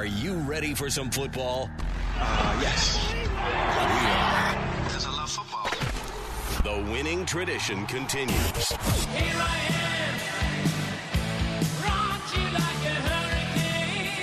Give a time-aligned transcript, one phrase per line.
[0.00, 1.68] Are you ready for some football?
[2.16, 2.98] Uh, yes.
[3.12, 4.56] We are.
[4.84, 5.68] Because I love football.
[6.64, 8.68] The winning tradition continues.
[8.70, 10.14] Here I am,
[12.54, 14.14] like a hurricane.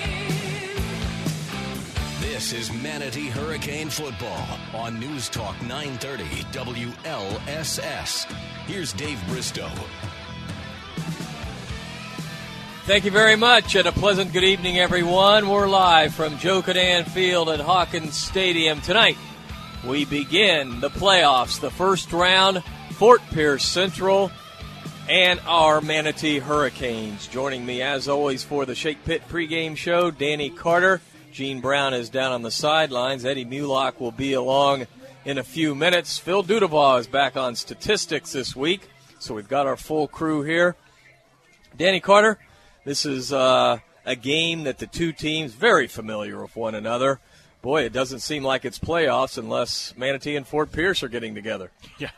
[2.21, 6.23] This is Manatee Hurricane Football on News Talk 930
[6.53, 8.25] WLSS.
[8.65, 9.69] Here's Dave Bristow.
[12.87, 15.49] Thank you very much, and a pleasant good evening, everyone.
[15.49, 19.17] We're live from Joe Kinnan Field at Hawkins Stadium tonight.
[19.85, 24.31] We begin the playoffs, the first round, Fort Pierce Central,
[25.09, 27.27] and our Manatee Hurricanes.
[27.27, 31.01] Joining me, as always, for the Shake Pit pregame show, Danny Carter.
[31.33, 33.25] Gene Brown is down on the sidelines.
[33.25, 34.87] Eddie Mulock will be along
[35.25, 36.19] in a few minutes.
[36.19, 38.87] Phil Dudabaugh is back on statistics this week,
[39.19, 40.77] so we've got our full crew here.
[41.75, 42.39] Danny Carter,
[42.87, 47.19] this is uh, a game that the two teams very familiar with one another.
[47.61, 51.69] Boy, it doesn't seem like it's playoffs unless Manatee and Fort Pierce are getting together.
[51.99, 52.11] Yeah,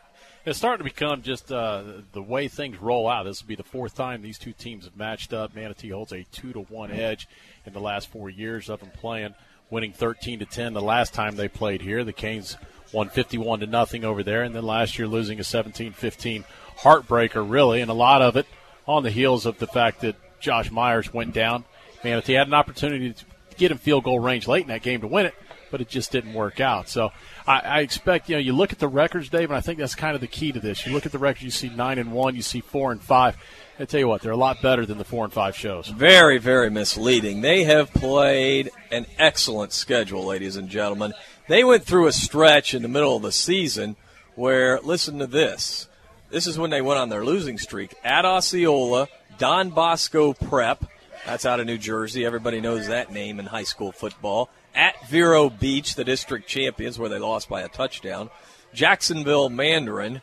[0.45, 3.23] it's starting to become just uh, the way things roll out.
[3.23, 5.55] This will be the fourth time these two teams have matched up.
[5.55, 7.27] Manatee holds a two to one edge
[7.65, 9.33] in the last four years of them playing,
[9.71, 12.03] winning 13 to 10 the last time they played here.
[12.03, 12.57] The Canes
[12.93, 16.43] won 51 to nothing over there, and then last year losing a 17-15
[16.81, 18.45] heartbreaker, really, and a lot of it
[18.87, 21.65] on the heels of the fact that Josh Myers went down.
[22.03, 23.25] Man, if he had an opportunity to
[23.57, 25.35] get in field goal range late in that game to win it,
[25.71, 26.89] but it just didn't work out.
[26.89, 27.11] So
[27.45, 29.95] I, I expect you know you look at the records, Dave, and I think that's
[29.95, 30.85] kind of the key to this.
[30.85, 33.37] You look at the records, you see nine and one, you see four and five.
[33.79, 35.87] I tell you what, they're a lot better than the four and five shows.
[35.87, 37.39] Very, very misleading.
[37.39, 41.13] They have played an excellent schedule, ladies and gentlemen.
[41.47, 43.95] They went through a stretch in the middle of the season
[44.35, 45.87] where, listen to this.
[46.29, 47.95] This is when they went on their losing streak.
[48.03, 49.07] At Osceola,
[49.39, 50.83] Don Bosco Prep,
[51.25, 52.25] that's out of New Jersey.
[52.25, 54.49] Everybody knows that name in high school football.
[54.75, 58.29] At Vero Beach, the district champions, where they lost by a touchdown.
[58.73, 60.21] Jacksonville Mandarin,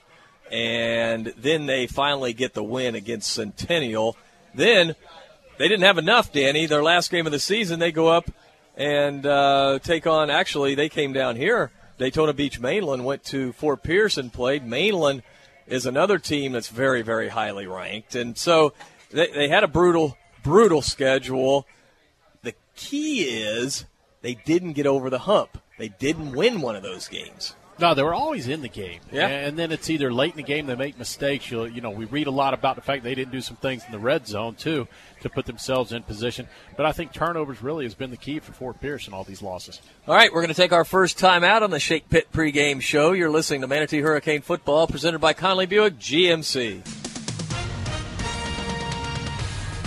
[0.53, 4.19] and then they finally get the win against Centennial.
[4.55, 4.95] Then
[5.57, 6.67] they didn't have enough, Danny.
[6.67, 8.31] Their last game of the season, they go up
[8.77, 10.29] and uh, take on.
[10.29, 11.71] Actually, they came down here.
[11.97, 14.67] Daytona Beach Mainland went to Fort Pierce and played.
[14.67, 15.23] Mainland
[15.67, 18.75] is another team that's very, very highly ranked, and so
[19.11, 21.67] they, they had a brutal, brutal schedule.
[22.43, 23.85] The key is
[24.23, 25.59] they didn't get over the hump.
[25.79, 27.55] They didn't win one of those games.
[27.79, 29.01] No, they were always in the game.
[29.13, 29.29] Yeah.
[29.29, 31.51] And then it's either late in the game they make mistakes.
[31.51, 33.85] You'll, you know, we read a lot about the fact they didn't do some things
[33.85, 34.89] in the red zone too
[35.21, 36.49] to put themselves in position.
[36.77, 39.43] But I think turnovers really has been the key for Fort Pierce in all these
[39.43, 39.83] losses.
[40.09, 42.81] All right, we're going to take our first time out on the Shake Pit pregame
[42.81, 43.13] show.
[43.13, 47.16] You're listening to Manatee Hurricane Football, presented by Conley Buick GMC.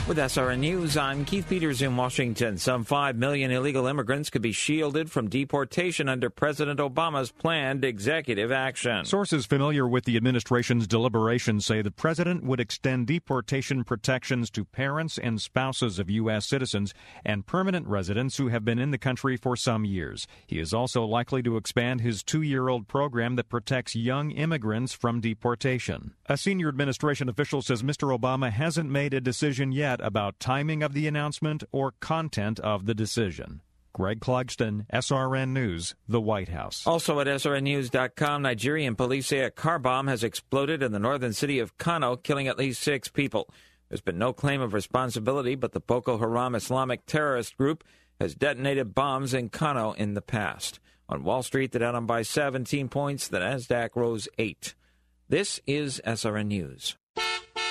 [0.09, 2.57] With SRN News, I'm Keith Peters in Washington.
[2.57, 8.51] Some 5 million illegal immigrants could be shielded from deportation under President Obama's planned executive
[8.51, 9.05] action.
[9.05, 15.19] Sources familiar with the administration's deliberations say the president would extend deportation protections to parents
[15.19, 16.47] and spouses of U.S.
[16.47, 16.91] citizens
[17.23, 20.25] and permanent residents who have been in the country for some years.
[20.47, 24.91] He is also likely to expand his two year old program that protects young immigrants
[24.91, 26.15] from deportation.
[26.25, 28.17] A senior administration official says Mr.
[28.17, 32.93] Obama hasn't made a decision yet about timing of the announcement or content of the
[32.93, 33.61] decision.
[33.93, 36.85] Greg Clugston, SRN News, the White House.
[36.85, 41.59] Also at SRNnews.com, Nigerian police say a car bomb has exploded in the northern city
[41.59, 43.49] of Kano, killing at least six people.
[43.89, 47.83] There's been no claim of responsibility, but the Boko Haram Islamic terrorist group
[48.19, 50.79] has detonated bombs in Kano in the past.
[51.07, 54.75] On Wall Street, the Dow down by 17 points, the Nasdaq rose 8.
[55.27, 56.97] This is SRN News.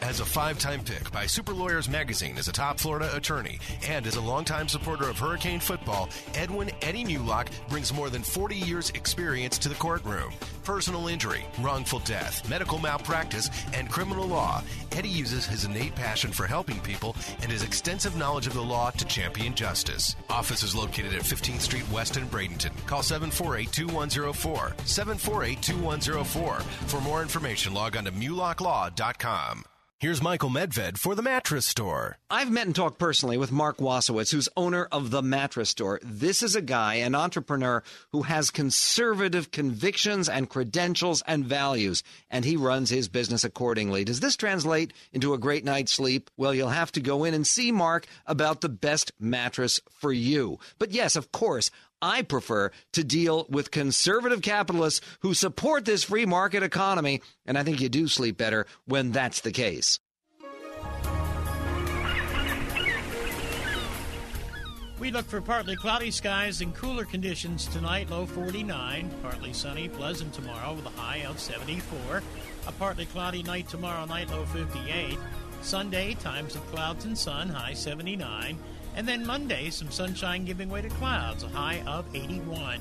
[0.00, 4.06] As a five time pick by Super Lawyers Magazine as a top Florida attorney and
[4.06, 8.90] as a longtime supporter of Hurricane football, Edwin Eddie Mulock brings more than 40 years'
[8.90, 10.32] experience to the courtroom.
[10.64, 14.62] Personal injury, wrongful death, medical malpractice, and criminal law.
[14.92, 18.90] Eddie uses his innate passion for helping people and his extensive knowledge of the law
[18.90, 20.14] to champion justice.
[20.30, 22.70] Office is located at 15th Street West in Bradenton.
[22.86, 24.74] Call 748 2104.
[24.84, 26.60] 748 2104.
[26.86, 29.64] For more information, log on to mulocklaw.com.
[30.00, 32.18] Here's Michael Medved for the Mattress Store.
[32.30, 35.98] I've met and talked personally with Mark Wasowitz, who's owner of the Mattress Store.
[36.04, 42.44] This is a guy, an entrepreneur, who has conservative convictions and credentials and values, and
[42.44, 44.04] he runs his business accordingly.
[44.04, 46.30] Does this translate into a great night's sleep?
[46.36, 50.60] Well, you'll have to go in and see Mark about the best mattress for you.
[50.78, 56.26] But yes, of course, I prefer to deal with conservative capitalists who support this free
[56.26, 59.98] market economy, and I think you do sleep better when that's the case.
[64.98, 69.10] We look for partly cloudy skies and cooler conditions tonight, low 49.
[69.22, 72.22] Partly sunny, pleasant tomorrow with a high of 74.
[72.66, 75.16] A partly cloudy night tomorrow night, low 58.
[75.62, 78.58] Sunday, times of clouds and sun, high 79.
[78.96, 82.80] And then Monday, some sunshine giving way to clouds, a high of 81.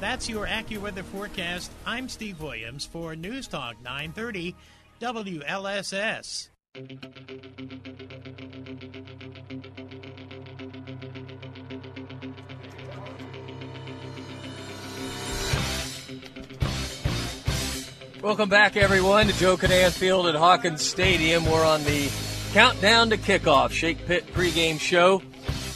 [0.00, 1.70] That's your AccuWeather forecast.
[1.86, 4.54] I'm Steve Williams for News Talk 930
[5.00, 6.48] WLSS.
[18.22, 21.44] Welcome back, everyone, to Joe Kinnan Field at Hawkins Stadium.
[21.44, 22.08] We're on the
[22.52, 25.20] countdown to kickoff Shake Pit pregame show.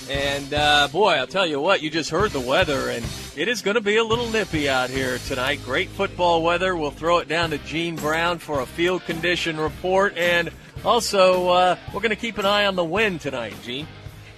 [0.08, 3.04] And uh, boy, I'll tell you what, you just heard the weather, and
[3.36, 5.60] it is going to be a little nippy out here tonight.
[5.64, 6.76] Great football weather.
[6.76, 10.16] We'll throw it down to Gene Brown for a field condition report.
[10.16, 10.50] And
[10.84, 13.88] also, uh, we're going to keep an eye on the wind tonight, Gene.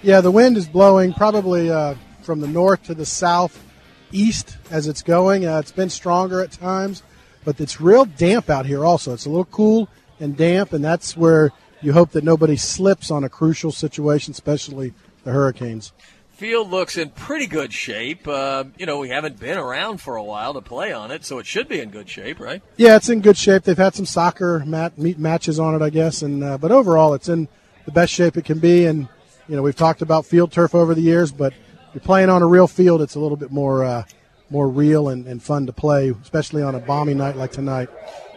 [0.01, 1.93] Yeah, the wind is blowing probably uh,
[2.23, 3.63] from the north to the south
[4.11, 5.45] east as it's going.
[5.45, 7.03] Uh, it's been stronger at times,
[7.45, 9.13] but it's real damp out here also.
[9.13, 9.87] It's a little cool
[10.19, 11.51] and damp, and that's where
[11.81, 14.93] you hope that nobody slips on a crucial situation, especially
[15.29, 15.93] the Hurricanes.
[16.31, 18.27] Field looks in pretty good shape.
[18.27, 21.37] Uh, you know, we haven't been around for a while to play on it, so
[21.37, 22.61] it should be in good shape, right?
[22.77, 23.63] Yeah, it's in good shape.
[23.63, 27.13] They've had some soccer mat, meet matches on it, I guess, and uh, but overall,
[27.13, 27.49] it's in
[27.85, 28.85] the best shape it can be.
[28.85, 29.09] And
[29.49, 31.53] you know, we've talked about field turf over the years, but
[31.93, 34.03] you're playing on a real field, it's a little bit more uh,
[34.49, 37.89] more real and, and fun to play, especially on a balmy night like tonight.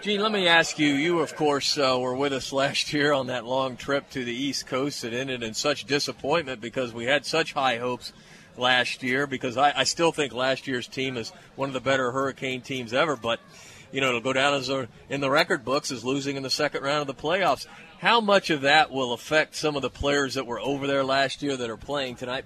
[0.02, 0.94] Gene, let me ask you.
[0.94, 4.34] You, of course, uh, were with us last year on that long trip to the
[4.34, 8.12] East Coast that ended in such disappointment because we had such high hopes
[8.56, 9.26] last year.
[9.26, 12.92] Because I, I still think last year's team is one of the better Hurricane teams
[12.92, 13.16] ever.
[13.16, 13.38] But
[13.92, 16.50] you know, it'll go down as a, in the record books as losing in the
[16.50, 17.66] second round of the playoffs.
[18.00, 21.42] How much of that will affect some of the players that were over there last
[21.42, 22.44] year that are playing tonight?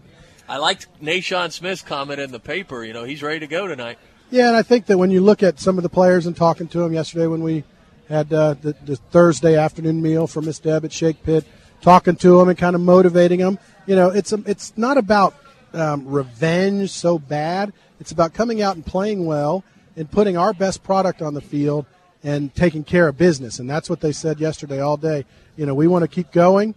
[0.49, 2.85] I liked Nashawn Smith's comment in the paper.
[2.85, 3.99] You know, he's ready to go tonight.
[4.31, 6.69] Yeah, and I think that when you look at some of the players and talking
[6.69, 7.65] to them yesterday when we
[8.09, 11.45] had uh, the, the Thursday afternoon meal for Miss Deb at Shake Pit,
[11.81, 13.59] talking to them and kind of motivating them.
[13.87, 15.35] You know, it's a, it's not about
[15.73, 17.73] um, revenge so bad.
[18.01, 19.65] It's about coming out and playing well
[19.97, 21.87] and putting our best product on the field
[22.23, 23.59] and taking care of business.
[23.59, 25.25] And that's what they said yesterday all day.
[25.57, 26.75] You know, we want to keep going,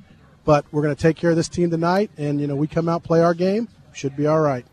[0.50, 2.10] but we're going to take care of this team tonight.
[2.18, 4.66] And you know, we come out play our game, should be all right.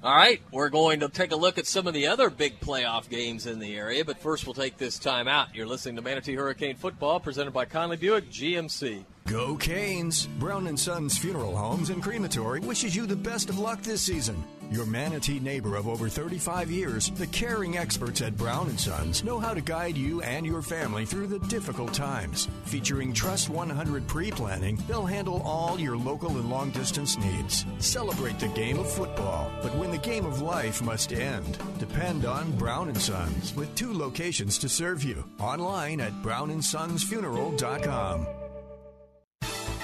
[0.00, 3.08] All right, we're going to take a look at some of the other big playoff
[3.08, 5.52] games in the area, but first we'll take this time out.
[5.52, 9.04] You're listening to Manatee Hurricane Football, presented by Conley Buick GMC.
[9.26, 10.26] Go Canes!
[10.38, 14.44] Brown and Sons Funeral Homes and Crematory wishes you the best of luck this season.
[14.70, 19.38] Your Manatee neighbor of over 35 years, the caring experts at Brown and Sons know
[19.38, 22.50] how to guide you and your family through the difficult times.
[22.64, 27.64] Featuring Trust 100 pre-planning, they'll handle all your local and long-distance needs.
[27.78, 32.52] Celebrate the game of football, but when the game of life must end, depend on
[32.58, 35.24] Brown and Sons with two locations to serve you.
[35.40, 38.26] Online at brownandsonsfuneral.com.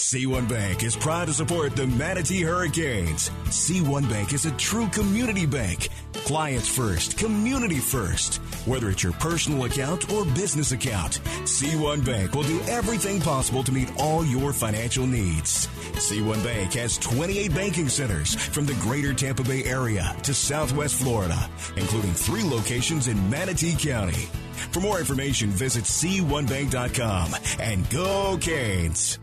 [0.00, 3.30] C1 Bank is proud to support the Manatee Hurricanes.
[3.46, 5.88] C1 Bank is a true community bank.
[6.24, 8.36] Clients first, community first.
[8.64, 13.72] Whether it's your personal account or business account, C1 Bank will do everything possible to
[13.72, 15.66] meet all your financial needs.
[15.96, 21.50] C1 Bank has 28 banking centers from the greater Tampa Bay area to Southwest Florida,
[21.76, 24.28] including three locations in Manatee County.
[24.70, 29.18] For more information, visit C1Bank.com and go Canes.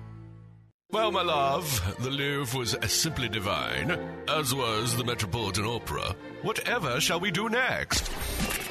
[0.96, 3.92] Well, my love, the Louvre was simply divine,
[4.30, 6.16] as was the Metropolitan Opera.
[6.42, 8.10] Whatever shall we do next?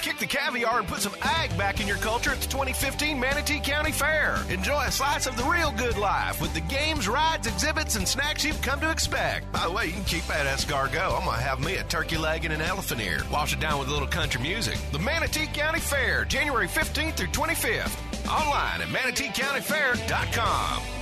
[0.00, 3.60] Kick the caviar and put some ag back in your culture at the 2015 Manatee
[3.60, 4.42] County Fair.
[4.48, 8.42] Enjoy a slice of the real good life with the games, rides, exhibits, and snacks
[8.42, 9.52] you've come to expect.
[9.52, 11.18] By the way, you can keep that escargot.
[11.18, 13.20] I'm going to have me a turkey leg and an elephant ear.
[13.30, 14.78] Wash it down with a little country music.
[14.92, 17.94] The Manatee County Fair, January 15th through 25th.
[18.30, 20.93] Online at manateecountyfair.com.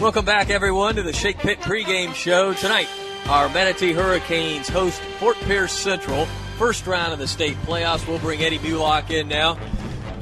[0.00, 2.52] Welcome back, everyone, to the Shake Pit pregame show.
[2.54, 2.88] Tonight,
[3.28, 6.26] our Manatee Hurricanes host Fort Pierce Central.
[6.58, 8.06] First round of the state playoffs.
[8.06, 9.58] We'll bring Eddie Mulock in now.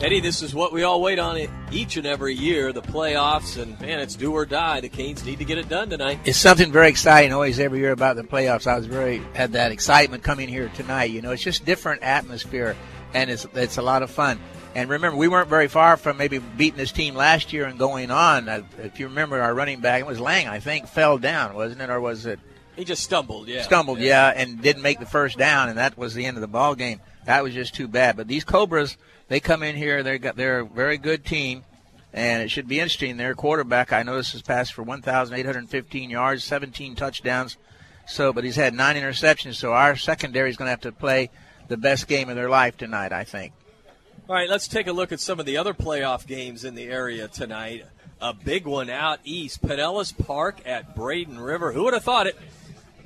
[0.01, 1.39] Eddie, this is what we all wait on
[1.73, 4.81] each and every year, the playoffs, and man, it's do or die.
[4.81, 6.21] The Canes need to get it done tonight.
[6.25, 8.67] It's something very exciting always every year about the playoffs.
[8.67, 11.11] I was very had that excitement coming here tonight.
[11.11, 12.77] You know, it's just different atmosphere,
[13.15, 14.39] and it's it's a lot of fun.
[14.75, 18.11] And remember, we weren't very far from maybe beating this team last year and going
[18.13, 18.49] on.
[18.79, 21.91] If you remember, our running back, it was Lang, I think, fell down, wasn't it,
[21.91, 22.39] or was it?
[22.77, 23.63] He just stumbled, yeah.
[23.63, 26.49] Stumbled, yeah, and didn't make the first down, and that was the end of the
[26.49, 27.01] ball game.
[27.25, 28.17] That was just too bad.
[28.17, 28.97] But these Cobras,
[29.29, 31.65] they come in here, They're got they're a very good team,
[32.13, 33.17] and it should be interesting.
[33.17, 37.57] Their quarterback, I noticed, has passed for 1,815 yards, 17 touchdowns.
[38.07, 39.57] So, but he's had nine interceptions.
[39.57, 41.31] So our secondary is going to have to play
[41.71, 43.53] the best game of their life tonight, I think.
[44.29, 46.85] All right, let's take a look at some of the other playoff games in the
[46.85, 47.87] area tonight.
[48.21, 51.73] A big one out east, Pinellas Park at Braden River.
[51.73, 52.37] Who would have thought it?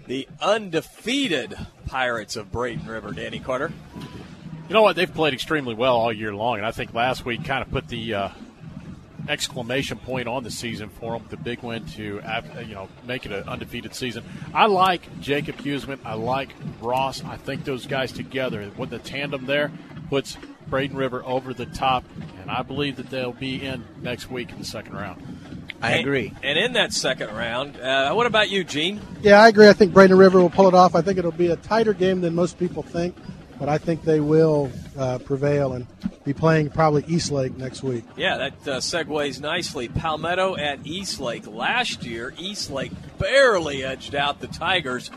[0.06, 1.54] The undefeated
[1.86, 3.70] Pirates of Braden River, Danny Carter.
[4.68, 4.96] You know what?
[4.96, 7.88] They've played extremely well all year long, and I think last week kind of put
[7.88, 8.28] the uh,
[9.28, 11.26] exclamation point on the season for them.
[11.28, 14.24] The big win to uh, you know make it an undefeated season.
[14.52, 15.98] I like Jacob Huseman.
[16.04, 16.50] I like
[16.80, 17.24] Ross.
[17.24, 19.72] I think those guys together, with the tandem there,
[20.08, 22.04] puts Braden River over the top,
[22.40, 25.22] and I believe that they'll be in next week in the second round.
[25.82, 26.32] I agree.
[26.42, 29.00] And in that second round, uh, what about you, Gene?
[29.20, 29.68] Yeah, I agree.
[29.68, 30.94] I think Braden River will pull it off.
[30.94, 33.14] I think it'll be a tighter game than most people think,
[33.64, 35.86] but I think they will uh, prevail and
[36.22, 38.04] be playing probably East Lake next week.
[38.14, 39.88] Yeah, that uh, segues nicely.
[39.88, 41.46] Palmetto at East Lake.
[41.46, 45.10] Last year, East Lake barely edged out the Tigers.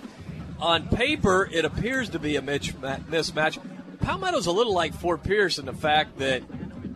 [0.61, 3.59] On paper, it appears to be a mismatch.
[3.99, 6.41] Palmetto's a little like Fort Pierce in the fact that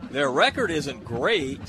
[0.09, 1.59] their record isn't great,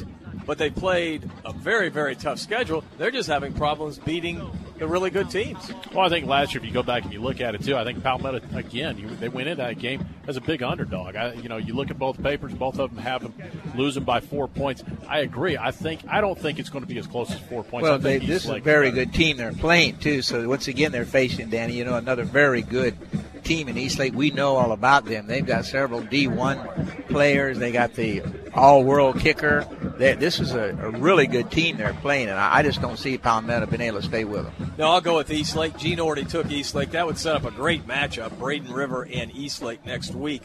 [0.47, 2.85] but they played a very, very tough schedule.
[2.99, 4.49] They're just having problems beating
[4.79, 5.73] the really good teams.
[5.93, 7.77] Well, I think last year, if you go back and you look at it too,
[7.77, 11.17] I think Palmetto again, you, they went into that game as a big underdog.
[11.17, 13.35] I, you know, you look at both papers, both of them have them
[13.77, 14.83] losing by four points.
[15.09, 15.57] I agree.
[15.57, 17.85] I think I don't think it's going to be as close as four points.
[17.85, 19.05] Well, I they, this is a very better.
[19.05, 20.23] good team they're playing too.
[20.23, 21.75] So once again, they're facing Danny.
[21.75, 22.97] You know, another very good
[23.45, 24.15] team in East Lake.
[24.15, 25.27] We know all about them.
[25.27, 27.59] They've got several D1 players.
[27.59, 28.23] They got the
[28.55, 29.67] all-world kicker.
[29.99, 32.99] They, this is a, a really good team they're playing, and I, I just don't
[32.99, 34.75] see Palmetto being able to stay with them.
[34.79, 35.77] No, I'll go with East Lake.
[35.77, 36.91] Gene already took East Lake.
[36.91, 40.43] That would set up a great matchup, Braden River and East Lake next week.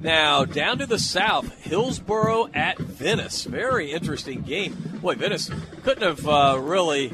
[0.00, 3.44] Now, down to the south, Hillsborough at Venice.
[3.44, 4.98] Very interesting game.
[5.00, 5.50] Boy, Venice
[5.82, 7.12] couldn't have uh, really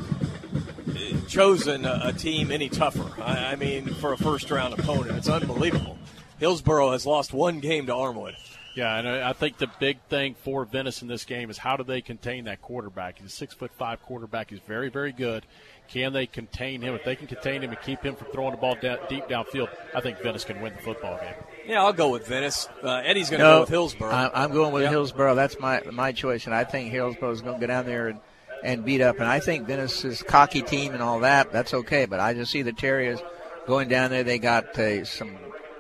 [1.29, 3.11] chosen a, a team any tougher.
[3.23, 5.99] I, I mean, for a first round opponent, it's unbelievable.
[6.38, 8.35] Hillsborough has lost one game to Armwood.
[8.75, 11.76] Yeah, and I I think the big thing for Venice in this game is how
[11.76, 13.19] do they contain that quarterback?
[13.19, 14.50] He's a six foot five quarterback.
[14.50, 15.47] He's very, very good.
[15.87, 16.95] Can they contain him?
[16.95, 19.69] If they can contain him and keep him from throwing the ball down, deep downfield,
[19.95, 21.35] I think Venice can win the football game.
[21.69, 22.69] Yeah, I'll go with Venice.
[22.83, 24.11] Uh, Eddie's going to No, go with Hillsborough.
[24.11, 24.91] I, I'm going with Yep.
[24.93, 25.35] Hillsborough.
[25.37, 28.19] That's my my choice, and I think Hillsborough's going to go down there and,
[28.64, 29.16] and beat up.
[29.16, 31.52] And I think Venice's cocky team and all that.
[31.52, 33.21] That's okay, but I just see the Terriers
[33.66, 34.25] going down there.
[34.25, 35.37] They got uh, some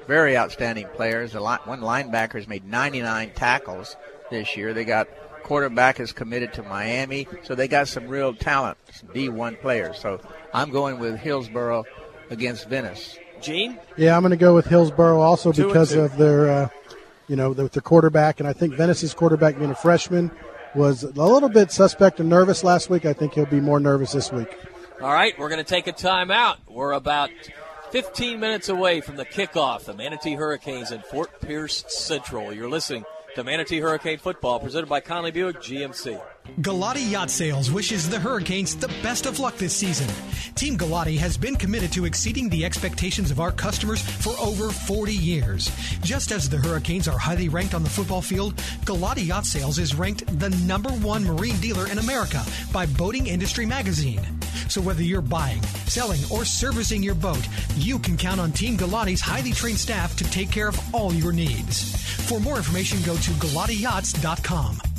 [0.06, 1.32] very outstanding players.
[1.32, 3.96] The li- one linebacker has made 99 tackles
[4.30, 4.74] this year.
[4.74, 5.08] They got
[5.42, 9.98] quarterback is committed to Miami, so they got some real talent, some D1 players.
[9.98, 10.20] So
[10.52, 11.84] I'm going with Hillsborough
[12.30, 13.18] against Venice.
[13.40, 13.78] Gene?
[13.96, 16.68] Yeah, I'm going to go with Hillsborough also Two because of their, uh,
[17.28, 20.30] you know, their, their quarterback, and I think Venice's quarterback being a freshman
[20.74, 23.04] was a little bit suspect and nervous last week.
[23.06, 24.48] I think he'll be more nervous this week.
[25.00, 26.56] All right, we're going to take a timeout.
[26.68, 27.30] We're about
[27.90, 29.84] 15 minutes away from the kickoff.
[29.84, 32.52] The Manatee Hurricanes in Fort Pierce Central.
[32.52, 33.04] You're listening
[33.34, 36.20] to Manatee Hurricane Football, presented by Conley Buick GMC.
[36.60, 40.06] Galati Yacht Sales wishes the Hurricanes the best of luck this season.
[40.54, 45.12] Team Galati has been committed to exceeding the expectations of our customers for over 40
[45.12, 45.68] years.
[46.02, 49.96] Just as the Hurricanes are highly ranked on the football field, Galati Yacht Sales is
[49.96, 54.20] ranked the number one marine dealer in America by Boating Industry Magazine.
[54.68, 57.46] So whether you're buying, selling, or servicing your boat,
[57.76, 61.32] you can count on Team Galati's highly trained staff to take care of all your
[61.32, 61.96] needs.
[62.28, 64.93] For more information, go to GalatiYachts.com.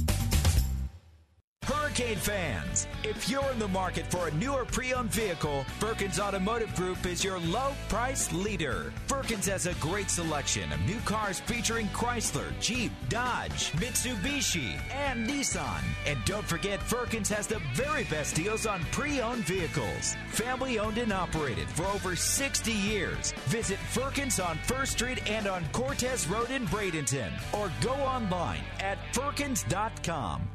[1.66, 7.08] Hurricane fans, if you're in the market for a newer pre-owned vehicle, Firkins Automotive Group
[7.08, 8.94] is your low price leader.
[9.08, 15.82] Firkins has a great selection of new cars featuring Chrysler, Jeep, Dodge, Mitsubishi, and Nissan.
[16.06, 20.16] And don't forget, Firkins has the very best deals on pre-owned vehicles.
[20.30, 23.34] Family owned and operated for over 60 years.
[23.48, 29.00] Visit Firkins on First Street and on Cortez Road in Bradenton, or go online at
[29.16, 30.55] firkins.com.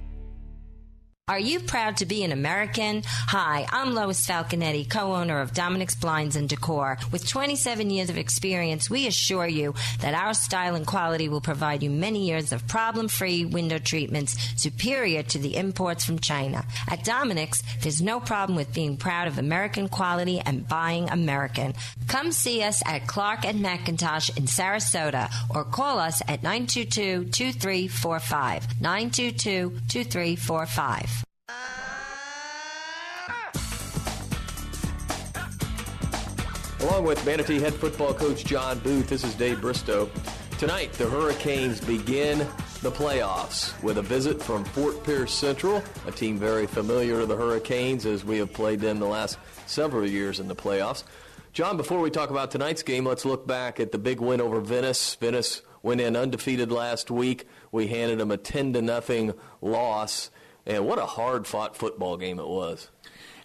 [1.31, 3.03] Are you proud to be an American?
[3.05, 6.97] Hi, I'm Lois Falconetti, co-owner of Dominic's Blinds and Decor.
[7.09, 11.83] With 27 years of experience, we assure you that our style and quality will provide
[11.83, 16.65] you many years of problem-free window treatments superior to the imports from China.
[16.89, 21.75] At Dominic's, there's no problem with being proud of American quality and buying American.
[22.09, 28.63] Come see us at Clark and McIntosh in Sarasota or call us at 922-2345.
[28.81, 31.20] 922-2345.
[36.81, 40.09] Along with Manatee head football coach John Booth, this is Dave Bristow.
[40.57, 42.39] Tonight, the Hurricanes begin
[42.81, 47.35] the playoffs with a visit from Fort Pierce Central, a team very familiar to the
[47.35, 49.37] Hurricanes as we have played them the last
[49.67, 51.03] several years in the playoffs.
[51.53, 54.59] John, before we talk about tonight's game, let's look back at the big win over
[54.59, 55.15] Venice.
[55.15, 57.47] Venice went in undefeated last week.
[57.71, 60.31] We handed them a 10 to nothing loss,
[60.65, 62.89] and what a hard-fought football game it was.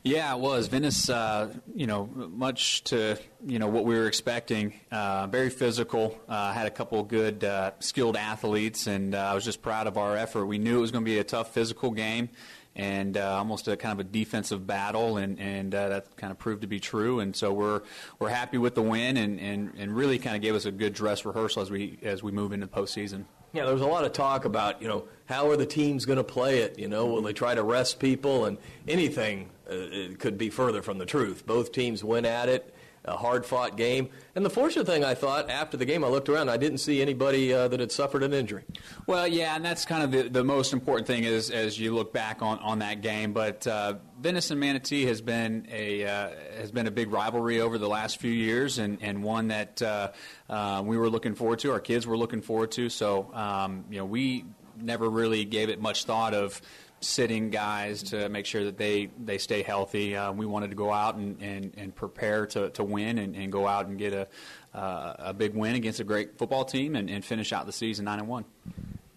[0.02, 0.68] Yeah, it was.
[0.68, 4.74] Venice, uh, you know, much to, you know, what we were expecting.
[4.92, 6.16] Uh, very physical.
[6.28, 9.98] Uh, had a couple good, uh, skilled athletes, and uh, I was just proud of
[9.98, 10.46] our effort.
[10.46, 12.28] We knew it was going to be a tough physical game
[12.76, 16.60] and uh, almost a kind of a defensive battle, and, and that kind of proved
[16.60, 17.20] to be true.
[17.20, 17.80] And so we're
[18.20, 20.92] we're happy with the win, and, and, and really kind of gave us a good
[20.92, 23.26] dress rehearsal as we as we move into the
[23.56, 26.18] Yeah, there was a lot of talk about, you know, how are the teams going
[26.18, 26.78] to play it?
[26.78, 28.44] You know, will they try to rest people?
[28.44, 31.46] And anything uh, could be further from the truth.
[31.46, 32.74] Both teams went at it,
[33.06, 34.08] a hard fought game.
[34.34, 37.00] And the fortunate thing I thought after the game, I looked around, I didn't see
[37.00, 38.64] anybody uh, that had suffered an injury.
[39.06, 42.12] Well, yeah, and that's kind of the, the most important thing is as you look
[42.12, 43.32] back on, on that game.
[43.32, 48.18] But uh, Manatee has been a uh, has been a big rivalry over the last
[48.18, 50.12] few years, and, and one that uh,
[50.48, 51.72] uh, we were looking forward to.
[51.72, 52.88] Our kids were looking forward to.
[52.88, 54.44] So um, you know, we
[54.80, 56.60] never really gave it much thought of
[57.00, 60.16] sitting guys to make sure that they, they stay healthy.
[60.16, 63.52] Uh, we wanted to go out and, and, and prepare to, to win and, and
[63.52, 64.26] go out and get a,
[64.74, 68.04] uh, a big win against a great football team and, and finish out the season
[68.04, 68.44] 9 and 1.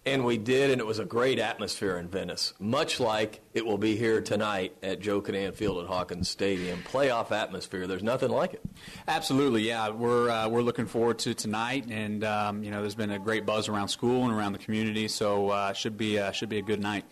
[0.06, 3.76] And we did, and it was a great atmosphere in Venice, much like it will
[3.76, 6.82] be here tonight at Joe Kinnan Field at Hawkins Stadium.
[6.82, 8.62] Playoff atmosphere, there's nothing like it.
[9.06, 9.90] Absolutely, yeah.
[9.90, 13.44] We're uh, we're looking forward to tonight, and um, you know, there's been a great
[13.44, 16.62] buzz around school and around the community, so uh, should be uh, should be a
[16.62, 17.04] good night.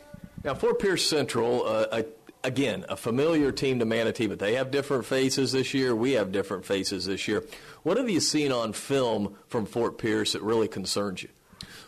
[0.44, 2.04] Now, Fort Pierce Central, uh, a,
[2.44, 5.94] again, a familiar team to Manatee, but they have different faces this year.
[5.94, 7.44] We have different faces this year.
[7.82, 11.28] What have you seen on film from Fort Pierce that really concerns you?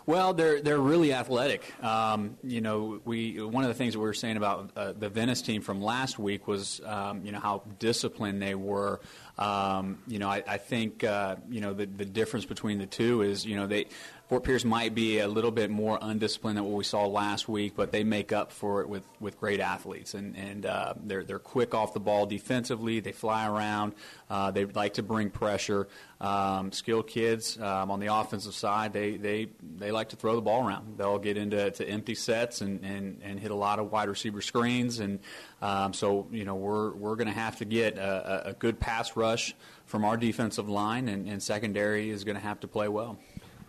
[0.06, 1.62] Well, they're they're really athletic.
[1.84, 5.08] Um, you know, we one of the things that we were saying about uh, the
[5.08, 9.00] Venice team from last week was um, you know how disciplined they were.
[9.38, 13.22] Um, you know, I, I think uh, you know the the difference between the two
[13.22, 13.86] is you know they
[14.30, 17.72] Fort Pierce might be a little bit more undisciplined than what we saw last week,
[17.74, 21.40] but they make up for it with, with great athletes, and and uh, they're they're
[21.40, 23.00] quick off the ball defensively.
[23.00, 23.92] They fly around.
[24.30, 25.88] Uh, they like to bring pressure.
[26.20, 30.42] Um, skilled kids um, on the offensive side, they, they they like to throw the
[30.42, 30.96] ball around.
[30.96, 34.42] They'll get into to empty sets and, and, and hit a lot of wide receiver
[34.42, 35.18] screens, and
[35.60, 39.16] um, so you know we're we're going to have to get a, a good pass
[39.16, 43.18] rush from our defensive line, and, and secondary is going to have to play well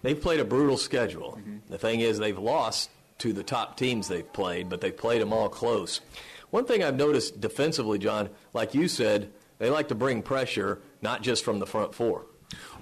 [0.02, 1.38] they've played a brutal schedule.
[1.40, 1.58] Mm-hmm.
[1.70, 5.34] The thing is, they've lost to the top teams they've played, but they've played them
[5.34, 6.02] all close.
[6.50, 11.22] One thing I've noticed defensively, John, like you said, they like to bring pressure, not
[11.22, 12.26] just from the front four.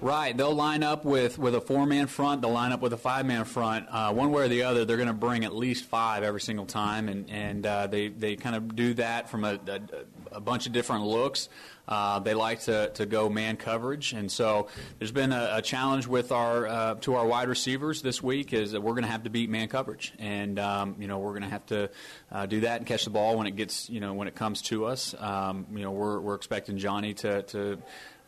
[0.00, 0.36] Right.
[0.36, 2.42] They'll line up with, with a four man front.
[2.42, 3.86] They'll line up with a five man front.
[3.88, 6.66] Uh, one way or the other, they're going to bring at least five every single
[6.66, 9.80] time, and and uh, they they kind of do that from a, a,
[10.32, 11.48] a bunch of different looks.
[11.90, 16.06] Uh, they like to, to go man coverage, and so there's been a, a challenge
[16.06, 19.24] with our uh, to our wide receivers this week is that we're going to have
[19.24, 21.90] to beat man coverage, and um, you know we're going to have to
[22.30, 24.62] uh, do that and catch the ball when it gets you know when it comes
[24.62, 25.14] to us.
[25.18, 27.78] Um, you know we're we're expecting Johnny to to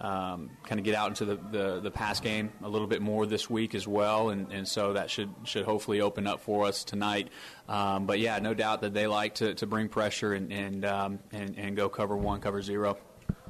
[0.02, 3.24] um, kind of get out into the, the, the, pass game a little bit more
[3.24, 6.82] this week as well, and, and so that should should hopefully open up for us
[6.82, 7.28] tonight.
[7.68, 11.18] Um, but yeah, no doubt that they like to, to bring pressure and and, um,
[11.30, 12.98] and and go cover one, cover zero.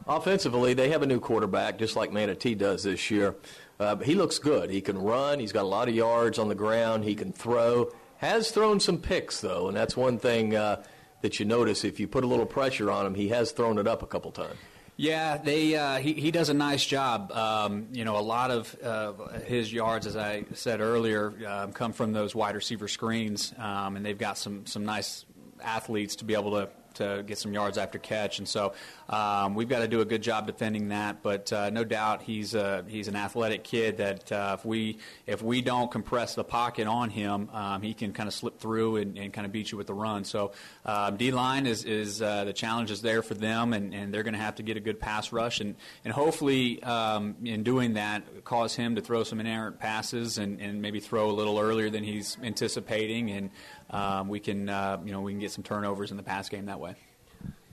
[0.06, 3.36] Offensively, they have a new quarterback, just like Manatee does this year.
[3.78, 4.70] Uh, he looks good.
[4.70, 5.38] He can run.
[5.38, 7.04] He's got a lot of yards on the ground.
[7.04, 7.92] He can throw.
[8.18, 10.84] Has thrown some picks though, and that's one thing uh,
[11.22, 11.84] that you notice.
[11.84, 14.30] If you put a little pressure on him, he has thrown it up a couple
[14.30, 14.56] times.
[14.96, 17.32] Yeah, they uh, he, he does a nice job.
[17.32, 21.92] Um, you know, a lot of uh, his yards, as I said earlier, um, come
[21.92, 25.24] from those wide receiver screens, um, and they've got some some nice
[25.60, 28.72] athletes to be able to to get some yards after catch, and so
[29.09, 31.22] um, we've got to do a good job defending that.
[31.22, 35.42] But uh, no doubt he's a, he's an athletic kid that uh, if we if
[35.42, 39.18] we don't compress the pocket on him, um, he can kind of slip through and,
[39.18, 40.24] and, kind of beat you with the run.
[40.24, 40.52] So
[40.85, 44.22] uh, D line is is uh, the challenge is there for them, and, and they're
[44.22, 45.74] going to have to get a good pass rush, and
[46.05, 50.83] and hopefully um, in doing that, cause him to throw some inerrant passes and, and
[50.83, 53.50] maybe throw a little earlier than he's anticipating, and
[53.92, 56.66] um, we can uh, you know we can get some turnovers in the pass game
[56.66, 56.94] that way.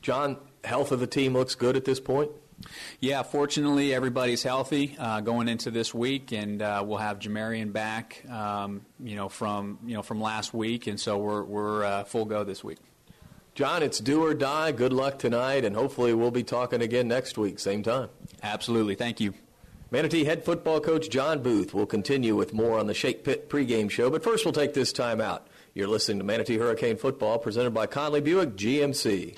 [0.01, 2.31] John, health of the team looks good at this point.
[2.99, 8.23] Yeah, fortunately, everybody's healthy uh, going into this week, and uh, we'll have Jamarian back,
[8.29, 12.25] um, you know, from you know from last week, and so we're we're uh, full
[12.25, 12.79] go this week.
[13.55, 14.71] John, it's do or die.
[14.71, 18.09] Good luck tonight, and hopefully we'll be talking again next week, same time.
[18.41, 18.95] Absolutely.
[18.95, 19.33] Thank you.
[19.91, 23.89] Manatee head football coach John Booth will continue with more on the Shake Pit pregame
[23.89, 25.47] show, but first we'll take this time out.
[25.73, 29.37] You're listening to Manatee Hurricane Football, presented by Conley Buick GMC.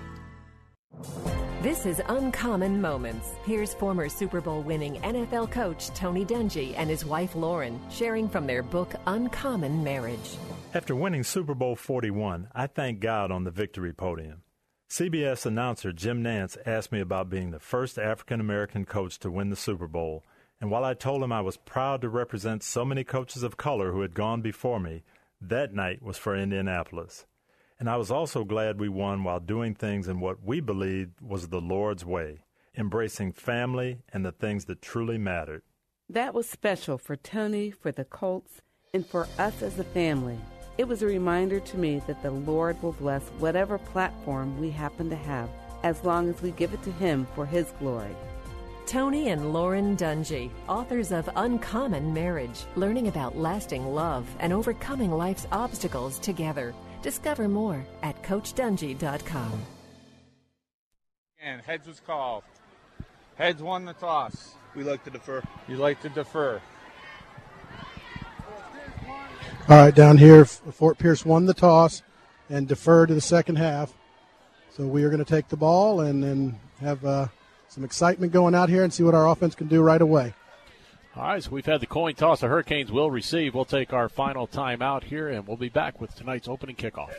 [1.61, 3.29] This is Uncommon Moments.
[3.45, 8.47] Here's former Super Bowl winning NFL coach Tony Dungy and his wife Lauren sharing from
[8.47, 10.37] their book Uncommon Marriage.
[10.73, 14.41] After winning Super Bowl 41, I thank God on the victory podium.
[14.89, 19.49] CBS announcer Jim Nantz asked me about being the first African American coach to win
[19.49, 20.23] the Super Bowl,
[20.59, 23.91] and while I told him I was proud to represent so many coaches of color
[23.91, 25.03] who had gone before me,
[25.39, 27.25] that night was for Indianapolis.
[27.81, 31.47] And I was also glad we won while doing things in what we believed was
[31.47, 32.43] the Lord's way,
[32.77, 35.63] embracing family and the things that truly mattered.
[36.07, 38.61] That was special for Tony, for the Colts,
[38.93, 40.37] and for us as a family.
[40.77, 45.09] It was a reminder to me that the Lord will bless whatever platform we happen
[45.09, 45.49] to have
[45.81, 48.15] as long as we give it to Him for His glory.
[48.85, 55.47] Tony and Lauren Dungy, authors of Uncommon Marriage, learning about lasting love and overcoming life's
[55.51, 56.75] obstacles together.
[57.01, 59.65] Discover more at CoachDungy.com.
[61.41, 62.43] And heads was called.
[63.35, 64.55] Heads won the toss.
[64.75, 65.41] We like to defer.
[65.67, 66.61] You like to defer.
[69.67, 72.03] All right, down here, Fort Pierce won the toss
[72.49, 73.93] and deferred to the second half.
[74.69, 77.27] So we are going to take the ball and then have uh,
[77.67, 80.33] some excitement going out here and see what our offense can do right away.
[81.13, 82.39] All right, so we've had the coin toss.
[82.39, 83.53] The Hurricanes will receive.
[83.53, 87.11] We'll take our final timeout here, and we'll be back with tonight's opening kickoff.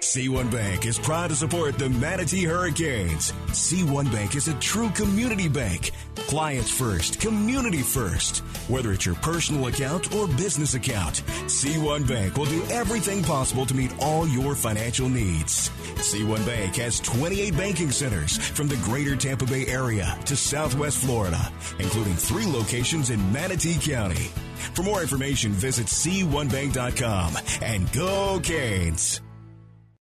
[0.00, 3.32] C1 Bank is proud to support the Manatee Hurricanes.
[3.48, 5.90] C1 Bank is a true community bank.
[6.28, 8.38] Clients first, community first.
[8.68, 13.74] Whether it's your personal account or business account, C1 Bank will do everything possible to
[13.74, 15.70] meet all your financial needs.
[15.96, 21.50] C1 Bank has 28 banking centers from the greater Tampa Bay area to southwest Florida,
[21.78, 24.30] including three locations in Manatee County.
[24.74, 29.20] For more information, visit C1Bank.com and go Canes!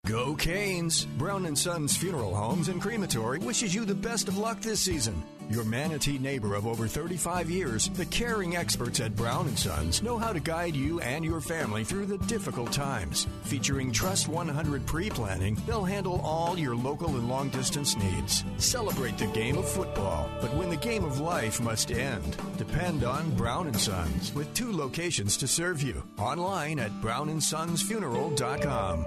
[0.04, 1.04] Go Canes!
[1.16, 5.22] Brown and Sons Funeral Homes and Crematory wishes you the best of luck this season.
[5.48, 10.18] Your Manatee neighbor of over 35 years, the caring experts at Brown and Sons know
[10.18, 13.28] how to guide you and your family through the difficult times.
[13.44, 18.42] Featuring Trust 100 pre-planning, they'll handle all your local and long distance needs.
[18.56, 23.30] Celebrate the game of football, but when the game of life must end, depend on
[23.36, 26.02] Brown and Sons with two locations to serve you.
[26.18, 29.06] Online at brownandsonsfuneral.com.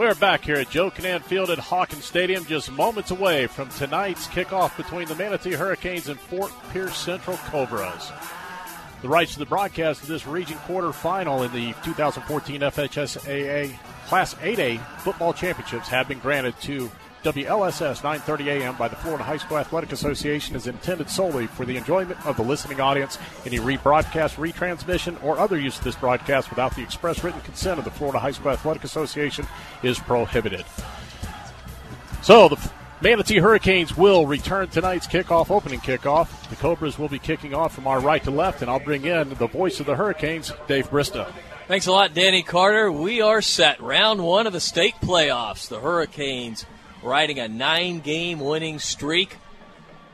[0.00, 4.26] We're back here at Joe Kinnan Field at Hawkins Stadium, just moments away from tonight's
[4.28, 8.10] kickoff between the Manatee Hurricanes and Fort Pierce Central Cobras.
[9.02, 14.80] The rights to the broadcast of this region quarterfinal in the 2014 FHSAA Class 8A
[15.00, 16.90] football championships have been granted to
[17.22, 18.76] WLSS 9:30 a.m.
[18.76, 22.42] by the Florida High School Athletic Association is intended solely for the enjoyment of the
[22.42, 23.18] listening audience.
[23.44, 27.84] Any rebroadcast, retransmission, or other use of this broadcast without the express written consent of
[27.84, 29.46] the Florida High School Athletic Association
[29.82, 30.64] is prohibited.
[32.22, 32.70] So the
[33.02, 36.48] Manatee Hurricanes will return tonight's kickoff, opening kickoff.
[36.48, 39.30] The Cobras will be kicking off from our right to left, and I'll bring in
[39.34, 41.30] the voice of the Hurricanes, Dave Bristow.
[41.68, 42.90] Thanks a lot, Danny Carter.
[42.90, 43.80] We are set.
[43.80, 45.68] Round one of the state playoffs.
[45.68, 46.66] The Hurricanes
[47.02, 49.36] riding a nine game winning streak.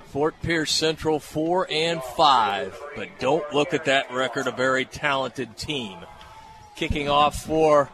[0.08, 2.80] Fort Pierce Central 4 and 5.
[2.96, 5.98] But don't look at that record, a very talented team.
[6.74, 7.90] Kicking off for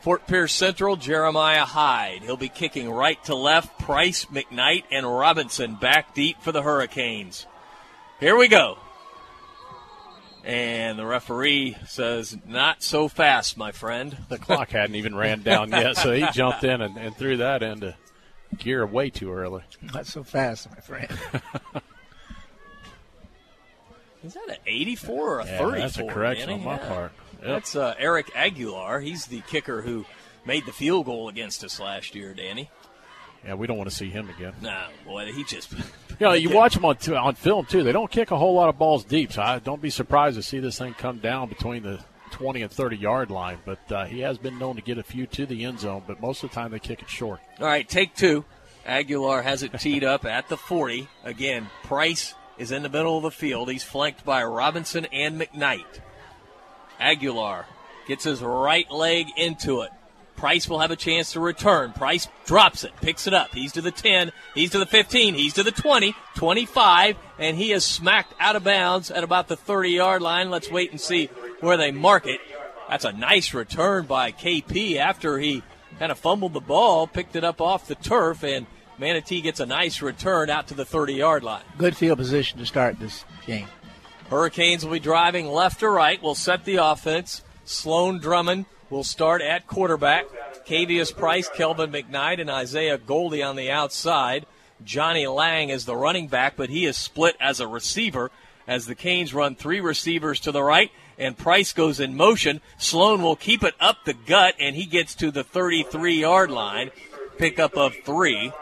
[0.00, 2.22] Fort Pierce Central, Jeremiah Hyde.
[2.22, 3.78] He'll be kicking right to left.
[3.78, 7.46] Price, McKnight, and Robinson back deep for the Hurricanes.
[8.18, 8.78] Here we go.
[10.44, 14.16] And the referee says, not so fast, my friend.
[14.28, 17.62] The clock hadn't even ran down yet, so he jumped in and, and threw that
[17.62, 17.94] into
[18.58, 19.62] gear way too early.
[19.94, 21.08] Not so fast, my friend.
[24.24, 25.78] Is that an 84 or a Yeah, 34?
[25.80, 26.60] that's a correction Danny?
[26.60, 26.88] on my Yeah.
[26.88, 27.12] part.
[27.38, 27.42] Yep.
[27.42, 29.00] That's uh, Eric Aguilar.
[29.00, 30.04] He's the kicker who
[30.46, 32.70] made the field goal against us last year, Danny.
[33.44, 34.54] Yeah, we don't want to see him again.
[34.60, 35.72] Nah, boy, he just.
[36.20, 37.82] You know, you watch them on on film too.
[37.82, 40.42] They don't kick a whole lot of balls deep, so I don't be surprised to
[40.42, 41.98] see this thing come down between the
[42.30, 43.58] 20 and 30 yard line.
[43.64, 46.20] But uh, he has been known to get a few to the end zone, but
[46.20, 47.40] most of the time they kick it short.
[47.58, 48.44] All right, take two.
[48.86, 51.08] Aguilar has it teed up at the 40.
[51.24, 53.70] Again, Price is in the middle of the field.
[53.70, 56.00] He's flanked by Robinson and McKnight.
[57.00, 57.66] Aguilar
[58.06, 59.90] gets his right leg into it.
[60.36, 61.92] Price will have a chance to return.
[61.92, 63.54] Price drops it, picks it up.
[63.54, 67.72] He's to the 10, he's to the 15, he's to the 20, 25, and he
[67.72, 70.50] is smacked out of bounds at about the 30 yard line.
[70.50, 71.26] Let's wait and see
[71.60, 72.40] where they mark it.
[72.88, 75.62] That's a nice return by KP after he
[75.98, 78.66] kind of fumbled the ball, picked it up off the turf, and
[78.98, 81.62] Manatee gets a nice return out to the 30 yard line.
[81.78, 83.68] Good field position to start this game.
[84.28, 86.22] Hurricanes will be driving left or right.
[86.22, 87.42] We'll set the offense.
[87.64, 90.26] Sloan Drummond will start at quarterback.
[90.66, 94.44] Cavius Price, Kelvin McKnight, and Isaiah Goldie on the outside.
[94.84, 98.30] Johnny Lang is the running back, but he is split as a receiver
[98.68, 102.60] as the Canes run three receivers to the right and Price goes in motion.
[102.76, 106.90] Sloan will keep it up the gut and he gets to the 33 yard line.
[107.38, 108.52] Pickup of three.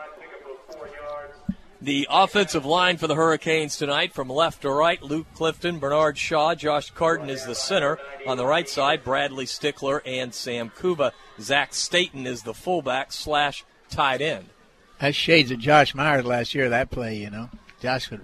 [1.83, 6.55] The offensive line for the Hurricanes tonight from left to right Luke Clifton, Bernard Shaw,
[6.55, 7.99] Josh Carden is the center.
[8.27, 11.15] On the right side, Bradley Stickler and Sam Kuba.
[11.41, 14.51] Zach Staten is the fullback slash tight end.
[14.99, 17.49] That shades of Josh Myers last year, that play, you know.
[17.81, 18.21] Josh could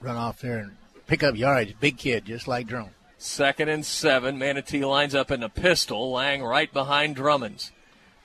[0.00, 1.74] run off there and pick up yards.
[1.80, 2.92] Big kid, just like Drone.
[3.18, 4.38] Second and seven.
[4.38, 6.10] Manatee lines up in a pistol.
[6.12, 7.72] Lang right behind Drummonds.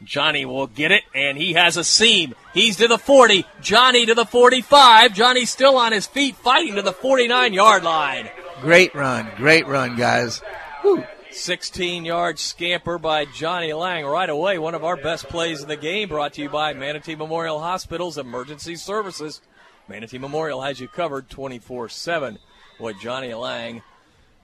[0.04, 2.36] Johnny will get it, and he has a seam.
[2.54, 3.46] He's to the 40.
[3.62, 5.14] Johnny to the 45.
[5.14, 8.30] Johnny still on his feet, fighting to the 49 yard line.
[8.62, 9.30] Great run.
[9.38, 10.42] Great run, guys.
[10.84, 11.04] Woo.
[11.32, 14.58] 16 yard scamper by Johnny Lang right away.
[14.58, 18.18] One of our best plays in the game brought to you by Manatee Memorial Hospital's
[18.18, 19.42] Emergency Services.
[19.90, 22.40] Manatee Memorial has you covered 24 7.
[22.78, 23.82] What Johnny Lang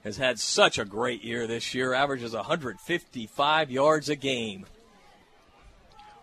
[0.04, 4.66] has had such a great year this year, averages 155 yards a game.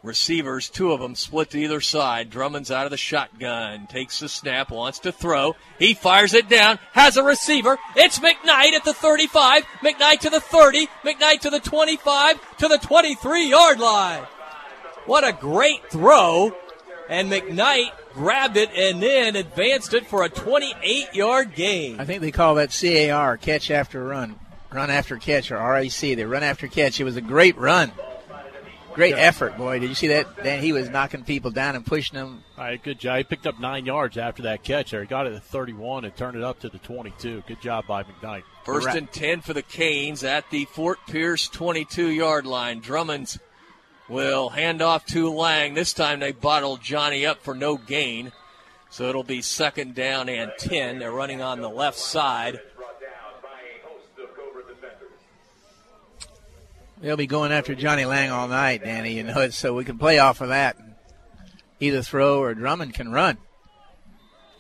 [0.02, 2.30] Receivers, two of them split to either side.
[2.30, 5.58] Drummond's out of the shotgun, takes the snap, wants to throw.
[5.78, 7.78] He fires it down, has a receiver.
[7.98, 12.78] It's McKnight at the 35, McKnight to the 30, McKnight to the 25, to the
[12.78, 14.24] 23 yard line.
[15.06, 16.56] What a great throw.
[17.10, 22.00] And McKnight grabbed it and then advanced it for a 28 yard gain.
[22.00, 24.40] I think they call that CAR, catch after run.
[24.72, 25.90] Run after catch, or RAC.
[25.90, 27.00] They run after catch.
[27.00, 27.92] It was a great run.
[28.94, 29.22] Great yeah.
[29.22, 29.80] effort, boy.
[29.80, 30.44] Did you see that?
[30.44, 32.44] Dan, he was knocking people down and pushing them.
[32.58, 33.18] All right, good job.
[33.18, 35.02] He picked up nine yards after that catch there.
[35.02, 37.44] He got it at 31 and turned it up to the 22.
[37.48, 38.44] Good job by McKnight.
[38.66, 38.98] First right.
[38.98, 42.82] and 10 for the Canes at the Fort Pierce 22 yard line.
[42.82, 43.40] Drummond's
[44.10, 45.76] will hand off to Lang.
[45.76, 48.32] This time they bottled Johnny up for no gain.
[48.90, 51.00] So it'll be second down and 10.
[51.00, 52.60] They're running on the left side.
[57.02, 59.14] They'll be going after Johnny Lang all night, Danny.
[59.14, 60.78] You know, it, so we can play off of that.
[61.80, 63.38] Either throw or Drummond can run.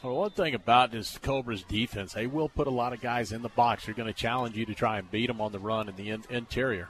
[0.01, 3.41] Well, one thing about this Cobra's defense, they will put a lot of guys in
[3.41, 3.85] the box.
[3.85, 6.11] They're going to challenge you to try and beat them on the run in the
[6.11, 6.87] in- interior.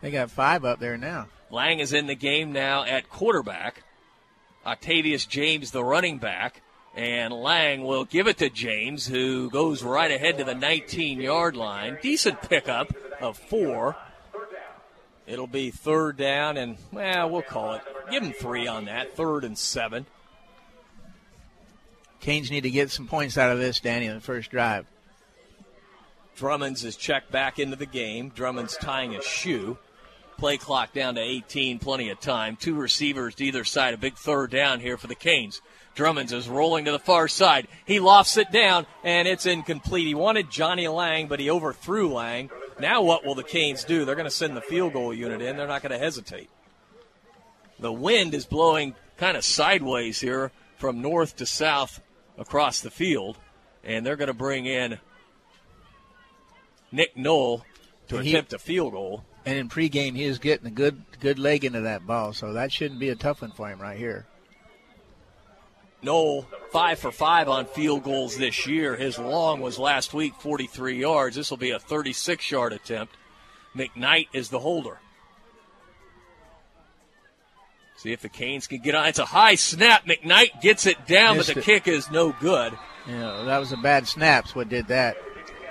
[0.00, 1.28] They got five up there now.
[1.52, 3.84] Lang is in the game now at quarterback.
[4.66, 6.62] Octavius James, the running back.
[6.96, 11.54] And Lang will give it to James, who goes right ahead to the 19 yard
[11.54, 11.98] line.
[12.02, 13.96] Decent pickup of four.
[15.30, 17.82] It'll be third down, and, well, we'll call it.
[18.10, 19.14] Give him three on that.
[19.16, 20.06] Third and seven.
[22.18, 24.86] Canes need to get some points out of this, Danny, in the first drive.
[26.36, 28.30] Drummonds is checked back into the game.
[28.30, 29.78] Drummond's tying a shoe.
[30.36, 32.56] Play clock down to 18, plenty of time.
[32.56, 35.62] Two receivers to either side, a big third down here for the Canes.
[35.94, 37.68] Drummonds is rolling to the far side.
[37.84, 40.06] He lofts it down, and it's incomplete.
[40.06, 42.50] He wanted Johnny Lang, but he overthrew Lang.
[42.80, 44.04] Now, what will the Canes do?
[44.04, 45.56] They're going to send the field goal unit in.
[45.56, 46.50] They're not going to hesitate.
[47.78, 52.00] The wind is blowing kind of sideways here from north to south
[52.38, 53.38] across the field,
[53.84, 54.98] and they're going to bring in
[56.92, 57.64] Nick Knoll
[58.08, 59.24] to and attempt he, a field goal.
[59.44, 62.72] And in pregame, he is getting a good good leg into that ball, so that
[62.72, 64.26] shouldn't be a tough one for him right here.
[66.02, 68.96] Knoll, five for five on field goals this year.
[68.96, 71.36] His long was last week, 43 yards.
[71.36, 73.14] This will be a 36 yard attempt.
[73.76, 74.98] McKnight is the holder.
[77.96, 79.06] See if the Canes can get on.
[79.08, 80.06] It's a high snap.
[80.06, 81.64] McKnight gets it down, Missed but the it.
[81.84, 82.72] kick is no good.
[83.06, 84.48] Yeah, that was a bad snap.
[84.50, 85.16] What did that?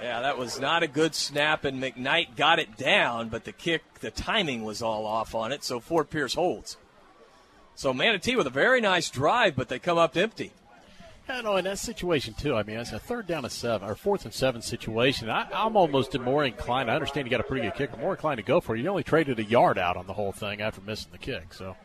[0.02, 3.82] Yeah, that was not a good snap, and McKnight got it down, but the kick,
[4.00, 6.78] the timing was all off on it, so Fort Pierce holds.
[7.76, 10.52] So Manatee with a very nice drive, but they come up empty.
[11.30, 12.56] Yeah, no, in that situation too.
[12.56, 15.30] I mean, it's a third down to seven or fourth and seven situation.
[15.30, 16.90] I, am almost more inclined.
[16.90, 17.98] I understand you got a pretty good kicker.
[17.98, 18.82] More inclined to go for it.
[18.82, 21.54] You only traded a yard out on the whole thing after missing the kick.
[21.54, 21.76] So,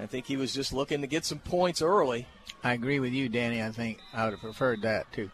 [0.00, 2.26] I think he was just looking to get some points early.
[2.64, 3.62] I agree with you, Danny.
[3.62, 5.30] I think I would have preferred that too.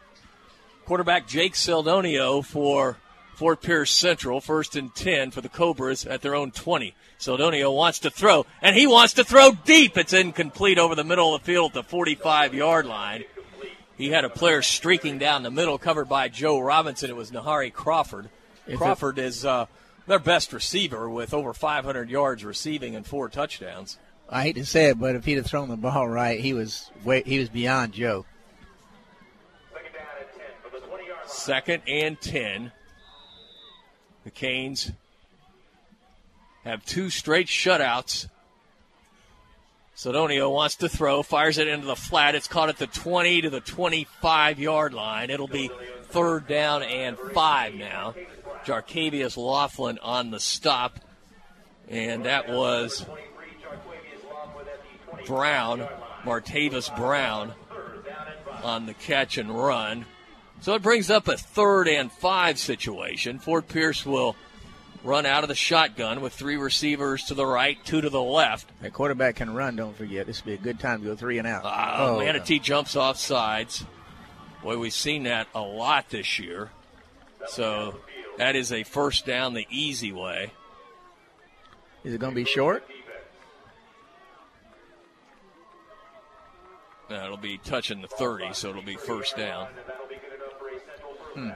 [0.85, 2.99] Quarterback Jake Seldonio for
[3.37, 6.95] Fort Pierce Central, first and 10 for the Cobras at their own 20.
[7.19, 9.97] Seldonio wants to throw, and he wants to throw deep.
[9.97, 13.25] It's incomplete over the middle of the field at the 45 yard line.
[14.03, 17.09] He had a player streaking down the middle, covered by Joe Robinson.
[17.09, 18.31] It was Nahari Crawford.
[18.67, 19.67] If Crawford it, is uh,
[20.09, 23.99] their best receiver with over 500 yards receiving and four touchdowns.
[24.29, 26.91] I hate to say it, but if he'd have thrown the ball right, he was
[27.05, 28.27] way, he was beyond Joe.
[31.29, 32.73] Second and 10.
[34.25, 34.91] The Canes
[36.65, 38.27] have two straight shutouts.
[39.97, 42.35] Seldonio wants to throw, fires it into the flat.
[42.35, 45.31] It's caught at the 20 to the 25 yard line.
[45.31, 45.71] It'll be
[46.05, 48.15] third down and five now.
[48.65, 50.99] Jarcavius Laughlin on the stop,
[51.89, 53.05] and that was
[55.27, 55.87] Brown,
[56.25, 57.53] Martavis Brown
[58.63, 60.07] on the catch and run.
[60.61, 63.41] So it brings up a third and five situation.
[63.41, 64.37] Fort Pierce will
[65.05, 68.71] run out of the shotgun with three receivers to the right, two to the left.
[68.81, 70.27] That quarterback can run, don't forget.
[70.27, 71.65] This would be a good time to go three and out.
[71.65, 72.63] Uh, oh, Manatee no.
[72.63, 73.85] jumps off sides.
[74.63, 76.71] Boy, we've seen that a lot this year.
[77.49, 77.97] So
[78.39, 80.53] that is a first down the easy way.
[82.05, 82.85] Is it going to be short?
[87.11, 89.69] No, it'll be touching the 30, so it'll be first down.
[91.35, 91.51] Hmm.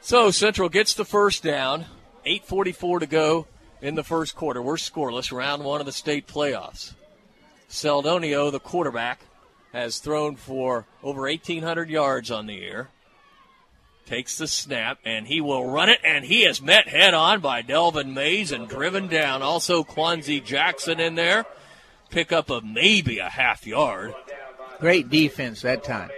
[0.00, 1.86] So Central gets the first down.
[2.26, 3.46] 8.44 to go
[3.80, 4.62] in the first quarter.
[4.62, 5.32] We're scoreless.
[5.32, 6.94] Round one of the state playoffs.
[7.68, 9.20] Seldonio, the quarterback,
[9.72, 12.88] has thrown for over 1,800 yards on the year.
[14.06, 17.62] Takes the snap, and he will run it, and he is met head on by
[17.62, 19.42] Delvin Mays and driven down.
[19.42, 21.46] Also, Quanzi Jackson in there.
[22.10, 24.12] Pick up a maybe a half yard.
[24.80, 26.10] Great defense that time.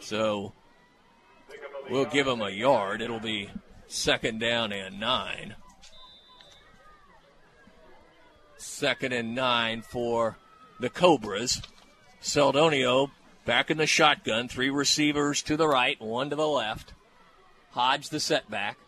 [0.00, 0.52] So
[1.88, 3.00] we'll give him a yard.
[3.00, 3.48] It'll be
[3.92, 5.54] second down and nine.
[8.56, 10.38] Second and nine for
[10.80, 11.62] the Cobras.
[12.22, 13.10] Seldonio
[13.44, 14.48] back in the shotgun.
[14.48, 16.94] Three receivers to the right, one to the left.
[17.72, 18.78] Hodge the setback.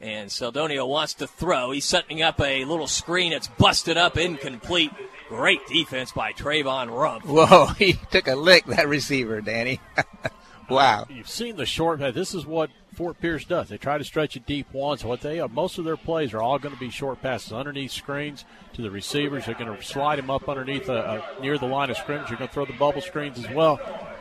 [0.00, 1.70] And Seldonio wants to throw.
[1.70, 3.32] He's setting up a little screen.
[3.32, 4.90] It's busted up, incomplete.
[5.28, 7.24] Great defense by Trayvon Rump.
[7.24, 9.80] Whoa, he took a lick, that receiver, Danny.
[10.68, 11.06] wow.
[11.08, 12.00] You've seen the short.
[12.14, 13.68] This is what Fort Pierce does.
[13.68, 15.04] They try to stretch it deep once.
[15.04, 17.90] What they are, most of their plays are all going to be short passes underneath
[17.90, 18.44] screens
[18.74, 19.46] to the receivers.
[19.46, 22.30] They're going to slide them up underneath uh, uh, near the line of scrimmage.
[22.30, 23.80] You're going to throw the bubble screens as well.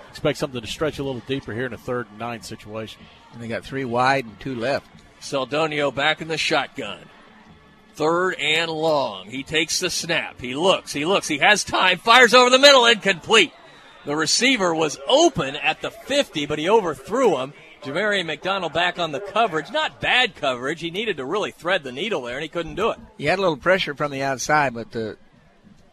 [0.10, 3.02] Expect something to stretch a little deeper here in a third and nine situation.
[3.34, 4.88] And they got three wide and two left.
[5.20, 7.00] Seldonio back in the shotgun.
[7.96, 9.30] Third and long.
[9.30, 10.42] He takes the snap.
[10.42, 10.92] He looks.
[10.94, 11.28] He looks.
[11.28, 12.00] He has time.
[12.00, 12.86] Fires over the middle.
[12.86, 13.54] Incomplete.
[14.06, 17.54] The receiver was open at the 50, but he overthrew him.
[17.84, 19.72] Jamarian McDonald back on the coverage.
[19.72, 20.82] Not bad coverage.
[20.82, 23.00] He needed to really thread the needle there, and he couldn't do it.
[23.18, 25.18] He had a little pressure from the outside, but the,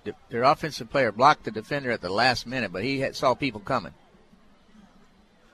[0.05, 3.35] the their offensive player blocked the defender at the last minute, but he had, saw
[3.35, 3.93] people coming.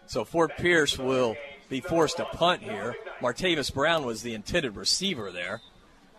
[0.07, 1.37] So Fort Pierce will
[1.69, 2.97] be forced to punt here.
[3.21, 5.61] Martavis Brown was the intended receiver there.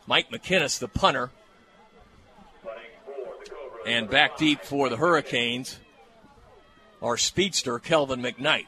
[0.07, 1.31] Mike McKinnis, the punter.
[3.85, 5.79] And back deep for the Hurricanes,
[7.01, 8.65] our speedster, Kelvin McKnight.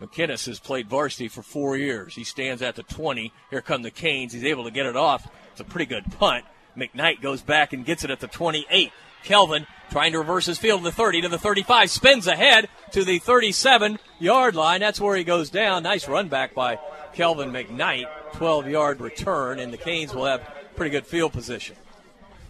[0.00, 2.14] McKinnis has played varsity for four years.
[2.14, 3.32] He stands at the 20.
[3.50, 4.32] Here come the Canes.
[4.32, 5.26] He's able to get it off.
[5.52, 6.44] It's a pretty good punt.
[6.76, 8.92] McKnight goes back and gets it at the 28.
[9.24, 13.04] Kelvin trying to reverse his field to the 30 to the 35, spins ahead to
[13.04, 14.80] the 37 yard line.
[14.80, 15.82] That's where he goes down.
[15.82, 16.78] Nice run back by
[17.14, 18.06] Kelvin McKnight.
[18.34, 20.46] 12 yard return, and the Canes will have
[20.76, 21.74] pretty good field position.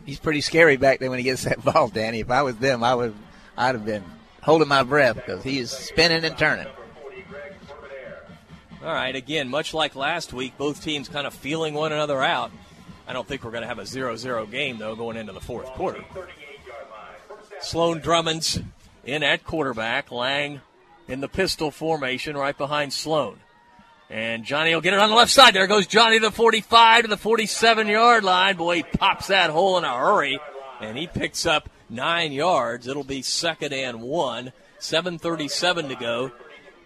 [0.04, 2.20] He's pretty scary back there when he gets that ball, Danny.
[2.20, 3.14] If I was them, I would,
[3.56, 4.04] I'd have been
[4.42, 6.66] holding my breath because he is spinning and turning.
[8.82, 12.52] All right, again, much like last week, both teams kind of feeling one another out.
[13.08, 15.40] I don't think we're going to have a 0 0 game, though, going into the
[15.40, 16.04] fourth quarter.
[17.60, 18.60] Sloan Drummonds
[19.04, 20.12] in at quarterback.
[20.12, 20.60] Lang
[21.08, 23.38] in the pistol formation right behind Sloan.
[24.08, 25.54] And Johnny will get it on the left side.
[25.54, 28.56] There goes Johnny to the 45 to the 47 yard line.
[28.56, 30.38] Boy, he pops that hole in a hurry.
[30.80, 32.86] And he picks up nine yards.
[32.86, 34.52] It'll be second and one.
[34.80, 36.32] 7.37 to go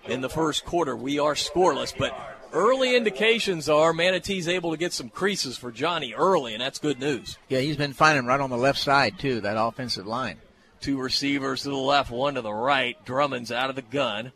[0.06, 0.96] in the first quarter.
[0.96, 2.16] We are scoreless, but
[2.52, 7.00] early indications are Manatee's able to get some creases for Johnny early, and that's good
[7.00, 7.36] news.
[7.48, 10.38] Yeah, he's been finding right on the left side, too, that offensive line.
[10.80, 12.96] Two receivers to the left, one to the right.
[13.04, 14.32] Drummond's out of the gun.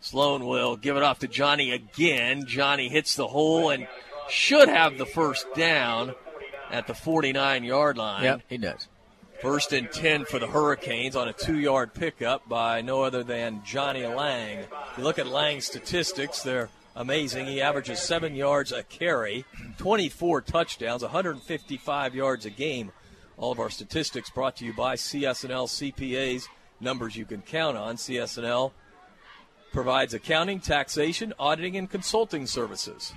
[0.00, 2.44] Sloan will give it off to Johnny again.
[2.46, 3.88] Johnny hits the hole and
[4.28, 6.14] should have the first down
[6.70, 8.22] at the 49 yard line.
[8.22, 8.86] Yep, he does.
[9.40, 13.62] First and 10 for the Hurricanes on a two yard pickup by no other than
[13.64, 14.64] Johnny Lang.
[14.96, 17.46] You look at Lang's statistics, they're amazing.
[17.46, 19.44] He averages seven yards a carry,
[19.78, 22.92] 24 touchdowns, 155 yards a game.
[23.36, 26.48] All of our statistics brought to you by CSNL CPAs,
[26.80, 27.96] numbers you can count on.
[27.96, 28.72] CSNL
[29.70, 33.12] provides accounting, taxation, auditing, and consulting services.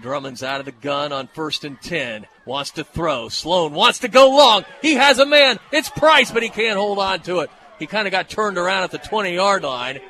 [0.00, 2.26] Drummond's out of the gun on first and 10.
[2.44, 3.28] Wants to throw.
[3.28, 4.64] Sloan wants to go long.
[4.82, 5.58] He has a man.
[5.72, 7.50] It's Price, but he can't hold on to it.
[7.78, 10.00] He kind of got turned around at the 20 yard line.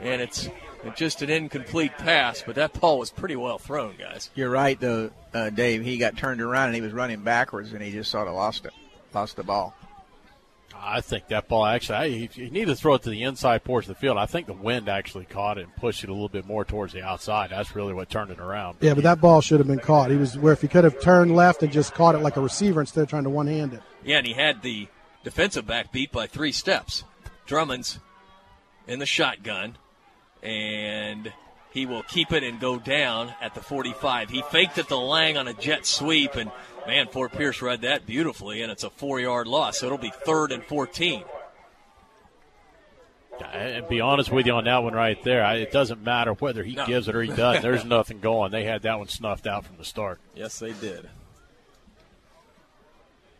[0.00, 0.48] And it's
[0.96, 4.30] just an incomplete pass, but that ball was pretty well thrown, guys.
[4.34, 5.84] You're right, though, uh, Dave.
[5.84, 8.64] He got turned around and he was running backwards, and he just sort of lost
[8.64, 8.72] it,
[9.14, 9.74] lost the ball.
[10.84, 13.62] I think that ball actually, I, he, he needed to throw it to the inside
[13.62, 14.18] portion of the field.
[14.18, 16.92] I think the wind actually caught it and pushed it a little bit more towards
[16.92, 17.50] the outside.
[17.50, 18.78] That's really what turned it around.
[18.80, 20.10] Yeah, but that ball should have been caught.
[20.10, 22.40] He was where if he could have turned left and just caught it like a
[22.40, 23.82] receiver instead of trying to one hand it.
[24.04, 24.88] Yeah, and he had the
[25.22, 27.04] defensive back beat by three steps.
[27.46, 28.00] Drummond's
[28.88, 29.78] in the shotgun,
[30.42, 31.32] and
[31.72, 34.30] he will keep it and go down at the 45.
[34.30, 36.50] He faked it to Lang on a jet sweep, and
[36.86, 39.78] man, Fort Pierce read that beautifully, and it's a four yard loss.
[39.78, 41.24] So it'll be third and 14.
[43.52, 46.62] And be honest with you on that one right there, I, it doesn't matter whether
[46.62, 46.86] he No.
[46.86, 47.62] gives it or he doesn't.
[47.62, 48.52] There's nothing going.
[48.52, 50.20] They had that one snuffed out from the start.
[50.34, 51.08] Yes, they did.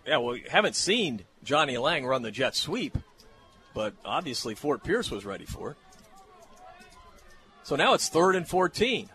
[0.07, 2.99] Yeah, well, we haven't seen Johnny Lang run the jet sweep,
[3.75, 5.77] but obviously Fort Pierce was ready for it.
[7.63, 9.09] So now it's third and 14.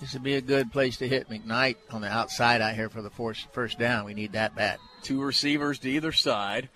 [0.00, 3.00] This would be a good place to hit McKnight on the outside out here for
[3.00, 4.04] the first, first down.
[4.04, 4.78] We need that bat.
[5.02, 6.68] Two receivers to either side,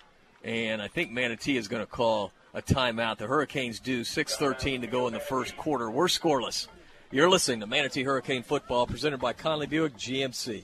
[0.43, 3.17] and I think Manatee is going to call a timeout.
[3.17, 5.91] The Hurricanes do 6:13 to go in the first quarter.
[5.91, 6.67] We're scoreless.
[7.11, 10.63] You're listening to Manatee Hurricane Football, presented by Conley Buick GMC.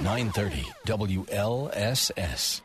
[0.00, 2.60] 930 WLSS.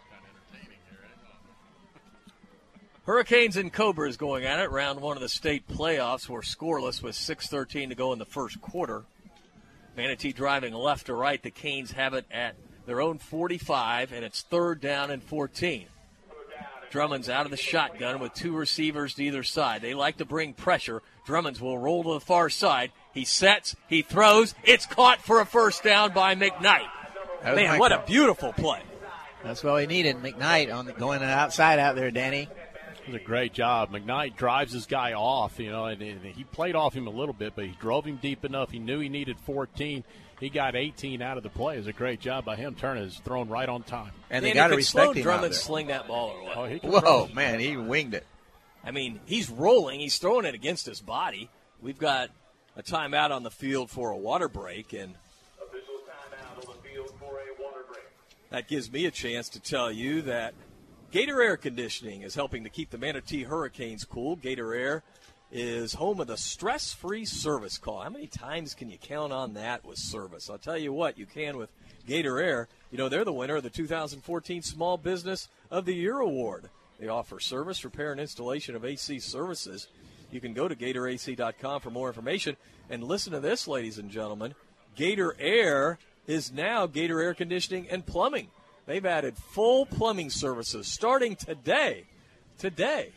[3.06, 4.72] Hurricanes and Cobras going at it.
[4.72, 6.28] Round one of the state playoffs.
[6.28, 9.04] We're scoreless with 6.13 to go in the first quarter.
[9.96, 11.42] Manatee driving left to right.
[11.42, 12.56] The Canes have it at
[12.86, 15.86] their own 45, and it's third down and 14.
[16.90, 19.82] Drummond's out of the shotgun with two receivers to either side.
[19.82, 21.02] They like to bring pressure.
[21.26, 22.92] Drummonds will roll to the far side.
[23.14, 24.56] He sets, he throws.
[24.64, 26.88] It's caught for a first down by McKnight.
[27.46, 28.82] That was Man, my what a beautiful play.
[29.44, 30.18] That's what we needed.
[30.18, 32.50] McKnight on the, going outside out there, Danny.
[32.50, 33.92] It was a great job.
[33.92, 37.36] McKnight drives his guy off, you know, and, and he played off him a little
[37.36, 38.72] bit, but he drove him deep enough.
[38.72, 40.04] He knew he needed 14.
[40.40, 41.76] He got 18 out of the play.
[41.76, 42.74] It was a great job by him.
[42.74, 44.12] Turner is thrown right on time.
[44.32, 45.60] And they got to could respect Sloan him out Drummond there.
[45.60, 46.58] sling that ball or what?
[46.58, 48.26] Oh, he Whoa, man, he winged it.
[48.84, 50.00] I mean, he's rolling.
[50.00, 51.52] He's throwing it against his body.
[51.80, 52.32] We've got
[52.76, 55.14] a timeout on the field for a water break, and
[58.50, 60.54] that gives me a chance to tell you that
[61.12, 64.36] Gator Air Conditioning is helping to keep the Manatee Hurricanes cool.
[64.36, 65.04] Gator Air
[65.52, 68.02] is home of the stress-free service call.
[68.02, 70.50] How many times can you count on that with service?
[70.50, 71.70] I'll tell you what, you can with
[72.06, 72.68] Gator Air.
[72.92, 76.70] You know, they're the winner of the 2014 Small Business of the Year award.
[77.00, 79.88] They offer service, repair, and installation of AC services.
[80.32, 82.58] You can go to GatorAC.com for more information.
[82.90, 84.56] And listen to this, ladies and gentlemen.
[84.96, 88.48] Gator Air is now Gator Air Conditioning and Plumbing.
[88.86, 92.06] They've added full plumbing services starting today.
[92.58, 93.12] Today.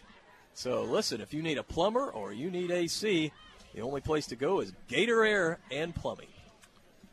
[0.54, 3.32] So listen, if you need a plumber or you need AC,
[3.74, 6.28] the only place to go is Gator Air and Plumbing.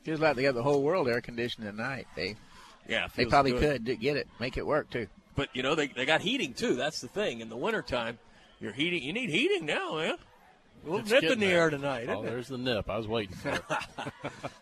[0.03, 2.37] Feels like they got the whole world air conditioned tonight, Dave.
[2.87, 3.85] Yeah, They probably good.
[3.85, 5.07] could get it, make it work too.
[5.35, 6.75] But you know they, they got heating too.
[6.75, 7.41] That's the thing.
[7.41, 8.19] In the wintertime,
[8.59, 9.03] you're heating.
[9.03, 10.15] You need heating now, man.
[10.85, 11.61] A little It's nip in the there.
[11.61, 12.05] air tonight.
[12.09, 12.29] Oh, isn't it?
[12.29, 12.89] there's the nip.
[12.89, 13.61] I was waiting for it.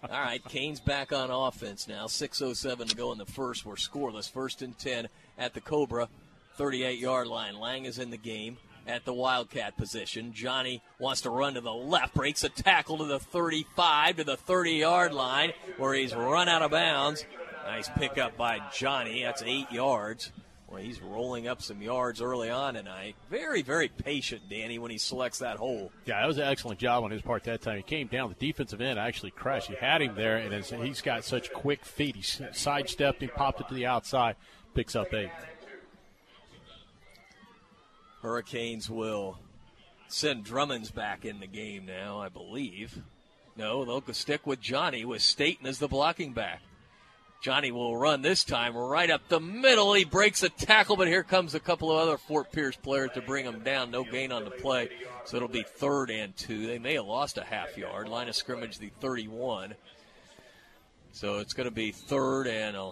[0.09, 2.05] All right, Canes back on offense now.
[2.05, 3.65] 6.07 to go in the first.
[3.65, 4.31] We're scoreless.
[4.31, 6.07] First and 10 at the Cobra,
[6.55, 7.59] 38 yard line.
[7.59, 8.57] Lang is in the game
[8.87, 10.31] at the Wildcat position.
[10.33, 14.37] Johnny wants to run to the left, breaks a tackle to the 35 to the
[14.37, 17.25] 30 yard line where he's run out of bounds.
[17.65, 19.23] Nice pickup by Johnny.
[19.23, 20.31] That's eight yards.
[20.73, 23.15] Well, he's rolling up some yards early on tonight.
[23.29, 25.91] Very, very patient, Danny, when he selects that hole.
[26.07, 27.77] Yeah, that was an excellent job on his part that time.
[27.77, 28.35] He came down.
[28.35, 29.67] The defensive end actually crashed.
[29.69, 30.51] He had him there, and
[30.83, 32.15] he's got such quick feet.
[32.15, 34.35] He sidestepped him, popped it to the outside,
[34.73, 35.29] picks up eight.
[38.23, 39.37] Hurricanes will
[40.07, 42.97] send Drummonds back in the game now, I believe.
[43.55, 46.63] No, they'll stick with Johnny with Staten as the blocking back.
[47.43, 49.93] Johnny will run this time right up the middle.
[49.93, 53.21] He breaks a tackle, but here comes a couple of other Fort Pierce players to
[53.21, 53.91] bring him down.
[53.91, 54.87] No gain on the play,
[55.25, 56.65] so it'll be third and two.
[56.65, 58.07] They may have lost a half yard.
[58.07, 59.75] Line of scrimmage, the 31.
[61.11, 62.91] So it's going to be third and a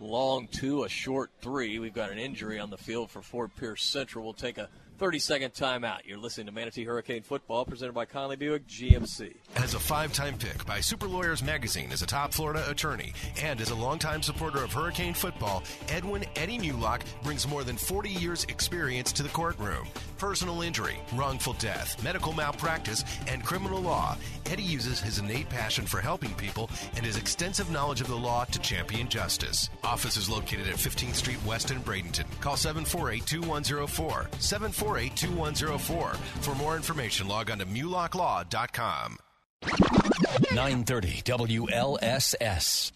[0.00, 1.78] long two, a short three.
[1.78, 4.24] We've got an injury on the field for Fort Pierce Central.
[4.24, 4.70] We'll take a
[5.00, 6.00] 30 second timeout.
[6.04, 9.34] You're listening to Manatee Hurricane Football presented by Conley Buick GMC.
[9.56, 13.62] As a five time pick by Super Lawyers Magazine as a top Florida attorney and
[13.62, 18.44] as a longtime supporter of Hurricane football, Edwin Eddie Mulock brings more than 40 years'
[18.50, 19.88] experience to the courtroom.
[20.18, 24.18] Personal injury, wrongful death, medical malpractice, and criminal law.
[24.50, 28.44] Eddie uses his innate passion for helping people and his extensive knowledge of the law
[28.44, 29.70] to champion justice.
[29.82, 32.26] Office is located at 15th Street West in Bradenton.
[32.42, 34.28] Call 748 2104.
[34.40, 36.14] 748 2104.
[36.40, 39.18] For more information, log on to mulocklaw.com.
[39.62, 42.92] 930 WLSS.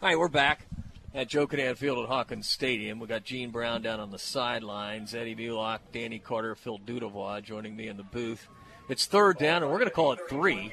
[0.00, 0.66] All right, we're back
[1.14, 2.98] at Joe Kinnan Field at Hawkins Stadium.
[2.98, 7.76] We got Gene Brown down on the sidelines, Eddie Mulock, Danny Carter, Phil Dudavois joining
[7.76, 8.48] me in the booth.
[8.88, 10.72] It's third down, and we're going to call it three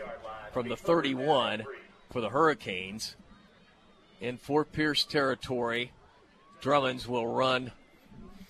[0.52, 1.64] from the 31
[2.12, 3.16] for the Hurricanes
[4.20, 5.92] in Fort Pierce territory.
[6.62, 7.72] Drummonds will run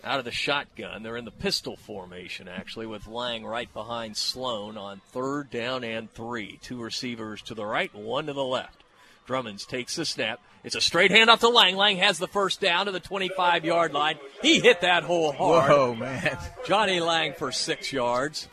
[0.04, 1.04] out of the shotgun.
[1.04, 6.12] They're in the pistol formation, actually, with Lang right behind Sloan on third down and
[6.12, 6.60] three.
[6.62, 8.84] Two receivers to the right, one to the left.
[9.28, 10.40] Drummonds takes the snap.
[10.64, 11.76] It's a straight handoff to Lang.
[11.76, 14.18] Lang has the first down to the 25 yard line.
[14.42, 15.70] He hit that hole hard.
[15.70, 16.38] Whoa, man.
[16.66, 18.48] Johnny Lang for six yards.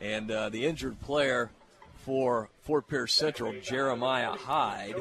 [0.00, 1.50] And uh, the injured player
[2.04, 4.96] for Fort Pierce Central, Jeremiah Hyde.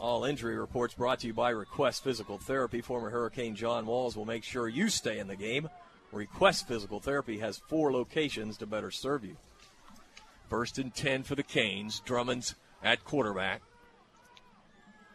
[0.00, 2.80] All injury reports brought to you by Request Physical Therapy.
[2.80, 5.68] Former Hurricane John Walls will make sure you stay in the game.
[6.12, 9.36] Request Physical Therapy has four locations to better serve you.
[10.50, 12.00] First and 10 for the Canes.
[12.00, 13.62] Drummonds at quarterback.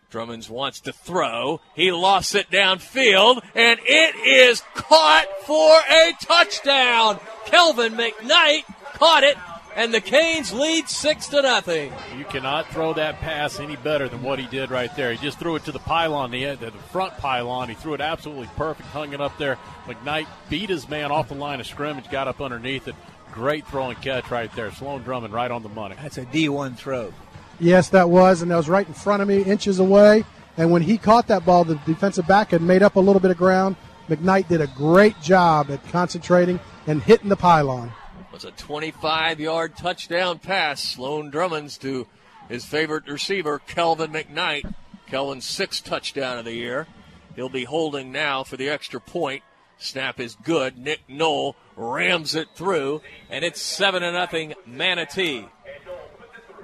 [0.10, 1.62] Drummonds wants to throw.
[1.76, 7.20] He lost it downfield, and it is caught for a touchdown.
[7.46, 8.64] Kelvin McKnight
[8.94, 9.38] caught it,
[9.76, 11.94] and the Canes lead six to nothing.
[12.18, 15.12] You cannot throw that pass any better than what he did right there.
[15.12, 17.70] He just threw it to the pylon, the, the front pylon.
[17.70, 19.58] He threw it absolutely perfect, hung it up there.
[19.86, 22.96] McKnight beat his man off the line of scrimmage, got up underneath it.
[23.32, 24.72] Great throw and catch right there.
[24.72, 25.96] Sloan Drummond right on the money.
[26.02, 27.14] That's a D1 throw.
[27.60, 30.24] Yes, that was, and that was right in front of me, inches away.
[30.58, 33.32] And when he caught that ball, the defensive back had made up a little bit
[33.32, 33.76] of ground.
[34.10, 37.92] McKnight did a great job at concentrating and hitting the pylon.
[38.32, 40.84] Was a 25 yard touchdown pass.
[40.84, 42.08] Sloan Drummonds to
[42.48, 44.74] his favorite receiver, Kelvin McKnight.
[45.08, 46.88] Kelvin's sixth touchdown of the year.
[47.36, 49.44] He'll be holding now for the extra point.
[49.80, 50.78] Snap is good.
[50.78, 55.48] Nick Knoll rams it through, and it's 7 to nothing Manatee.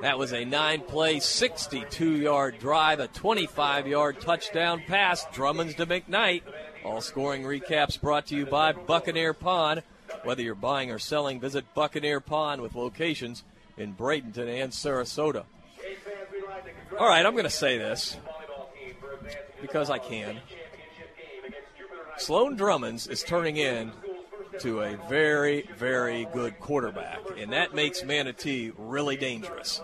[0.01, 5.25] That was a nine play, 62 yard drive, a 25 yard touchdown pass.
[5.33, 6.43] Drummonds to McKnight.
[6.83, 9.81] All scoring recaps brought to you by Buccaneer Pawn.
[10.23, 13.43] Whether you're buying or selling, visit Buccaneer Pawn with locations
[13.77, 15.45] in Bradenton and Sarasota.
[16.99, 18.17] All right, I'm going to say this
[19.61, 20.37] because I can.
[22.17, 23.91] Sloan Drummonds is turning in
[24.61, 29.81] to a very, very good quarterback, and that makes Manatee really dangerous.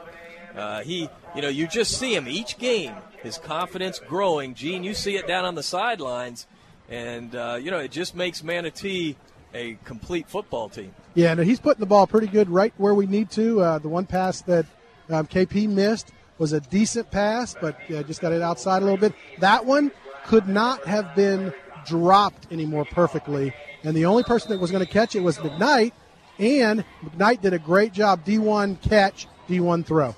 [0.56, 4.54] Uh, he, you know, you just see him each game, his confidence growing.
[4.54, 6.48] Gene, you see it down on the sidelines,
[6.90, 9.18] and uh, you know it just makes Manatee
[9.54, 10.94] a complete football team.
[11.14, 13.62] Yeah, no, he's putting the ball pretty good right where we need to.
[13.62, 14.66] Uh, the one pass that
[15.10, 18.98] um, KP missed was a decent pass, but uh, just got it outside a little
[18.98, 19.14] bit.
[19.40, 19.92] That one
[20.26, 21.54] could not have been
[21.86, 23.54] dropped any more perfectly.
[23.84, 25.92] And the only person that was going to catch it was McKnight,
[26.40, 28.26] and McKnight did a great job.
[28.26, 30.16] D1 catch, D1 throw.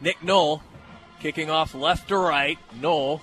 [0.00, 0.62] Nick Knoll
[1.20, 2.58] kicking off left to right.
[2.80, 3.20] Knoll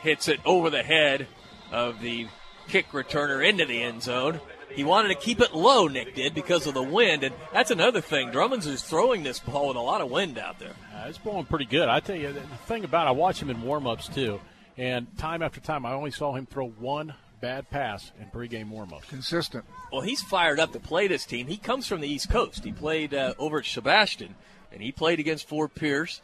[0.00, 1.26] hits it over the head
[1.72, 2.26] of the
[2.68, 4.40] kick returner into the end zone.
[4.74, 7.22] He wanted to keep it low, Nick did, because of the wind.
[7.24, 8.30] And that's another thing.
[8.30, 10.74] Drummonds is throwing this ball with a lot of wind out there.
[10.94, 11.88] Uh, it's blowing pretty good.
[11.88, 14.40] I tell you, the thing about it, I watch him in warm ups too.
[14.76, 19.06] And time after time, I only saw him throw one bad pass in pregame warm-ups.
[19.10, 19.66] Consistent.
[19.92, 21.46] Well, he's fired up to play this team.
[21.46, 22.64] He comes from the East Coast.
[22.64, 24.34] He played uh, over at Sebastian,
[24.72, 26.22] and he played against Fort Pierce,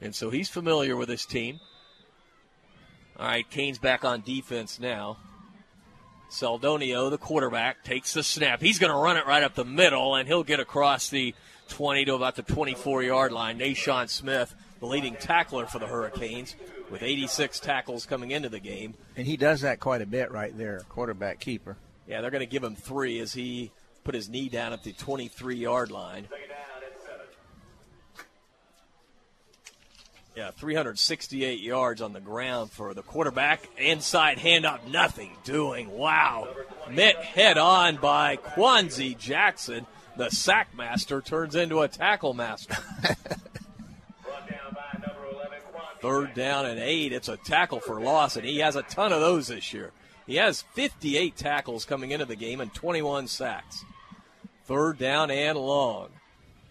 [0.00, 1.60] and so he's familiar with this team.
[3.18, 5.18] All right, Canes back on defense now.
[6.32, 8.62] Seldonio, the quarterback, takes the snap.
[8.62, 11.34] He's going to run it right up the middle, and he'll get across the
[11.68, 13.58] 20 to about the 24-yard line.
[13.58, 16.56] Nashawn Smith, the leading tackler for the Hurricanes,
[16.90, 18.94] with 86 tackles coming into the game.
[19.14, 21.76] And he does that quite a bit right there, quarterback keeper.
[22.08, 23.70] Yeah, they're going to give him three as he
[24.02, 26.28] put his knee down at the 23 yard line.
[30.34, 33.68] Yeah, 368 yards on the ground for the quarterback.
[33.76, 35.90] Inside handoff, nothing doing.
[35.90, 36.48] Wow.
[36.90, 39.86] Met head on by Kwanzi Jackson.
[40.16, 42.76] The sack master turns into a tackle master.
[46.00, 47.12] Third down and eight.
[47.12, 49.92] It's a tackle for loss, and he has a ton of those this year.
[50.26, 53.84] He has 58 tackles coming into the game and 21 sacks.
[54.64, 56.08] Third down and long.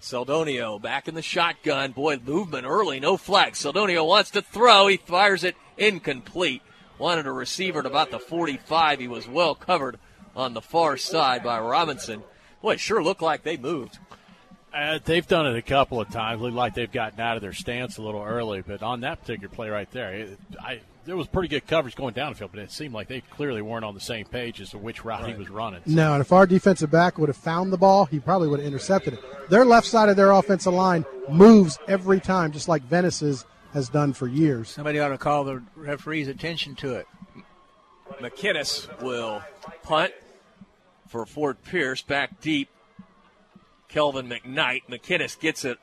[0.01, 1.91] Seldonio back in the shotgun.
[1.91, 3.53] Boy, movement early, no flag.
[3.53, 4.87] Seldonio wants to throw.
[4.87, 6.63] He fires it incomplete.
[6.97, 8.99] Wanted a receiver at about the 45.
[8.99, 9.97] He was well covered
[10.35, 12.23] on the far side by Robinson.
[12.61, 13.97] Boy, it sure looked like they moved.
[14.73, 16.41] Uh, they've done it a couple of times.
[16.41, 19.53] Look like they've gotten out of their stance a little early, but on that particular
[19.53, 22.61] play right there, it, I, there was pretty good coverage going down the field, but
[22.61, 25.33] it seemed like they clearly weren't on the same page as to which route right.
[25.33, 25.81] he was running.
[25.85, 25.91] So.
[25.91, 28.67] No, and if our defensive back would have found the ball, he probably would have
[28.67, 29.49] intercepted it.
[29.49, 34.13] Their left side of their offensive line moves every time, just like Venice's has done
[34.13, 34.69] for years.
[34.69, 37.07] Somebody ought to call the referee's attention to it.
[38.19, 39.41] McKinnis will
[39.83, 40.11] punt
[41.07, 42.69] for Fort Pierce back deep.
[43.87, 44.83] Kelvin McKnight.
[44.89, 45.77] McKinnis gets it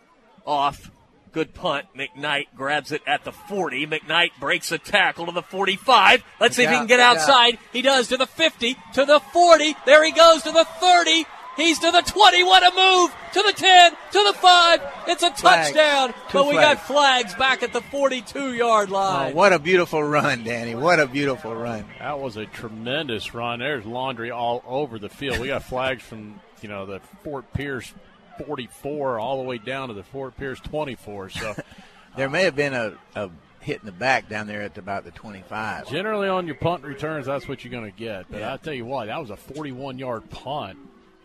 [0.46, 0.90] off.
[1.38, 1.86] Good punt.
[1.96, 3.86] McKnight grabs it at the 40.
[3.86, 6.24] McKnight breaks a tackle to the 45.
[6.40, 7.58] Let's see if he can get outside.
[7.72, 9.76] He does to the 50, to the 40.
[9.86, 11.26] There he goes to the 30.
[11.56, 12.42] He's to the 20.
[12.42, 13.14] What a move!
[13.34, 14.80] To the 10, to the 5.
[15.06, 16.12] It's a touchdown.
[16.32, 19.30] But we got flags back at the 42 yard line.
[19.30, 20.74] Oh, what a beautiful run, Danny.
[20.74, 21.84] What a beautiful run.
[22.00, 23.60] That was a tremendous run.
[23.60, 25.38] There's laundry all over the field.
[25.38, 27.94] We got flags from, you know, the Fort Pierce
[28.44, 31.30] 44 all the way down to the Fort Pierce 24.
[31.30, 31.54] So
[32.16, 33.30] there may have been a, a
[33.60, 35.88] hit in the back down there at about the 25.
[35.88, 38.26] Generally, on your punt returns, that's what you're going to get.
[38.30, 38.54] But yeah.
[38.54, 40.78] I tell you what, that was a 41 yard punt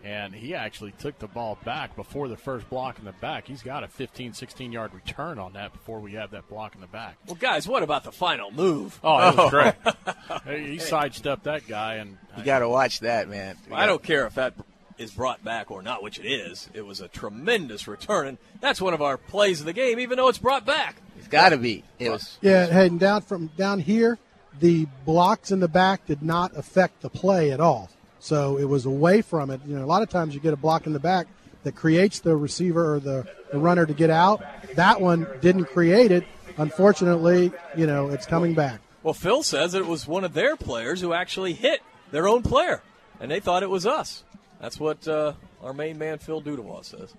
[0.03, 3.47] and he actually took the ball back before the first block in the back.
[3.47, 6.81] He's got a 15, 16 yard return on that before we have that block in
[6.81, 7.17] the back.
[7.25, 8.99] Well, guys, what about the final move?
[9.03, 10.43] Oh, it was oh.
[10.43, 10.67] great.
[10.69, 13.57] he sidestepped that guy, and you got to watch that, man.
[13.71, 14.53] I don't care if that
[14.97, 16.69] is brought back or not, which it is.
[16.73, 20.17] It was a tremendous return, and that's one of our plays of the game, even
[20.17, 20.95] though it's brought back.
[21.17, 21.83] It's got to be.
[21.99, 22.37] It was.
[22.41, 24.17] Yeah, heading down from down here,
[24.59, 27.89] the blocks in the back did not affect the play at all.
[28.19, 29.61] So it was away from it.
[29.65, 31.27] You know, a lot of times you get a block in the back
[31.63, 34.43] that creates the receiver or the, the runner to get out.
[34.75, 36.23] That one didn't create it.
[36.57, 38.79] Unfortunately, you know, it's coming back.
[39.01, 41.81] Well, Phil says it was one of their players who actually hit
[42.11, 42.81] their own player,
[43.19, 44.23] and they thought it was us.
[44.63, 47.13] That's what uh, our main man, Phil Dudawa, says.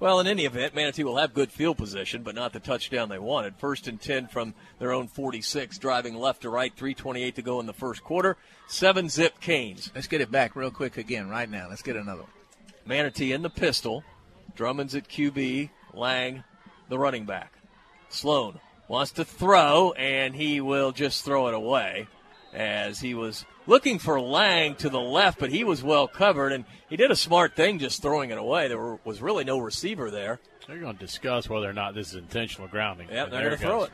[0.00, 3.18] Well, in any event, Manatee will have good field position, but not the touchdown they
[3.20, 3.54] wanted.
[3.54, 7.66] First and 10 from their own 46, driving left to right, 3.28 to go in
[7.66, 8.36] the first quarter.
[8.66, 9.92] Seven zip Canes.
[9.94, 11.68] Let's get it back real quick again right now.
[11.68, 12.30] Let's get another one.
[12.84, 14.02] Manatee in the pistol.
[14.56, 15.70] Drummond's at QB.
[15.92, 16.42] Lang,
[16.88, 17.52] the running back.
[18.08, 18.58] Sloan
[18.88, 22.08] wants to throw, and he will just throw it away
[22.52, 26.64] as he was looking for Lang to the left, but he was well covered, and
[26.88, 28.68] he did a smart thing just throwing it away.
[28.68, 30.40] There were, was really no receiver there.
[30.66, 33.08] They're going to discuss whether or not this is intentional grounding.
[33.10, 33.92] Yeah, they're going to throw it.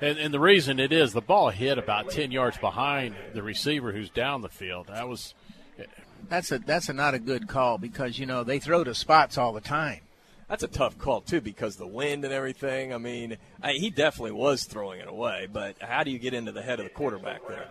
[0.00, 3.92] And, and, the reason it is, the ball hit about 10 yards behind the receiver
[3.92, 4.86] who's down the field.
[4.88, 5.34] That was.
[5.78, 5.84] Eh.
[6.28, 9.38] That's a that's a not a good call because you know they throw to spots
[9.38, 10.00] all the time.
[10.48, 12.92] That's a tough call too because the wind and everything.
[12.92, 16.52] I mean, I, he definitely was throwing it away, but how do you get into
[16.52, 17.68] the head of the quarterback there?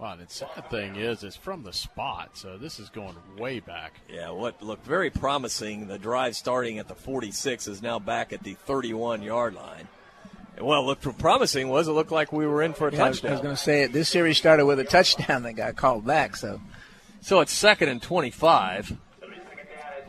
[0.00, 4.00] Well, the sad thing is, it's from the spot, so this is going way back.
[4.08, 8.42] Yeah, what looked very promising, the drive starting at the 46 is now back at
[8.42, 9.88] the 31 yard line.
[10.58, 13.32] Well, what looked promising was it looked like we were in for a yeah, touchdown.
[13.32, 13.92] I was going to say it.
[13.92, 16.62] This series started with a touchdown that got called back, so.
[17.20, 18.96] So it's second and 25.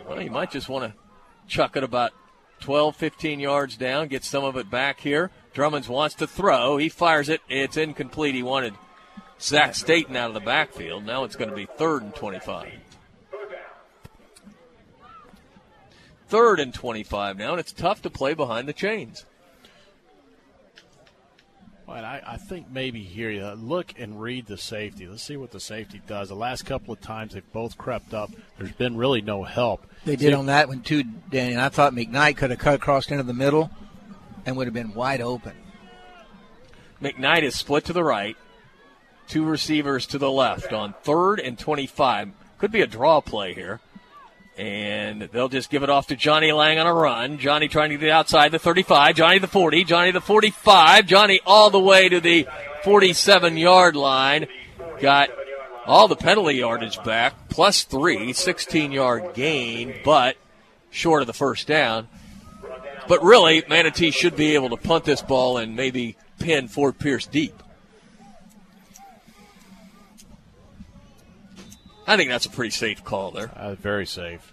[0.07, 0.97] Well, you might just want to
[1.49, 2.13] chuck it about
[2.61, 5.31] 12, 15 yards down, get some of it back here.
[5.53, 6.77] Drummonds wants to throw.
[6.77, 7.41] He fires it.
[7.49, 8.35] It's incomplete.
[8.35, 8.73] He wanted–
[9.41, 11.05] Zach Staten out of the backfield.
[11.05, 12.71] Now it's going to be third and 25.
[16.27, 19.25] Third and 25 now, and it's tough to play behind the chains.
[21.85, 25.07] Well, I, I, think maybe here, uh, look and read the safety.
[25.07, 26.29] Let's see what the safety does.
[26.29, 28.31] The last couple of times they've both crept up.
[28.57, 29.85] There's been really no help.
[30.05, 31.57] They did on that one too, Danny.
[31.57, 33.69] I thought McKnight could have cut across into the middle
[34.45, 35.51] and would have been wide open.
[37.01, 38.37] McKnight is split to the right.
[39.31, 42.31] Two receivers to the left on third and 25.
[42.57, 43.79] Could be a draw play here.
[44.57, 47.37] And they'll just give it off to Johnny Lang on a run.
[47.37, 49.15] Johnny trying to get outside the 35.
[49.15, 49.85] Johnny the 40.
[49.85, 51.05] Johnny the 45.
[51.05, 52.45] Johnny all the way to the
[52.83, 54.47] 47 yard line.
[54.99, 55.29] Got
[55.85, 60.35] all the penalty yardage back, plus three, 16 yard gain, but
[60.89, 62.09] short of the first down.
[63.07, 67.25] But really, Manatee should be able to punt this ball and maybe pin Fort Pierce
[67.27, 67.60] deep.
[72.11, 73.49] I think that's a pretty safe call there.
[73.55, 74.51] Uh, very safe.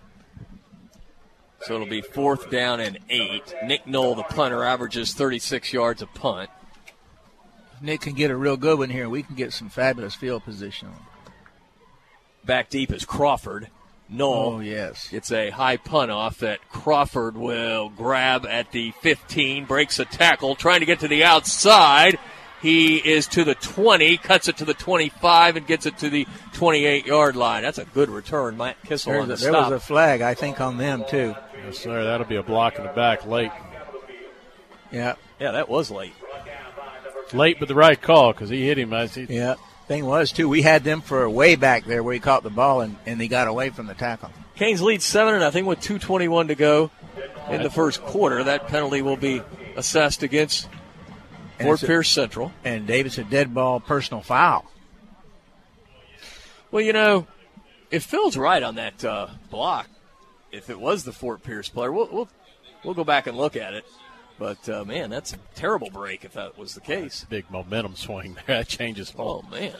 [1.62, 3.52] So it'll be fourth down and eight.
[3.64, 6.50] Nick Knoll, the punter, averages 36 yards a punt.
[7.82, 9.08] Nick can get a real good one here.
[9.08, 10.90] We can get some fabulous field position.
[12.44, 13.66] Back deep is Crawford.
[14.08, 14.54] Knoll.
[14.54, 15.08] Oh, yes.
[15.12, 20.54] It's a high punt off that Crawford will grab at the 15, breaks a tackle,
[20.54, 22.20] trying to get to the outside.
[22.60, 26.26] He is to the 20, cuts it to the 25, and gets it to the
[26.54, 27.62] 28 yard line.
[27.62, 28.56] That's a good return.
[28.56, 31.34] Matt Kissel There's on the a, there was a flag, I think, on them, too.
[31.64, 32.04] Yes, sir.
[32.04, 33.52] That'll be a block in the back late.
[34.90, 35.14] Yeah.
[35.38, 36.14] Yeah, that was late.
[37.32, 39.26] Late, but the right call because he hit him as he.
[39.28, 39.54] Yeah.
[39.86, 42.80] Thing was, too, we had them for way back there where he caught the ball
[42.82, 44.30] and, and he got away from the tackle.
[44.54, 46.90] Canes lead 7 nothing with 2.21 to go
[47.48, 48.44] in the first quarter.
[48.44, 49.42] That penalty will be
[49.76, 50.77] assessed against And
[51.58, 52.52] Fort Pierce Central.
[52.64, 54.70] And Davis a dead ball personal foul.
[56.70, 57.26] Well, you know,
[57.90, 59.88] if Phil's right on that uh, block,
[60.52, 62.28] if it was the Fort Pierce player, we'll, we'll,
[62.84, 63.84] we'll go back and look at it.
[64.38, 67.26] But, uh, man, that's a terrible break if that was the case.
[67.28, 68.44] Big momentum swing there.
[68.58, 69.44] That changes Oh, ball.
[69.50, 69.74] man.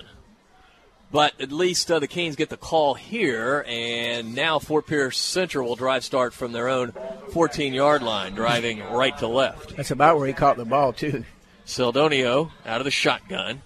[1.11, 5.67] But at least uh, the Canes get the call here, and now Fort Pierce Central
[5.69, 6.93] will drive start from their own
[7.33, 9.75] 14 yard line, driving right to left.
[9.77, 11.25] That's about where he caught the ball, too.
[11.69, 13.61] Seldonio out of the shotgun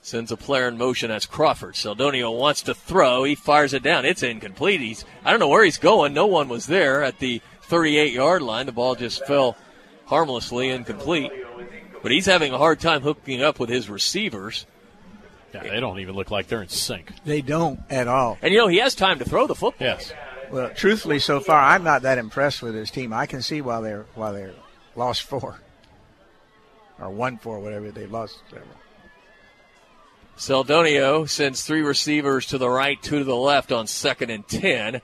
[0.00, 1.10] sends a player in motion.
[1.10, 1.74] That's Crawford.
[1.74, 3.24] Seldonio wants to throw.
[3.24, 4.06] He fires it down.
[4.06, 4.80] It's incomplete.
[4.80, 6.14] He's I don't know where he's going.
[6.14, 8.64] No one was there at the 38 yard line.
[8.64, 9.54] The ball just fell
[10.06, 11.30] harmlessly incomplete.
[12.02, 14.64] But he's having a hard time hooking up with his receivers.
[15.52, 17.12] Yeah, they don't even look like they're in sync.
[17.26, 18.38] They don't at all.
[18.40, 19.86] And you know he has time to throw the football.
[19.86, 20.10] Yes.
[20.50, 23.12] Well, truthfully, so far, I'm not that impressed with his team.
[23.12, 24.54] I can see why they're why they're
[24.94, 25.58] lost four
[27.00, 28.38] or one four, whatever they lost.
[28.50, 28.70] Whatever.
[30.36, 35.00] Seldonio sends three receivers to the right, two to the left on second and ten.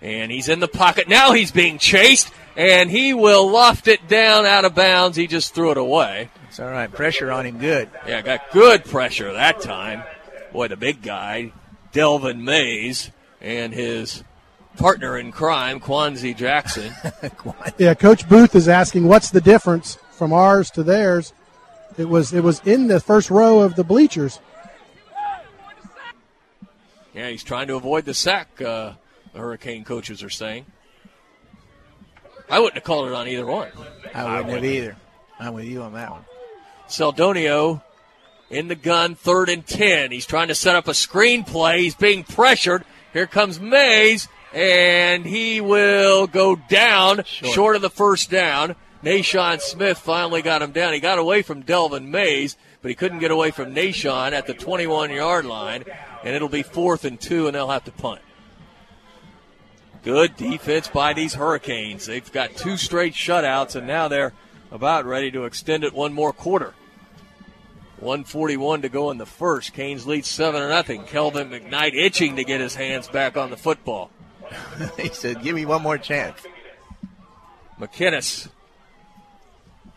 [0.00, 1.08] And he's in the pocket.
[1.08, 5.16] Now he's being chased, and he will loft it down out of bounds.
[5.16, 6.28] He just threw it away.
[6.48, 6.90] It's all right.
[6.90, 7.88] Pressure on him, good.
[8.06, 10.02] Yeah, got good pressure that time.
[10.52, 11.52] Boy, the big guy,
[11.92, 13.10] Delvin Mays,
[13.40, 14.24] and his
[14.76, 16.92] partner in crime, Kwanzi Jackson.
[17.78, 21.32] Yeah, Coach Booth is asking what's the difference from ours to theirs.
[21.98, 24.38] It was it was in the first row of the bleachers.
[27.12, 28.92] yeah, he's trying to avoid the sack, uh,
[29.32, 30.66] the Hurricane coaches are saying.
[32.48, 33.66] I wouldn't have called it on either one.
[34.14, 34.96] I wouldn't have either.
[35.40, 36.24] I'm with you on that one.
[36.86, 37.82] Seldonio
[38.48, 40.12] in the gun, third and ten.
[40.12, 41.82] He's trying to set up a screen play.
[41.82, 42.84] He's being pressured.
[43.12, 48.76] Here comes Mays, and he will go down short, of the first down.
[49.02, 50.92] Nashawn Smith finally got him down.
[50.92, 54.54] He got away from Delvin Mays, but he couldn't get away from Nashawn at the
[54.54, 55.84] 21 yard line,
[56.22, 58.20] and it'll be fourth and two, and they'll have to punt.
[60.04, 62.06] Good defense by these Hurricanes.
[62.06, 64.32] They've got two straight shutouts, and now they're
[64.70, 66.74] about ready to extend it one more quarter.
[67.98, 69.72] 141 to go in the first.
[69.74, 71.04] Canes lead 7 0.
[71.06, 74.10] Kelvin McKnight itching to get his hands back on the football.
[74.98, 76.44] he said, "Give me one more chance."
[77.78, 78.48] McKinnis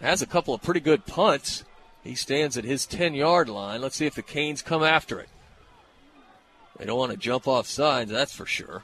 [0.01, 1.63] has a couple of pretty good punts.
[2.03, 3.81] He stands at his 10 yard line.
[3.81, 5.29] Let's see if the Canes come after it.
[6.77, 8.83] They don't want to jump off sides, that's for sure.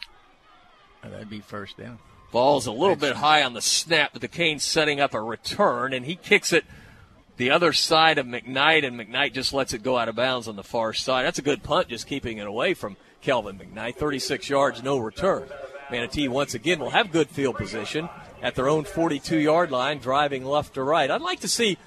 [1.03, 1.99] That'd be first down.
[2.31, 5.93] Ball's a little bit high on the snap, but the Canes setting up a return,
[5.93, 6.63] and he kicks it
[7.37, 10.55] the other side of McKnight, and McKnight just lets it go out of bounds on
[10.55, 11.25] the far side.
[11.25, 13.95] That's a good punt, just keeping it away from Kelvin McKnight.
[13.95, 15.47] 36 yards, no return.
[15.89, 18.07] Manatee once again will have good field position
[18.41, 21.09] at their own 42 yard line, driving left to right.
[21.09, 21.77] I'd like to see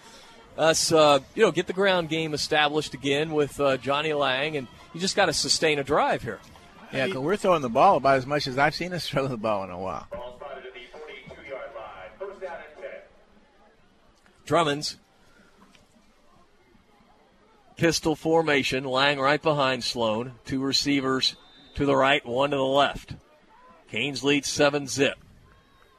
[0.56, 4.68] us, uh, you know, get the ground game established again with uh, Johnny Lang, and
[4.92, 6.40] you just got to sustain a drive here.
[6.92, 9.36] Yeah, because we're throwing the ball about as much as I've seen us throw the
[9.36, 10.06] ball in a while.
[14.46, 14.98] Drummonds.
[17.76, 18.84] Pistol formation.
[18.84, 20.32] Lang right behind Sloan.
[20.44, 21.34] Two receivers
[21.74, 23.14] to the right, one to the left.
[23.90, 25.23] Canes lead 7 zip.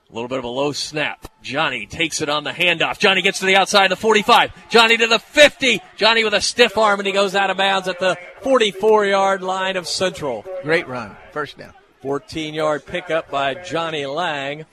[0.10, 1.28] A little bit of a low snap.
[1.42, 3.00] Johnny takes it on the handoff.
[3.00, 4.70] Johnny gets to the outside of the 45.
[4.70, 5.82] Johnny to the 50.
[5.98, 9.42] Johnny with a stiff arm, and he goes out of bounds at the 44 yard
[9.42, 10.46] line of Central.
[10.64, 11.16] Great run.
[11.32, 11.74] First down.
[12.02, 14.66] 14 yard pickup by Johnny Lang.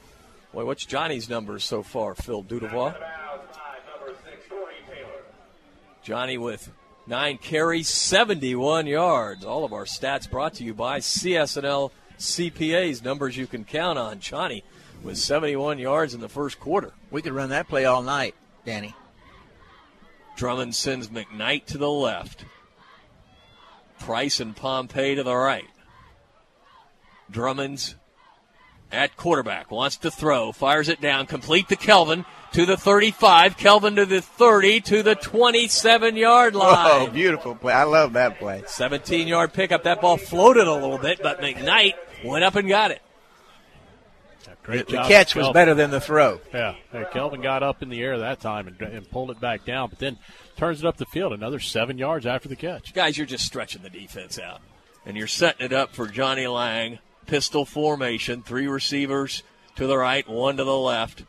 [0.53, 2.95] Boy, what's Johnny's numbers so far, Phil Dudevois?
[6.03, 6.71] Johnny with
[7.07, 9.47] nine carries, 71 yards.
[9.47, 14.21] All of our stats brought to you by CSNL CPAs, numbers you can count on.
[14.21, 14.63] Johnny
[15.03, 16.93] with 71 yards in the first quarter.
[17.11, 18.35] We could run that play all night,
[18.65, 18.95] Danny.
[20.37, 22.45] Drummond sends McKnight to the left.
[23.99, 25.69] Price and Pompey to the right.
[27.31, 27.97] Drummond's
[28.91, 29.71] at quarterback.
[29.71, 34.21] Wants to throw, fires it down, complete to Kelvin to the 35, Kelvin to the
[34.21, 37.09] 30, to the 27 yard oh, line.
[37.09, 37.73] Oh, beautiful play.
[37.73, 38.63] I love that play.
[38.67, 39.85] 17 yard pickup.
[39.85, 41.95] That ball floated a little bit, but McKnight
[42.25, 43.01] went up and got it.
[44.65, 46.41] The, the catch was better than the throw.
[46.53, 49.65] Yeah, hey, Kelvin got up in the air that time and, and pulled it back
[49.65, 50.19] down, but then
[50.57, 52.95] turns it up the field another seven yards after the catch.
[52.95, 54.61] Guys, you're just stretching the defense out.
[55.05, 56.99] And you're setting it up for Johnny Lang.
[57.27, 59.43] Pistol formation, three receivers
[59.77, 61.25] to the right, one to the left.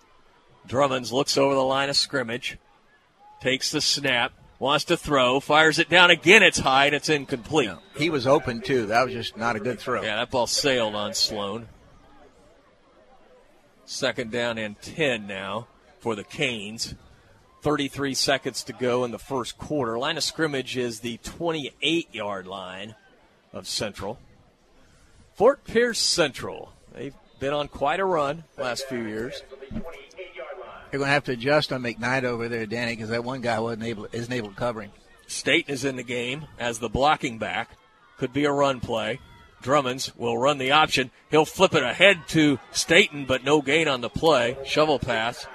[0.67, 2.57] Drummonds looks over the line of scrimmage,
[3.41, 6.41] takes the snap, wants to throw, fires it down again.
[6.41, 7.71] It's high and it's incomplete.
[7.97, 8.87] He was open too.
[8.87, 10.01] That was just not a good throw.
[10.01, 11.67] Yeah, that ball sailed on Sloan.
[13.93, 15.67] Second down and 10 now
[15.99, 16.95] for the Canes.
[17.61, 19.99] 33 seconds to go in the first quarter.
[19.99, 22.95] Line of scrimmage is the 28 yard line
[23.53, 24.17] of Central.
[25.35, 26.73] Fort Pierce Central.
[26.91, 29.43] They've been on quite a run last few years.
[29.69, 33.59] They're going to have to adjust on McKnight over there, Danny, because that one guy
[33.59, 34.91] wasn't able isn't able to cover him.
[35.27, 37.69] Staten is in the game as the blocking back.
[38.17, 39.19] Could be a run play.
[39.63, 41.09] Drummonds will run the option.
[41.31, 44.57] He'll flip it ahead to Staten, but no gain on the play.
[44.65, 45.47] Shovel pass.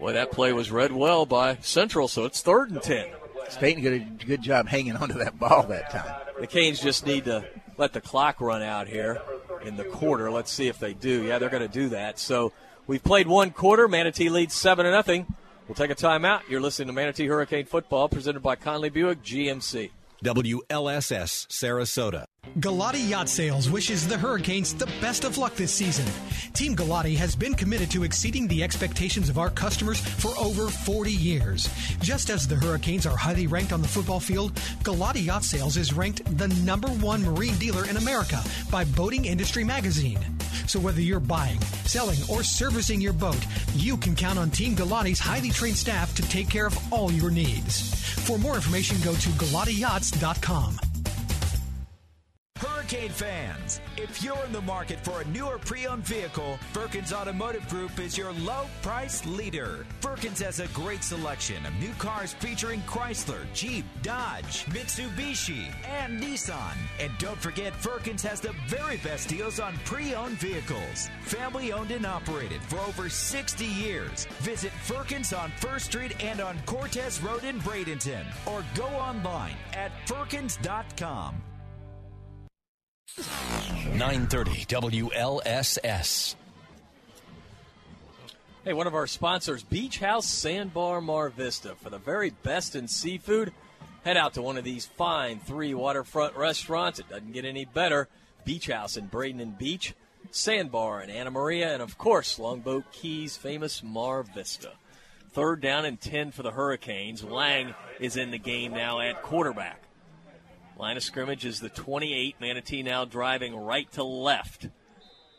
[0.00, 3.06] Boy, that play was read well by Central, so it's third and ten.
[3.48, 6.20] Staten did a good job hanging onto that ball that time.
[6.40, 7.46] The Canes just need to
[7.78, 9.20] let the clock run out here
[9.64, 10.30] in the quarter.
[10.30, 11.24] Let's see if they do.
[11.24, 12.18] Yeah, they're going to do that.
[12.18, 12.52] So
[12.86, 13.88] we've played one quarter.
[13.88, 15.26] Manatee leads seven to nothing.
[15.68, 16.42] We'll take a timeout.
[16.48, 19.90] You're listening to Manatee Hurricane Football, presented by Conley Buick GMC.
[20.24, 22.24] WLSS Sarasota.
[22.58, 26.06] Galati Yacht Sales wishes the Hurricanes the best of luck this season.
[26.54, 31.12] Team Galati has been committed to exceeding the expectations of our customers for over 40
[31.12, 31.68] years.
[32.00, 35.92] Just as the Hurricanes are highly ranked on the football field, Galati Yacht Sales is
[35.92, 40.18] ranked the number one marine dealer in America by Boating Industry Magazine.
[40.66, 43.44] So whether you're buying, selling, or servicing your boat,
[43.74, 47.30] you can count on Team Galati's highly trained staff to take care of all your
[47.30, 48.02] needs.
[48.26, 50.80] For more information, go to galatiyachts.com.
[52.56, 57.98] Hurricane fans, if you're in the market for a newer pre-owned vehicle, Firkins Automotive Group
[58.00, 59.84] is your low price leader.
[60.00, 66.76] Firkins has a great selection of new cars featuring Chrysler, Jeep, Dodge, Mitsubishi, and Nissan.
[66.98, 71.10] And don't forget, Firkins has the very best deals on pre-owned vehicles.
[71.24, 74.24] Family owned and operated for over 60 years.
[74.38, 79.92] Visit Firkins on First Street and on Cortez Road in Bradenton, or go online at
[80.08, 81.42] firkins.com.
[83.18, 86.34] 930 WLSS.
[88.62, 91.76] Hey, one of our sponsors, Beach House Sandbar Mar Vista.
[91.76, 93.52] For the very best in seafood,
[94.04, 96.98] head out to one of these fine three waterfront restaurants.
[96.98, 98.08] It doesn't get any better.
[98.44, 99.94] Beach House in Braden Beach,
[100.30, 104.72] Sandbar in Anna Maria, and of course, Longboat Keys' famous Mar Vista.
[105.30, 107.24] Third down and 10 for the Hurricanes.
[107.24, 109.85] Lang is in the game now at quarterback.
[110.78, 112.36] Line of scrimmage is the 28.
[112.40, 114.68] Manatee now driving right to left.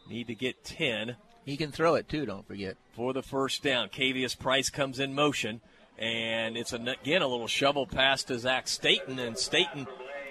[0.10, 1.16] Need to get 10.
[1.46, 2.76] He can throw it too, don't forget.
[2.94, 3.90] For the first down.
[3.90, 5.62] Cavius Price comes in motion.
[6.00, 9.20] And it's again a little shovel pass to Zach Staten.
[9.20, 9.88] And Staten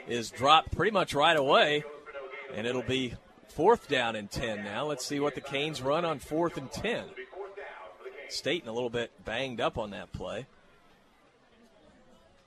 [0.09, 1.85] is dropped pretty much right away.
[2.53, 3.15] And it'll be
[3.49, 4.87] fourth down and 10 now.
[4.87, 7.05] Let's see what the Canes run on fourth and 10.
[8.29, 10.47] Staten a little bit banged up on that play.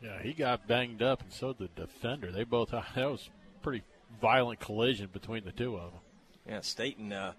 [0.02, 2.32] Yeah, he got banged up, and so did the defender.
[2.32, 3.30] They both that was
[3.62, 3.84] pretty
[4.22, 6.02] violent collision between the two of them.
[6.48, 7.34] Yeah, Staten uh,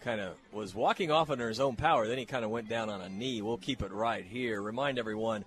[0.00, 2.06] kind of was walking off under his own power.
[2.08, 3.42] Then he kind of went down on a knee.
[3.42, 4.60] We'll keep it right here.
[4.62, 5.44] Remind everyone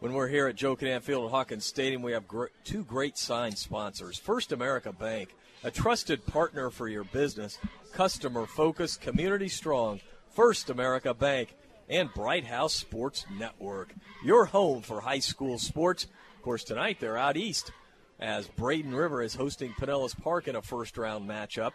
[0.00, 3.16] when we're here at Joe Kinnan Field at Hawkins Stadium, we have gr- two great
[3.16, 4.18] sign sponsors.
[4.18, 7.58] First America Bank, a trusted partner for your business,
[7.92, 10.00] customer focused, community strong.
[10.34, 11.54] First America Bank
[11.88, 16.04] and Bright House Sports Network, your home for high school sports.
[16.36, 17.72] Of course, tonight they're out east
[18.20, 21.72] as Braden River is hosting Pinellas Park in a first round matchup.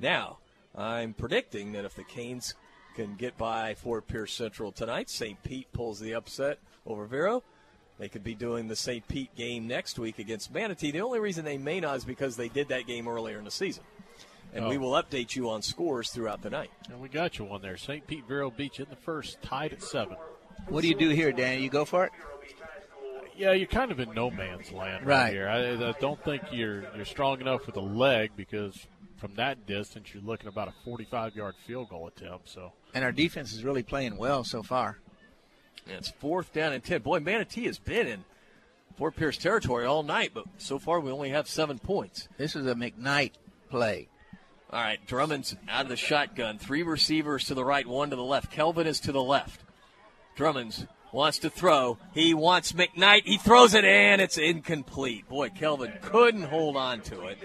[0.00, 0.38] Now,
[0.74, 2.54] I'm predicting that if the Canes
[2.94, 5.42] can get by Fort Pierce Central tonight, St.
[5.42, 7.42] Pete pulls the upset over Vero.
[7.98, 9.06] They could be doing the St.
[9.08, 10.90] Pete game next week against Manatee.
[10.90, 13.50] The only reason they may not is because they did that game earlier in the
[13.50, 13.84] season.
[14.56, 14.68] And Oh.
[14.70, 16.70] we will update you on scores throughout the night.
[16.90, 17.76] And we got you one there.
[17.76, 18.06] St.
[18.06, 20.16] Pete Vero Beach in the first, tied at seven.
[20.68, 21.62] What do you do here, Danny?
[21.62, 22.12] You go for it?
[23.36, 25.32] Yeah, you're kind of in no man's land right, Right.
[25.32, 25.48] here.
[25.48, 28.86] I, I don't think you're you're strong enough with a leg because
[29.18, 32.48] from that distance you're looking about a 45 yard field goal attempt.
[32.48, 34.98] So And our defense is really playing well so far.
[35.86, 37.02] And it's fourth down and 10.
[37.02, 38.24] Boy, Manatee has been in
[38.96, 42.28] Fort Pierce territory all night, but so far we only have seven points.
[42.38, 43.32] This is a McKnight
[43.68, 44.08] play.
[44.72, 46.58] All right, Drummond's out of the shotgun.
[46.58, 48.50] Three receivers to the right, one to the left.
[48.50, 49.60] Kelvin is to the left.
[50.36, 51.98] Drummond's wants to throw.
[52.12, 53.22] He wants McKnight.
[53.24, 54.20] He throws it in.
[54.20, 55.28] It's incomplete.
[55.28, 57.38] Boy, Kelvin couldn't hold on to it.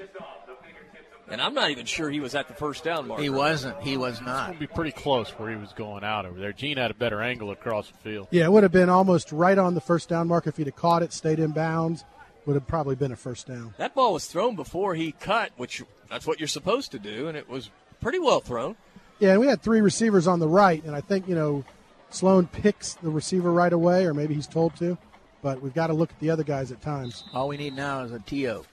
[1.30, 3.22] And I'm not even sure he was at the first down mark.
[3.22, 3.80] He wasn't.
[3.82, 4.48] He was It's not.
[4.48, 6.52] going to be pretty close where he was going out over there.
[6.52, 8.28] Gene had a better angle across the field.
[8.32, 10.76] Yeah, it would have been almost right on the first down mark if he'd have
[10.76, 12.04] caught it, stayed in bounds.
[12.46, 13.74] Would have probably been a first down.
[13.78, 17.38] That ball was thrown before he cut, which that's what you're supposed to do, and
[17.38, 17.70] it was
[18.02, 18.76] pretty well thrown.
[19.20, 21.64] Yeah, and we had three receivers on the right, and I think you know
[22.10, 24.98] Sloan picks the receiver right away, or maybe he's told to.
[25.44, 27.24] But we've got to look at the other guys at times.
[27.34, 28.64] All we need now is a TO.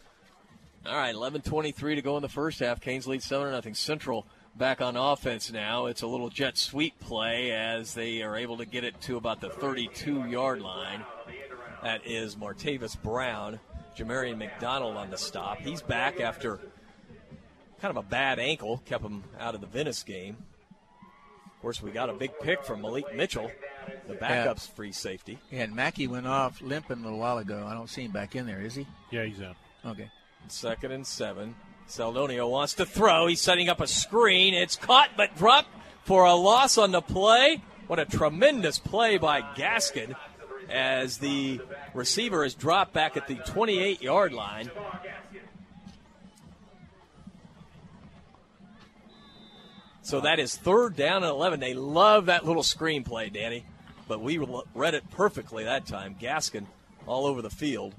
[0.87, 2.81] All right, 11:23 to go in the first half.
[2.81, 3.75] Canes lead seven nothing.
[3.75, 5.87] Central back on offense now.
[5.87, 9.41] It's a little jet sweep play as they are able to get it to about
[9.41, 11.05] the 32 yard line.
[11.83, 13.61] That is Martavis Brown,
[13.97, 15.59] Jamarian McDonald on the stop.
[15.59, 16.59] He's back after
[17.81, 20.37] kind of a bad ankle, kept him out of the Venice game.
[21.47, 23.51] Of course, we got a big pick from Malik Mitchell,
[24.07, 25.39] the backup's free safety.
[25.51, 27.67] Yeah, and Mackey went off limping a little while ago.
[27.67, 28.87] I don't see him back in there, is he?
[29.11, 29.55] Yeah, he's in.
[29.85, 30.11] Okay.
[30.49, 31.55] Second and seven.
[31.89, 33.27] Seldonio wants to throw.
[33.27, 34.55] He's setting up a screen.
[34.55, 35.71] It's caught but dropped
[36.05, 37.63] for a loss on the play.
[37.87, 40.15] What a tremendous play by Gaskin
[40.71, 41.61] as the
[41.95, 44.71] receiver is dropped back at the 28 yard line.
[50.03, 51.61] So that is third down and 11.
[51.61, 53.67] They love that little screen play, Danny.
[54.07, 54.39] But we
[54.75, 56.17] read it perfectly that time.
[56.19, 56.67] Gaskin
[57.07, 57.95] all over the field.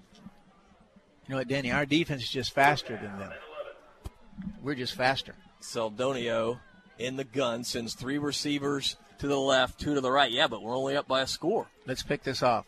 [1.28, 1.72] You know what, Danny?
[1.72, 3.32] Our defense is just faster than them.
[4.64, 5.36] We're just faster.
[5.62, 6.60] Seldonio
[6.98, 10.32] in the gun sends three receivers to the left, two to the right.
[10.32, 11.68] Yeah, but we're only up by a score.
[11.86, 12.66] Let's pick this off.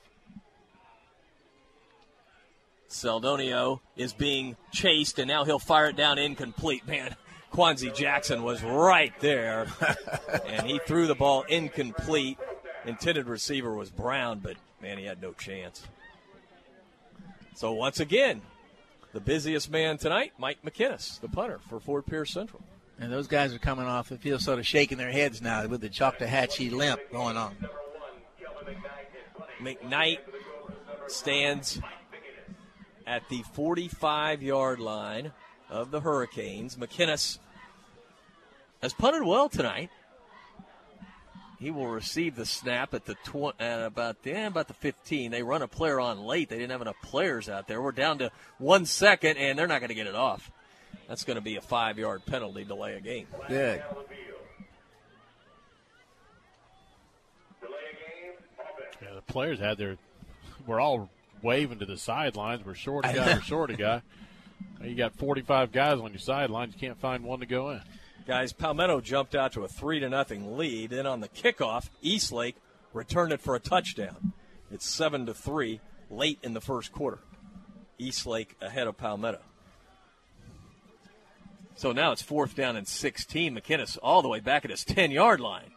[2.90, 6.86] Seldonio is being chased, and now he'll fire it down incomplete.
[6.86, 7.16] Man,
[7.54, 9.68] Quanzi Jackson was right there,
[10.46, 12.38] and he threw the ball incomplete.
[12.86, 15.88] Intended receiver was Brown, but man, he had no chance.
[17.56, 18.42] So once again,
[19.14, 22.62] the busiest man tonight, Mike McKinnis, the punter for Fort Pierce Central.
[23.02, 25.82] And those guys are coming off the field sort of shaking their heads now with
[25.82, 27.56] the Choctawhatchee limp going on.
[29.60, 30.20] McKnight
[31.08, 31.82] stands
[33.08, 35.32] at the 45 yard line
[35.68, 36.76] of the Hurricanes.
[36.76, 37.40] McKinnis
[38.84, 39.90] has punted well tonight.
[41.60, 45.32] He will receive the snap at the tw- at about yeah, about the 15.
[45.32, 46.50] They run a player on late.
[46.50, 47.82] They didn't have enough players out there.
[47.82, 50.52] We're down to one second, and they're not going to get it off.
[51.12, 53.28] That's going to be a five yard penalty, delay a game.
[53.50, 53.84] Good.
[59.02, 59.98] Yeah, the players had their.
[60.66, 61.10] We're all
[61.42, 62.66] waving to the sidelines.
[62.66, 63.34] We're short a guy.
[63.34, 64.02] We're short a guy.
[64.82, 66.74] You got 45 guys on your sidelines.
[66.74, 67.82] You can't find one to go in.
[68.26, 70.92] Guys, Palmetto jumped out to a three to nothing lead.
[70.92, 72.56] Then on the kickoff, Eastlake
[72.94, 74.34] returned it for a touchdown.
[74.72, 77.20] It's seven to three late in the first quarter.
[78.00, 79.42] Eastlake ahead of Palmetto.
[81.82, 83.56] So now it's fourth down and 16.
[83.56, 85.72] McKinnis all the way back at his 10 yard line.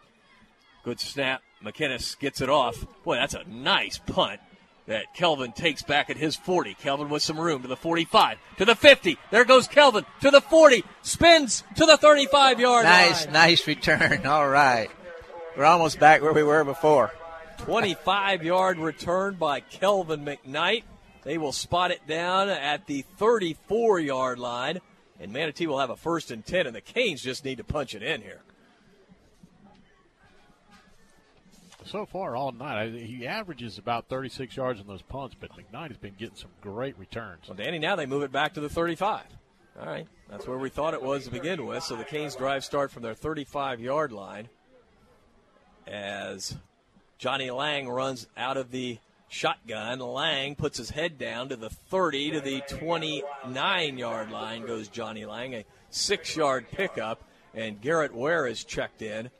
[0.84, 1.40] Good snap.
[1.64, 2.84] McKinnis gets it off.
[3.04, 4.38] Boy, that's a nice punt
[4.86, 6.74] that Kelvin takes back at his 40.
[6.74, 9.16] Kelvin with some room to the 45, to the 50.
[9.30, 13.32] There goes Kelvin to the 40, spins to the 35 yard nice, line.
[13.32, 14.26] Nice return.
[14.26, 14.90] All right.
[15.56, 17.14] We're almost back where we were before.
[17.60, 20.82] 25 yard return by Kelvin McKnight.
[21.22, 24.82] They will spot it down at the 34 yard line.
[25.20, 27.94] And Manatee will have a first and 10, and the Canes just need to punch
[27.94, 28.40] it in here.
[31.84, 35.98] So far all night, he averages about 36 yards on those punts, but McKnight has
[35.98, 37.46] been getting some great returns.
[37.46, 39.22] Well, Danny, now they move it back to the 35.
[39.78, 41.82] All right, that's where we thought it was to begin with.
[41.82, 44.48] So the Canes drive start from their 35 yard line
[45.86, 46.56] as
[47.18, 48.98] Johnny Lang runs out of the
[49.28, 49.98] shotgun.
[49.98, 55.24] Lang puts his head down to the 30 to the 29 yard line goes Johnny
[55.24, 57.22] Lang, a six yard pickup,
[57.54, 59.30] and Garrett Ware is checked in.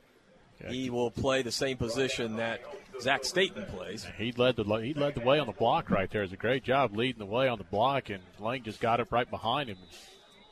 [0.67, 2.61] He will play the same position that
[3.01, 4.07] Zach Staten plays.
[4.17, 6.23] He led the he led the way on the block right there.
[6.23, 9.11] It's a great job leading the way on the block, and Lang just got up
[9.11, 9.77] right behind him.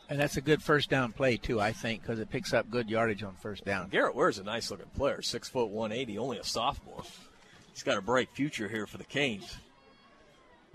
[0.09, 2.89] And that's a good first down play, too, I think, because it picks up good
[2.89, 3.89] yardage on first down.
[3.89, 7.03] Garrett Ware's a nice looking player, six foot one eighty, only a sophomore.
[7.73, 9.57] He's got a bright future here for the Canes.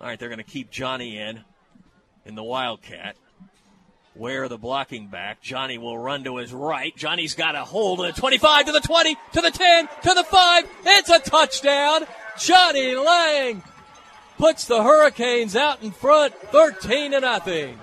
[0.00, 1.40] All right, they're going to keep Johnny in
[2.24, 3.16] in the Wildcat.
[4.14, 5.40] Where the blocking back.
[5.40, 6.96] Johnny will run to his right.
[6.96, 10.24] Johnny's got a hold of the 25 to the 20 to the 10 to the
[10.24, 10.64] 5.
[10.86, 12.04] It's a touchdown.
[12.36, 13.62] Johnny Lang
[14.36, 17.78] puts the Hurricanes out in front 13 to nothing.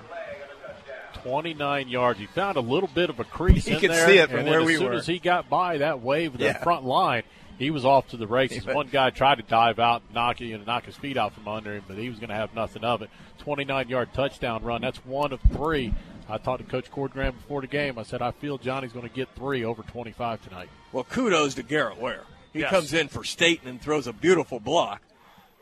[1.22, 2.18] 29 yards.
[2.20, 4.06] He found a little bit of a crease You in could there.
[4.06, 4.94] see it from and where then we as soon were.
[4.94, 6.62] as he got by that wave of the Yeah.
[6.62, 7.22] front line,
[7.58, 8.64] he was off to the races.
[8.64, 11.32] But- One guy tried to dive out, and knock you know, knock his feet out
[11.34, 13.10] from under him, but he was going to have nothing of it.
[13.38, 14.80] 29 yard touchdown run.
[14.82, 15.94] That's one of three.
[16.28, 17.98] I talked to Coach Cordgram before the game.
[17.98, 20.68] I said I feel Johnny's going to get three over 25 tonight.
[20.92, 22.24] Well, kudos to Garrett Ware.
[22.52, 22.70] He Yes.
[22.70, 25.02] comes in for Staten and throws a beautiful block.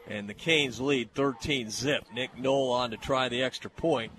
[0.09, 2.05] And the Canes lead 13 zip.
[2.15, 4.13] Nick Knoll on to try the extra point.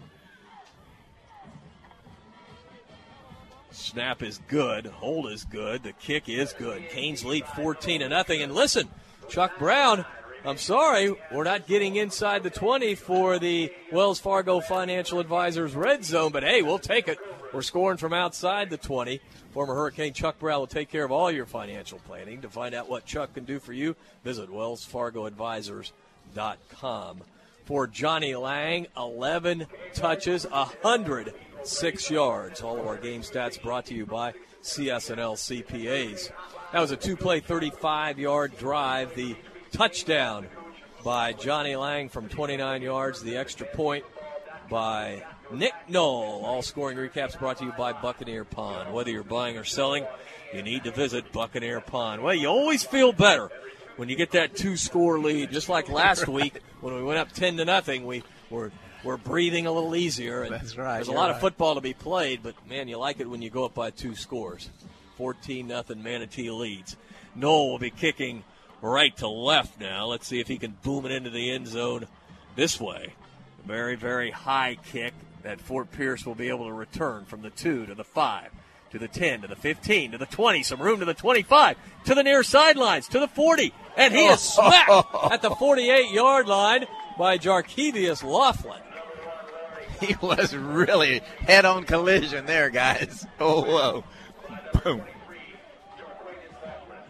[3.75, 4.87] Snap is good.
[4.87, 5.83] Hold is good.
[5.83, 6.89] The kick is good.
[6.89, 8.41] Canes lead 14 to nothing.
[8.41, 8.87] And listen,
[9.27, 10.05] Chuck Brown,
[10.45, 16.05] I'm sorry, we're not getting inside the 20 for the Wells Fargo Financial Advisors red
[16.05, 17.17] zone, but hey, we'll take it.
[17.53, 19.19] We're scoring from outside the 20.
[19.51, 22.41] Former Hurricane Chuck Brown will take care of all your financial planning.
[22.41, 27.21] To find out what Chuck can do for you, visit wellsfargoadvisors.com.
[27.65, 30.45] For Johnny Lang, 11 touches,
[31.65, 32.61] 106 yards.
[32.61, 36.29] All of our game stats brought to you by CSNL CPAs.
[36.71, 39.15] That was a two play, 35 yard drive.
[39.15, 39.35] The
[39.71, 40.45] touchdown
[41.03, 44.05] by Johnny Lang from 29 yards, the extra point
[44.69, 46.45] by Nick Knoll.
[46.45, 48.93] All scoring recaps brought to you by Buccaneer Pawn.
[48.93, 50.05] Whether you're buying or selling,
[50.53, 52.21] you need to visit Buccaneer Pawn.
[52.21, 53.49] Well, you always feel better
[53.95, 57.31] when you get that two score lead, just like last week when we went up
[57.31, 58.05] 10 to nothing.
[58.05, 58.21] We
[58.51, 58.71] were
[59.05, 60.41] we're breathing a little easier.
[60.41, 63.19] And That's right, There's a lot of football to be played, but man, you like
[63.19, 64.69] it when you go up by two scores.
[65.17, 66.97] 14 nothing Manatee leads.
[67.35, 68.43] Noel will be kicking
[68.81, 70.07] right to left now.
[70.07, 72.07] Let's see if he can boom it into the end zone
[72.55, 73.13] this way.
[73.65, 75.13] Very, very high kick
[75.43, 78.49] that Fort Pierce will be able to return from the 2 to the 5
[78.91, 80.63] to the 10 to the 15 to the 20.
[80.63, 83.73] Some room to the 25 to the near sidelines to the 40.
[83.97, 86.85] And he is smacked at the 48 yard line
[87.17, 88.81] by Jarkevius Laughlin.
[90.05, 93.25] He was really head on collision there, guys.
[93.39, 94.03] Oh, whoa.
[94.83, 95.03] Boom.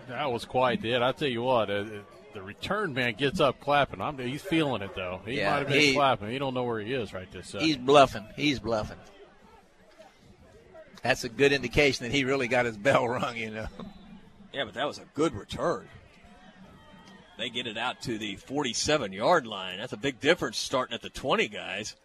[0.08, 1.02] That was quite it.
[1.02, 1.86] I tell you what, uh,
[2.34, 4.02] the return man gets up clapping.
[4.02, 5.22] I'm, he's feeling it though.
[5.26, 6.30] He Yeah, might have been he- clapping.
[6.30, 7.66] He don't know where he is right this second.
[7.68, 8.26] He's bluffing.
[8.36, 8.98] He's bluffing.
[11.02, 13.68] That's a good indication that he really got his bell rung, you know.
[14.54, 15.88] Yeah, but that was a good return.
[17.38, 19.78] They get it out to the 47 yard line.
[19.80, 21.96] That's a big difference starting at the 20, guys.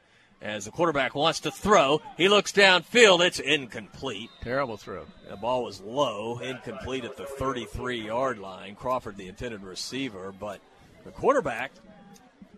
[0.43, 3.21] As the quarterback wants to throw, he looks downfield.
[3.21, 4.31] It's incomplete.
[4.43, 5.05] Terrible throw.
[5.29, 8.75] The ball was low, incomplete at the 33 yard line.
[8.75, 10.61] Crawford, the intended receiver, but
[11.05, 11.73] the quarterback,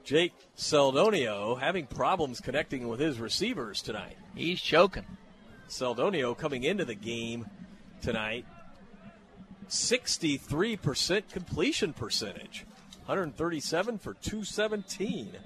[0.04, 4.16] Jake Seldonio, having problems connecting with his receivers tonight.
[4.36, 5.06] He's choking.
[5.68, 7.46] Seldonio coming into the game
[8.00, 8.44] tonight,
[9.68, 12.64] 63% completion percentage,
[13.06, 15.36] 137 for 217.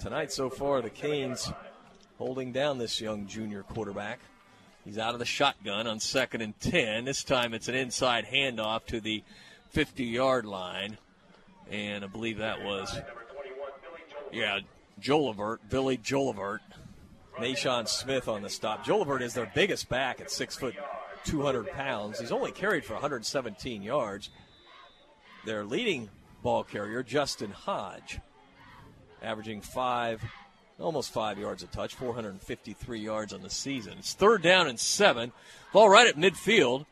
[0.00, 1.52] Tonight so far, the Canes
[2.18, 4.20] holding down this young junior quarterback.
[4.84, 7.04] He's out of the shotgun on second and 10.
[7.04, 9.24] This time it's an inside handoff to the
[9.70, 10.98] 50 yard line.
[11.68, 12.96] And I believe that was,
[14.32, 14.60] yeah,
[15.00, 16.60] Jolivert, Billy Jolivert.
[17.38, 18.84] Nashawn Smith on the stop.
[18.84, 20.76] Jolivert is their biggest back at six foot,
[21.24, 22.20] 200 pounds.
[22.20, 24.30] He's only carried for 117 yards.
[25.44, 26.08] Their leading
[26.42, 28.20] ball carrier, Justin Hodge,
[29.22, 30.22] averaging five,
[30.78, 33.94] almost five yards a touch, 453 yards on the season.
[33.98, 35.32] It's third down and seven.
[35.72, 36.86] Ball right at midfield.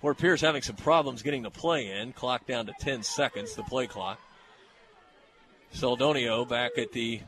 [0.00, 2.12] Fort Pierce having some problems getting the play in.
[2.12, 4.20] Clock down to 10 seconds, the play clock.
[5.74, 7.20] Seldonio back at the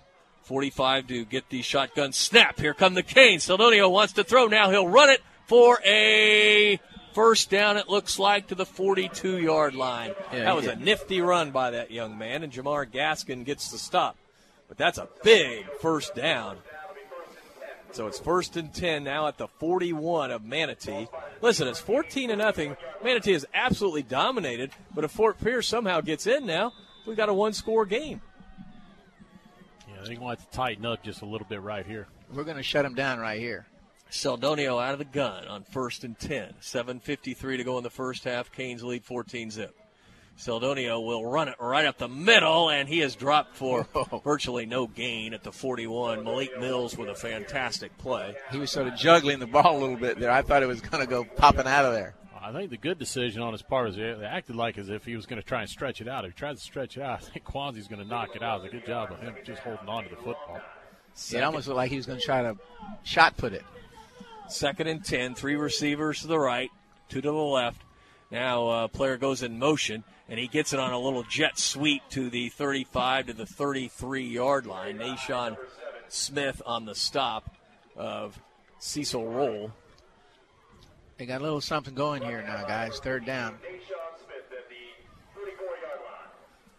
[0.43, 2.61] 45 to get the shotgun snap.
[2.61, 3.45] Here come the Canes.
[3.45, 4.47] Seldonio wants to throw.
[4.47, 6.79] Now he'll run it for a
[7.15, 10.13] first down, it looks like, to the 42 yard line.
[10.33, 10.79] Yeah, that was did.
[10.79, 14.17] a nifty run by that young man, and Jamar Gaskin gets the stop.
[14.69, 16.59] But that's a big first down.
[17.93, 21.09] So it's first and 10 now at the 41 of Manatee.
[21.41, 22.77] Listen, it's 14 to nothing.
[23.03, 26.73] Manatee is absolutely dominated, but if Fort Pierce somehow gets in now,
[27.07, 28.21] we've got a one score game.
[29.89, 32.07] Yeah, they're going to have to tighten up just a little bit right here.
[32.33, 33.67] We're going to shut him down right here.
[34.11, 36.55] Seldonio out of the gun on first and 10.
[36.61, 38.53] 7.53 to go in the first half.
[38.53, 39.75] Canes lead 14 zip.
[40.39, 43.87] Seldonio will run it right up the middle, and he is dropped for
[44.25, 46.25] virtually no gain at the 41.
[46.25, 48.35] Malik Mills with a fantastic play.
[48.53, 50.31] He was sort of juggling the ball a little bit there.
[50.31, 52.15] I thought it was going to go popping out of there.
[52.47, 55.17] I think the good decision on his part is they acted like as if he
[55.17, 56.25] was going to try and stretch it out.
[56.25, 58.65] If he tries to stretch it out, I think Kwanzaa's going to knock it out.
[58.65, 60.61] It's a good job of him just holding on to the football.
[61.33, 62.57] It almost looked like he was going to try to
[63.03, 63.65] shot put it.
[64.49, 66.71] Second and 10, three receivers to the right,
[67.09, 67.83] two to the left.
[68.31, 72.03] Now uh, player goes in motion, and he gets it on a little jet sweep
[72.11, 74.99] to the 35 to the 33 yard line.
[74.99, 75.57] Nashawn
[76.09, 77.55] Smith on the stop.
[77.97, 78.39] of
[78.79, 79.73] Cecil Roll.
[81.17, 82.99] They got a little something going here now, guys.
[82.99, 83.57] Third down.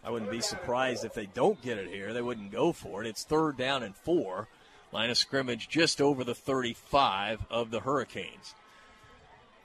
[0.04, 2.12] I wouldn't be surprised if they don't get it here.
[2.12, 3.08] They wouldn't go for it.
[3.08, 4.48] It's third down and four.
[4.92, 8.54] Line of scrimmage just over the 35 of the Hurricanes.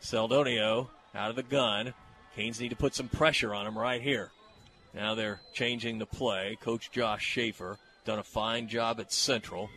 [0.02, 1.94] Seldonio out of the gun.
[2.36, 4.32] Canes need to put some pressure on him right here.
[4.94, 6.58] Now they're changing the play.
[6.62, 9.70] Coach Josh Schaefer done a fine job at Central.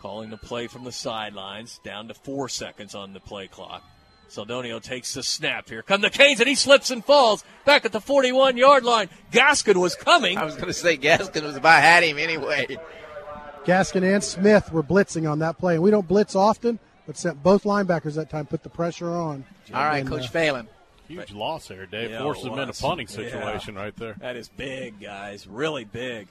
[0.00, 3.82] Calling the play from the sidelines, down to four seconds on the play clock.
[4.28, 5.68] Seldonio takes the snap.
[5.68, 9.08] Here come the Canes, and he slips and falls back at the 41 yard line.
[9.32, 10.36] Gaskin was coming.
[10.36, 12.76] I was going to say Gaskin was about had him anyway.
[13.64, 17.42] Gaskin and Smith were blitzing on that play, and we don't blitz often, but sent
[17.42, 19.44] both linebackers that time, put the pressure on.
[19.72, 20.68] All right, And, Coach uh, Phelan.
[21.08, 22.10] Huge loss there, Dave.
[22.10, 22.80] Yeah, Forces it them in a was.
[22.80, 23.14] punting Yeah.
[23.14, 24.14] situation right there.
[24.18, 25.46] That is big, guys.
[25.46, 26.26] Really big.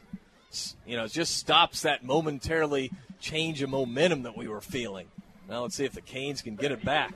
[0.86, 5.08] You know, it just stops that momentarily change of momentum that we were feeling.
[5.50, 7.14] Now let's see if the Canes can get it back.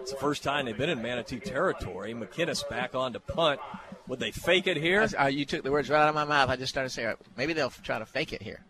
[0.00, 2.14] It's the first time they've been in Manatee territory.
[2.14, 3.60] McKinnis back on to punt.
[4.06, 5.06] Would they fake it here?
[5.18, 6.48] Uh, you took the words right out of my mouth.
[6.48, 8.60] I just started saying maybe they'll try to fake it here.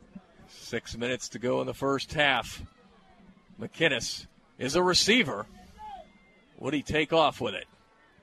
[0.49, 2.63] Six minutes to go in the first half.
[3.61, 4.27] McKinnis
[4.59, 5.47] is a receiver.
[6.59, 7.67] Would he take off with it?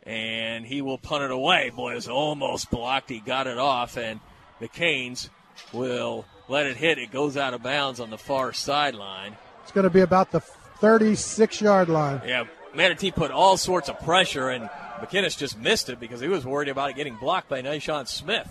[0.03, 1.69] And he will punt it away.
[1.69, 3.09] Boy, it was almost blocked.
[3.09, 4.19] He got it off, and
[4.59, 5.29] the Canes
[5.73, 6.97] will let it hit.
[6.97, 9.35] It goes out of bounds on the far sideline.
[9.63, 12.21] It's going to be about the 36 yard line.
[12.25, 14.69] Yeah, Manatee put all sorts of pressure, and
[14.99, 18.47] McKinnis just missed it because he was worried about it getting blocked by Nashon Smith.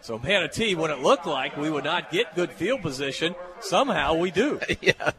[0.00, 4.30] So Manatee, when it looked like we would not get good field position, somehow we
[4.30, 4.60] do.
[4.80, 5.12] yeah.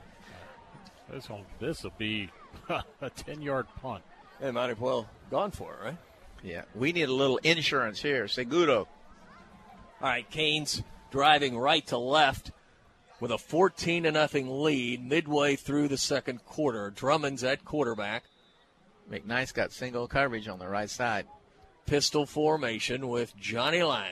[1.12, 2.30] This will this will be
[3.02, 4.04] a ten yard punt.
[4.40, 5.98] They might have well gone for it, right?
[6.44, 6.64] Yeah.
[6.76, 8.26] We need a little insurance here.
[8.26, 8.88] Segudo.
[10.02, 10.82] All right, Canes
[11.12, 12.52] driving right to left
[13.20, 16.90] with a 14 to nothing lead midway through the second quarter.
[16.92, 18.24] Drummond's at quarterback.
[19.12, 21.26] McKnight's got single coverage on the right side.
[21.86, 24.12] Pistol formation with Johnny Lang.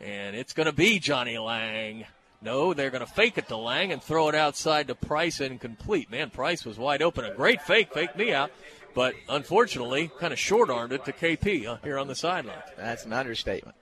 [0.00, 2.06] And it's going to be Johnny Lang.
[2.42, 6.10] No, they're going to fake it to Lang and throw it outside to Price incomplete.
[6.10, 7.24] Man, Price was wide open.
[7.24, 8.50] A great fake, faked me out.
[8.94, 12.56] But unfortunately, kind of short armed it to KP uh, here on the sideline.
[12.76, 13.76] That's an understatement.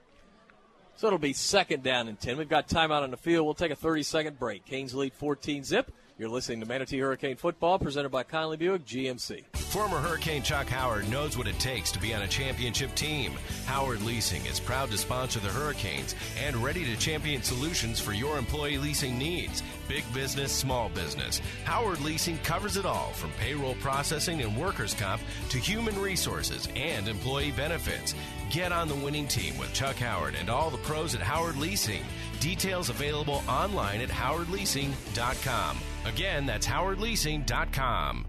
[0.97, 2.37] So it'll be second down and 10.
[2.37, 3.47] We've got timeout on the field.
[3.47, 4.67] We'll take a 30 second break.
[4.67, 5.93] Canes lead 14 zip.
[6.19, 9.45] You're listening to Manatee Hurricane Football presented by Conley Buick GMC.
[9.55, 13.35] Former Hurricane Chuck Howard knows what it takes to be on a championship team.
[13.67, 18.37] Howard Leasing is proud to sponsor the Hurricanes and ready to champion solutions for your
[18.37, 19.63] employee leasing needs.
[19.87, 21.41] Big business, small business.
[21.63, 27.07] Howard Leasing covers it all from payroll processing and workers' comp to human resources and
[27.07, 28.17] employee benefits.
[28.51, 32.03] Get on the winning team with Chuck Howard and all the pros at Howard Leasing.
[32.41, 35.79] Details available online at howardleasing.com.
[36.09, 38.27] Again, that's howardleasing.com.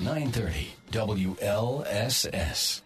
[0.00, 2.82] 930 WLSS.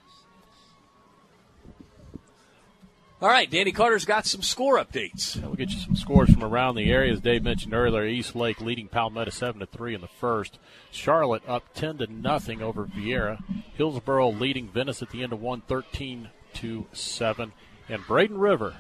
[3.21, 5.41] All right, Danny Carter's got some score updates.
[5.41, 7.13] We'll get you some scores from around the area.
[7.13, 10.59] As Dave mentioned earlier, East Lake leading Palmetto seven to three in the first.
[10.91, 13.39] Charlotte up ten to nothing over Viera.
[13.75, 17.53] Hillsborough leading Venice at the end of one, 13 to seven,
[17.89, 18.75] and Braden River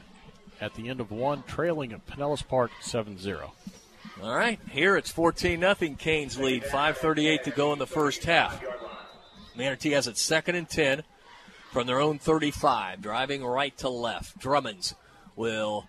[0.60, 3.50] at the end of one, trailing at Pinellas Park 7-0.
[4.23, 5.97] All right, here it's 14 nothing.
[5.97, 6.62] Canes lead.
[6.62, 8.62] 5:38 to go in the first half.
[9.57, 11.03] Manatee has it second and 10
[11.73, 14.39] from their own 35, driving right to left.
[14.39, 14.94] Drummonds
[15.35, 15.89] will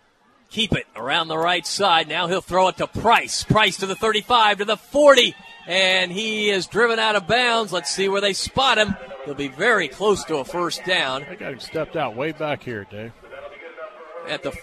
[0.49, 2.07] keep it around the right side.
[2.07, 3.43] Now he'll throw it to Price.
[3.43, 5.35] Price to the 35, to the 40,
[5.67, 7.71] and he is driven out of bounds.
[7.71, 8.95] Let's see where they spot him.
[9.25, 11.23] He'll be very close to a first down.
[11.29, 13.11] They got him stepped out way back here, Dave.
[14.27, 14.57] At the,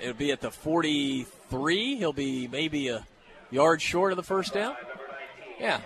[0.00, 1.26] it'll be at the 43.
[1.60, 3.06] He'll be maybe a
[3.50, 4.74] yard short of the first down.
[5.60, 5.80] Yeah,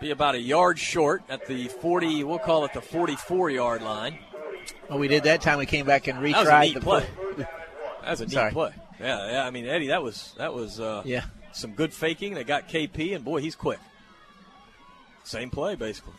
[0.00, 2.24] be about a yard short at the 40.
[2.24, 4.18] We'll call it the 44 yard line.
[4.88, 5.58] Well, we did that time.
[5.58, 7.06] We came back and retried That was a neat the play.
[8.02, 8.52] That was a neat Sorry.
[8.52, 8.72] play.
[9.00, 9.46] Yeah, yeah.
[9.46, 11.24] I mean, Eddie, that was that was uh, Yeah.
[11.52, 12.34] some good faking.
[12.34, 13.78] They got KP, and boy, he's quick.
[15.24, 16.14] Same play, basically.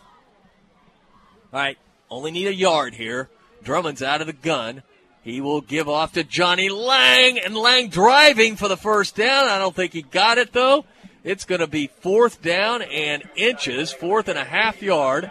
[1.52, 1.78] All right,
[2.12, 3.28] only need a yard here.
[3.64, 4.84] Drummond's out of the gun.
[5.30, 9.48] He will give off to Johnny Lang, and Lang driving for the first down.
[9.48, 10.86] I don't think he got it though.
[11.24, 15.30] It's going to be fourth down and inches, fourth and a half yard.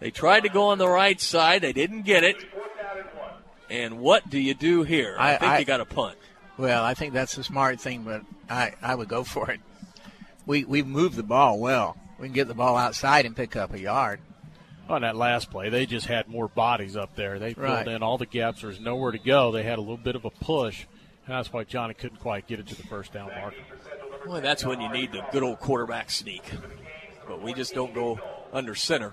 [0.00, 1.62] They tried to go on the right side.
[1.62, 2.36] They didn't get it.
[3.70, 5.16] And what do you do here?
[5.18, 6.18] I, I- think I- you got a punt.
[6.58, 9.60] Well, I think that's a smart thing, but I, I would go for it.
[10.46, 11.96] We we've moved the ball well.
[12.18, 14.20] We can get the ball outside and pick up a yard.
[14.88, 17.38] On that last play, they just had more bodies up there.
[17.40, 18.60] They filled in all the gaps.
[18.60, 19.50] There was nowhere to go.
[19.50, 20.84] They had a little bit of a push,
[21.26, 23.56] And that's why Johnny couldn't quite get it to the first down marker.
[24.26, 26.44] Well, that's when you need the good old quarterback sneak.
[27.26, 28.20] But we just don't go
[28.52, 29.12] under center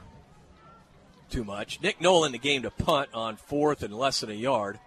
[1.32, 1.82] too much.
[1.82, 4.80] Nick Nolan the game to punt on fourth and less than a yard.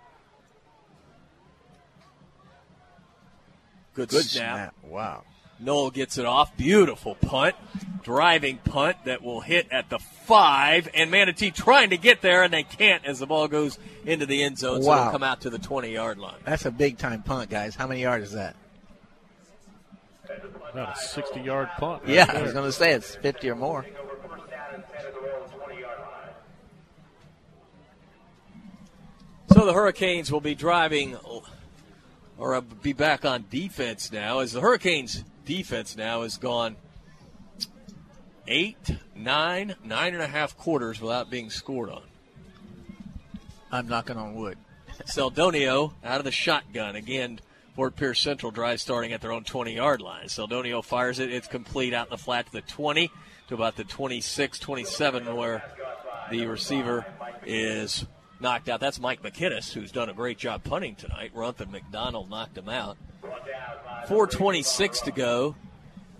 [3.94, 4.54] Good, Good snap.
[4.54, 4.74] snap.
[4.84, 5.24] Wow.
[5.58, 6.56] Noel gets it off.
[6.56, 7.54] Beautiful punt.
[8.02, 10.88] Driving punt that will hit at the five.
[10.94, 14.42] And Manatee trying to get there, and they can't as the ball goes into the
[14.42, 14.82] end zone.
[14.82, 15.00] So Wow.
[15.00, 16.36] it'll come out to the 20 yard line.
[16.44, 17.74] That's a big time punt, guys.
[17.74, 18.54] How many yards is that?
[20.72, 22.02] About a 60 yard punt.
[22.04, 23.86] right yeah, I was going to say it's 50 or more.
[29.52, 31.16] So the Hurricanes will be driving
[32.36, 36.76] or be back on defense now as the Hurricanes defense now has gone
[38.46, 38.76] eight,
[39.14, 42.02] nine, nine and a half quarters without being scored on.
[43.72, 44.58] I'm knocking on wood.
[45.06, 46.96] Seldonio out of the shotgun.
[46.96, 47.40] Again,
[47.74, 50.26] Fort Pierce Central drive starting at their own 20 yard line.
[50.26, 51.32] Seldonio fires it.
[51.32, 53.10] It's complete out in the flat to the 20
[53.48, 55.62] to about the 26, 27 where
[56.30, 57.06] the receiver
[57.44, 58.06] is
[58.40, 58.80] knocked out.
[58.80, 61.32] That's Mike McKinnis, who's done a great job punting tonight.
[61.34, 62.96] Rumph and McDonald knocked him out.
[64.08, 65.56] 426 to go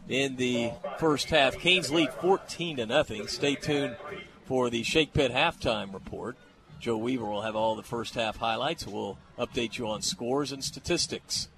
[0.08, 1.58] in the first half.
[1.58, 3.26] Canes lead 14 to nothing.
[3.28, 3.96] Stay tuned
[4.44, 6.36] for the Shake Pit halftime report.
[6.80, 8.86] Joe Weaver will have all the first half highlights.
[8.86, 11.48] We'll update you on scores and statistics.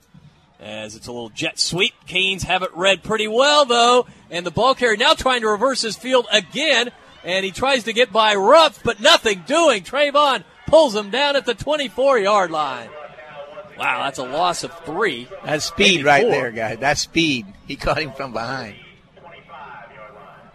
[0.60, 1.94] As it's a little jet sweep.
[2.06, 4.06] Canes have it read pretty well, though.
[4.30, 6.90] And the ball carrier now trying to reverse his field again.
[7.24, 9.82] And he tries to get by Rumph, but nothing doing.
[9.82, 12.88] Trayvon pulls him down at the 24 yard line.
[13.78, 15.28] Wow, that's a loss of three.
[15.44, 16.30] That's speed right four.
[16.32, 16.78] there, guys.
[16.78, 17.46] That's speed.
[17.66, 18.76] He caught him from behind.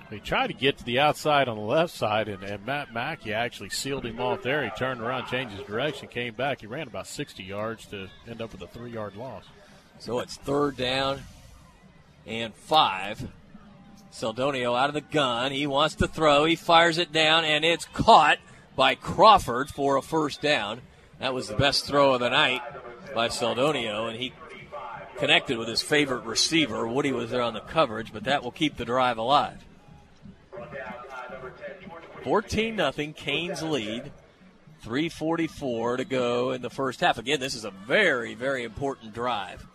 [0.09, 3.33] He tried to get to the outside on the left side, and, and Matt Mackey
[3.33, 4.63] actually sealed him off there.
[4.63, 6.61] He turned around, changed his direction, came back.
[6.61, 9.45] He ran about 60 yards to end up with a three yard loss.
[9.97, 11.21] So it's third down
[12.27, 13.27] and five.
[14.11, 15.51] Seldonio out of the gun.
[15.51, 16.45] He wants to throw.
[16.45, 18.37] He fires it down, and it's caught
[18.75, 20.81] by Crawford for a first down.
[21.19, 22.61] That was the best throw of the night
[23.13, 24.33] by Seldonio, and he
[25.17, 26.87] connected with his favorite receiver.
[26.87, 29.63] Woody was there on the coverage, but that will keep the drive alive.
[32.23, 33.13] 14 nothing.
[33.13, 34.11] Kane's lead.
[34.81, 37.17] 344 to go in the first half.
[37.17, 39.65] Again, this is a very, very important drive.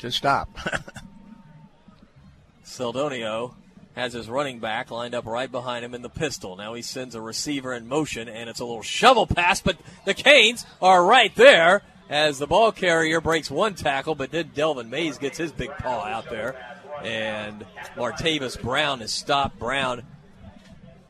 [0.00, 0.58] To stop.
[2.64, 3.54] Seldonio
[3.94, 6.56] has his running back lined up right behind him in the pistol.
[6.56, 10.14] Now he sends a receiver in motion, and it's a little shovel pass, but the
[10.14, 15.18] Canes are right there as the ball carrier breaks one tackle, but then Delvin Mays
[15.18, 16.56] gets his big paw out there,
[17.02, 17.64] and
[17.96, 19.58] Martavis Brown is stopped.
[19.58, 20.02] Brown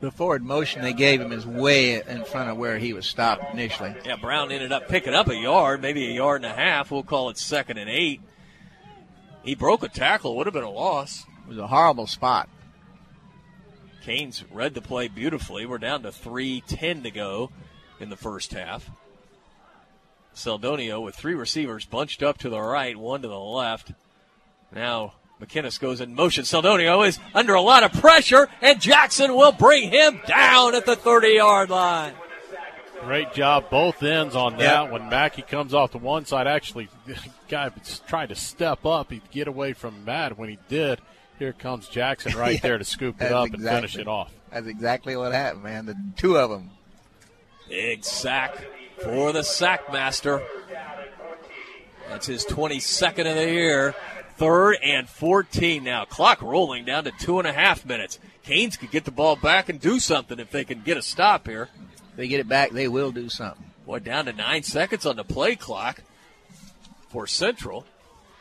[0.00, 3.54] The forward motion they gave him is way in front of where he was stopped
[3.54, 3.94] initially.
[4.04, 6.90] Yeah, Brown ended up picking up a yard, maybe a yard and a half.
[6.90, 8.20] We'll call it second and eight.
[9.42, 11.24] He broke a tackle, would have been a loss.
[11.44, 12.48] It was a horrible spot.
[14.04, 15.64] Canes read the play beautifully.
[15.64, 17.50] We're down to 3.10 to go
[17.98, 18.90] in the first half.
[20.34, 23.92] Seldonio with three receivers bunched up to the right, one to the left.
[24.74, 26.44] Now McKinnis goes in motion.
[26.44, 30.96] Seldonio is under a lot of pressure, and Jackson will bring him down at the
[30.96, 32.12] 30 yard line.
[33.00, 34.92] Great job, both ends on that.
[34.92, 37.16] When Mackey comes off the one side, actually, the
[37.48, 39.10] guy was trying to step up.
[39.10, 40.36] He'd get away from Matt.
[40.36, 41.00] When he did,
[41.38, 44.32] here comes Jackson right Yeah, there to scoop it that's up and finish it off.
[44.50, 45.86] That's exactly what happened, man.
[45.86, 46.70] The two of them.
[47.68, 48.64] Big sack
[49.02, 50.42] for the sack master.
[52.08, 53.94] That's his 22nd of the year.
[54.36, 56.04] Third and 14 now.
[56.04, 58.18] Clock rolling down to two and a half minutes.
[58.42, 61.46] Canes could get the ball back and do something if they can get a stop
[61.46, 61.68] here.
[62.10, 63.64] If they get it back, they will do something.
[63.86, 66.02] Boy, down to nine seconds on the play clock
[67.08, 67.86] for Central.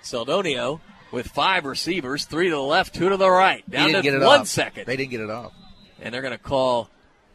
[0.04, 0.82] Seldonio
[1.14, 3.70] with five receivers, three to the left, two to the right.
[3.70, 4.48] Down to get it one off.
[4.48, 4.88] second.
[4.88, 5.54] They didn't get it off.
[6.02, 6.90] And they're going to call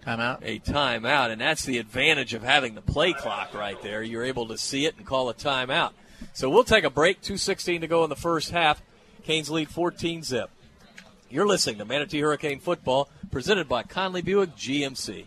[0.05, 0.41] Timeout.
[0.43, 4.03] a timeout, and that's the advantage of having the play clock right there.
[4.03, 5.93] You're able to see it and call a timeout.
[6.33, 7.23] So we'll take a break.
[7.23, 8.83] 2.16 to go in the first half.
[9.23, 10.51] Canes lead 14 zip.
[11.31, 15.27] You're listening to Manatee Hurricane Football, presented by Conley Buick GMC.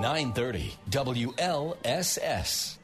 [0.00, 2.76] 930 WLSS.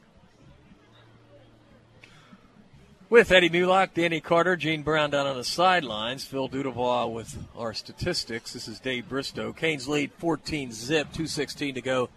[3.07, 7.75] With Eddie Mulock, Danny Carter, Gene Brown down on the sidelines, Phil Dudebois with our
[7.75, 8.53] statistics.
[8.53, 9.53] This is Dave Bristow.
[9.53, 12.09] Canes lead 14 zip, 216 to go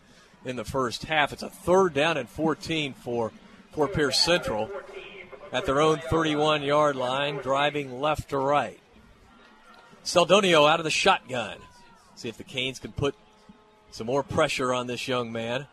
[0.47, 1.35] in the first half.
[1.35, 3.33] It's a third down and 14 for
[3.73, 4.71] Fort Pierce Central
[5.53, 8.81] at their own 31 yard line, driving left to right.
[10.03, 11.59] Seldonio out of the shotgun.
[12.15, 13.15] See if the Canes can put
[13.97, 15.67] some more pressure on this young man.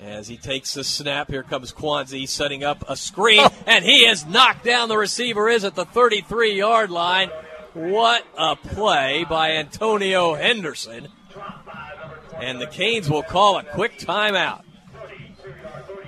[0.00, 3.54] As he takes the snap, here comes Kwanzi setting up a screen, oh.
[3.68, 4.88] and he is knocked down.
[4.88, 7.30] The receiver is at the 33 yard line.
[7.72, 11.06] What a play by Antonio Henderson.
[12.40, 14.64] And the Canes will call a quick timeout.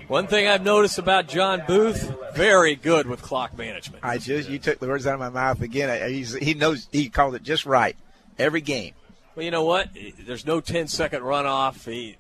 [0.09, 4.05] One thing I've noticed about John Booth, very good with clock management.
[4.05, 6.11] I just you took the words out of my mouth again.
[6.11, 7.97] He's, he knows he called it just right
[8.41, 8.95] every game.
[9.35, 9.89] Well, you know what?
[10.27, 11.85] There's no 10 second runoff.
[11.91, 12.17] He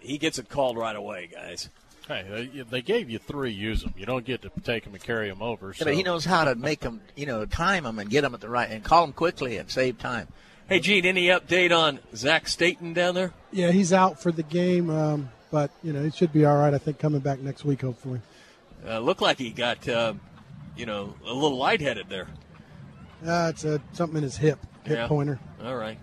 [0.00, 1.68] he gets it called right away, guys.
[2.08, 3.52] Hey, they, they gave you three.
[3.52, 3.94] Use them.
[3.96, 5.72] You don't get to take them and carry them over.
[5.72, 5.84] So.
[5.84, 8.34] Yeah, but he knows how to make them, you know, time them and get them
[8.34, 10.28] at the right and call them quickly and save time.
[10.68, 13.32] Hey, Gene, any update on Zach Staten down there?
[13.52, 16.74] Yeah, he's out for the game, um, but you know it should be all right.
[16.74, 18.20] I think coming back next week, hopefully.
[18.86, 20.14] Uh, looked like he got, uh,
[20.76, 22.26] you know, a little lightheaded there.
[23.24, 25.06] Uh, it's a, something in his hip, hip yeah.
[25.06, 25.38] pointer.
[25.62, 25.98] All right.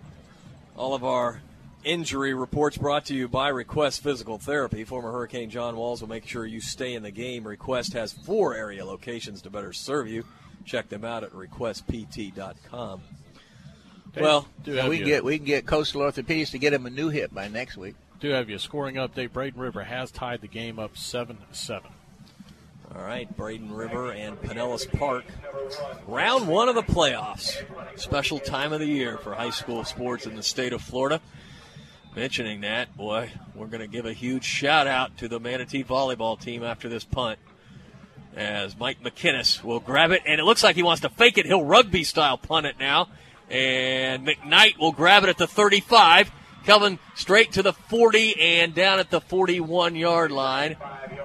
[0.80, 1.42] All of our
[1.84, 4.86] injury reports brought to you by Request Physical Therapy.
[4.86, 7.46] Former Hurricane John Walls will make sure you stay in the game.
[7.46, 10.24] Request has four area locations to better serve you.
[10.64, 13.02] Check them out at requestpt.com.
[14.18, 17.34] well, we can get we can get Coastal Orthopedics to get him a new hip
[17.34, 17.96] by next week.
[18.22, 19.34] Do have you a scoring update?
[19.34, 21.92] Braden River has tied the game up seven seven.
[22.96, 25.26] All right, Braden River and Pinellas Park.
[26.08, 27.64] Round one of the playoffs.
[28.00, 31.22] Special time of the year for high school sports in the state of Florida
[32.16, 36.40] mentioning that, boy, we're going to give a huge shout out to the Manatee volleyball
[36.40, 37.40] team after this punt.
[38.36, 41.46] As Mike McKinnis will grab it, and it looks like he wants to fake it.
[41.46, 43.10] He'll rugby style punt it now.
[43.50, 46.32] And McKnight will grab it at the 35.
[46.66, 50.76] Kelvin straight to the 40 and down at the 41 yard line.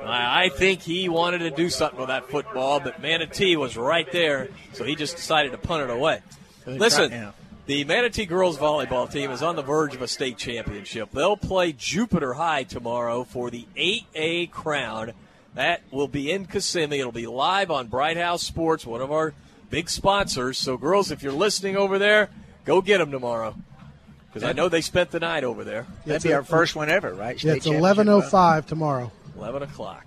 [0.07, 4.49] I think he wanted to do something with that football, but Manatee was right there,
[4.73, 6.21] so he just decided to punt it away.
[6.67, 7.33] Listen,
[7.67, 11.11] the Manatee girls volleyball team is on the verge of a state championship.
[11.13, 15.13] They'll play Jupiter High tomorrow for the 8A crown.
[15.55, 16.99] That will be in Kissimmee.
[16.99, 19.33] It'll be live on Bright House Sports, one of our
[19.71, 20.59] big sponsors.
[20.59, 22.29] So, girls, if you're listening over there,
[22.65, 23.55] go get them tomorrow.
[24.35, 25.87] Because I know they spent the night over there.
[26.05, 27.41] That'd be our first one ever, right?
[27.41, 29.13] yeah, it's 11.05 tomorrow.
[29.37, 30.05] 11 o'clock.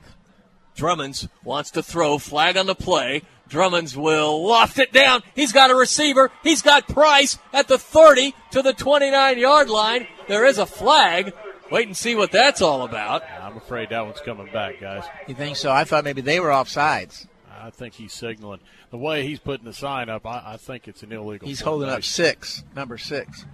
[0.76, 2.18] Drummonds wants to throw.
[2.18, 3.22] Flag on the play.
[3.48, 5.24] Drummonds will loft it down.
[5.34, 6.30] He's got a receiver.
[6.44, 10.08] He's got Price at the 30 to the 29 yard line.
[10.28, 11.34] There is a flag.
[11.72, 13.24] Wait and see what that's all about.
[13.42, 15.06] I'm afraid that one's coming back, guys.
[15.28, 15.72] You think so?
[15.72, 17.28] I thought maybe they were off sides.
[17.50, 18.60] I think he's signaling.
[18.92, 21.48] The way he's putting the sign up, I, I think it's an illegal.
[21.48, 23.46] He's holding up six, number six.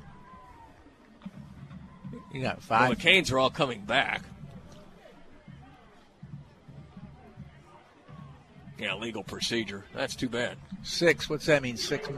[2.34, 2.82] You got five.
[2.82, 4.24] Well, the Canes are all coming back.
[8.80, 9.86] Yeah, legal procedure.
[9.94, 10.58] That's too bad.
[10.82, 11.30] Six.
[11.30, 11.78] What's that mean?
[11.78, 12.10] Six.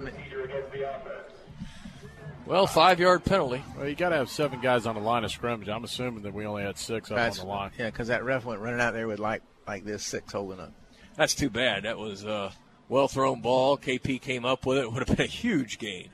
[2.46, 3.64] Well, five yard penalty.
[3.76, 5.68] Well, you got to have seven guys on the line of scrimmage.
[5.68, 7.72] I'm assuming that we only had six up That's, on the line.
[7.78, 10.72] Yeah, because that ref went running out there with like like this six holding up.
[11.16, 11.84] That's too bad.
[11.84, 12.54] That was uh, a
[12.88, 13.78] well thrown ball.
[13.78, 14.82] KP came up with it.
[14.82, 16.10] it would have been a huge gain.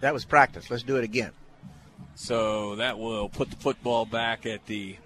[0.00, 0.70] That was practice.
[0.70, 1.32] Let's do it again.
[2.14, 4.96] So that will put the football back at the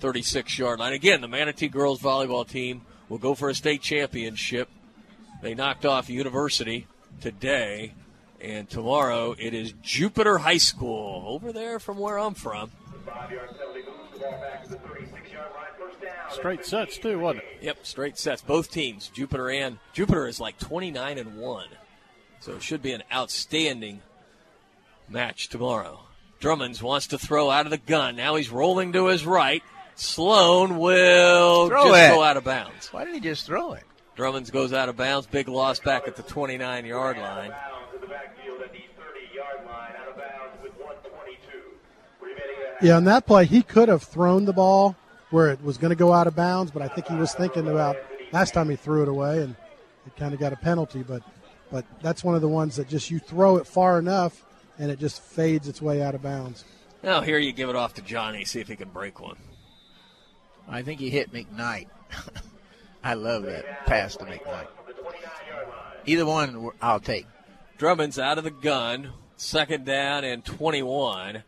[0.00, 0.92] 36 yard line.
[0.92, 4.68] Again, the Manatee girls volleyball team will go for a state championship.
[5.42, 6.86] They knocked off University
[7.20, 7.94] today,
[8.40, 12.70] and tomorrow it is Jupiter High School over there from where I'm from.
[16.30, 17.64] Straight sets too, wasn't it?
[17.64, 18.42] Yep, straight sets.
[18.42, 21.68] Both teams, Jupiter and Jupiter is like 29 and one,
[22.38, 24.00] so it should be an outstanding
[25.08, 26.00] match tomorrow.
[26.40, 28.16] Drummonds wants to throw out of the gun.
[28.16, 29.62] Now he's rolling to his right.
[29.94, 32.14] Sloan will throw just it.
[32.14, 32.90] go out of bounds.
[32.92, 33.84] Why did he just throw it?
[34.16, 35.26] Drummonds goes out of bounds.
[35.26, 37.52] Big loss back at the 29 yard line.
[42.82, 44.96] Yeah, on that play, he could have thrown the ball
[45.28, 47.68] where it was going to go out of bounds, but I think he was thinking
[47.68, 47.96] about
[48.32, 49.54] last time he threw it away and
[50.06, 51.02] it kind of got a penalty.
[51.02, 51.22] But
[51.70, 54.44] but that's one of the ones that just you throw it far enough
[54.80, 56.64] and it just fades its way out of bounds.
[57.02, 59.36] Now here you give it off to Johnny, see if he can break one.
[60.66, 61.88] I think he hit McKnight.
[63.04, 64.68] I love that pass to McKnight.
[66.06, 67.26] Either one, I'll take.
[67.76, 69.12] Drummond's out of the gun.
[69.36, 71.42] Second down and 21.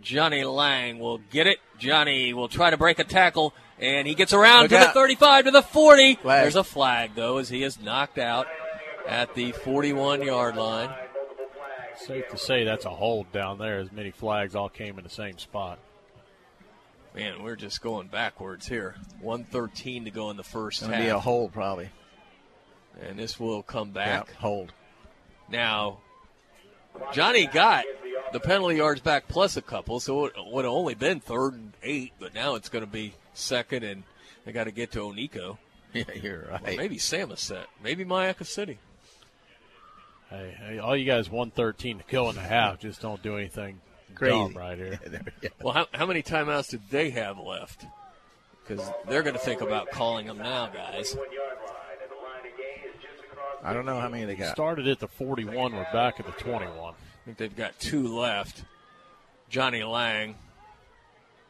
[0.00, 1.58] Johnny Lang will get it.
[1.78, 5.44] Johnny will try to break a tackle, and he gets around Look to the 35
[5.44, 6.16] to the 40.
[6.16, 6.42] Flag.
[6.42, 8.46] There's a flag, though, as he is knocked out
[9.06, 10.90] at the 41 yard line.
[11.96, 15.10] Safe to say that's a hold down there, as many flags all came in the
[15.10, 15.78] same spot.
[17.14, 18.96] Man, we're just going backwards here.
[19.20, 21.04] 113 to go in the first Gonna half.
[21.04, 21.90] be a hold probably.
[23.00, 24.28] And this will come back.
[24.28, 24.72] Yeah, hold.
[25.50, 25.98] Now,
[27.12, 27.84] Johnny got
[28.32, 31.72] the penalty yards back plus a couple, so it would have only been third and
[31.82, 34.02] eight, but now it's going to be second, and
[34.44, 35.58] they got to get to Oneco.
[35.94, 36.72] Yeah, you're right.
[36.72, 37.66] Or maybe Samoset.
[37.84, 38.78] Maybe Myakka City.
[40.32, 42.80] Hey, hey, all you guys 113 to kill in the half.
[42.80, 43.82] Just don't do anything
[44.14, 44.32] Crazy.
[44.32, 44.98] dumb right here.
[45.62, 47.84] Well, how, how many timeouts did they have left?
[48.66, 51.14] Because they're going to think about calling them now, guys.
[53.62, 54.54] I don't know how many they got.
[54.54, 55.76] Started at the 41.
[55.76, 56.72] We're back at the 21.
[56.78, 56.94] I
[57.26, 58.64] think they've got two left.
[59.50, 60.36] Johnny Lang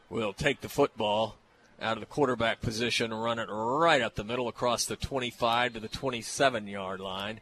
[0.09, 1.37] will take the football
[1.81, 5.73] out of the quarterback position and run it right up the middle across the 25
[5.73, 7.39] to the 27 yard line.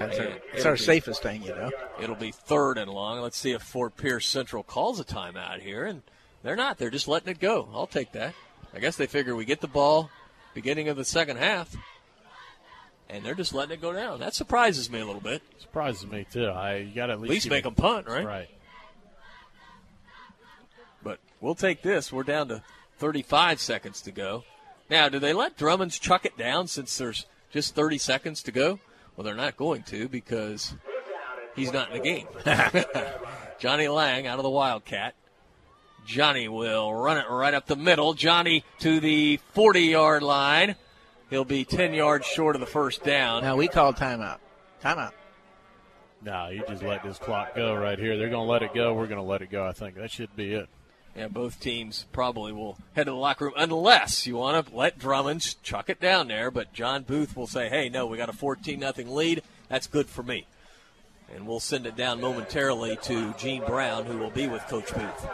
[0.00, 1.70] That's our, it's our be- safest thing, you know.
[2.00, 3.20] It'll be third and long.
[3.20, 5.84] Let's see if Fort Pierce Central calls a timeout here.
[5.84, 6.02] And
[6.42, 6.78] they're not.
[6.78, 7.68] They're just letting it go.
[7.74, 8.34] I'll take that.
[8.74, 10.10] I guess they figure we get the ball
[10.54, 11.76] beginning of the second half.
[13.10, 14.20] And they're just letting it go down.
[14.20, 15.42] That surprises me a little bit.
[15.58, 16.46] Surprises me too.
[16.46, 18.24] I you got to at At least, least make it- them punt, right?
[18.24, 18.48] Right.
[21.02, 22.12] But we'll take this.
[22.12, 22.62] We're down to
[22.98, 24.44] 35 seconds to go.
[24.88, 28.78] Now, do they let Drummonds chuck it down since there's just 30 seconds to go?
[29.20, 30.74] Well, they're not going to because
[31.54, 32.26] he's not in the game.
[33.58, 35.14] Johnny Lang out of the Wildcat.
[36.06, 38.14] Johnny will run it right up the middle.
[38.14, 40.74] Johnny to the 40 yard line.
[41.28, 43.42] He'll be 10 yards short of the first down.
[43.42, 44.38] Now we call timeout.
[44.82, 45.12] Timeout.
[46.22, 48.16] No, you just let this clock go right here.
[48.16, 48.94] They're going to let it go.
[48.94, 49.66] We're going to let it go.
[49.66, 50.70] I think that should be it.
[51.16, 54.98] Yeah, both teams probably will head to the locker room unless you want to let
[54.98, 56.50] Drummond chuck it down there.
[56.50, 59.42] But John Booth will say, "Hey, no, we got a 14 nothing lead.
[59.68, 60.46] That's good for me."
[61.34, 65.28] And we'll send it down momentarily to Gene Brown, who will be with Coach Booth.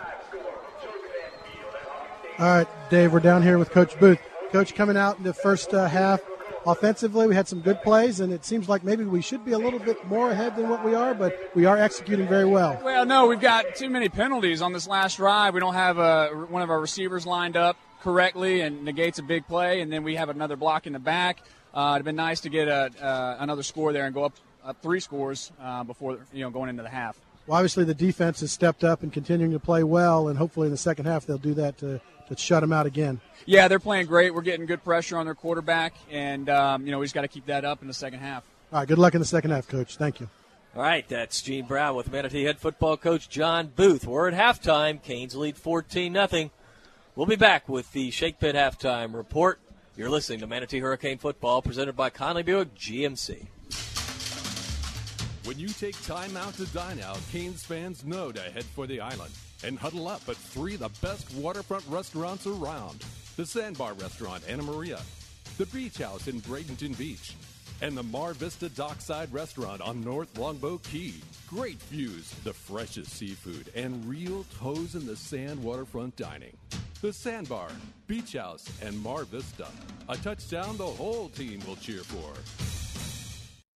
[2.39, 4.19] All right, Dave, we're down here with Coach Booth.
[4.53, 6.20] Coach, coming out in the first uh, half,
[6.67, 9.59] offensively, we had some good plays, and it seems like maybe we should be a
[9.59, 12.79] little bit more ahead than what we are, but we are executing very well.
[12.83, 15.55] Well, no, we've got too many penalties on this last drive.
[15.55, 19.47] We don't have uh, one of our receivers lined up correctly and negates a big
[19.47, 21.43] play, and then we have another block in the back.
[21.73, 24.35] Uh, it'd been nice to get a, uh, another score there and go up,
[24.65, 27.19] up three scores uh, before you know going into the half.
[27.47, 30.73] Well, obviously, the defense has stepped up and continuing to play well, and hopefully in
[30.73, 33.20] the second half they'll do that to, to shut them out again.
[33.44, 34.35] Yeah, they're playing great.
[34.35, 37.28] We're getting good pressure on their quarterback, and um, you know we just got to
[37.28, 38.44] keep that up in the second half.
[38.73, 39.97] All right, good luck in the second half, Coach.
[39.97, 40.28] Thank you.
[40.74, 44.07] All right, that's Gene Brown with Manatee head football coach John Booth.
[44.07, 45.03] We're at halftime.
[45.03, 46.51] Canes lead 14 nothing.
[47.15, 49.59] We'll be back with the Shake Pit halftime report.
[49.97, 53.47] You're listening to Manatee Hurricane Football presented by Conley Buick GMC.
[55.47, 59.01] When you take time out to dine out, Canes fans know to head for the
[59.01, 59.32] island
[59.65, 63.05] and huddle up at three of the best waterfront restaurants around
[63.37, 65.01] the Sandbar Restaurant, Anna Maria,
[65.59, 67.35] the Beach House in Bradenton Beach,
[67.83, 71.15] and the Mar Vista Dockside Restaurant on North Longboat Key.
[71.47, 76.57] Great views, the freshest seafood, and real toes in the sand waterfront dining.
[77.03, 77.69] The Sandbar,
[78.07, 79.69] Beach House, and Mar Vista.
[80.09, 82.76] A touchdown the whole team will cheer for.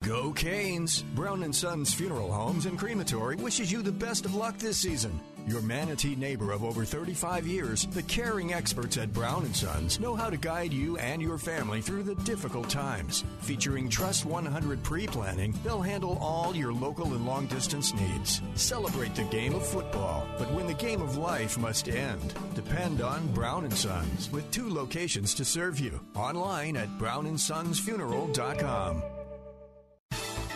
[0.05, 1.01] Go Canes!
[1.13, 5.19] Brown and Sons Funeral Homes and Crematory wishes you the best of luck this season.
[5.45, 10.15] Your Manatee neighbor of over 35 years, the caring experts at Brown and Sons know
[10.15, 13.26] how to guide you and your family through the difficult times.
[13.41, 18.41] Featuring Trust 100 pre-planning, they'll handle all your local and long distance needs.
[18.55, 23.27] Celebrate the game of football, but when the game of life must end, depend on
[23.34, 25.99] Brown and Sons with two locations to serve you.
[26.15, 29.03] Online at brownandsonsfuneral.com.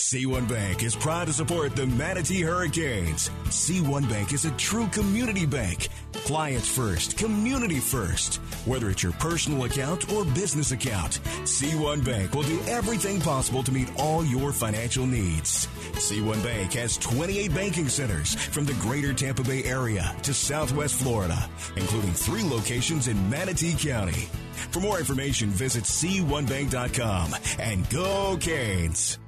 [0.00, 3.28] C1 Bank is proud to support the Manatee Hurricanes.
[3.46, 5.88] C1 Bank is a true community bank.
[6.12, 8.36] Clients first, community first.
[8.64, 13.72] Whether it's your personal account or business account, C1 Bank will do everything possible to
[13.72, 15.66] meet all your financial needs.
[15.94, 21.50] C1 Bank has 28 banking centers from the greater Tampa Bay area to Southwest Florida,
[21.76, 24.28] including three locations in Manatee County.
[24.70, 29.18] For more information, visit C1Bank.com and go Canes.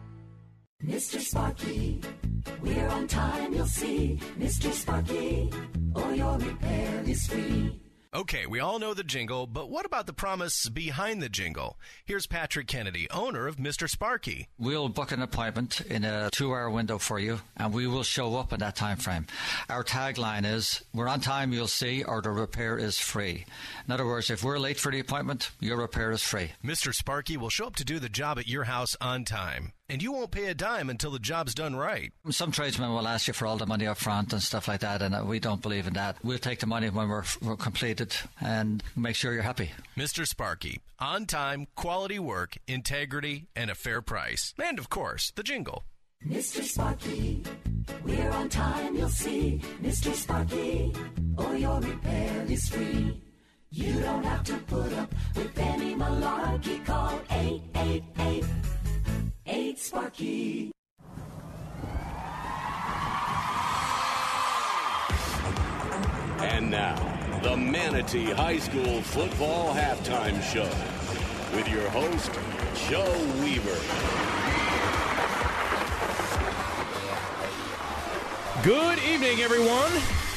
[0.84, 1.20] Mr.
[1.20, 2.00] Sparky,
[2.62, 4.18] we're on time, you'll see.
[4.38, 4.72] Mr.
[4.72, 5.50] Sparky,
[5.94, 7.78] or your repair is free.
[8.12, 11.78] Okay, we all know the jingle, but what about the promise behind the jingle?
[12.06, 13.88] Here's Patrick Kennedy, owner of Mr.
[13.88, 14.48] Sparky.
[14.58, 18.52] We'll book an appointment in a two-hour window for you, and we will show up
[18.52, 19.26] in that time frame.
[19.68, 23.44] Our tagline is, we're on time, you'll see, or the repair is free.
[23.86, 26.52] In other words, if we're late for the appointment, your repair is free.
[26.64, 26.92] Mr.
[26.92, 29.72] Sparky will show up to do the job at your house on time.
[29.90, 32.12] And you won't pay a dime until the job's done right.
[32.30, 35.02] Some tradesmen will ask you for all the money up front and stuff like that,
[35.02, 36.16] and uh, we don't believe in that.
[36.22, 39.72] We'll take the money when we're, we're completed and make sure you're happy.
[39.96, 40.24] Mr.
[40.24, 44.54] Sparky, on time, quality work, integrity, and a fair price.
[44.62, 45.82] And of course, the jingle.
[46.24, 46.62] Mr.
[46.62, 47.42] Sparky,
[48.04, 49.60] we're on time, you'll see.
[49.82, 50.14] Mr.
[50.14, 50.94] Sparky,
[51.36, 53.20] or your repair is free.
[53.70, 56.84] You don't have to put up with any malarkey.
[56.86, 58.44] Call 888
[59.46, 60.72] 8 Sparky.
[66.40, 66.96] And now,
[67.42, 70.68] the Manatee High School Football Halftime Show
[71.56, 72.30] with your host,
[72.88, 73.12] Joe
[73.42, 73.78] Weaver.
[78.62, 80.29] Good evening, everyone.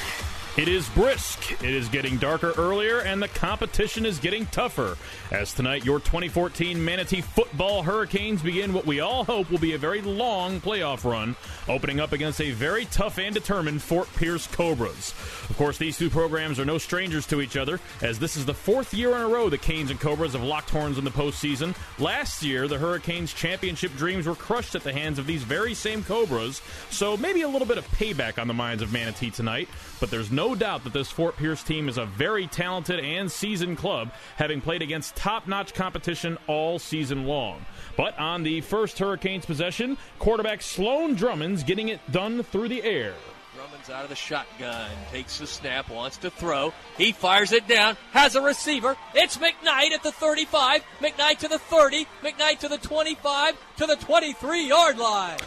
[0.56, 1.64] It is brisk.
[1.64, 4.98] It is getting darker earlier, and the competition is getting tougher.
[5.32, 9.80] As tonight, your 2014 Manatee Football Hurricanes begin what we all hope will be a
[9.80, 11.36] very long playoff run,
[11.68, 15.16] opening up against a very tough and determined Fort Pierce Cobras.
[15.50, 18.54] Of course, these two programs are no strangers to each other, as this is the
[18.54, 21.76] fourth year in a row the Canes and Cobras have locked horns in the postseason.
[21.98, 26.04] Last year, the Hurricanes' championship dreams were crushed at the hands of these very same
[26.04, 26.62] Cobras,
[26.92, 29.68] so maybe a little bit of payback on the minds of Manatee tonight,
[30.00, 33.78] but there's no doubt that this Fort Pierce team is a very talented and seasoned
[33.78, 37.66] club, having played against top notch competition all season long.
[37.96, 43.14] But on the first Hurricanes possession, quarterback Sloan Drummond's getting it done through the air.
[43.56, 46.74] Drummond's out of the shotgun, takes the snap, wants to throw.
[46.98, 48.98] He fires it down, has a receiver.
[49.14, 53.96] It's McKnight at the 35, McKnight to the 30, McKnight to the 25, to the
[53.96, 55.38] 23 yard line.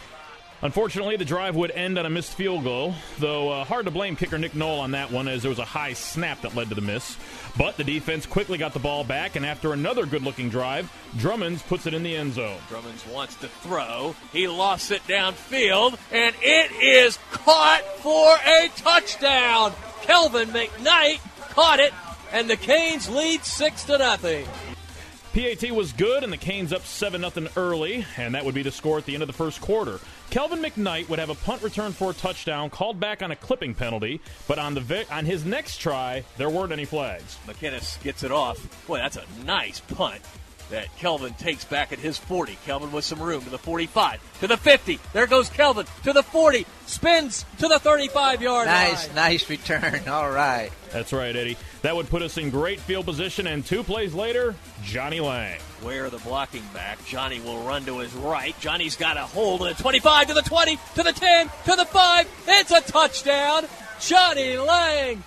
[0.63, 4.15] Unfortunately, the drive would end on a missed field goal, though uh, hard to blame
[4.15, 6.75] kicker Nick Knoll on that one as there was a high snap that led to
[6.75, 7.15] the miss.
[7.55, 11.61] But the defense quickly got the ball back, and after another good looking drive, Drummonds
[11.61, 12.57] puts it in the end zone.
[12.69, 14.15] Drummonds wants to throw.
[14.33, 19.73] He lost it downfield, and it is caught for a touchdown.
[20.01, 21.19] Kelvin McKnight
[21.51, 21.93] caught it,
[22.31, 24.47] and the Canes lead 6 to nothing.
[25.33, 28.71] PAT was good, and the Canes up 7 0 early, and that would be the
[28.71, 29.99] score at the end of the first quarter.
[30.37, 33.73] Kelvin McKnight would have a punt return for a touchdown, called back on a clipping
[33.73, 37.39] penalty, but on the on his next try, there weren't any flags.
[37.47, 38.85] McKinnis gets it off.
[38.85, 40.21] Boy, that's a nice punt
[40.69, 42.55] that Kelvin takes back at his 40.
[42.67, 44.99] Kelvin with some room to the 45, to the 50.
[45.11, 49.15] There goes Kelvin to the 40, spins to the 35 yard nice, line.
[49.15, 50.01] Nice return.
[50.07, 50.69] All right.
[50.91, 51.57] That's right, Eddie.
[51.81, 54.53] That would put us in great field position, and two plays later,
[54.83, 55.59] Johnny Lang.
[55.81, 58.59] Where the blocking back, Johnny will run to his right.
[58.59, 61.85] Johnny's got a hold of the 25 to the 20 to the 10 to the
[61.85, 62.27] 5.
[62.47, 63.65] It's a touchdown.
[63.99, 65.23] Johnny Lang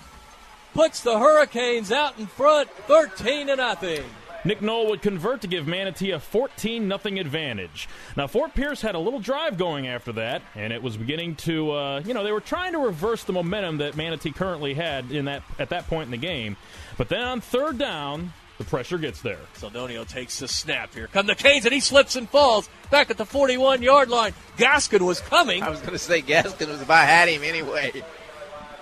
[0.73, 4.03] puts the Hurricanes out in front, 13 to nothing.
[4.43, 7.87] Nick Knoll would convert to give Manatee a 14 0 advantage.
[8.17, 11.71] Now, Fort Pierce had a little drive going after that, and it was beginning to,
[11.71, 15.25] uh, you know, they were trying to reverse the momentum that Manatee currently had in
[15.25, 16.57] that at that point in the game.
[16.97, 19.39] But then on third down, the pressure gets there.
[19.55, 20.93] Seldonio takes the snap.
[20.93, 24.33] Here come the Canes, and he slips and falls back at the 41 yard line.
[24.57, 25.63] Gaskin was coming.
[25.63, 28.03] I was going to say Gaskin was about I had him anyway.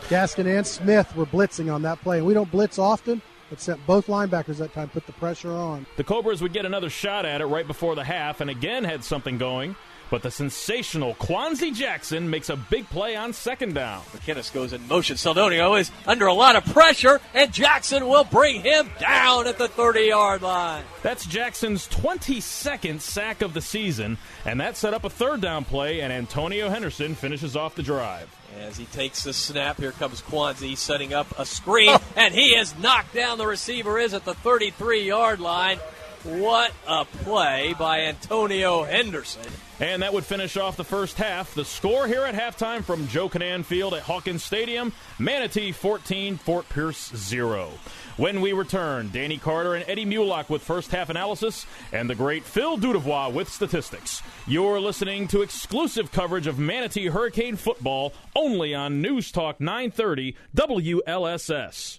[0.10, 2.18] Gaskin and Smith were blitzing on that play.
[2.18, 5.86] and We don't blitz often, but sent both linebackers that time, put the pressure on.
[5.96, 9.04] The Cobras would get another shot at it right before the half, and again had
[9.04, 9.76] something going.
[10.10, 14.02] But the sensational Quanzi Jackson makes a big play on second down.
[14.12, 15.18] McKinnis goes in motion.
[15.18, 19.68] Seldonio is under a lot of pressure, and Jackson will bring him down at the
[19.68, 20.84] 30 yard line.
[21.04, 26.02] That's Jackson's 22nd sack of the season, and that set up a third down play,
[26.02, 28.36] and Antonio Henderson finishes off the drive.
[28.60, 32.02] As he takes the snap, here comes Quanzi setting up a screen, oh.
[32.16, 35.80] and he is knocked down the receiver, is at the 33 yard line.
[36.24, 39.46] What a play by Antonio Henderson.
[39.80, 41.54] And that would finish off the first half.
[41.54, 46.68] The score here at halftime from Joe Kinnan Field at Hawkins Stadium Manatee 14, Fort
[46.68, 47.70] Pierce 0.
[48.18, 52.44] When we return, Danny Carter and Eddie Mulock with first half analysis, and the great
[52.44, 54.22] Phil Dudevois with statistics.
[54.46, 61.99] You're listening to exclusive coverage of Manatee Hurricane football only on News Talk 930 WLSS.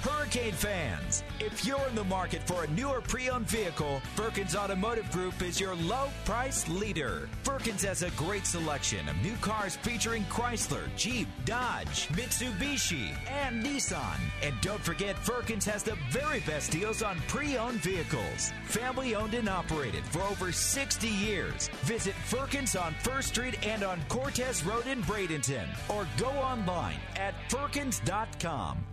[0.00, 5.42] Hurricane fans, if you're in the market for a newer pre-owned vehicle, Firkins Automotive Group
[5.42, 7.28] is your low price leader.
[7.42, 14.20] Firkins has a great selection of new cars featuring Chrysler, Jeep, Dodge, Mitsubishi, and Nissan.
[14.40, 18.52] And don't forget, Firkins has the very best deals on pre-owned vehicles.
[18.66, 21.70] Family owned and operated for over 60 years.
[21.82, 27.34] Visit Firkins on First Street and on Cortez Road in Bradenton, or go online at
[27.50, 28.84] firkins.com.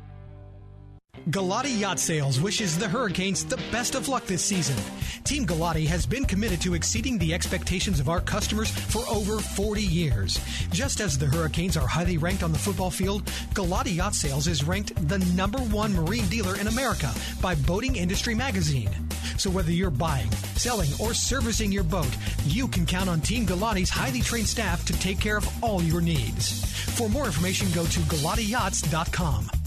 [1.30, 4.76] Galati Yacht Sales wishes the Hurricanes the best of luck this season.
[5.24, 9.82] Team Galati has been committed to exceeding the expectations of our customers for over 40
[9.82, 10.40] years.
[10.70, 13.26] Just as the Hurricanes are highly ranked on the football field,
[13.56, 17.12] Galati Yacht Sales is ranked the number one marine dealer in America
[17.42, 18.90] by Boating Industry Magazine.
[19.38, 22.16] So whether you're buying, selling, or servicing your boat,
[22.46, 26.02] you can count on Team Galati's highly trained staff to take care of all your
[26.02, 26.64] needs.
[26.98, 29.65] For more information, go to GalatiYachts.com.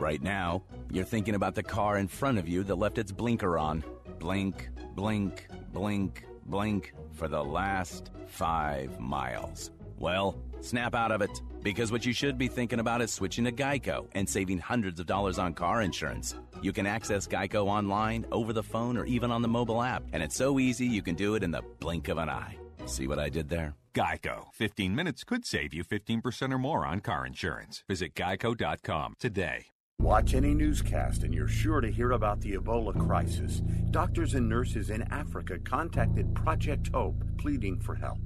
[0.00, 3.58] Right now, you're thinking about the car in front of you that left its blinker
[3.58, 3.84] on.
[4.18, 9.70] Blink, blink, blink, blink for the last five miles.
[9.98, 13.52] Well, snap out of it, because what you should be thinking about is switching to
[13.52, 16.34] Geico and saving hundreds of dollars on car insurance.
[16.62, 20.22] You can access Geico online, over the phone, or even on the mobile app, and
[20.22, 22.56] it's so easy you can do it in the blink of an eye.
[22.86, 23.74] See what I did there?
[23.94, 24.46] Geico.
[24.54, 27.84] 15 minutes could save you 15% or more on car insurance.
[27.86, 29.69] Visit geico.com today.
[30.00, 33.60] Watch any newscast and you're sure to hear about the Ebola crisis.
[33.90, 38.18] Doctors and nurses in Africa contacted Project Hope, pleading for help.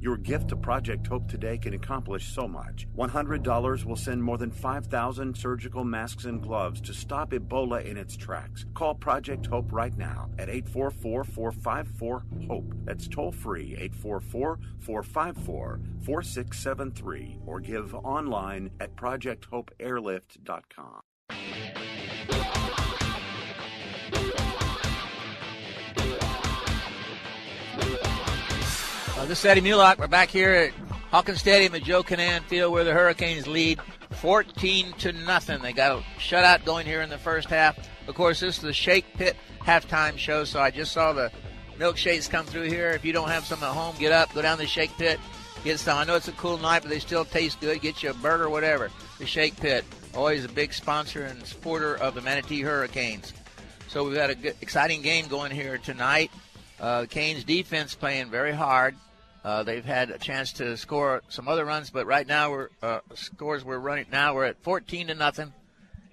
[0.00, 2.88] Your gift to Project Hope today can accomplish so much.
[2.96, 8.16] $100 will send more than 5,000 surgical masks and gloves to stop Ebola in its
[8.16, 8.66] tracks.
[8.74, 12.74] Call Project Hope right now at 844 454 HOPE.
[12.84, 21.02] That's toll free 844 454 4673 or give online at projecthopeairlift.com.
[29.20, 29.98] Uh, this is Eddie Mulock.
[29.98, 30.72] We're back here at
[31.10, 33.78] Hawkins Stadium at Joe Kinnan Field where the Hurricanes lead
[34.12, 35.60] 14 to nothing.
[35.60, 37.78] They got a shutout going here in the first half.
[38.08, 41.30] Of course, this is the Shake Pit halftime show, so I just saw the
[41.78, 42.90] milkshakes come through here.
[42.90, 45.20] If you don't have some at home, get up, go down to the Shake Pit,
[45.64, 45.98] get some.
[45.98, 47.80] I know it's a cool night, but they still taste good.
[47.80, 48.90] Get you a burger, whatever.
[49.18, 49.84] The Shake Pit,
[50.14, 53.32] always a big sponsor and supporter of the Manatee Hurricanes.
[53.88, 56.30] So we've got a good, exciting game going here tonight.
[56.78, 58.96] Uh, Canes defense playing very hard.
[59.44, 63.00] Uh, they've had a chance to score some other runs, but right now we're uh,
[63.14, 65.52] scores we're running now we're at 14 to nothing,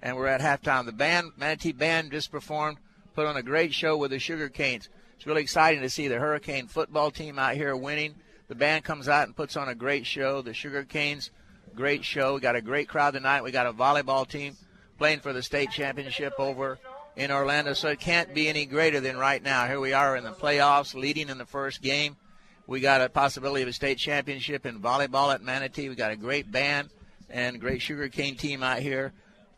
[0.02, 0.86] and we're at halftime.
[0.86, 2.78] The band Manatee band just performed,
[3.16, 4.90] put on a great show with the Sugar Canes.
[5.18, 8.16] It's really exciting to see the Hurricane football team out here winning.
[8.48, 10.42] The band comes out and puts on a great show.
[10.42, 11.32] The Sugar Canes,
[11.78, 12.34] great show.
[12.34, 13.44] We got a great crowd tonight.
[13.44, 14.58] We got a volleyball team
[14.98, 16.80] playing for the state championship over
[17.16, 19.68] in Orlando, so it can't be any greater than right now.
[19.68, 22.18] Here we are in the playoffs, leading in the first game
[22.66, 25.88] We got a possibility of a state championship in volleyball at Manatee.
[25.88, 26.90] We got a great band
[27.30, 29.14] and great sugarcane team out here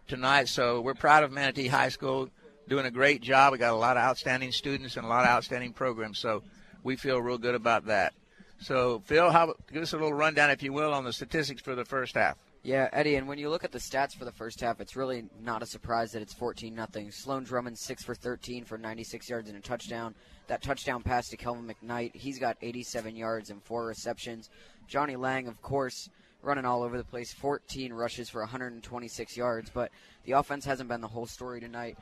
[0.07, 0.47] tonight.
[0.47, 2.29] So we're proud of Manatee High School
[2.67, 3.53] doing a great job.
[3.53, 6.19] We got a lot of outstanding students and a lot of outstanding programs.
[6.19, 6.43] So
[6.83, 8.13] we feel real good about that.
[8.59, 11.75] So Phil, how, give us a little rundown, if you will, on the statistics for
[11.75, 12.37] the first half.
[12.61, 15.23] Yeah, Eddie, and when you look at the stats for the first half, it's really
[15.41, 17.09] not a surprise that it's 14 nothing.
[17.09, 20.13] Sloan Drummond 6 for 13 for 96 yards and a touchdown.
[20.47, 24.49] That touchdown pass to Kelvin McKnight, he's got 87 yards and four receptions.
[24.89, 26.09] Johnny Lang, of course,
[26.41, 29.89] running all over the place, 14 rushes for 126 yards, but
[30.25, 31.97] the offense hasn't been the whole story tonight.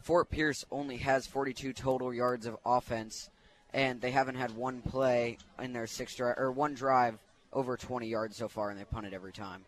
[0.00, 3.28] Fort Pierce only has 42 total yards of offense,
[3.76, 7.18] and they haven't had one play in their six drive or one drive
[7.52, 9.66] over 20 yards so far, and they punted every time.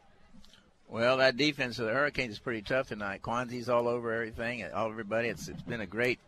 [0.88, 3.20] Well, that defense of the Hurricanes is pretty tough tonight.
[3.20, 5.28] Quanzi's all over everything, all everybody.
[5.28, 6.18] It's it's been a great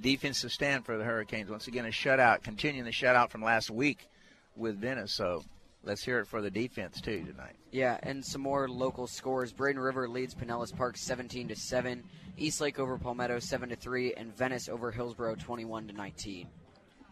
[0.00, 1.48] defensive stand for the Hurricanes.
[1.48, 4.08] Once again, a shutout, continuing the shutout from last week
[4.56, 5.12] with Venice.
[5.12, 5.44] So
[5.84, 7.54] let's hear it for the defense too tonight.
[7.70, 9.52] Yeah, and some more local scores.
[9.52, 12.02] Braden River leads Pinellas Park 17 to 7,
[12.36, 16.48] Eastlake over Palmetto 7 to 3, and Venice over Hillsborough 21 to 19.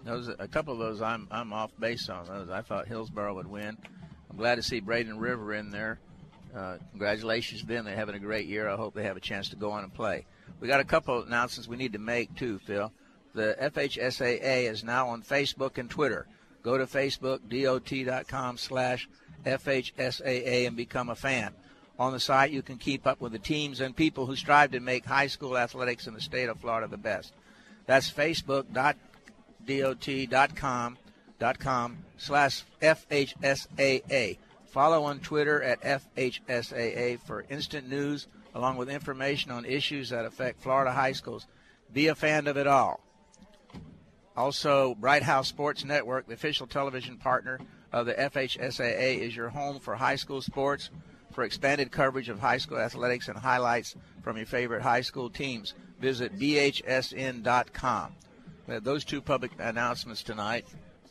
[0.09, 2.48] Those a couple of those I'm I'm off base on those.
[2.48, 3.76] I thought Hillsborough would win.
[4.30, 6.01] I'm glad to see Braden River in there.
[6.56, 7.85] Uh, congratulations to them.
[7.85, 8.70] They're having a great year.
[8.70, 10.24] I hope they have a chance to go on and play.
[10.60, 12.90] We got a couple of announcements we need to make too, Phil.
[13.35, 16.26] The FHSAA is now on Facebook and Twitter.
[16.62, 19.10] Go to Facebook, dot.com slash
[19.44, 21.52] FHSAA and become a fan.
[21.98, 24.80] On the site, you can keep up with the teams and people who strive to
[24.80, 27.35] make high school athletics in the state of Florida the best.
[27.85, 29.07] That's facebook.dot.com
[30.28, 34.38] dot com slash FHSAA.
[34.66, 40.60] Follow on Twitter at FHSAA for instant news along with information on issues that affect
[40.60, 41.46] Florida high schools.
[41.92, 43.00] Be a fan of it all.
[44.36, 47.58] Also, Bright House Sports Network, the official television partner
[47.92, 50.90] of the FHSAA, is your home for high school sports.
[51.32, 55.74] For expanded coverage of high school athletics and highlights from your favorite high school teams,
[56.00, 58.12] visit bhsn.com.
[58.68, 60.66] Have those two public announcements tonight,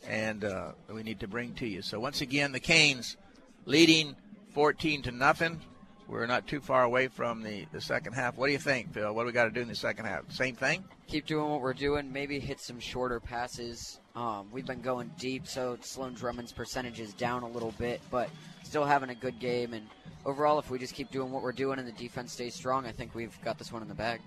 [0.06, 1.82] and uh, we need to bring to you.
[1.82, 3.16] So once again, the Canes
[3.64, 4.14] leading
[4.54, 5.60] 14 to nothing.
[6.06, 8.36] We're not too far away from the, the second half.
[8.36, 9.12] What do you think, Phil?
[9.12, 10.30] What do we got to do in the second half?
[10.30, 10.84] Same thing?
[11.08, 12.12] Keep doing what we're doing.
[12.12, 13.98] Maybe hit some shorter passes.
[14.14, 18.30] Um, we've been going deep, so Sloan Drummond's percentage is down a little bit, but
[18.62, 19.74] still having a good game.
[19.74, 19.86] And
[20.24, 22.92] overall, if we just keep doing what we're doing and the defense stays strong, I
[22.92, 24.20] think we've got this one in the bag.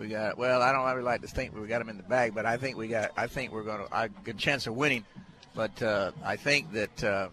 [0.00, 0.62] We got well.
[0.62, 2.78] I don't really like to think we got them in the bag, but I think
[2.78, 3.10] we got.
[3.18, 5.04] I think we're going to a good chance of winning.
[5.54, 7.28] But uh, I think that uh,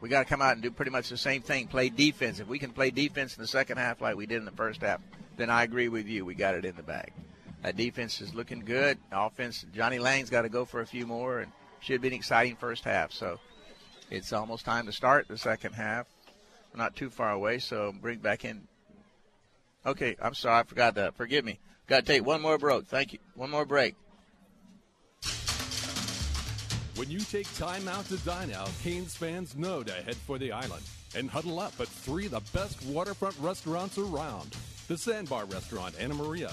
[0.00, 1.66] we got to come out and do pretty much the same thing.
[1.66, 2.38] Play defense.
[2.38, 4.82] If we can play defense in the second half like we did in the first
[4.82, 5.00] half,
[5.36, 6.24] then I agree with you.
[6.24, 7.12] We got it in the bag.
[7.64, 8.98] That defense is looking good.
[9.10, 9.66] Offense.
[9.74, 11.50] Johnny Lang's got to go for a few more, and
[11.80, 13.10] should be an exciting first half.
[13.10, 13.40] So
[14.12, 16.06] it's almost time to start the second half.
[16.72, 18.68] We're not too far away, so bring back in.
[19.84, 21.16] Okay, I'm sorry, I forgot that.
[21.16, 21.58] Forgive me.
[21.86, 22.86] Got to take one more break.
[22.86, 23.18] Thank you.
[23.34, 23.94] One more break.
[26.96, 30.50] When you take time out to dine out, Canes fans know to head for the
[30.50, 30.82] island
[31.14, 34.56] and huddle up at three of the best waterfront restaurants around
[34.88, 36.52] the Sandbar Restaurant, Anna Maria,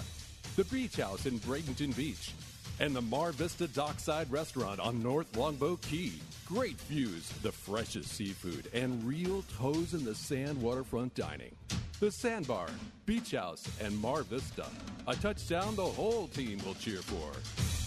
[0.56, 2.34] the Beach House in Bradenton Beach,
[2.80, 6.14] and the Mar Vista Dockside Restaurant on North Longboat Key.
[6.46, 11.56] Great views, the freshest seafood, and real toes in the sand waterfront dining.
[12.04, 12.68] The Sandbar,
[13.06, 14.66] Beach House, and Mar Vista.
[15.08, 17.83] A touchdown the whole team will cheer for.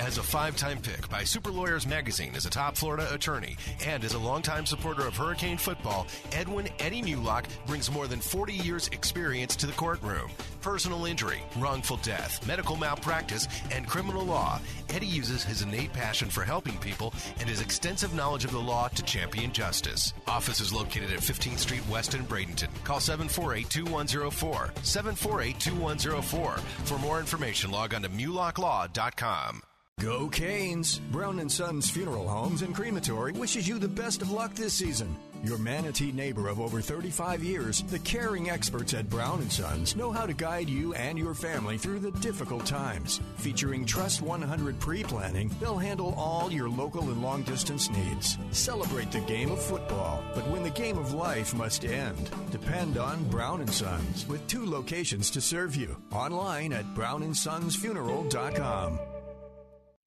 [0.00, 4.02] As a five time pick by Super Lawyers Magazine as a top Florida attorney and
[4.02, 8.88] as a longtime supporter of Hurricane football, Edwin Eddie Mulock brings more than 40 years'
[8.88, 10.30] experience to the courtroom.
[10.62, 14.58] Personal injury, wrongful death, medical malpractice, and criminal law.
[14.88, 18.88] Eddie uses his innate passion for helping people and his extensive knowledge of the law
[18.88, 20.14] to champion justice.
[20.26, 22.70] Office is located at 15th Street West in Bradenton.
[22.84, 24.72] Call 748 2104.
[24.82, 26.56] 748 2104.
[26.86, 29.62] For more information, log on to MulockLaw.com.
[30.00, 30.98] Go Canes!
[31.12, 35.14] Brown Sons Funeral Homes and Crematory wishes you the best of luck this season.
[35.44, 40.24] Your manatee neighbor of over 35 years, the caring experts at Brown Sons know how
[40.24, 43.20] to guide you and your family through the difficult times.
[43.36, 48.38] Featuring Trust 100 pre-planning, they'll handle all your local and long distance needs.
[48.52, 53.22] Celebrate the game of football, but when the game of life must end, depend on
[53.24, 55.94] Brown Sons with two locations to serve you.
[56.10, 58.98] Online at brownandsonsfuneral.com.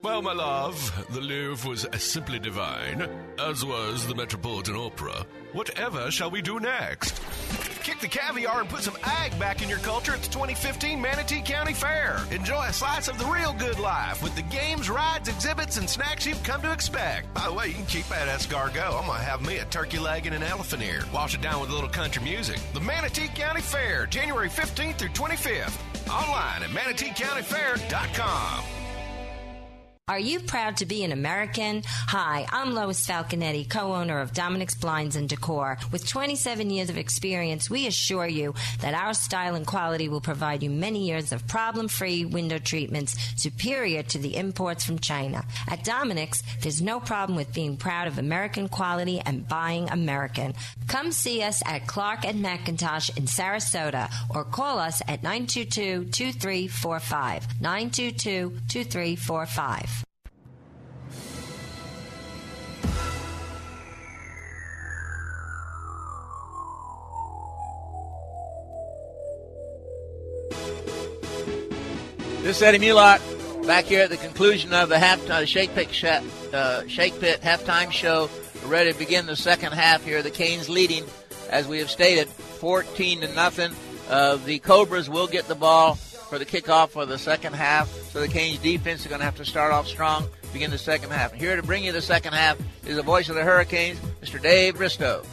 [0.03, 3.07] Well, my love, the Louvre was simply divine,
[3.39, 5.25] as was the Metropolitan Opera.
[5.53, 7.21] Whatever shall we do next?
[7.83, 11.41] Kick the caviar and put some ag back in your culture at the 2015 Manatee
[11.41, 12.19] County Fair.
[12.31, 16.25] Enjoy a slice of the real good life with the games, rides, exhibits, and snacks
[16.25, 17.33] you've come to expect.
[17.33, 18.85] By the way, you can keep that escargot.
[18.85, 21.05] I'm going to have me a turkey leg and an elephant ear.
[21.13, 22.59] Wash it down with a little country music.
[22.73, 25.77] The Manatee County Fair, January 15th through 25th.
[26.09, 28.63] Online at manateecountyfair.com.
[30.09, 31.81] Are you proud to be an American?
[31.85, 35.77] Hi, I'm Lois Falconetti, co-owner of Dominic's Blinds and Decor.
[35.93, 40.61] With 27 years of experience, we assure you that our style and quality will provide
[40.61, 45.45] you many years of problem-free window treatments superior to the imports from China.
[45.69, 50.53] At Dominic's, there's no problem with being proud of American quality and buying American.
[50.89, 57.43] Come see us at Clark and McIntosh in Sarasota or call us at 922-2345.
[57.61, 59.93] 922-2345.
[72.43, 73.21] This is Eddie Mulock
[73.65, 77.39] back here at the conclusion of the half uh, Shake Pit sh- uh, Shake Pit
[77.39, 78.29] halftime show.
[78.61, 80.21] We're ready to begin the second half here.
[80.21, 81.05] The Canes leading,
[81.49, 83.73] as we have stated, 14 to nothing.
[84.09, 87.87] Uh, the Cobras will get the ball for the kickoff for the second half.
[88.11, 91.11] So the Canes defense is going to have to start off strong, begin the second
[91.11, 91.31] half.
[91.31, 94.41] Here to bring you the second half is the voice of the Hurricanes, Mr.
[94.41, 95.23] Dave Bristow.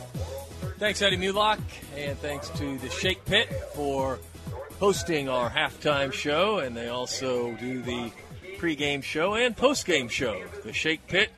[0.79, 1.59] Thanks, Eddie Mulock,
[1.97, 4.21] and thanks to the Shake Pit for
[4.81, 8.11] hosting our halftime show, and they also do the
[8.57, 10.43] pregame show and postgame show.
[10.65, 11.29] The Shake Pit,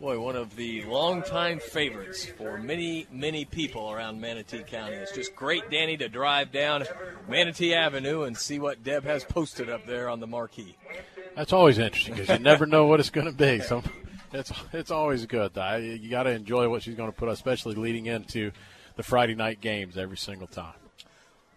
[0.00, 4.96] boy, one of the longtime favorites for many, many people around Manatee County.
[4.96, 6.84] It's just great, Danny, to drive down
[7.28, 10.74] Manatee Avenue and see what Deb has posted up there on the marquee.
[11.36, 13.60] That's always interesting because you never know what it's going to be.
[13.60, 13.82] So
[14.32, 15.52] it's it's always good.
[15.54, 18.52] You got to enjoy what she's going to put, especially leading into
[18.96, 20.72] the Friday night games every single time.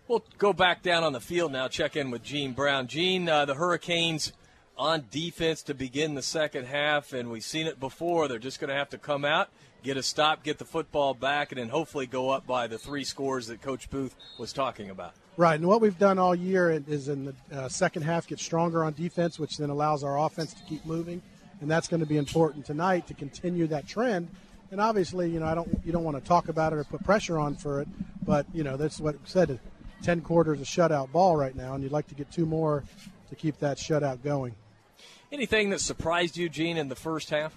[0.10, 2.88] We'll go back down on the field now, check in with Gene Brown.
[2.88, 4.34] Gene, uh, the Hurricanes
[4.76, 8.28] on defense to begin the second half, and we've seen it before.
[8.28, 9.50] They're just going to have to come out,
[9.84, 13.04] get a stop, get the football back, and then hopefully go up by the three
[13.04, 15.14] scores that Coach Booth was talking about.
[15.38, 18.84] Right, and what we've done all year is in the uh, second half get stronger
[18.84, 21.22] on defense, which then allows our offense to keep moving,
[21.62, 24.28] and that's going to be important tonight to continue that trend.
[24.72, 27.04] And obviously, you know, I don't you don't want to talk about it or put
[27.04, 27.88] pressure on for it,
[28.26, 29.60] but you know that's what said.
[30.04, 32.84] 10 quarters of shutout ball right now, and you'd like to get two more
[33.30, 34.56] to keep that shutout going.
[35.32, 37.54] Anything that surprised you, Gene, in the first half?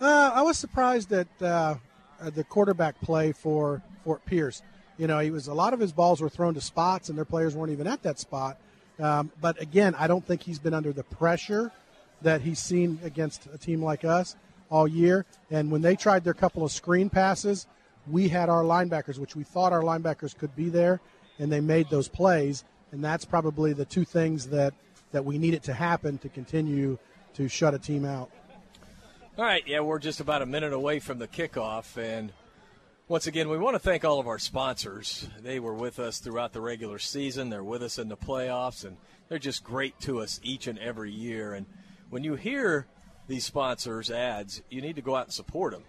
[0.00, 1.76] Uh, I was surprised at uh,
[2.20, 4.62] the quarterback play for Fort Pierce.
[4.98, 7.24] You know, he was a lot of his balls were thrown to spots, and their
[7.24, 8.58] players weren't even at that spot.
[8.98, 11.72] Um, but again, I don't think he's been under the pressure
[12.22, 14.36] that he's seen against a team like us
[14.70, 15.26] all year.
[15.50, 17.66] And when they tried their couple of screen passes,
[18.10, 21.00] we had our linebackers, which we thought our linebackers could be there,
[21.42, 22.62] and they made those plays.
[22.92, 24.74] And that's probably the two things that,
[25.10, 26.98] that we need it to happen to continue
[27.34, 28.30] to shut a team out.
[29.36, 31.96] All right, yeah, we're just about a minute away from the kickoff.
[31.96, 32.32] And
[33.08, 35.28] once again, we want to thank all of our sponsors.
[35.42, 38.96] They were with us throughout the regular season, they're with us in the playoffs, and
[39.28, 41.54] they're just great to us each and every year.
[41.54, 41.66] And
[42.08, 42.86] when you hear
[43.26, 45.82] these sponsors' ads, you need to go out and support them.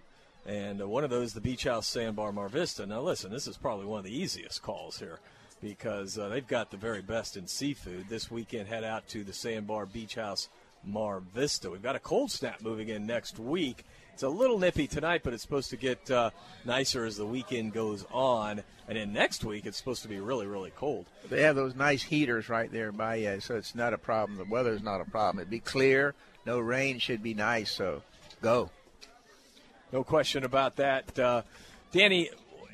[0.47, 2.87] And one of those, the Beach House Sandbar Mar Vista.
[2.87, 5.19] Now, listen, this is probably one of the easiest calls here
[5.63, 8.09] because uh, they've got the very best in seafood.
[8.09, 10.49] This weekend, head out to the Sandbar Beach House
[10.83, 11.69] Mar Vista.
[11.71, 13.85] We've got a cold snap moving in next week.
[14.13, 16.31] It's a little nippy tonight, but it's supposed to get uh,
[16.65, 18.61] nicer as the weekend goes on.
[18.89, 21.05] And then next week, it's supposed to be really, really cold.
[21.29, 24.37] They have those nice heaters right there by you, so it's not a problem.
[24.37, 25.39] The weather's not a problem.
[25.39, 26.13] It'd be clear,
[26.45, 27.71] no rain, should be nice.
[27.71, 28.03] So
[28.41, 28.69] go.
[29.93, 31.17] No question about that.
[31.17, 31.43] Uh,
[31.93, 32.29] Danny,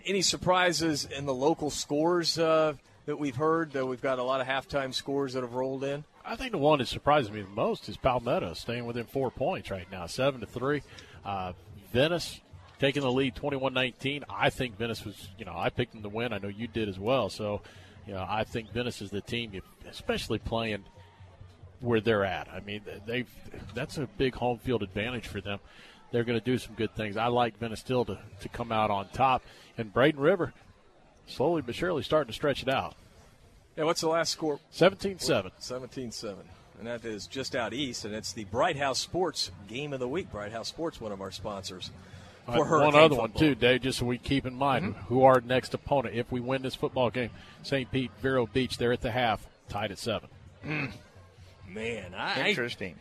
[0.05, 2.73] any surprises in the local scores uh,
[3.05, 3.73] that we've heard?
[3.73, 6.03] That we've got a lot of halftime scores that have rolled in.
[6.25, 9.71] I think the one that surprises me the most is Palmetto staying within four points
[9.71, 10.83] right now, seven to three.
[11.25, 11.53] Uh,
[11.91, 12.39] Venice
[12.79, 14.23] taking the lead, 21-19.
[14.29, 16.33] I think Venice was, you know, I picked them to win.
[16.33, 17.29] I know you did as well.
[17.29, 17.61] So,
[18.07, 19.59] you know, I think Venice is the team,
[19.89, 20.85] especially playing
[21.79, 22.47] where they're at.
[22.49, 23.29] I mean, they've
[23.73, 25.59] that's a big home field advantage for them
[26.11, 27.17] they're going to do some good things.
[27.17, 29.43] I like Venice still to, to come out on top.
[29.77, 30.53] And Braden River,
[31.27, 32.95] slowly but surely, starting to stretch it out.
[33.77, 34.59] Yeah, what's the last score?
[34.71, 35.51] 17 7.
[35.57, 36.37] 17 7.
[36.79, 40.07] And that is just out east, and it's the Bright House Sports Game of the
[40.07, 40.31] Week.
[40.31, 41.91] Bright House Sports, one of our sponsors.
[42.45, 43.17] For uh, one other football.
[43.17, 45.01] one, too, Dave, just so we keep in mind mm-hmm.
[45.03, 46.15] who our next opponent.
[46.15, 47.29] If we win this football game,
[47.63, 47.91] St.
[47.91, 50.29] Pete, Vero Beach, they're at the half, tied at 7.
[50.65, 50.91] Mm.
[51.67, 52.49] Man, I.
[52.49, 52.95] Interesting.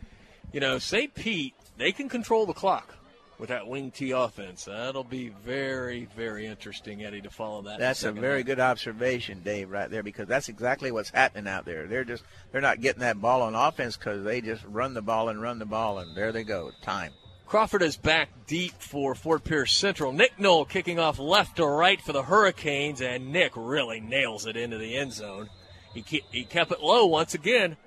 [0.51, 1.15] you know, St.
[1.15, 2.95] Pete, they can control the clock
[3.39, 4.65] with that wing T offense.
[4.65, 7.79] That'll be very, very interesting, Eddie, to follow that.
[7.79, 8.45] That's a very half.
[8.45, 11.87] good observation, Dave, right there, because that's exactly what's happening out there.
[11.87, 15.29] They're just they're not getting that ball on offense because they just run the ball
[15.29, 16.71] and run the ball, and there they go.
[16.81, 17.13] Time.
[17.47, 20.11] Crawford is back deep for Fort Pierce Central.
[20.11, 24.55] Nick Knoll kicking off left to right for the Hurricanes, and Nick really nails it
[24.55, 25.49] into the end zone.
[25.95, 27.77] He he kept it low once again,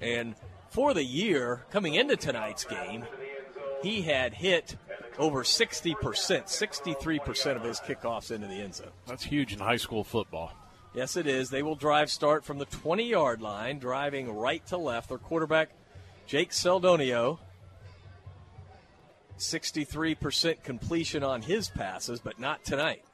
[0.00, 0.34] and
[0.68, 3.06] for the year coming into tonight's game,
[3.82, 4.76] he had hit
[5.18, 8.90] over 60%, 63% of his kickoffs into the end zone.
[9.06, 10.52] That's huge in high school football.
[10.94, 11.50] Yes, it is.
[11.50, 15.10] They will drive start from the 20 yard line, driving right to left.
[15.10, 15.70] Their quarterback,
[16.26, 17.38] Jake Seldonio,
[19.38, 23.04] 63% completion on his passes, but not tonight.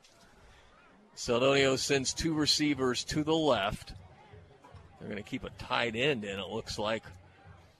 [1.16, 3.92] Seldonio sends two receivers to the left.
[4.98, 7.02] They're going to keep a tight end in, it looks like,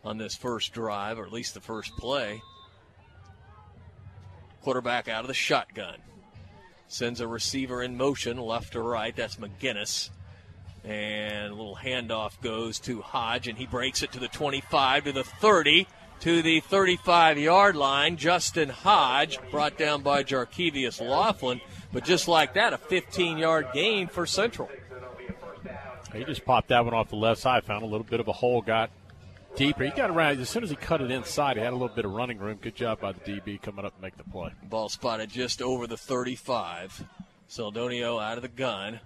[0.05, 2.43] on this first drive, or at least the first play.
[4.63, 5.97] Quarterback out of the shotgun.
[6.89, 9.15] Sends a receiver in motion, left to right.
[9.15, 10.11] That's McKinnis.
[10.85, 15.13] And a little handoff goes to Hodge, and he breaks it to the 25, to
[15.13, 15.87] the 30,
[16.21, 18.17] to the 35 yard line.
[18.17, 21.61] Justin Hodge, brought down by Jarkevius Laughlin.
[21.93, 24.69] But just like that, a 15 yard gain for Central.
[26.15, 28.33] He just popped that one off the left side, found a little bit of a
[28.33, 28.91] hole, got
[29.57, 29.85] deeper.
[29.85, 31.57] He got around as soon as he cut it inside.
[31.57, 32.59] He had a little bit of running room.
[32.61, 34.53] Good job by the DB coming up and making the play.
[34.63, 37.05] Ball spotted just over the 35.
[37.49, 39.01] Seldonio out of the gun.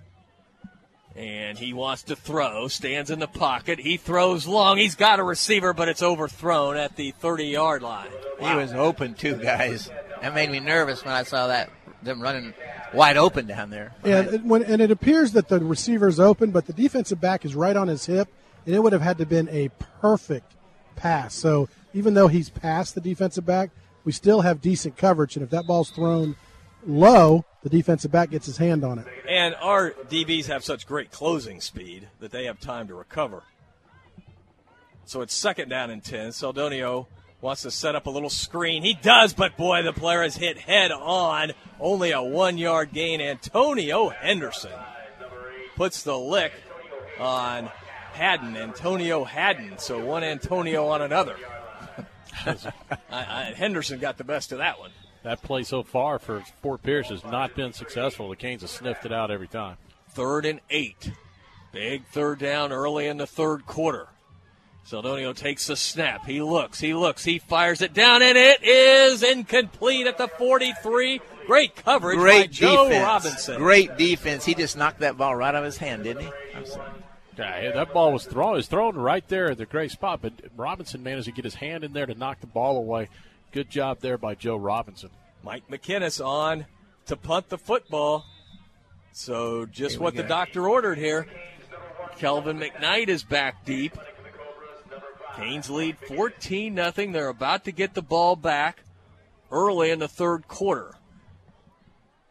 [1.14, 2.68] And he wants to throw.
[2.68, 3.78] Stands in the pocket.
[3.78, 4.76] He throws long.
[4.76, 8.10] He's got a receiver, but it's overthrown at the 30 yard line.
[8.38, 9.90] He was open too, guys.
[10.20, 11.70] That made me nervous when I saw that
[12.06, 12.54] them running
[12.94, 13.92] wide open down there.
[14.04, 17.54] Yeah, and, when, and it appears that the receiver's open, but the defensive back is
[17.54, 18.28] right on his hip,
[18.66, 19.70] and it would have had to been a
[20.00, 20.54] perfect
[20.96, 21.34] pass.
[21.34, 23.70] So even though he's past the defensive back,
[24.04, 26.36] we still have decent coverage, and if that ball's thrown
[26.86, 29.06] low, the defensive back gets his hand on it.
[29.28, 33.42] And our DBs have such great closing speed that they have time to recover.
[35.04, 36.30] So it's second down and 10.
[36.30, 37.06] Seldonio
[37.40, 38.82] wants to set up a little screen.
[38.82, 41.52] He does, but boy, the player is hit head on.
[41.78, 43.20] Only a one yard gain.
[43.20, 44.72] Antonio Henderson
[45.76, 46.52] puts the lick
[47.20, 47.70] on
[48.16, 49.78] Haddon, Antonio Haddon.
[49.78, 51.36] So one Antonio on another.
[52.46, 52.56] I,
[53.10, 54.90] I, Henderson got the best of that one.
[55.22, 58.28] That play so far for Fort Pierce has not been successful.
[58.28, 59.76] The Canes have sniffed it out every time.
[60.10, 61.10] Third and eight.
[61.72, 64.08] Big third down early in the third quarter.
[64.88, 66.24] Seldonio takes the snap.
[66.24, 71.20] He looks, he looks, he fires it down, and it is incomplete at the 43.
[71.46, 73.04] Great coverage Great by Joe defense.
[73.04, 73.56] Robinson.
[73.58, 74.44] Great defense.
[74.44, 76.30] He just knocked that ball right out of his hand, didn't he?
[77.38, 78.54] Yeah, that ball was thrown.
[78.54, 81.56] It was thrown right there at the great spot, but Robinson managed to get his
[81.56, 83.08] hand in there to knock the ball away.
[83.52, 85.10] Good job there by Joe Robinson.
[85.42, 86.66] Mike McKinnis on
[87.06, 88.24] to punt the football.
[89.12, 91.26] So just Here we what the doctor ordered here.
[92.18, 93.96] Kelvin McKnight is back deep.
[95.36, 97.12] Canes lead 14 nothing.
[97.12, 98.82] They're about to get the ball back
[99.50, 100.94] early in the third quarter.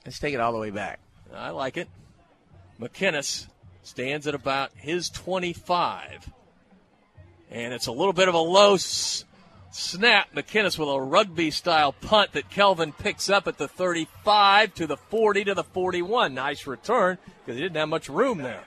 [0.06, 1.00] Let's take it all the way back.
[1.34, 1.88] I like it.
[2.80, 3.48] McKinnis
[3.86, 6.30] stands at about his 25.
[7.52, 9.24] And it's a little bit of a low s-
[9.72, 10.34] snap.
[10.36, 14.98] McKinnis with a rugby style punt that Kelvin picks up at the 35 to the
[14.98, 16.34] 40 to the 41.
[16.34, 18.64] Nice return because he didn't have much room there.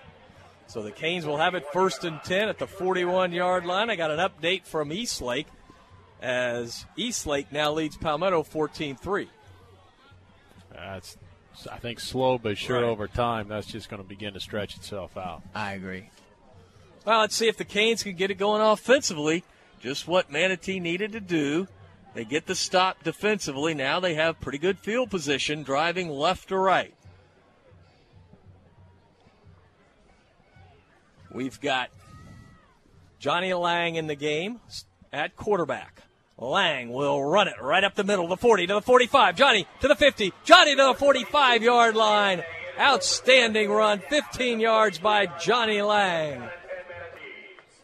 [0.68, 3.90] So the Canes will have it first and 10 at the 41 yard line.
[3.90, 5.46] I got an update from Eastlake
[6.20, 9.28] as Eastlake now leads Palmetto 14 3.
[10.72, 11.16] That's,
[11.70, 12.84] I think, slow but sure Right.
[12.84, 13.48] over time.
[13.48, 15.42] That's just going to begin to stretch itself out.
[15.54, 16.10] I agree.
[17.04, 19.44] Well, let's see if the Canes can get it going offensively.
[19.80, 21.66] Just what Manatee needed to do.
[22.14, 23.74] They get the stop defensively.
[23.74, 26.94] Now they have pretty good field position, driving left to right.
[31.32, 31.90] We've got
[33.18, 34.60] Johnny Lang in the game
[35.12, 36.02] at quarterback.
[36.38, 39.36] Lang will run it right up the middle, the 40 to the 45.
[39.36, 40.32] Johnny to the 50.
[40.44, 42.42] Johnny to the 45 yard line.
[42.78, 46.48] Outstanding run, 15 yards by Johnny Lang.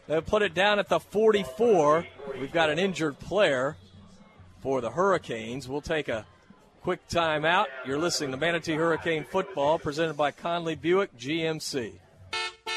[0.07, 2.05] They'll put it down at the 44.
[2.39, 3.75] We've got an injured player
[4.61, 5.67] for the Hurricanes.
[5.67, 6.25] We'll take a
[6.81, 7.65] quick timeout.
[7.85, 11.93] You're listening to Manatee Hurricane Football presented by Conley Buick GMC.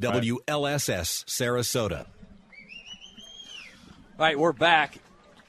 [0.00, 2.06] WLSS Sarasota.
[4.18, 4.98] All right, we're back.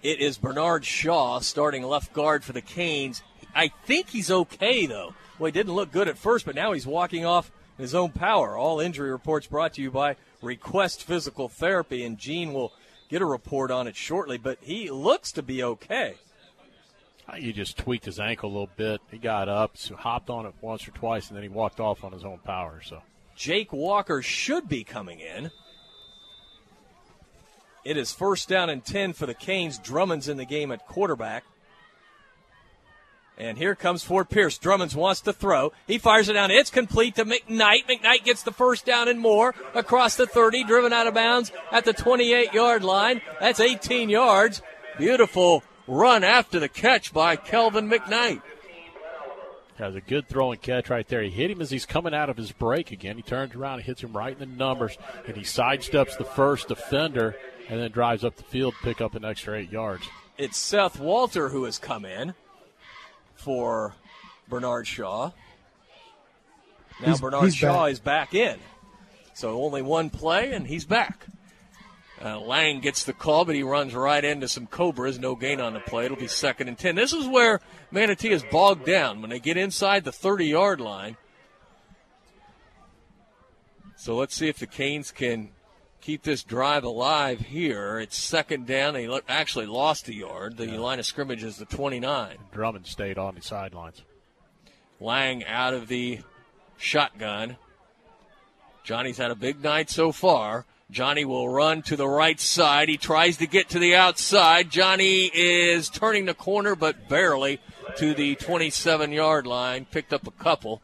[0.03, 3.23] It is Bernard Shaw starting left guard for the Canes.
[3.56, 5.14] I think he's okay, though.
[5.40, 8.57] Well, he didn't look good at first, but now he's walking off his own power.
[8.57, 12.73] All injury reports brought to you by Request Physical Therapy, and Gene will
[13.10, 16.15] get a report on it shortly, but he looks to be okay.
[17.28, 18.99] Uh, he just tweaked his ankle a little bit.
[19.11, 22.03] He got up, so hopped on it once or twice, and then he walked off
[22.03, 22.82] on his own power.
[22.84, 23.02] So
[23.41, 25.49] Jake Walker should be coming in.
[27.84, 29.80] It is first down and 10 for the Canes.
[29.80, 31.43] Drummond's in the game at quarterback.
[33.39, 34.59] And here comes Fort Pierce.
[34.59, 35.73] Drummonds wants to throw.
[35.88, 36.51] He fires it down.
[36.51, 37.88] It's complete to McKnight.
[37.89, 41.84] McKnight gets the first down and more across the 30, driven out of bounds at
[41.84, 43.22] the 28 yard line.
[43.39, 44.61] That's 18 yards.
[44.99, 48.43] Beautiful run after the catch by Kelvin McKnight.
[49.81, 51.23] Has a good throw and catch right there.
[51.23, 53.15] He hit him as he's coming out of his break again.
[53.15, 54.95] He turns around and hits him right in the numbers,
[55.25, 57.35] and he sidesteps the first defender
[57.67, 60.03] and then drives up the field, pick up an extra eight yards.
[60.37, 62.35] It's Seth Walter who has come in
[63.33, 63.95] for
[64.47, 65.31] Bernard Shaw.
[66.99, 67.91] Now He's- Bernard he's Shaw back.
[67.91, 68.59] is back in.
[69.33, 71.25] So only one play, and he's back.
[72.23, 75.18] Uh, Lang gets the call, but he runs right into some Cobras.
[75.18, 76.06] No gain on the play.
[76.06, 76.95] It'll be second and 10.
[76.95, 81.18] This is where Manatee is bogged down when they get inside the 30 yard line.
[83.95, 85.49] So let's see if the Canes can
[86.02, 87.99] keep this drive alive here.
[87.99, 88.93] It's second down.
[88.93, 90.57] They actually lost a yard.
[90.57, 92.38] The line of scrimmage is the 29.
[92.52, 94.02] Drummond stayed on the sidelines.
[94.99, 96.19] Lang out of the
[96.77, 97.57] shotgun.
[98.84, 100.65] Johnny's had a big night so far.
[100.91, 102.89] Johnny will run to the right side.
[102.89, 104.69] He tries to get to the outside.
[104.69, 107.61] Johnny is turning the corner, but barely
[107.95, 109.85] to the 27 yard line.
[109.85, 110.81] Picked up a couple.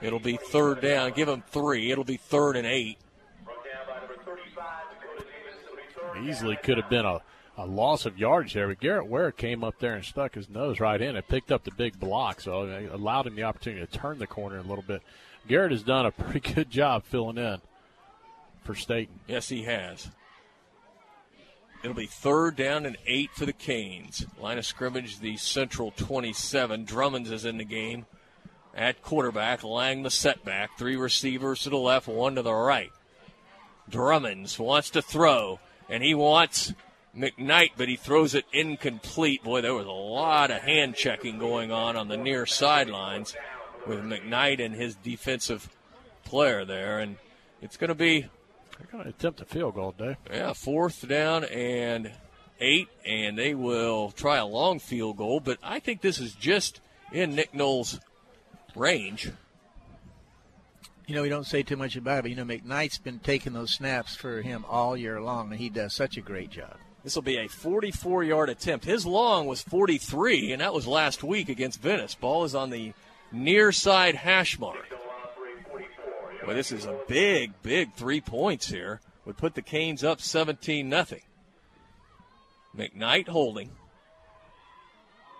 [0.00, 1.12] It'll be third down.
[1.12, 1.90] Give him three.
[1.90, 2.98] It'll be third and eight.
[6.22, 7.20] Easily could have been a,
[7.56, 10.78] a loss of yards there, but Garrett Ware came up there and stuck his nose
[10.78, 13.92] right in and picked up the big block, so it allowed him the opportunity to
[13.92, 15.02] turn the corner a little bit.
[15.48, 17.60] Garrett has done a pretty good job filling in
[18.64, 19.20] for Staten.
[19.28, 20.10] Yes, he has.
[21.82, 24.24] It'll be third down and eight for the Canes.
[24.40, 26.84] Line of scrimmage, the Central 27.
[26.84, 28.06] Drummonds is in the game
[28.74, 29.62] at quarterback.
[29.62, 30.78] Lang the setback.
[30.78, 32.90] Three receivers to the left, one to the right.
[33.90, 35.60] Drummonds wants to throw,
[35.90, 36.72] and he wants
[37.14, 39.44] McKnight, but he throws it incomplete.
[39.44, 43.36] Boy, there was a lot of hand checking going on on the near sidelines
[43.86, 45.68] with McKnight and his defensive
[46.24, 47.16] player there, and
[47.60, 48.26] it's going to be
[48.84, 50.16] They're going to attempt a field goal, today.
[50.30, 52.12] yeah, fourth down and
[52.60, 55.40] eight, and they will try a long field goal.
[55.40, 57.98] But I think this is just in Nick Knowles'
[58.76, 59.30] range.
[61.06, 63.54] You know, we don't say too much about it, but you know, McKnight's been taking
[63.54, 66.76] those snaps for him all year long, and he does such a great job.
[67.02, 68.84] This will be a 44 yard attempt.
[68.84, 72.14] His long was 43, and that was last week against Venice.
[72.14, 72.92] Ball is on the
[73.32, 74.94] near side hash mark.
[76.46, 79.00] Well, this is a big, big three points here.
[79.24, 81.22] Would put the Canes up 17 nothing.
[82.76, 83.70] McKnight holding.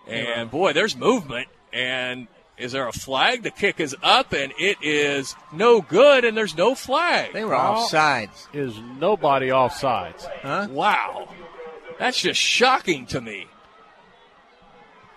[0.06, 1.48] And boy, there's movement.
[1.72, 3.42] And is there a flag?
[3.42, 7.32] The kick is up, and it is no good, and there's no flag.
[7.32, 8.46] They were offsides.
[8.54, 10.24] Is nobody offsides?
[10.42, 10.68] Huh?
[10.70, 11.28] Wow.
[11.98, 13.46] That's just shocking to me.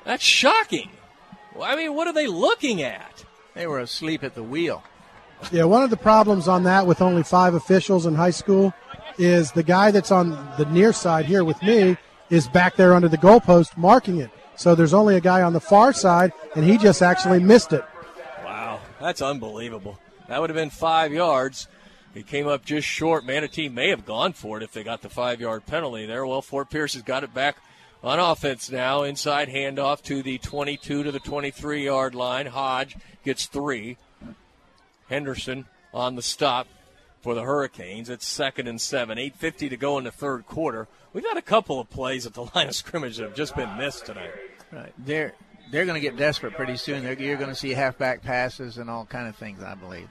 [0.04, 0.90] That's shocking.
[1.56, 3.24] Well, I mean, what are they looking at?
[3.54, 4.84] They were asleep at the wheel.
[5.52, 8.74] Yeah, one of the problems on that with only five officials in high school
[9.18, 11.98] is the guy that's on the near side here with me
[12.30, 14.30] is back there under the goalpost marking it.
[14.56, 17.86] So there's only a guy on the far side, and he just actually missed it.
[18.44, 20.00] Wow, that's unbelievable.
[20.28, 21.68] That would have been five yards.
[22.14, 23.24] He came up just short.
[23.24, 26.26] Manatee may have gone for it if they got the five yard penalty there.
[26.26, 27.58] Well, Fort Pierce has got it back
[28.04, 29.04] on offense now.
[29.04, 32.48] Inside handoff to the 22 to the 23 yard line.
[32.48, 33.98] Hodge gets three.
[35.10, 36.68] Henderson on the stop
[37.22, 38.10] for the Hurricanes.
[38.10, 39.18] It's second and seven.
[39.18, 40.88] 8.50 to go in the third quarter.
[41.14, 43.78] We've had a couple of plays at the line of scrimmage that have just been
[43.78, 44.32] missed tonight.
[44.72, 44.94] Right.
[44.98, 45.34] They're
[45.72, 47.04] they're going to get desperate pretty soon.
[47.04, 50.08] They're, you're going to see halfback passes and all kind of things, I believe.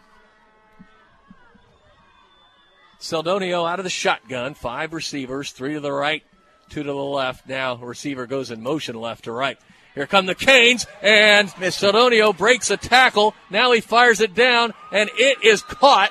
[3.01, 6.23] Seldonio out of the shotgun, five receivers, three to the right,
[6.69, 7.49] two to the left.
[7.49, 9.59] Now receiver goes in motion left to right.
[9.97, 13.35] Here come the Canes, and Seldonio breaks a tackle.
[13.49, 16.11] Now he fires it down, and it is caught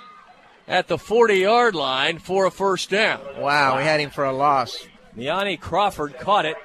[0.68, 3.22] at the 40 yard line for a first down.
[3.38, 4.88] Wow, we had him for a loss.
[5.16, 6.58] Yanni Crawford caught it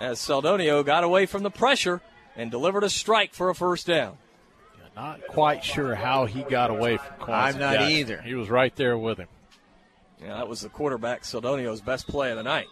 [0.00, 2.00] as Seldonio got away from the pressure
[2.36, 4.18] and delivered a strike for a first down.
[4.96, 7.92] Not quite sure how he got away from Quincy I'm not Jackson.
[7.92, 8.20] either.
[8.22, 9.28] He was right there with him.
[10.20, 12.66] Yeah, that was the quarterback Seldonio's best play of the night.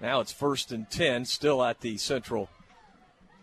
[0.00, 2.48] Now it's first and ten, still at the central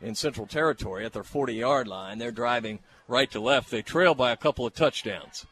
[0.01, 2.17] in central territory at their 40 yard line.
[2.17, 3.71] They're driving right to left.
[3.71, 5.45] They trail by a couple of touchdowns.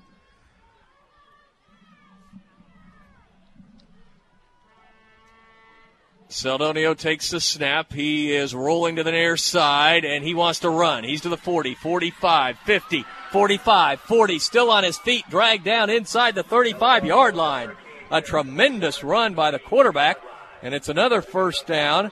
[6.30, 7.94] Seldonio takes the snap.
[7.94, 11.04] He is rolling to the near side and he wants to run.
[11.04, 14.40] He's to the 40, 45, 50, 45, 40.
[14.40, 17.72] Still on his feet, dragged down inside the 35 yard line.
[18.10, 20.18] A tremendous run by the quarterback.
[20.64, 22.12] And it's another first down.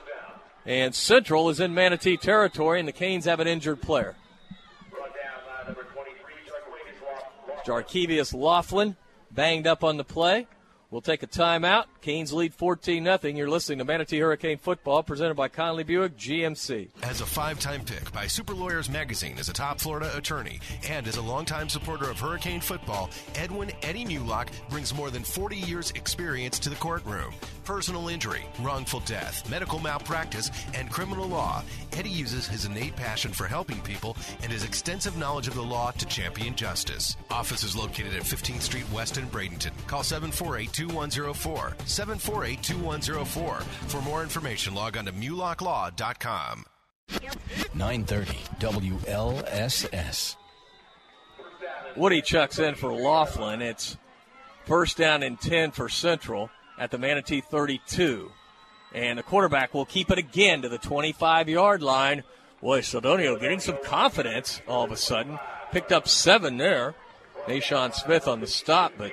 [0.65, 4.15] And Central is in Manatee territory, and the Canes have an injured player.
[7.65, 8.95] Jarkevius Laughlin
[9.31, 10.47] banged up on the play.
[10.91, 11.85] We'll take a timeout.
[12.01, 13.19] Canes lead 14 0.
[13.23, 16.89] You're listening to Manatee Hurricane Football, presented by Conley Buick GMC.
[17.01, 20.59] As a five time pick by Super Lawyers Magazine as a top Florida attorney
[20.89, 25.55] and as a longtime supporter of Hurricane football, Edwin Eddie Mulock brings more than 40
[25.55, 27.33] years' experience to the courtroom.
[27.63, 31.63] Personal injury, wrongful death, medical malpractice, and criminal law.
[31.93, 35.91] Eddie uses his innate passion for helping people and his extensive knowledge of the law
[35.91, 37.15] to champion justice.
[37.29, 39.71] Office is located at 15th Street West in Bradenton.
[39.87, 41.73] Call 748 2104.
[41.85, 43.59] 748 2104.
[43.87, 46.65] For more information, log on to mulocklaw.com.
[47.73, 50.35] 930 WLSS.
[51.95, 53.61] Woody chucks in for Laughlin.
[53.61, 53.97] It's
[54.65, 56.49] first down and 10 for Central
[56.79, 58.31] at the Manatee 32.
[58.93, 62.23] And the quarterback will keep it again to the 25 yard line.
[62.61, 65.39] Boy, Seldonio getting some confidence all of a sudden.
[65.71, 66.95] Picked up seven there.
[67.47, 69.11] Nashawn Smith on the stop, but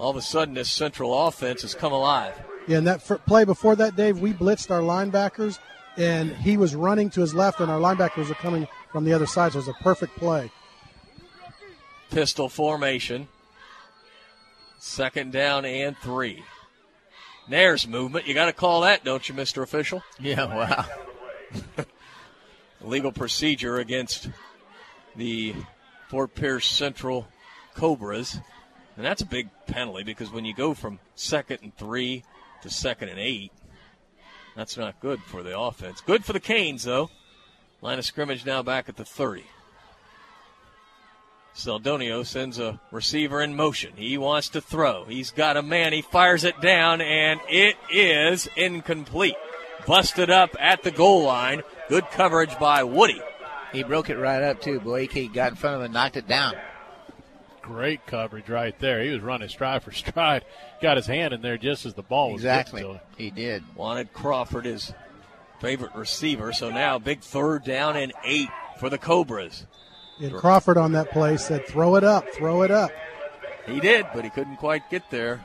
[0.00, 2.34] all of a sudden this Central offense has come alive.
[2.66, 5.58] Yeah, and that f- play before that, Dave, we blitzed our linebackers,
[5.96, 9.26] and he was running to his left, and our linebackers were coming from the other
[9.26, 9.52] side.
[9.52, 10.50] So it was a perfect play.
[12.10, 13.28] Pistol formation.
[14.78, 16.42] Second down and three.
[17.46, 18.26] Nair's movement.
[18.26, 19.62] You got to call that, don't you, Mr.
[19.62, 20.02] Official?
[20.18, 20.86] Yeah, wow.
[22.80, 24.30] Legal procedure against
[25.16, 25.54] the
[26.08, 27.28] Fort Pierce Central
[27.74, 28.38] Cobras.
[29.00, 32.22] And that's a big penalty because when you go from second and three
[32.60, 33.50] to second and eight,
[34.54, 36.02] that's not good for the offense.
[36.02, 37.08] Good for the Canes, though.
[37.80, 39.44] Line of scrimmage now back at the 30.
[41.56, 43.94] Seldonio sends a receiver in motion.
[43.96, 45.06] He wants to throw.
[45.06, 45.94] He's got a man.
[45.94, 49.36] He fires it down, and it is incomplete.
[49.86, 51.62] Busted up at the goal line.
[51.88, 53.22] Good coverage by Woody.
[53.72, 54.78] He broke it right up, too.
[54.78, 56.52] Boy, he got in front of him and knocked it down.
[57.70, 59.02] Great coverage right there.
[59.02, 60.44] He was running stride for stride.
[60.82, 62.82] Got his hand in there just as the ball was Exactly.
[62.82, 63.06] getting to him.
[63.16, 63.62] He did.
[63.76, 64.92] Wanted Crawford his
[65.60, 66.52] favorite receiver.
[66.52, 68.48] So now big third down and eight
[68.78, 69.66] for the Cobras.
[70.20, 72.90] And Crawford on that play said, "Throw it up, throw it up."
[73.66, 75.42] He did, but he couldn't quite get there.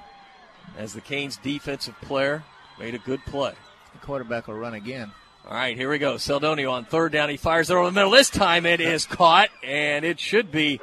[0.77, 2.43] As the Canes defensive player
[2.79, 3.53] made a good play.
[3.93, 5.11] The quarterback will run again.
[5.47, 6.15] All right, here we go.
[6.15, 7.29] Seldonio on third down.
[7.29, 8.09] He fires it over the middle.
[8.11, 10.81] This time it is caught, and it should be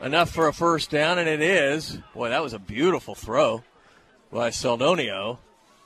[0.00, 1.98] enough for a first down, and it is.
[2.14, 3.62] Boy, that was a beautiful throw
[4.32, 5.38] by Seldonio.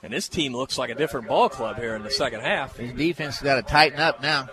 [0.03, 2.77] And this team looks like a different ball club here in the second half.
[2.77, 4.49] His defense got to tighten up now.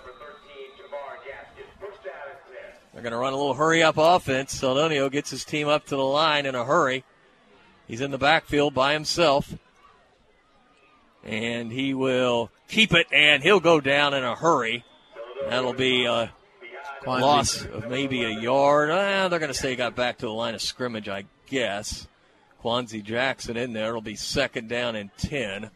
[2.94, 4.60] They're going to run a little hurry up offense.
[4.60, 7.04] Seldonio gets his team up to the line in a hurry.
[7.88, 9.54] He's in the backfield by himself.
[11.24, 14.84] And he will keep it, and he'll go down in a hurry.
[15.48, 16.32] That'll be a
[17.04, 17.22] Quanzi.
[17.22, 18.90] loss of maybe a yard.
[18.92, 22.08] Ah, they're going to say he got back to the line of scrimmage, I guess.
[22.64, 23.90] Quanzi Jackson in there.
[23.90, 25.72] It'll be second down and 10.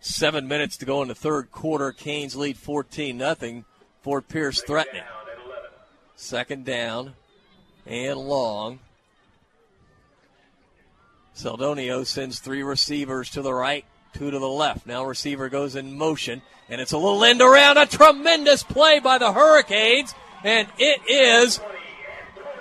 [0.00, 1.92] Seven minutes to go in the third quarter.
[1.92, 3.64] Canes lead 14 nothing.
[4.02, 5.02] Fort Pierce threatening.
[6.16, 7.14] Second down
[7.86, 8.80] and long.
[11.36, 14.86] Seldonio sends three receivers to the right, two to the left.
[14.86, 17.78] Now receiver goes in motion, and it's a little end around.
[17.78, 20.14] A tremendous play by the Hurricanes,
[20.44, 21.60] and it is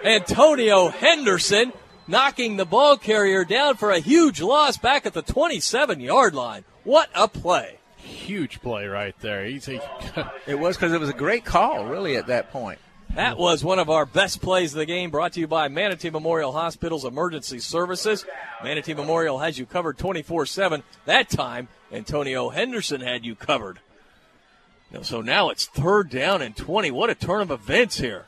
[0.03, 1.73] Antonio Henderson
[2.07, 6.63] knocking the ball carrier down for a huge loss back at the 27 yard line.
[6.83, 7.79] What a play!
[7.97, 9.45] Huge play right there.
[9.45, 9.81] He's he,
[10.47, 12.79] It was because it was a great call, really, at that point.
[13.15, 16.11] That was one of our best plays of the game, brought to you by Manatee
[16.11, 18.25] Memorial Hospital's Emergency Services.
[18.63, 20.83] Manatee Memorial has you covered 24 7.
[21.05, 23.79] That time, Antonio Henderson had you covered.
[25.01, 26.91] So now it's third down and 20.
[26.91, 28.25] What a turn of events here.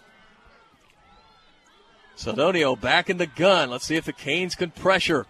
[2.17, 3.69] Seldonio back in the gun.
[3.69, 5.25] Let's see if the Canes can pressure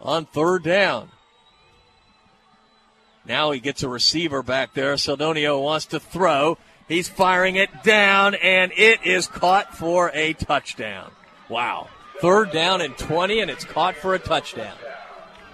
[0.00, 1.10] on third down.
[3.24, 4.94] Now he gets a receiver back there.
[4.94, 6.58] Seldonio wants to throw.
[6.88, 11.10] He's firing it down, and it is caught for a touchdown.
[11.48, 11.88] Wow.
[12.20, 14.76] Third down and 20, and it's caught for a touchdown.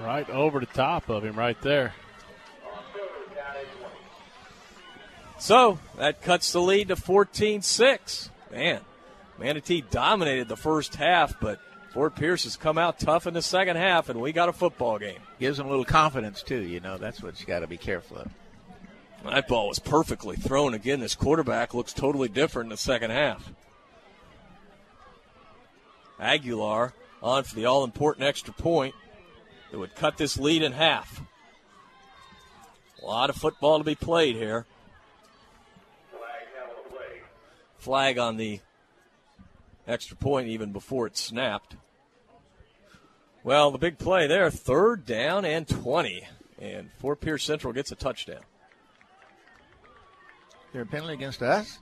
[0.01, 1.95] Right over the top of him, right there.
[5.39, 8.31] So that cuts the lead to 14 6.
[8.51, 8.81] Man,
[9.39, 11.61] Manatee dominated the first half, but
[11.93, 14.99] Fort Pierce has come out tough in the second half, and we got a football
[14.99, 15.19] game.
[15.39, 16.61] Gives them a little confidence, too.
[16.61, 18.31] You know, that's what you got to be careful of.
[19.25, 20.75] That ball was perfectly thrown.
[20.75, 23.53] Again, this quarterback looks totally different in the second half.
[26.19, 26.93] Aguilar
[27.23, 28.95] on for the all important extra point
[29.71, 31.21] that would cut this lead in half.
[33.03, 34.67] A lot of football to be played here.
[37.79, 38.61] Flag on the
[39.89, 41.77] extra point even before it snapped.
[43.43, 46.25] Well, the big play there, third down and 20.
[46.59, 48.43] And Fort Pierce Central gets a touchdown.
[50.73, 51.81] There a penalty against us?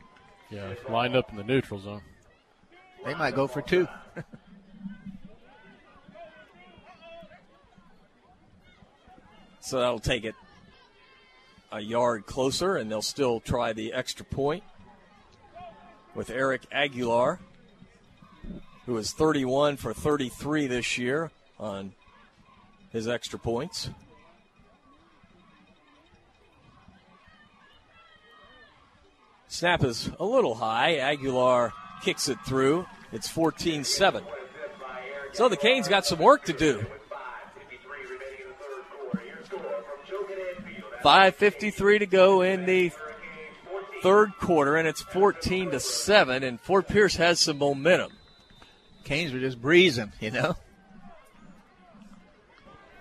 [0.50, 2.00] Yeah, lined up in the neutral zone.
[3.04, 3.86] They might go for two.
[9.60, 10.34] so that'll take it
[11.70, 14.64] a yard closer, and they'll still try the extra point
[16.14, 17.40] with Eric Aguilar,
[18.86, 21.92] who is 31 for 33 this year on
[22.90, 23.90] his extra points.
[29.48, 30.98] Snap is a little high.
[30.98, 31.72] Aguilar
[32.02, 32.86] kicks it through.
[33.12, 34.22] It's 14 7.
[35.32, 36.84] So the Canes got some work to do.
[41.02, 42.92] 5.53 to go in the
[44.02, 48.12] third quarter, and it's 14 to 7, and Fort Pierce has some momentum.
[49.04, 50.56] Canes were just breezing, you know?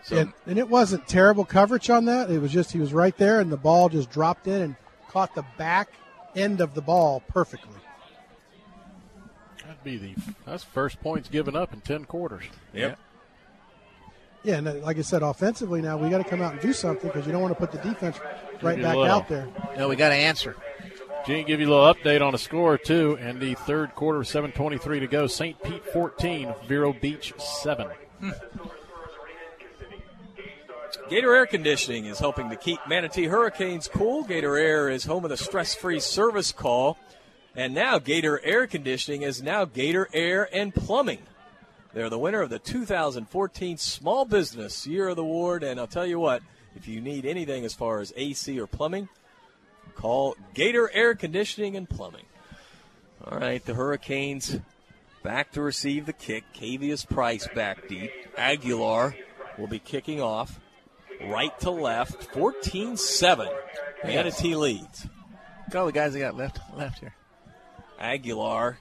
[0.04, 0.18] So.
[0.18, 2.30] And, and it wasn't terrible coverage on that.
[2.30, 4.76] It was just he was right there, and the ball just dropped in and
[5.10, 5.90] caught the back
[6.38, 7.80] end of the ball perfectly.
[9.62, 10.16] That'd be the
[10.46, 12.44] that's first points given up in ten quarters.
[12.74, 12.98] Yep.
[14.44, 16.72] Yeah, and uh, like I said, offensively now we got to come out and do
[16.72, 18.18] something because you don't want to put the defense
[18.62, 19.48] right back out there.
[19.78, 20.56] No, we got to answer.
[21.26, 23.18] Gene, give you a little update on the score too.
[23.20, 25.28] And the third quarter, seven twenty-three to go.
[25.28, 25.62] St.
[25.62, 27.88] Pete fourteen, Vero Beach seven.
[28.22, 28.32] Hmm.
[31.10, 34.24] Gator Air Conditioning is helping to keep Manatee Hurricanes cool.
[34.24, 36.98] Gator Air is home of the stress free service call.
[37.56, 41.20] And now Gator Air Conditioning is now Gator Air and Plumbing.
[41.94, 45.64] They're the winner of the 2014 Small Business Year of the Award.
[45.64, 46.44] And I'll tell you what,
[46.76, 49.10] if you need anything as far as AC or plumbing,
[49.96, 52.26] call Gator Air Conditioning and Plumbing.
[53.26, 54.60] All right, the Hurricanes
[55.24, 56.44] back to receive the kick.
[56.54, 58.12] Cavius Price back deep.
[58.38, 59.16] Aguilar
[59.58, 60.60] will be kicking off
[61.26, 63.50] right to left, 14 7.
[64.04, 65.08] Manatee leads.
[65.68, 67.14] Look all the guys they got left left here.
[68.00, 68.80] Aguilar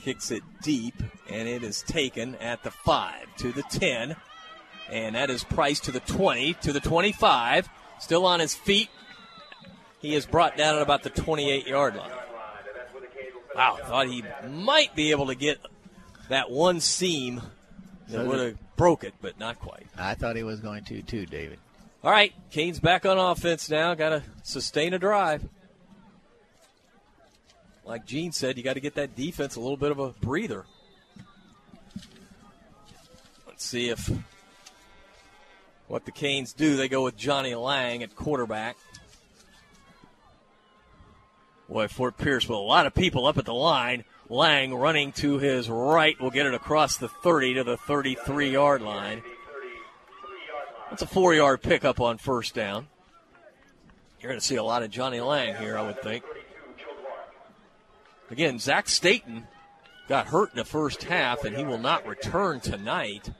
[0.00, 0.94] kicks it deep,
[1.28, 4.16] and it is taken at the 5 to the 10.
[4.90, 7.68] And that is Price to the 20, to the 25.
[7.98, 8.88] Still on his feet.
[10.00, 12.10] He is brought down at about the 28 yard line.
[13.54, 15.58] Wow, thought he might be able to get
[16.28, 17.40] that one seam
[18.08, 19.86] that so would have broke it, but not quite.
[19.96, 21.58] I thought he was going to too, David.
[22.02, 23.94] All right, Canes back on offense now.
[23.94, 25.42] Got to sustain a drive.
[27.84, 30.64] Like Gene said, you got to get that defense a little bit of a breather.
[33.46, 34.10] Let's see if
[35.86, 36.76] what the Canes do.
[36.76, 38.76] They go with Johnny Lang at quarterback.
[41.68, 44.04] Boy, Fort Pierce with a lot of people up at the line.
[44.34, 48.82] Lang running to his right will get it across the 30 to the 33 yard
[48.82, 49.22] line.
[50.90, 52.88] That's a four yard pickup on first down.
[54.20, 56.24] You're going to see a lot of Johnny Lang here, I would think.
[58.28, 59.46] Again, Zach Staten
[60.08, 63.30] got hurt in the first half, and he will not return tonight.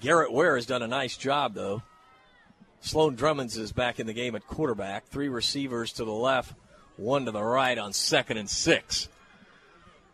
[0.00, 1.82] Garrett Ware has done a nice job, though.
[2.80, 5.06] Sloan Drummonds is back in the game at quarterback.
[5.06, 6.54] Three receivers to the left,
[6.96, 9.08] one to the right on second and six.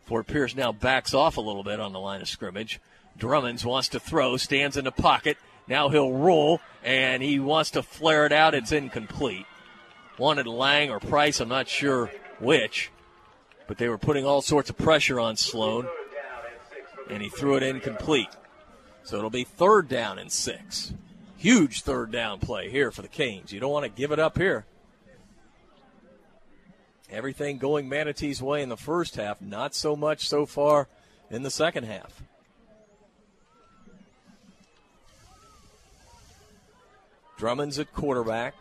[0.05, 2.79] Fort Pierce now backs off a little bit on the line of scrimmage.
[3.17, 5.37] Drummonds wants to throw, stands in the pocket,
[5.67, 8.55] now he'll roll, and he wants to flare it out.
[8.55, 9.45] It's incomplete.
[10.17, 12.89] Wanted Lang or Price, I'm not sure which.
[13.71, 15.87] but they were putting all sorts of pressure on Sloan,
[17.09, 18.27] and he threw it incomplete.
[19.03, 20.93] So it'll be third down and six.
[21.37, 23.53] Huge third down play here for the Canes.
[23.53, 24.65] You don't want to give it up here.
[27.11, 30.87] Everything going Manatee's way in the first half, not so much so far
[31.29, 32.23] in the second half.
[37.37, 38.53] Drummonds at quarterback.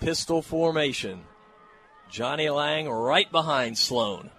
[0.00, 1.22] Pistol formation.
[2.10, 4.30] Johnny Lang right behind Sloan.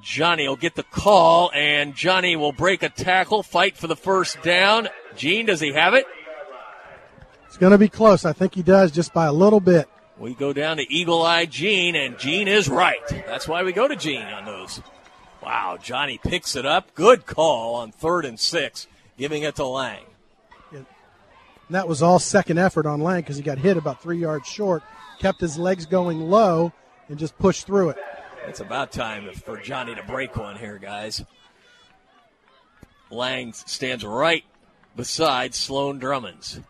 [0.00, 4.42] Johnny will get the call, and Johnny will break a tackle, fight for the first
[4.42, 4.88] down.
[5.14, 6.06] Gene, does he have it?
[7.46, 8.24] It's going to be close.
[8.24, 9.88] I think he does just by a little bit.
[10.22, 13.00] We go down to Eagle Eye Gene, and Gene is right.
[13.08, 14.80] That's why we go to Gene on those.
[15.42, 16.94] Wow, Johnny picks it up.
[16.94, 18.86] Good call on third and six,
[19.18, 20.04] giving it to Lang.
[20.70, 20.86] And
[21.70, 24.84] that was all second effort on Lang because he got hit about three yards short,
[25.18, 26.72] kept his legs going low,
[27.08, 27.96] and just pushed through it.
[28.46, 31.24] It's about time for Johnny to break one here, guys.
[33.10, 34.44] Lang stands right
[34.94, 36.60] beside Sloan Drummonds.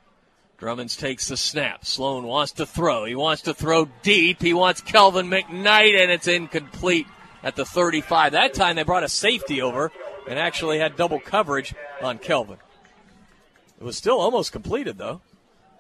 [0.63, 1.85] Drummonds takes the snap.
[1.85, 3.05] Sloan wants to throw.
[3.05, 4.41] He wants to throw deep.
[4.41, 7.09] He wants Kelvin McKnight, and it's incomplete
[7.43, 8.31] at the 35.
[8.31, 9.91] That time they brought a safety over
[10.29, 12.59] and actually had double coverage on Kelvin.
[13.81, 15.21] It was still almost completed, though.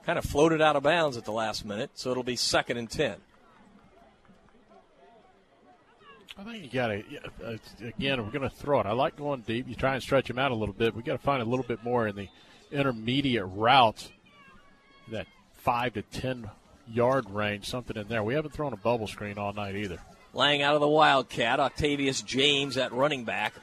[0.05, 2.91] Kind of floated out of bounds at the last minute, so it'll be second and
[2.91, 3.19] 10.
[6.37, 7.05] I think you got to,
[7.45, 7.57] uh,
[7.87, 8.87] again, we're going to throw it.
[8.87, 9.69] I like going deep.
[9.69, 10.97] You try and stretch them out a little bit.
[10.97, 12.27] we got to find a little bit more in the
[12.73, 14.11] intermediate routes,
[15.11, 15.27] that
[15.59, 16.51] 5 to 10
[16.89, 18.23] yard range, something in there.
[18.23, 19.99] We haven't thrown a bubble screen all night either.
[20.35, 21.61] Lang out of the Wildcat.
[21.61, 23.55] Octavius James at running back.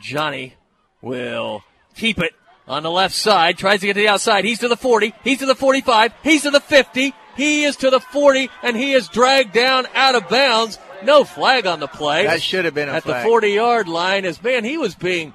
[0.00, 0.54] Johnny
[1.02, 1.64] will
[1.94, 2.32] keep it
[2.66, 4.44] on the left side, tries to get to the outside.
[4.44, 7.90] He's to the 40, he's to the 45, he's to the 50, he is to
[7.90, 10.78] the 40, and he is dragged down out of bounds.
[11.02, 12.26] No flag on the play.
[12.26, 13.24] That should have been at flag.
[13.24, 14.24] the 40 yard line.
[14.24, 15.32] As man, he was being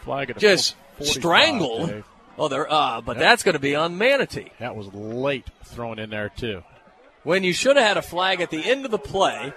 [0.00, 1.88] flag at just 45, strangled.
[1.90, 2.04] Dave.
[2.42, 2.66] Oh, there.
[2.68, 4.50] Uh, but that's going to be on Manatee.
[4.58, 6.64] That was late thrown in there too.
[7.22, 9.52] When you should have had a flag at the end of the play,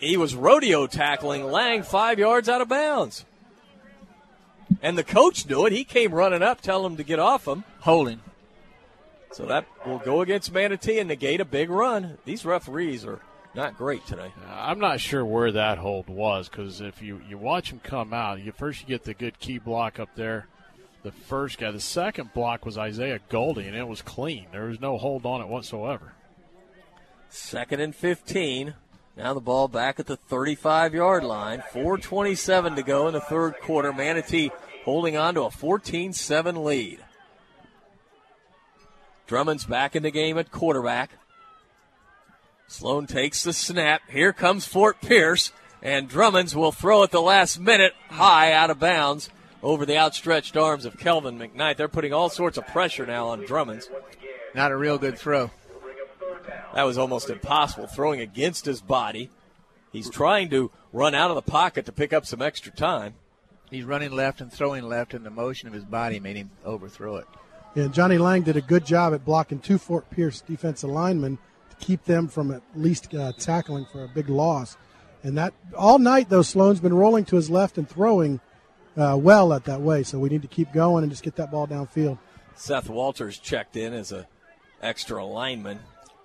[0.00, 3.26] he was rodeo tackling Lang five yards out of bounds.
[4.80, 5.72] And the coach knew it.
[5.72, 7.62] He came running up, telling him to get off him.
[7.80, 8.22] Holding.
[9.32, 12.16] So that will go against Manatee and negate a big run.
[12.24, 13.20] These referees are
[13.54, 14.32] not great today.
[14.48, 18.40] I'm not sure where that hold was because if you, you watch him come out,
[18.40, 20.46] you first you get the good key block up there.
[21.04, 24.46] The first guy, the second block was Isaiah Goldie, and it was clean.
[24.50, 26.14] There was no hold on it whatsoever.
[27.28, 28.74] Second and 15.
[29.14, 31.62] Now the ball back at the 35 yard line.
[31.72, 33.92] 4.27 to go in the third quarter.
[33.92, 34.50] Manatee
[34.86, 37.04] holding on to a 14 7 lead.
[39.26, 41.10] Drummonds back in the game at quarterback.
[42.66, 44.00] Sloan takes the snap.
[44.08, 45.52] Here comes Fort Pierce,
[45.82, 49.28] and Drummonds will throw at the last minute high out of bounds
[49.64, 51.76] over the outstretched arms of Kelvin McKnight.
[51.76, 53.88] They're putting all sorts of pressure now on Drummonds.
[54.54, 55.50] Not a real good throw.
[56.74, 59.30] That was almost impossible, throwing against his body.
[59.90, 63.14] He's trying to run out of the pocket to pick up some extra time.
[63.70, 67.16] He's running left and throwing left, and the motion of his body made him overthrow
[67.16, 67.26] it.
[67.74, 71.38] Yeah, Johnny Lang did a good job at blocking two Fort Pierce defensive linemen
[71.70, 74.76] to keep them from at least uh, tackling for a big loss.
[75.22, 78.40] And that all night, though, Sloan's been rolling to his left and throwing
[78.96, 80.02] uh, well at that way.
[80.02, 82.18] So we need to keep going and just get that ball downfield.
[82.56, 84.26] Seth Walters checked in as a
[84.80, 85.80] extra lineman,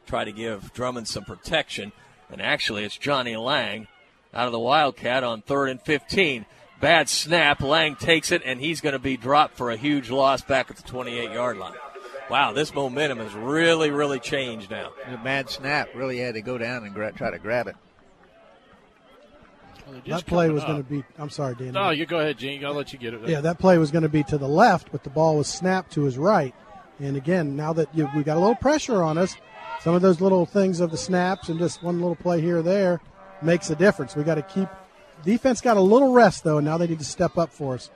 [0.05, 1.91] try to give Drummond some protection.
[2.31, 3.87] And actually, it's Johnny Lang
[4.33, 6.45] out of the Wildcat on third and 15.
[6.79, 7.61] Bad snap.
[7.61, 10.77] Lang takes it, and he's going to be dropped for a huge loss back at
[10.77, 11.75] the 28 yard line.
[12.29, 14.91] Wow, this momentum has really, really changed now.
[15.07, 15.89] A bad snap.
[15.95, 17.75] Really had to go down and gra- try to grab it.
[19.91, 21.03] Well, That play was going to be.
[21.17, 21.73] I'm sorry, Dan.
[21.73, 22.63] No, you go ahead, Gene.
[22.65, 23.27] I'll let you get it.
[23.27, 25.91] Yeah, that play was going to be to the left, but the ball was snapped
[25.93, 26.53] to his right.
[26.99, 29.35] And again, now that you, we got a little pressure on us,
[29.81, 32.61] some of those little things of the snaps and just one little play here or
[32.61, 33.01] there
[33.41, 34.15] makes a difference.
[34.15, 34.67] We got to keep
[35.23, 37.89] defense got a little rest though, and now they need to step up for us.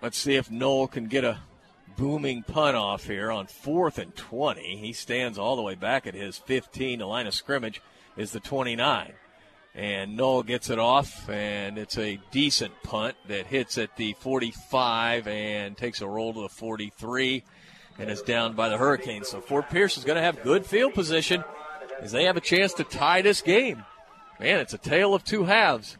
[0.00, 1.40] Let's see if Noel can get a
[1.96, 4.76] booming punt off here on fourth and 20.
[4.76, 7.00] He stands all the way back at his 15.
[7.00, 7.82] The line of scrimmage
[8.16, 9.12] is the 29.
[9.74, 15.28] And Noel gets it off, and it's a decent punt that hits at the 45
[15.28, 17.44] and takes a roll to the 43
[17.98, 19.28] and is down by the Hurricanes.
[19.28, 21.44] So Fort Pierce is going to have good field position
[22.00, 23.84] as they have a chance to tie this game.
[24.40, 25.96] Man, it's a tale of two halves.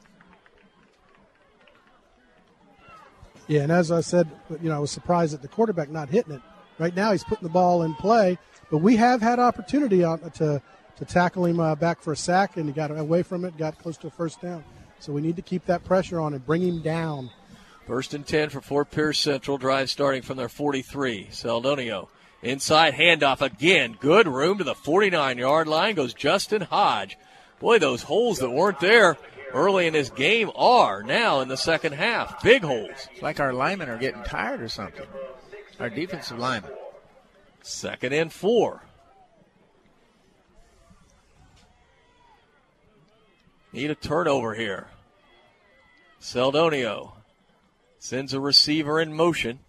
[3.47, 4.31] Yeah, and as I said,
[4.63, 6.41] you know, I was surprised at the quarterback not hitting it.
[6.79, 8.39] right now he's putting the ball in play.
[8.71, 10.63] But we have had opportunity on, to
[11.01, 13.77] to tackle him uh, back for a sack, and he got away from it, got
[13.79, 14.63] close to a first down.
[15.01, 17.31] So we need to keep that pressure on and bring him down.
[17.87, 19.59] First and 10 for Fort Pierce Central.
[19.59, 21.29] Drive starting from their 43.
[21.33, 22.09] Seldonio
[22.43, 23.97] inside handoff again.
[23.99, 27.17] Good room to the 49 yard line goes Justin Hodge.
[27.59, 29.17] Boy, those holes that weren't there
[29.53, 32.43] early in this game are now in the second half.
[32.43, 33.09] Big holes.
[33.13, 35.07] It's like our linemen are getting tired or something.
[35.79, 36.73] Our defensive linemen.
[37.63, 38.83] Second and four.
[43.73, 44.89] Need a turnover here.
[46.21, 47.13] Seldonio
[47.99, 49.61] sends a receiver in motion.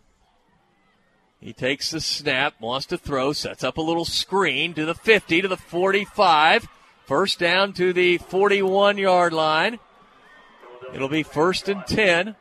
[1.39, 5.41] He takes the snap, wants to throw, sets up a little screen to the 50,
[5.41, 6.67] to the 45.
[7.05, 9.79] First down to the 41 yard line.
[10.93, 12.35] It'll be first and 10.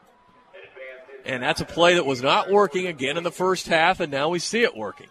[1.24, 4.30] And that's a play that was not working again in the first half, and now
[4.30, 5.08] we see it working.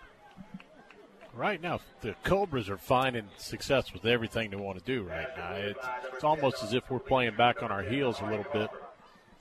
[1.39, 5.53] Right now, the Cobras are finding success with everything they want to do right now.
[5.53, 5.79] It's,
[6.13, 8.69] it's almost as if we're playing back on our heels a little bit.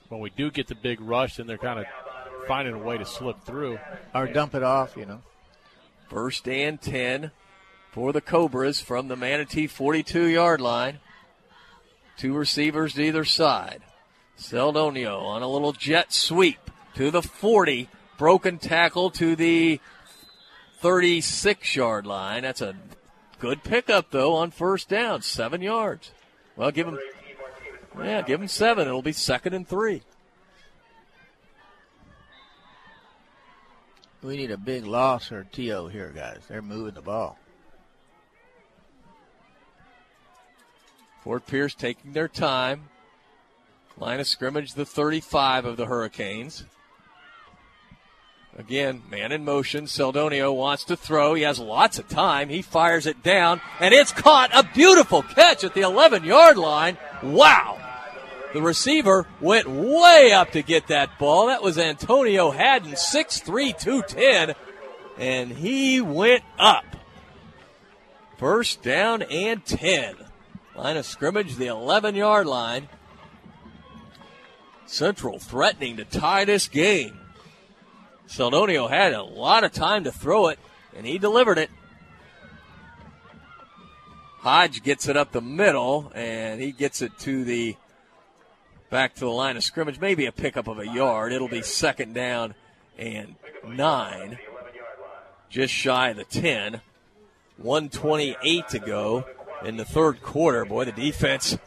[0.08, 1.86] When we do get the big rush, then they're kind of
[2.46, 3.80] finding a way to slip through.
[4.14, 5.22] Or dump it off, you know.
[6.08, 7.32] First and 10
[7.90, 11.00] for the Cobras from the Manatee 42 yard line.
[12.16, 13.82] Two receivers to either side.
[14.38, 17.88] Seldonio on a little jet sweep to the 40.
[18.16, 19.80] Broken tackle to the
[20.78, 22.42] 36 yard line.
[22.42, 22.74] That's a
[23.38, 25.22] good pickup, though, on first down.
[25.22, 26.10] Seven yards.
[26.56, 26.98] Well, give him,
[27.98, 28.88] yeah, give him seven.
[28.88, 30.02] It'll be second and three.
[34.22, 36.40] We need a big loss or TO here, guys.
[36.48, 37.38] They're moving the ball.
[41.22, 42.88] Fort Pierce taking their time.
[43.96, 46.64] Line of scrimmage, the 35 of the Hurricanes.
[48.58, 49.84] Again, man in motion.
[49.84, 51.34] Seldonio wants to throw.
[51.34, 52.48] He has lots of time.
[52.48, 54.50] He fires it down, and it's caught.
[54.52, 56.98] A beautiful catch at the 11 yard line.
[57.22, 57.78] Wow.
[58.52, 61.46] The receiver went way up to get that ball.
[61.46, 64.54] That was Antonio Haddon, 6'3, 210,
[65.18, 66.84] and he went up.
[68.38, 70.16] First down and 10.
[70.74, 72.88] Line of scrimmage, the 11 yard line.
[74.86, 77.17] Central threatening to tie this game.
[78.28, 80.58] Seldonio had a lot of time to throw it,
[80.96, 81.70] and he delivered it.
[84.38, 87.76] Hodge gets it up the middle, and he gets it to the
[88.90, 89.98] back to the line of scrimmage.
[89.98, 91.32] Maybe a pickup of a yard.
[91.32, 92.54] It'll be second down
[92.96, 93.34] and
[93.66, 94.38] nine,
[95.48, 96.80] just shy of the 10.
[97.56, 99.24] 128 to go
[99.64, 100.64] in the third quarter.
[100.64, 101.58] Boy, the defense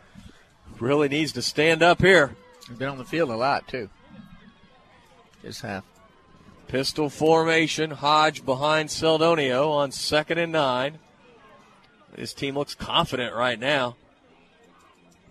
[0.80, 2.36] really needs to stand up here.
[2.78, 3.90] Been on the field a lot, too.
[5.42, 5.84] Just half.
[6.72, 7.92] Pistol formation.
[7.92, 11.00] Hodge behind Seldonio on second and nine.
[12.16, 13.98] His team looks confident right now.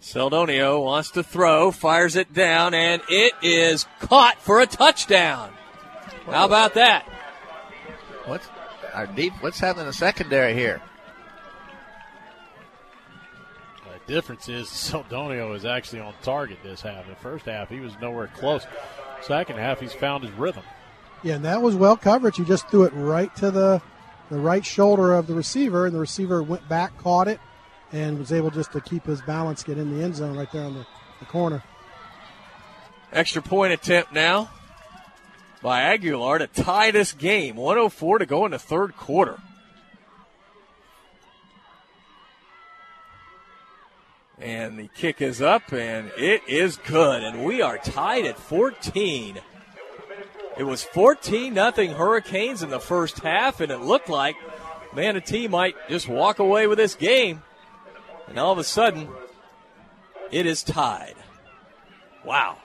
[0.02, 5.50] Seldonio wants to throw, fires it down, and it is caught for a touchdown.
[6.26, 7.08] How about that?
[8.26, 8.46] What's
[8.92, 9.32] our deep?
[9.40, 10.82] What's happening in the secondary here?
[14.06, 17.04] The difference is Seldonio is actually on target this half.
[17.04, 18.66] In the first half, he was nowhere close.
[19.22, 20.64] Second half, he's found his rhythm.
[21.22, 22.36] Yeah, and that was well coverage.
[22.36, 23.82] He just threw it right to the
[24.30, 27.40] the right shoulder of the receiver, and the receiver went back, caught it,
[27.92, 30.62] and was able just to keep his balance, get in the end zone right there
[30.62, 30.86] on the,
[31.18, 31.62] the corner.
[33.12, 34.50] Extra point attempt now
[35.62, 37.56] by Aguilar to tie this game.
[37.56, 39.40] 104 to go in the third quarter.
[44.38, 47.22] And the kick is up, and it is good.
[47.22, 49.40] And we are tied at 14.
[50.60, 54.36] It was 14 nothing Hurricanes in the first half, and it looked like
[54.94, 57.42] Manatee might just walk away with this game.
[58.28, 59.08] And all of a sudden,
[60.30, 61.14] it is tied.
[62.26, 62.58] Wow.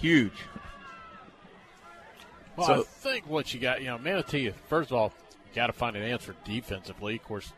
[0.00, 0.32] Huge.
[2.56, 5.12] Well, So- I think what you got, you know, Manatee, first of all,
[5.54, 7.14] got to find an answer defensively.
[7.14, 7.52] Of course,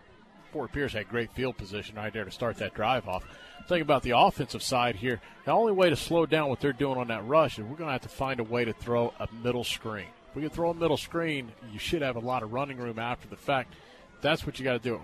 [0.52, 3.24] Fort Pierce had great field position right there to start that drive off.
[3.68, 5.20] Think about the offensive side here.
[5.44, 7.88] The only way to slow down what they're doing on that rush is we're going
[7.88, 10.06] to have to find a way to throw a middle screen.
[10.30, 12.98] If we can throw a middle screen, you should have a lot of running room
[12.98, 13.74] after the fact.
[14.22, 15.00] That's what you got to do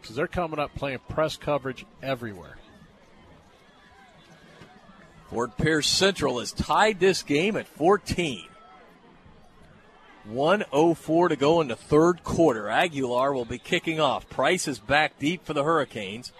[0.00, 2.56] because they're coming up playing press coverage everywhere.
[5.28, 8.49] Fort Pierce Central has tied this game at 14.
[10.24, 12.68] 104 to go in the third quarter.
[12.68, 14.28] Aguilar will be kicking off.
[14.28, 16.32] Price is back deep for the Hurricanes.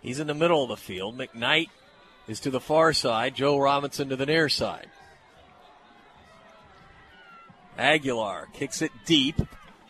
[0.00, 1.18] He's in the middle of the field.
[1.18, 1.68] McKnight
[2.28, 3.34] is to the far side.
[3.34, 4.88] Joe Robinson to the near side.
[7.78, 9.40] Aguilar kicks it deep.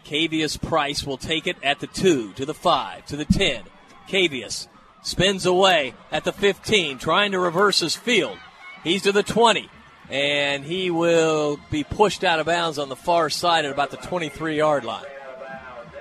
[0.05, 3.65] Cavius Price will take it at the 2, to the 5, to the 10.
[4.09, 4.69] Cavius
[5.03, 8.39] spins away at the 15, trying to reverse his field.
[8.83, 9.69] He's to the 20,
[10.11, 13.97] and he will be pushed out of bounds on the far side at about the
[13.97, 15.05] 23 yard line.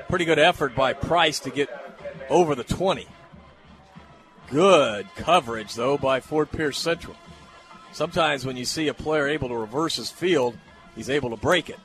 [0.08, 1.70] Pretty good effort by Price to get
[2.30, 3.08] over the 20.
[4.50, 7.16] Good coverage, though, by Fort Pierce Central.
[7.92, 10.58] Sometimes when you see a player able to reverse his field,
[10.96, 11.80] he's able to break it.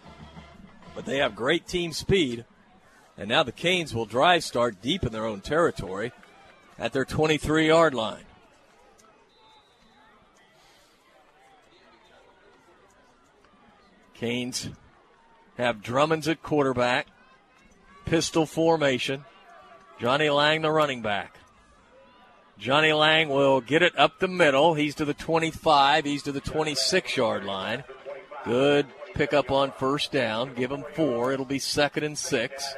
[0.95, 2.47] But they have great team speed.
[3.19, 6.13] And now the Canes will drive start deep in their own territory
[6.79, 8.25] at their 23 yard line.
[14.25, 14.71] Canes
[15.59, 17.09] have Drummonds at quarterback,
[18.07, 19.27] pistol formation.
[20.01, 21.37] Johnny Lang, the running back.
[22.59, 24.73] Johnny Lang will get it up the middle.
[24.73, 26.07] He's to the 25.
[26.07, 27.85] He's to the 26 yard line.
[28.47, 30.55] Good pickup on first down.
[30.55, 31.35] Give him four.
[31.35, 32.75] It'll be second and six.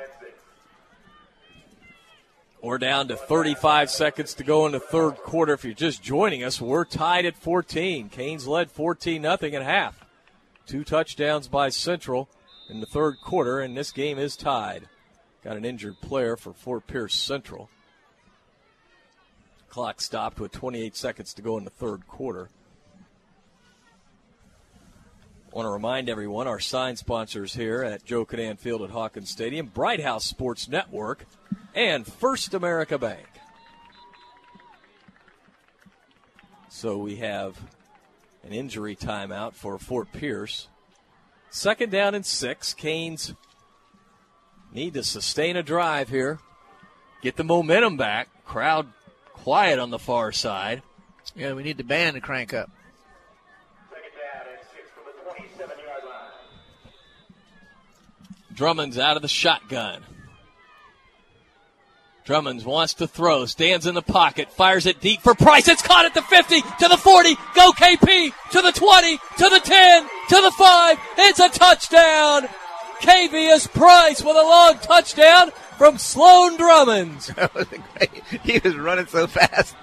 [2.61, 5.53] We're down to 35 seconds to go in the third quarter.
[5.53, 8.09] If you're just joining us, we're tied at 14.
[8.09, 10.06] Canes led 14 nothing at half.
[10.67, 12.29] Two touchdowns by Central
[12.69, 14.89] in the third quarter, and this game is tied.
[15.45, 17.71] Got an injured player for Fort Pierce Central.
[19.69, 22.51] Clock stopped with 28 seconds to go in the third quarter.
[25.53, 29.67] Want to remind everyone our sign sponsors here at Joe Kinnan Field at Hawkins Stadium,
[29.67, 31.27] Bright House Sports Network,
[31.75, 33.29] and First America Bank.
[36.69, 37.57] So we have
[38.47, 40.69] an injury timeout for Fort Pierce.
[41.51, 42.75] Second down and six.
[42.75, 43.35] Canes
[44.73, 46.39] need to sustain a drive here,
[47.23, 48.29] get the momentum back.
[48.45, 48.87] Crowd
[49.33, 50.83] quiet on the far side.
[51.35, 52.71] Yeah, we need the band to crank up.
[58.55, 60.03] Drummonds out of the shotgun.
[62.27, 65.69] Drummonds wants to throw, stands in the pocket, fires it deep for Price.
[65.69, 69.61] It's caught at the 50, to the 40, go KP, to the 20, to the
[69.63, 70.99] 10, to the 5.
[71.19, 72.49] It's a touchdown.
[73.01, 77.29] Cavius Price with a long touchdown from Sloan Drummonds.
[77.37, 78.25] that was great.
[78.43, 79.77] He was running so fast.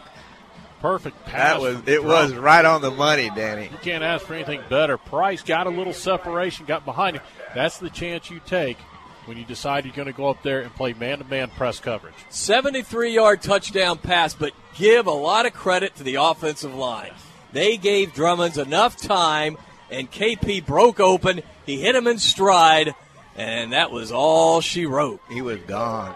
[0.81, 1.53] Perfect pass.
[1.53, 3.69] That was it was right on the money, Danny.
[3.71, 4.97] You can't ask for anything better.
[4.97, 7.23] Price got a little separation, got behind him.
[7.55, 8.77] That's the chance you take
[9.25, 12.13] when you decide you're going to go up there and play man-to-man press coverage.
[12.29, 17.11] 73-yard touchdown pass, but give a lot of credit to the offensive line.
[17.51, 19.57] They gave Drummonds enough time,
[19.91, 21.41] and KP broke open.
[21.65, 22.95] He hit him in stride,
[23.35, 25.21] and that was all she wrote.
[25.29, 26.15] He was gone.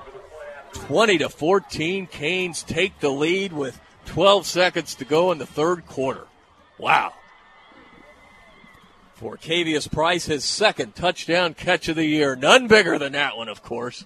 [0.73, 2.07] 20 to 14.
[2.07, 6.25] Canes take the lead with 12 seconds to go in the third quarter.
[6.77, 7.13] Wow.
[9.17, 12.35] For Cavius Price, his second touchdown catch of the year.
[12.35, 14.05] None bigger than that one, of course.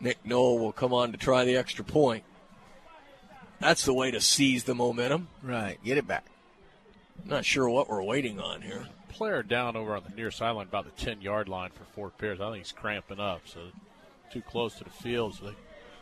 [0.00, 2.24] Nick Noel will come on to try the extra point.
[3.60, 5.28] That's the way to seize the momentum.
[5.44, 5.78] Right.
[5.84, 6.26] Get it back.
[7.24, 8.88] Not sure what we're waiting on here.
[9.08, 12.40] Player down over on the near sideline, about the 10 yard line for Fort Pierce.
[12.40, 13.60] I think he's cramping up, so
[14.32, 15.36] too close to the field.
[15.36, 15.54] So they,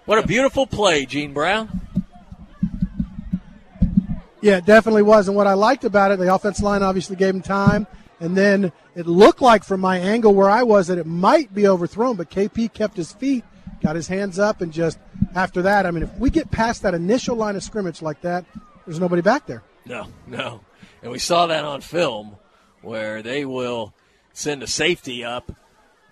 [0.06, 1.82] what a beautiful play, Gene Brown.
[4.42, 5.28] Yeah, it definitely was.
[5.28, 7.86] And what I liked about it, the offense line obviously gave him time.
[8.20, 11.66] And then it looked like from my angle where I was that it might be
[11.66, 13.44] overthrown, but KP kept his feet,
[13.82, 14.98] got his hands up, and just
[15.34, 18.44] after that, I mean, if we get past that initial line of scrimmage like that,
[18.86, 19.62] there's nobody back there.
[19.86, 20.60] No, no.
[21.02, 22.36] And we saw that on film
[22.80, 23.92] where they will
[24.32, 25.50] send a safety up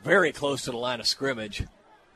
[0.02, 1.64] very close to the line of scrimmage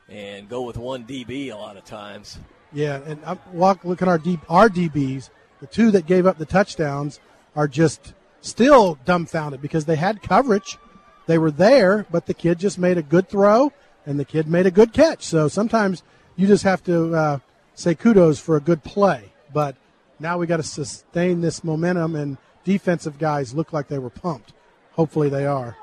[0.09, 2.37] and go with one DB a lot of times.
[2.73, 5.29] Yeah, and I'm walk look at our D, our DBs.
[5.65, 7.19] The two that gave up the touchdowns
[7.55, 10.77] are just still dumbfounded because they had coverage.
[11.25, 13.73] They were there, but the kid just made a good throw
[14.05, 15.23] and the kid made a good catch.
[15.23, 16.03] So sometimes
[16.35, 17.39] you just have to uh,
[17.73, 19.31] say kudos for a good play.
[19.51, 19.75] But
[20.19, 24.53] now we got to sustain this momentum, and defensive guys look like they were pumped.
[24.91, 25.75] Hopefully they are.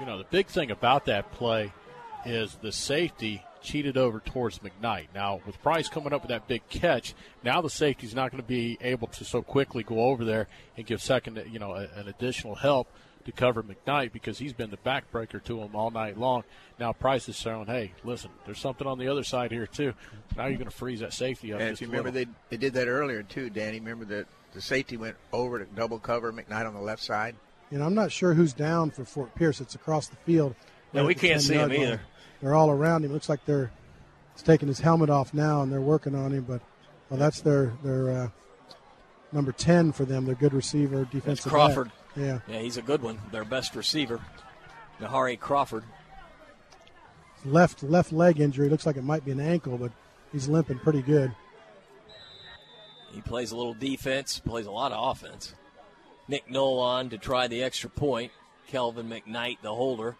[0.00, 1.72] You know, the big thing about that play
[2.26, 5.08] is the safety cheated over towards McKnight.
[5.14, 8.46] Now, with Price coming up with that big catch, now the safety's not going to
[8.46, 12.54] be able to so quickly go over there and give second, you know, an additional
[12.54, 12.88] help
[13.24, 16.44] to cover McKnight because he's been the backbreaker to him all night long.
[16.78, 19.94] Now Price is saying, "Hey, listen, there's something on the other side here too."
[20.36, 21.60] Now you're going to freeze that safety up.
[21.60, 23.80] And if you remember, they they did that earlier too, Danny.
[23.80, 27.34] Remember that the safety went over to double cover McKnight on the left side.
[27.70, 29.60] You know, I'm not sure who's down for Fort Pierce.
[29.60, 30.54] It's across the field.
[30.94, 32.00] No, we can't see him either.
[32.40, 33.12] They're all around him.
[33.12, 33.70] Looks like they're
[34.34, 36.44] he's taking his helmet off now, and they're working on him.
[36.44, 36.62] But
[37.10, 38.28] well, that's their their uh,
[39.32, 40.24] number ten for them.
[40.24, 41.88] Their good receiver, defensive that's Crawford.
[41.88, 41.96] Back.
[42.16, 42.38] Yeah.
[42.48, 43.18] Yeah, he's a good one.
[43.32, 44.20] Their best receiver,
[45.00, 45.84] Nahari Crawford.
[47.44, 48.68] Left left leg injury.
[48.68, 49.90] Looks like it might be an ankle, but
[50.32, 51.34] he's limping pretty good.
[53.12, 55.54] He plays a little defense, plays a lot of offense.
[56.26, 58.32] Nick Nolan to try the extra point.
[58.66, 60.16] Kelvin McKnight, the holder.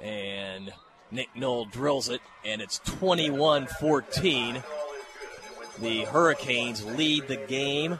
[0.00, 0.72] And
[1.10, 4.62] Nick Knoll drills it, and it's 21 14.
[5.80, 7.98] The Hurricanes lead the game.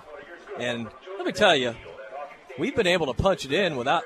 [0.58, 1.74] And let me tell you,
[2.58, 4.04] we've been able to punch it in without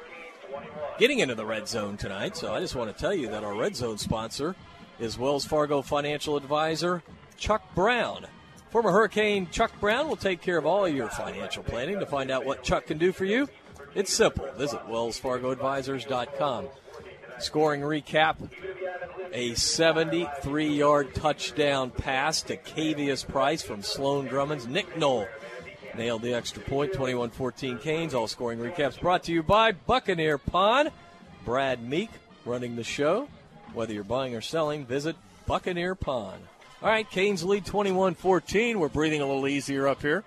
[0.99, 2.37] getting into the red zone tonight.
[2.37, 4.55] So I just want to tell you that our red zone sponsor
[4.99, 7.03] is Wells Fargo financial advisor
[7.37, 8.27] Chuck Brown.
[8.71, 12.01] Former Hurricane Chuck Brown will take care of all your financial planning.
[12.01, 13.49] To find out what Chuck can do for you,
[13.95, 14.47] it's simple.
[14.57, 16.69] Visit wellsfargoadvisors.com.
[17.41, 18.37] Scoring recap
[19.33, 25.27] a 73 yard touchdown pass to Cavius Price from Sloan Drummonds Nick Knoll.
[25.97, 28.15] Nailed the extra point, 21 14 Canes.
[28.15, 30.91] All scoring recaps brought to you by Buccaneer Pawn.
[31.45, 32.11] Brad Meek
[32.45, 33.29] running the show.
[33.75, 36.41] Whether you're buying or selling, visit Buccaneer Pawn.
[36.83, 38.79] All right, Canes lead 21 14.
[38.79, 40.25] We're breathing a little easier up here.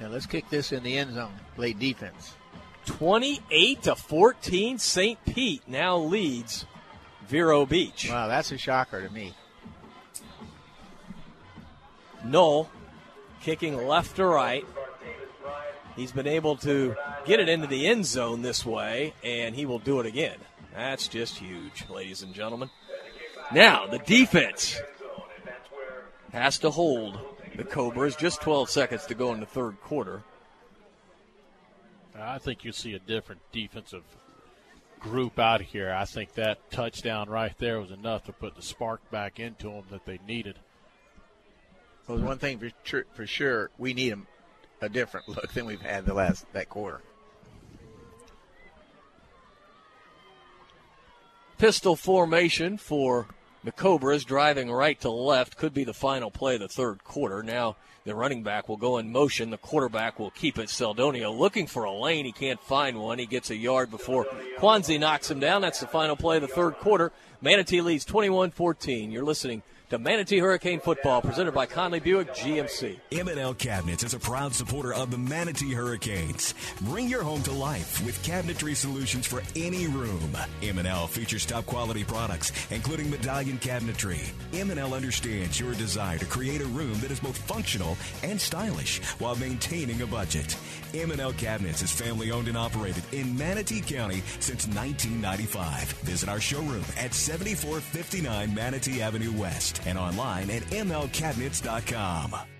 [0.00, 1.32] Yeah, let's kick this in the end zone.
[1.56, 2.34] Play defense.
[2.98, 4.78] 28 to 14.
[4.78, 5.24] St.
[5.24, 6.66] Pete now leads
[7.28, 8.08] Vero Beach.
[8.10, 9.32] Wow, that's a shocker to me.
[12.24, 12.68] Knoll
[13.40, 14.66] kicking left to right.
[15.96, 19.78] He's been able to get it into the end zone this way, and he will
[19.78, 20.36] do it again.
[20.74, 22.70] That's just huge, ladies and gentlemen.
[23.52, 24.80] Now, the defense
[26.32, 27.18] has to hold
[27.56, 28.16] the Cobras.
[28.16, 30.22] Just 12 seconds to go in the third quarter.
[32.20, 34.04] I think you see a different defensive
[35.00, 35.92] group out here.
[35.92, 39.84] I think that touchdown right there was enough to put the spark back into them
[39.90, 40.58] that they needed.
[42.06, 44.26] Well, one thing for sure, for sure, we need them
[44.80, 47.00] a different look than we've had the last that quarter.
[51.58, 53.26] Pistol formation for
[53.62, 57.42] the Cobras driving right to left could be the final play of the third quarter.
[57.42, 57.76] Now
[58.10, 59.50] the running back will go in motion.
[59.50, 60.68] The quarterback will keep it.
[60.68, 62.24] Seldonio looking for a lane.
[62.24, 63.18] He can't find one.
[63.18, 64.26] He gets a yard before
[64.58, 65.62] Quanzi knocks him down.
[65.62, 67.12] That's the final play of the third quarter.
[67.40, 69.12] Manatee leads 21 14.
[69.12, 73.00] You're listening to Manatee Hurricane Football, presented by Conley Buick GMC.
[73.10, 76.54] M&L Cabinets is a proud supporter of the Manatee Hurricanes.
[76.82, 80.36] Bring your home to life with cabinetry solutions for any room.
[80.62, 84.30] M&L features top quality products, including medallion cabinetry.
[84.54, 89.34] M&L understands your desire to create a room that is both functional and stylish while
[89.36, 90.56] maintaining a budget.
[90.94, 95.90] M&L Cabinets is family owned and operated in Manatee County since 1995.
[96.02, 102.59] Visit our showroom at 7459 Manatee Avenue West and online at mlcabinets.com.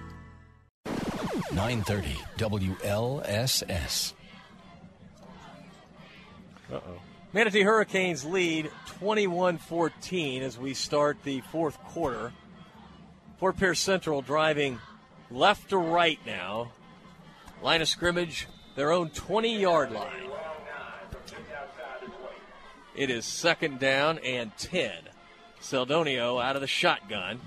[1.61, 4.13] 930 WLSS.
[6.73, 7.01] Uh oh.
[7.33, 12.33] Manatee Hurricanes lead 21 14 as we start the fourth quarter.
[13.37, 14.79] Fort Pierce Central driving
[15.29, 16.71] left to right now.
[17.61, 20.31] Line of scrimmage, their own 20 yard line.
[22.95, 24.91] It is second down and 10.
[25.61, 27.39] Seldonio out of the shotgun.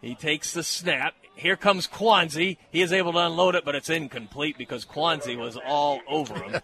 [0.00, 1.14] He takes the snap.
[1.34, 2.58] Here comes Quanzi.
[2.70, 6.60] He is able to unload it, but it's incomplete because Quanzi was all over him.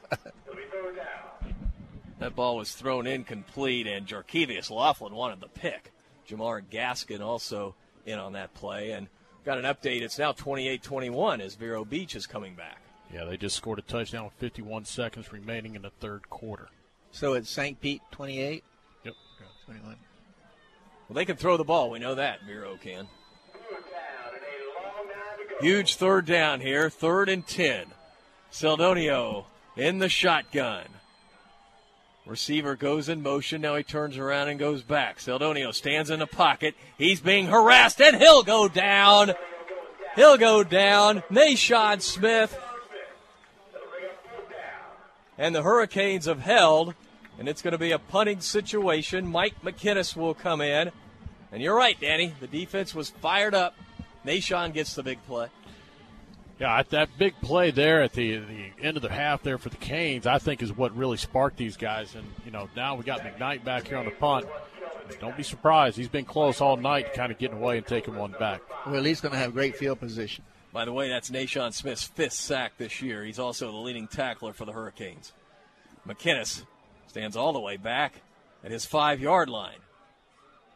[2.19, 5.93] that ball was thrown incomplete, and Jarkevius Laughlin wanted the pick.
[6.28, 7.75] Jamar Gaskin also
[8.07, 8.93] in on that play.
[8.93, 9.09] And
[9.44, 10.02] got an update.
[10.02, 12.78] It's now 28 21 as Vero Beach is coming back.
[13.12, 16.69] Yeah, they just scored a touchdown with 51 seconds remaining in the third quarter.
[17.11, 17.78] So it's St.
[17.78, 18.65] Pete 28?
[19.05, 19.15] Yep.
[19.67, 19.97] 21.
[21.09, 21.91] Well, they can throw the ball.
[21.91, 22.39] We know that.
[22.47, 23.07] Vero can.
[25.62, 26.91] Huge third down here.
[26.91, 27.86] Third and 10.
[28.50, 29.44] Seldonio
[29.76, 30.86] in the shotgun.
[32.26, 33.60] Receiver goes in motion.
[33.60, 35.18] Now he turns around and goes back.
[35.18, 36.74] Seldonio stands in the pocket.
[36.99, 39.34] He's being harassed, and he'll go down.
[40.16, 41.23] He'll go down.
[41.31, 42.58] Nashon Smith.
[45.39, 46.94] And the Hurricanes have held,
[47.39, 49.28] and it's going to be a punting situation.
[49.28, 50.91] Mike McKinnis will come in.
[51.52, 52.34] And you're right, Danny.
[52.41, 53.76] The defense was fired up.
[54.26, 55.49] Nashon gets the big play.
[56.59, 59.76] Yeah, that big play there at the the end of the half there for the
[59.76, 62.15] Canes, I think, is what really sparked these guys.
[62.15, 64.47] And you know, now we got McKnight back here on the punt.
[65.20, 68.34] Don't be surprised; he's been close all night, kind of getting away and taking one
[68.39, 68.62] back.
[68.86, 70.44] Well, he's going to have great field position.
[70.73, 73.25] By the way, that's Nashawn Smith's fifth sack this year.
[73.25, 75.33] He's also the leading tackler for the Hurricanes.
[76.07, 76.65] McKinnis
[77.09, 78.23] stands all the way back
[78.65, 79.78] at his five yard line.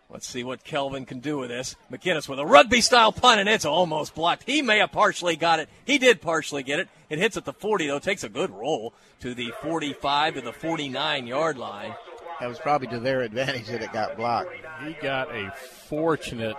[0.09, 1.75] Let's see what Kelvin can do with this.
[1.91, 4.44] McKinnis with a rugby style punt, and it's almost blocked.
[4.47, 5.68] He may have partially got it.
[5.85, 6.89] He did partially get it.
[7.10, 10.52] It hits at the 40, though, takes a good roll to the 45 to the
[10.52, 11.93] 49 yard line.
[12.39, 14.51] That was probably to their advantage that it got blocked.
[14.85, 15.51] He got a
[15.89, 16.57] fortunate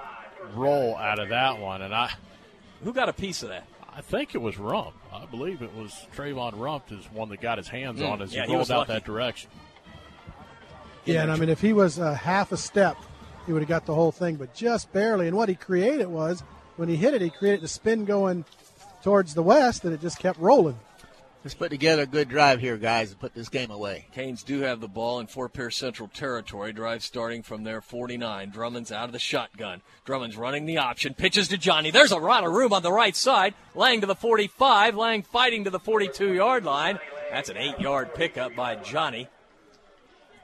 [0.54, 2.12] roll out of that one, and I.
[2.84, 3.66] Who got a piece of that?
[3.96, 4.94] I think it was Rumph.
[5.14, 8.34] I believe it was Trayvon Rumph is one that got his hands Mm, on as
[8.34, 8.94] yeah, he he rolled out lucky.
[8.94, 9.50] that direction.
[11.06, 12.98] Yeah, and I mean, if he was a half a step,
[13.48, 15.28] he would have got the whole thing, but just barely.
[15.28, 16.44] And what he created was
[16.76, 18.46] when he hit it, he created the spin going
[19.02, 20.78] towards the west, and it just kept rolling.
[21.44, 24.08] Let's put together a good drive here, guys, and put this game away.
[24.12, 26.74] Canes do have the ball in Fort Pierce Central territory.
[26.74, 28.50] Drive starting from their 49.
[28.50, 29.82] Drummonds out of the shotgun.
[30.04, 31.14] Drummonds running the option.
[31.14, 31.90] Pitches to Johnny.
[31.90, 33.54] There's a lot of room on the right side.
[33.76, 34.96] Lang to the 45.
[34.98, 37.00] Lang fighting to the 42 yard line.
[37.32, 39.30] That's an eight yard pickup by Johnny.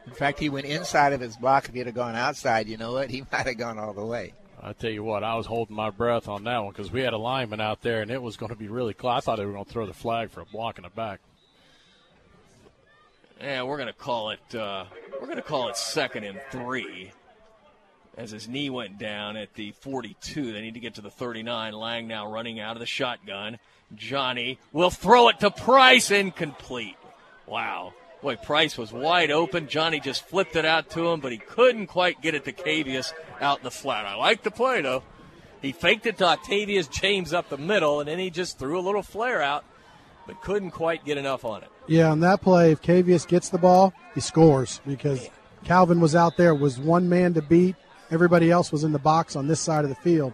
[0.06, 1.70] In fact, he went inside of his block.
[1.70, 3.10] If he'd have gone outside, you know what?
[3.10, 4.34] He might have gone all the way.
[4.62, 7.12] I tell you what, I was holding my breath on that one because we had
[7.12, 9.18] a lineman out there, and it was going to be really close.
[9.18, 11.20] I thought they were going to throw the flag for a block in the back.
[13.44, 14.56] Yeah, we're gonna call it.
[14.56, 14.86] Uh,
[15.20, 17.12] we're gonna call it second and three.
[18.16, 21.74] As his knee went down at the 42, they need to get to the 39.
[21.74, 23.60] Lang now running out of the shotgun.
[23.96, 26.96] Johnny will throw it to Price, incomplete.
[27.48, 27.94] Wow.
[28.24, 29.68] Boy, Price was wide open.
[29.68, 33.11] Johnny just flipped it out to him, but he couldn't quite get it to Cavius
[33.42, 34.06] out in the flat.
[34.06, 35.03] I like the play, though.
[35.61, 38.82] He faked it to Octavius James up the middle, and then he just threw a
[38.82, 39.66] little flare out,
[40.26, 41.69] but couldn't quite get enough on it.
[41.85, 45.30] Yeah, on that play, if Cavius gets the ball, he scores because
[45.66, 47.76] Calvin was out there, was one man to beat.
[48.10, 50.34] Everybody else was in the box on this side of the field.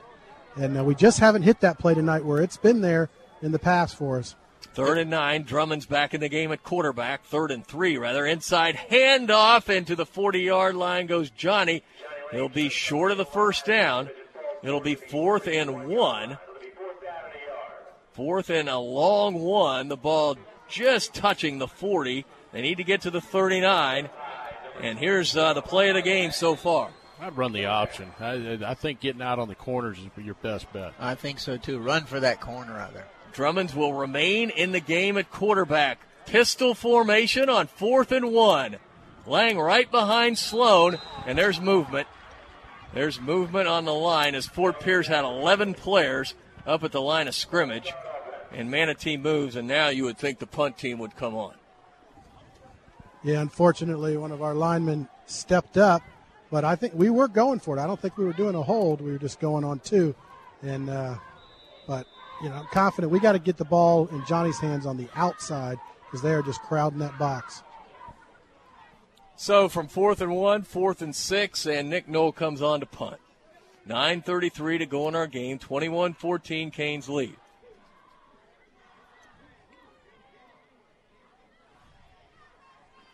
[0.55, 3.09] And uh, we just haven't hit that play tonight where it's been there
[3.41, 4.35] in the past for us.
[4.73, 5.43] Third and nine.
[5.43, 7.25] Drummonds back in the game at quarterback.
[7.25, 8.25] Third and three, rather.
[8.25, 11.83] Inside handoff into the 40 yard line goes Johnny.
[12.31, 14.09] He'll be short of the first down.
[14.61, 16.37] It'll be fourth and one.
[18.13, 19.87] Fourth and a long one.
[19.87, 22.25] The ball just touching the 40.
[22.51, 24.09] They need to get to the 39.
[24.81, 26.89] And here's uh, the play of the game so far.
[27.21, 28.11] I'd run the option.
[28.19, 30.93] I, I think getting out on the corners is your best bet.
[30.99, 31.79] I think so too.
[31.79, 33.07] Run for that corner out there.
[33.33, 35.99] Drummonds will remain in the game at quarterback.
[36.25, 38.77] Pistol formation on fourth and one.
[39.25, 42.07] Lang right behind Sloan, and there's movement.
[42.93, 46.33] There's movement on the line as Fort Pierce had 11 players
[46.65, 47.93] up at the line of scrimmage.
[48.51, 51.53] And Manatee moves, and now you would think the punt team would come on.
[53.23, 56.01] Yeah, unfortunately, one of our linemen stepped up,
[56.49, 57.81] but I think we were going for it.
[57.81, 59.01] I don't think we were doing a hold.
[59.01, 60.15] We were just going on two.
[60.63, 61.17] And, uh,
[62.41, 65.07] you know, I'm confident we got to get the ball in Johnny's hands on the
[65.15, 67.63] outside because they are just crowding that box.
[69.35, 73.17] So from fourth and one, fourth and six, and Nick Knoll comes on to punt.
[73.87, 75.57] 9.33 to go in our game.
[75.57, 77.35] 21 14, Canes lead.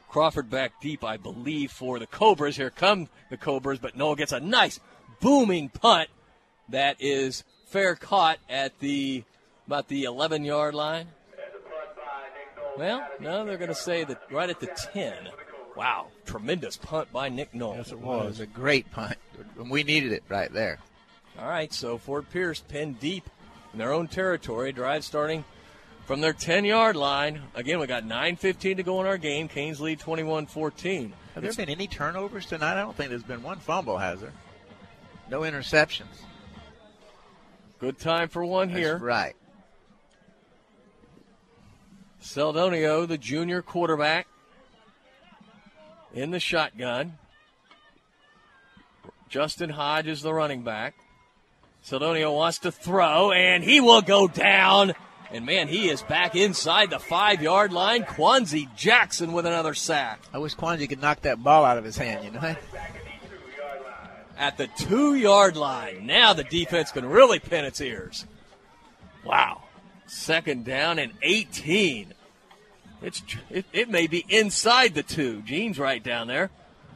[0.10, 2.56] Crawford back deep, I believe, for the Cobras.
[2.56, 4.80] Here come the Cobras, but Noel gets a nice
[5.20, 6.10] booming punt
[6.70, 9.24] that is fair caught at the
[9.68, 11.08] about the 11 yard line.
[12.78, 15.14] Well, no, they're going to say that right at the 10.
[15.76, 17.76] Wow, tremendous punt by Nick Knoll.
[17.78, 19.18] Yes, it It was a great punt.
[19.58, 20.80] And we needed it right there.
[21.40, 23.30] All right, so Fort Pierce pinned deep
[23.74, 24.72] in their own territory.
[24.72, 25.44] Drive starting
[26.06, 27.42] from their 10 yard line.
[27.56, 29.48] Again, we got 9.15 to go in our game.
[29.48, 31.14] Canes lead 21 14.
[31.34, 32.74] Have there been any turnovers tonight?
[32.74, 34.32] I don't think there's been one fumble, has there?
[35.30, 36.24] No interceptions.
[37.86, 38.94] Good time for one here.
[38.94, 39.36] That's right.
[42.20, 44.26] Seldonio, the junior quarterback,
[46.12, 47.20] in the shotgun.
[49.30, 50.96] Justin Hodge is the running back.
[51.86, 54.94] Seldonio wants to throw, and he will go down.
[55.30, 58.02] And man, he is back inside the five yard line.
[58.02, 60.22] Quanzi Jackson with another sack.
[60.34, 62.56] I wish Quanzi could knock that ball out of his hand, you know?
[64.38, 66.06] At the two yard line.
[66.06, 68.26] Now the defense can really pin its ears.
[69.24, 69.64] Wow.
[70.08, 72.14] Second down and 18.
[73.02, 75.42] It's it, it may be inside the two.
[75.44, 76.50] Gene's right down there.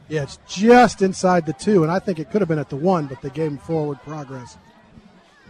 [0.08, 2.76] Yeah, it's just inside the two, and I think it could have been at the
[2.76, 4.58] one, but they gave him forward progress.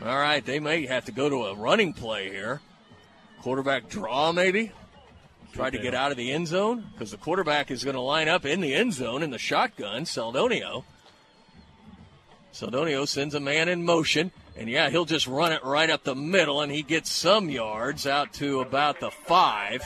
[0.04, 2.60] All right, they may have to go to a running play here.
[3.40, 4.72] Quarterback draw, maybe?
[5.54, 8.28] Try to get out of the end zone because the quarterback is going to line
[8.28, 10.84] up in the end zone in the shotgun, Seldonio.
[12.52, 16.14] Seldonio sends a man in motion, and yeah, he'll just run it right up the
[16.14, 19.82] middle, and he gets some yards out to about the five.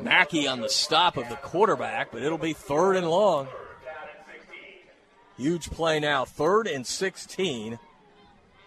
[0.00, 3.46] Mackey on the stop of the quarterback, but it'll be third and long.
[5.36, 7.78] Huge play now, third and 16.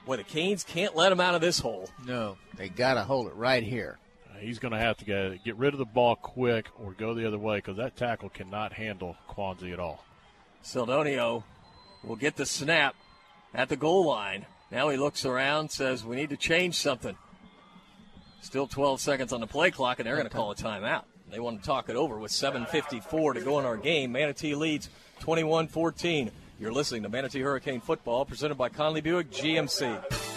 [0.05, 1.89] Boy, the Canes can't let him out of this hole.
[2.05, 3.97] No, they got to hold it right here.
[4.29, 7.13] Uh, he's going to have to get, get rid of the ball quick or go
[7.13, 10.03] the other way because that tackle cannot handle Quanzi at all.
[10.63, 11.43] Seldonio
[12.07, 12.95] will get the snap
[13.53, 14.45] at the goal line.
[14.71, 17.15] Now he looks around, says, We need to change something.
[18.41, 21.03] Still 12 seconds on the play clock, and they're going to call a timeout.
[21.29, 24.11] They want to talk it over with 7.54 to go in our game.
[24.11, 26.31] Manatee leads 21 14.
[26.59, 30.36] You're listening to Manatee Hurricane Football, presented by Conley Buick GMC.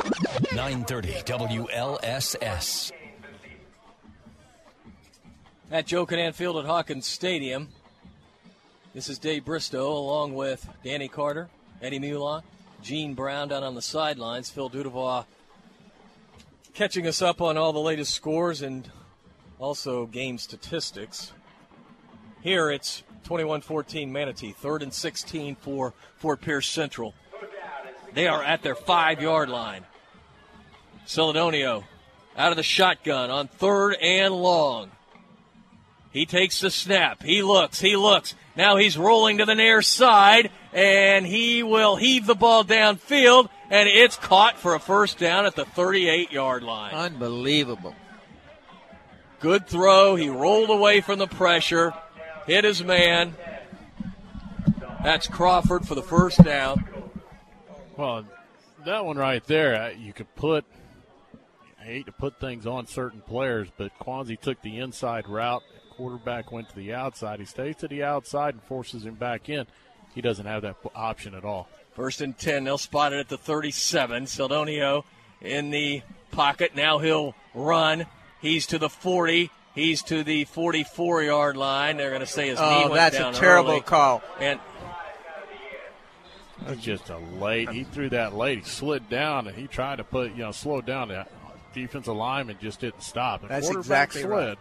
[0.53, 2.91] 930 WLSS.
[5.71, 7.69] At Joe Kinnan Field at Hawkins Stadium.
[8.93, 11.49] This is Dave Bristow along with Danny Carter,
[11.81, 12.43] Eddie Mulock,
[12.81, 15.25] Gene Brown down on the sidelines, Phil Dudavois
[16.73, 18.89] catching us up on all the latest scores and
[19.59, 21.31] also game statistics.
[22.41, 27.13] Here it's 21-14 Manatee, third and 16 for Fort Pierce Central.
[28.13, 29.85] They are at their five-yard line.
[31.11, 31.83] Seldonio
[32.37, 34.91] out of the shotgun on third and long.
[36.11, 37.21] He takes the snap.
[37.21, 37.81] He looks.
[37.81, 38.33] He looks.
[38.55, 43.89] Now he's rolling to the near side, and he will heave the ball downfield, and
[43.89, 46.93] it's caught for a first down at the 38 yard line.
[46.93, 47.93] Unbelievable.
[49.41, 50.15] Good throw.
[50.15, 51.93] He rolled away from the pressure,
[52.47, 53.35] hit his man.
[55.03, 56.87] That's Crawford for the first down.
[57.97, 58.25] Well,
[58.85, 60.63] that one right there, uh, you could put.
[61.81, 65.63] I hate to put things on certain players, but Quanzi took the inside route.
[65.89, 67.39] Quarterback went to the outside.
[67.39, 69.65] He stays to the outside and forces him back in.
[70.13, 71.67] He doesn't have that option at all.
[71.95, 72.63] First and 10.
[72.65, 74.25] They'll spot it at the 37.
[74.25, 75.03] Seldonio
[75.41, 76.01] in the
[76.31, 76.75] pocket.
[76.75, 78.05] Now he'll run.
[78.41, 79.49] He's to the 40.
[79.73, 81.97] He's to the 44 yard line.
[81.97, 83.81] They're going to say his knee Oh, went that's down a terrible early.
[83.81, 84.21] call.
[84.39, 84.59] And
[86.65, 87.69] That's just a late.
[87.69, 88.59] He threw that late.
[88.59, 91.07] He slid down and he tried to put, you know, slow down.
[91.07, 91.25] The
[91.73, 93.41] defensive lineman just didn't stop.
[93.41, 94.31] The That's exactly slid.
[94.31, 94.57] right.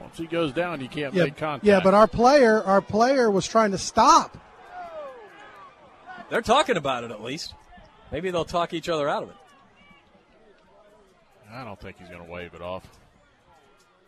[0.00, 1.64] Once he goes down, you can't Yeah, make contact.
[1.64, 4.36] yeah, but our player, our player was trying to stop.
[6.30, 7.54] they're talking about it at least.
[8.10, 9.36] Maybe they'll talk each other out of it.
[11.52, 12.86] I don't think he's going to wave it off.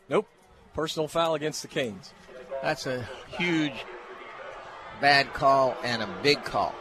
[0.08, 0.26] Nope.
[0.72, 2.12] Personal foul against the Canes.
[2.62, 3.06] That's a
[3.38, 3.74] huge
[5.00, 6.74] bad call and a big call.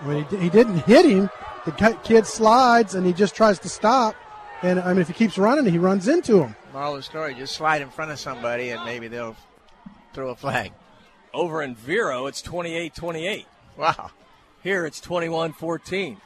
[0.00, 1.28] I mean, he, he didn't hit him.
[1.66, 4.14] The kid slides and he just tries to stop.
[4.62, 6.56] And I mean, if he keeps running, he runs into him.
[6.72, 9.36] Moral story: just slide in front of somebody, and maybe they'll
[10.12, 10.72] throw a flag.
[11.34, 13.46] Over in Vero, it's 28 28.
[13.76, 14.10] Wow.
[14.62, 16.20] Here it's 21 14.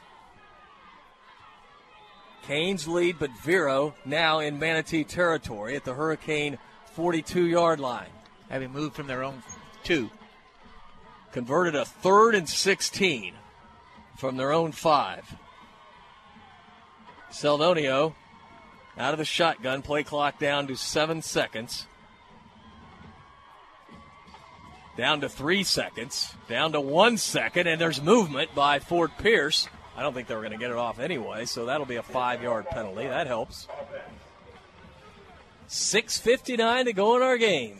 [2.43, 6.57] Canes lead, but Vero now in Manatee territory at the Hurricane
[6.93, 8.09] 42 yard line.
[8.49, 9.43] Having moved from their own
[9.83, 10.09] two.
[11.31, 13.33] Converted a third and 16
[14.17, 15.35] from their own five.
[17.31, 18.13] Seldonio
[18.97, 21.87] out of the shotgun, play clock down to seven seconds.
[24.97, 29.67] Down to three seconds, down to one second, and there's movement by Fort Pierce.
[29.95, 32.03] I don't think they were going to get it off anyway, so that'll be a
[32.03, 33.07] five yard penalty.
[33.07, 33.67] That helps.
[35.69, 37.79] 6.59 to go in our game.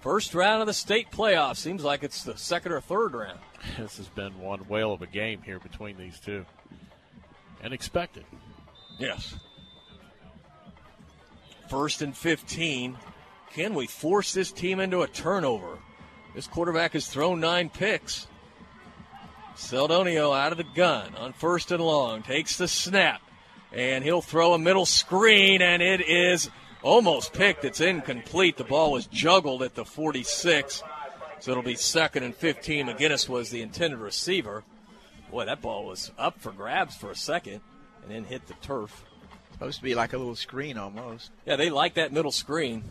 [0.00, 1.56] First round of the state playoff.
[1.56, 3.38] Seems like it's the second or third round.
[3.78, 6.46] This has been one whale of a game here between these two.
[7.62, 8.24] And expected.
[8.98, 9.34] Yes.
[11.70, 12.96] First and 15.
[13.52, 15.78] Can we force this team into a turnover?
[16.34, 18.26] This quarterback has thrown nine picks.
[19.54, 22.24] Seldonio out of the gun on first and long.
[22.24, 23.22] Takes the snap.
[23.72, 26.50] And he'll throw a middle screen, and it is
[26.82, 27.64] almost picked.
[27.64, 28.56] It's incomplete.
[28.56, 30.82] The ball was juggled at the 46.
[31.38, 32.88] So it'll be second and 15.
[32.88, 34.64] McGinnis was the intended receiver.
[35.30, 37.60] Boy, that ball was up for grabs for a second
[38.02, 39.04] and then hit the turf.
[39.60, 41.32] Supposed to be like a little screen almost.
[41.44, 42.82] Yeah, they like that middle screen.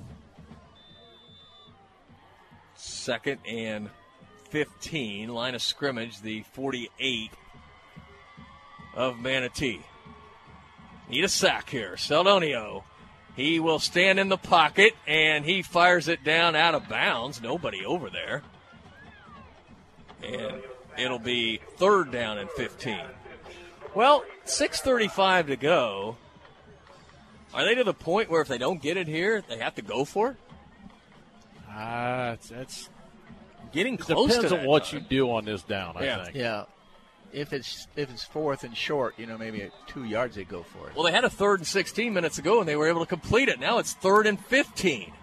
[2.76, 3.90] Second and
[4.52, 7.32] 15, line of scrimmage, the 48
[8.94, 9.82] of Manatee.
[11.10, 11.96] Need a sack here.
[11.96, 12.84] Seldonio.
[13.36, 17.42] He will stand in the pocket and he fires it down out of bounds.
[17.42, 18.44] Nobody over there.
[20.22, 20.62] And
[21.00, 23.00] it'll be third down and 15.
[23.96, 26.18] Well, 6.35 to go.
[27.54, 29.82] Are they to the point where if they don't get it here, they have to
[29.82, 30.38] go for it?
[31.70, 32.90] Uh, that's it's
[33.72, 35.02] getting close depends to on what time.
[35.02, 35.96] you do on this down.
[35.98, 36.24] I Yeah.
[36.26, 36.36] think.
[36.36, 36.64] Yeah.
[37.32, 40.64] If it's if it's fourth and short, you know, maybe at two yards they go
[40.64, 40.96] for it.
[40.96, 43.50] Well, they had a third and 16 minutes ago, and they were able to complete
[43.50, 43.60] it.
[43.60, 45.14] Now it's third and 15.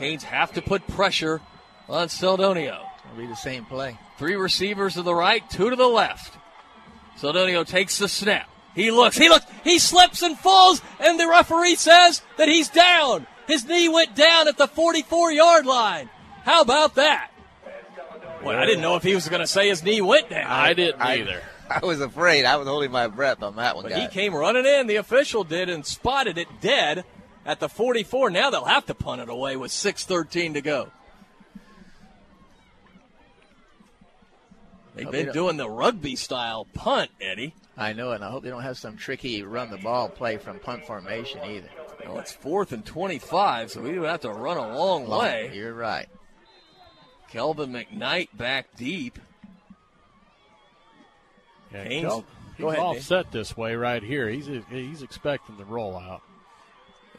[0.00, 1.40] Canes have to put pressure
[1.88, 2.80] on Seldonio.
[3.04, 3.96] It'll be the same play.
[4.18, 6.36] Three receivers to the right, two to the left.
[7.18, 8.48] Seldonio takes the snap.
[8.74, 13.26] He looks, he looks, he slips and falls, and the referee says that he's down.
[13.46, 16.08] His knee went down at the 44 yard line.
[16.44, 17.30] How about that?
[18.44, 20.46] Well, I didn't know if he was going to say his knee went down.
[20.50, 21.42] I didn't I- either.
[21.68, 22.44] I was afraid.
[22.46, 24.00] I was holding my breath on that one, But guy.
[24.00, 27.04] he came running in, the official did, and spotted it dead
[27.46, 28.30] at the 44.
[28.30, 30.90] Now they'll have to punt it away with 6.13 to go.
[34.96, 37.54] They've been doing the rugby style punt, Eddie.
[37.80, 40.58] I know and I hope they don't have some tricky run the ball play from
[40.58, 41.70] punt formation either.
[42.06, 45.50] Well, it's fourth and 25, so we would have to run a long, Long- way.
[45.54, 46.06] You're right.
[47.30, 49.18] Kelvin McKnight back deep.
[51.72, 52.26] Yeah, Haynes, Kel- go
[52.56, 53.02] he's ahead, all Dave.
[53.04, 54.28] set this way right here.
[54.28, 56.20] He's he's expecting the rollout.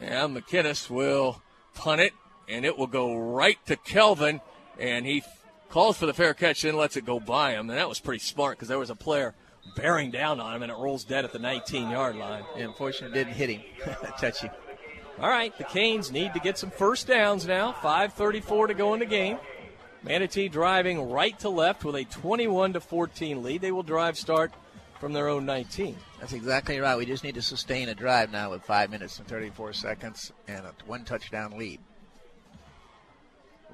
[0.00, 1.40] Yeah, McKinnis will
[1.74, 2.12] punt it,
[2.48, 4.40] and it will go right to Kelvin,
[4.78, 7.78] and he f- calls for the fair catch, then lets it go by him, and
[7.78, 9.34] that was pretty smart because there was a player
[9.76, 12.44] bearing down on him, and it rolls dead at the 19-yard line.
[12.56, 13.62] Yeah, unfortunately, it didn't hit him.
[14.18, 14.50] Touch him.
[15.20, 17.72] All right, the Canes need to get some first downs now.
[17.72, 19.38] 5:34 to go in the game.
[20.02, 23.60] Manatee driving right to left with a 21 to 14 lead.
[23.60, 24.52] They will drive start
[24.98, 25.96] from their own 19.
[26.18, 26.96] That's exactly right.
[26.96, 30.66] We just need to sustain a drive now with five minutes and 34 seconds and
[30.66, 31.78] a one touchdown lead.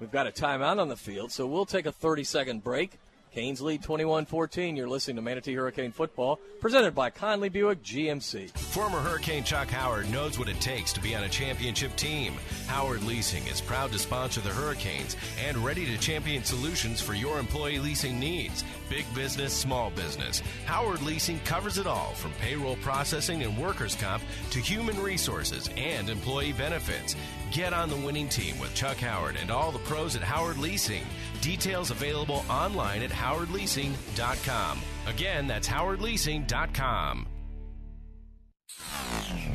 [0.00, 2.98] We've got a timeout on the field, so we'll take a 30 second break.
[3.32, 4.76] Canes lead 21 14.
[4.76, 8.50] You're listening to Manatee Hurricane Football, presented by Conley Buick GMC.
[8.56, 12.34] Former Hurricane Chuck Howard knows what it takes to be on a championship team.
[12.66, 15.16] Howard Leasing is proud to sponsor the Hurricanes
[15.46, 18.64] and ready to champion solutions for your employee leasing needs.
[18.88, 20.42] Big business, small business.
[20.64, 26.08] Howard Leasing covers it all from payroll processing and workers' comp to human resources and
[26.08, 27.14] employee benefits.
[27.50, 31.04] Get on the winning team with Chuck Howard and all the pros at Howard Leasing.
[31.40, 34.80] Details available online at howardleasing.com.
[35.06, 37.26] Again, that's howardleasing.com.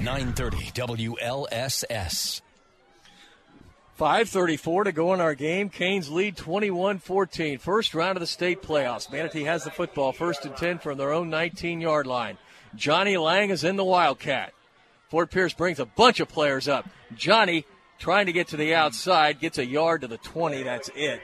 [0.01, 2.41] 930 WLSS.
[3.99, 5.69] 5.34 to go in our game.
[5.69, 7.59] Canes lead 21 14.
[7.59, 9.11] First round of the state playoffs.
[9.11, 12.37] Manatee has the football first and 10 from their own 19 yard line.
[12.75, 14.53] Johnny Lang is in the Wildcat.
[15.09, 16.89] Fort Pierce brings a bunch of players up.
[17.15, 17.65] Johnny
[17.99, 20.63] trying to get to the outside, gets a yard to the 20.
[20.63, 21.21] That's it.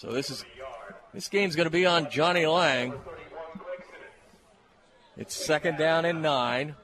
[0.00, 0.46] So this is
[1.12, 2.94] this game's going to be on Johnny Lang.
[5.18, 6.74] It's second down and nine.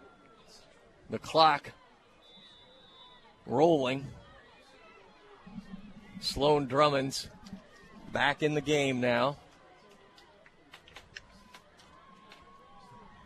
[1.09, 1.73] The clock
[3.47, 4.07] rolling.
[6.20, 7.31] Sloan Drummonds
[8.12, 9.39] back in the game now.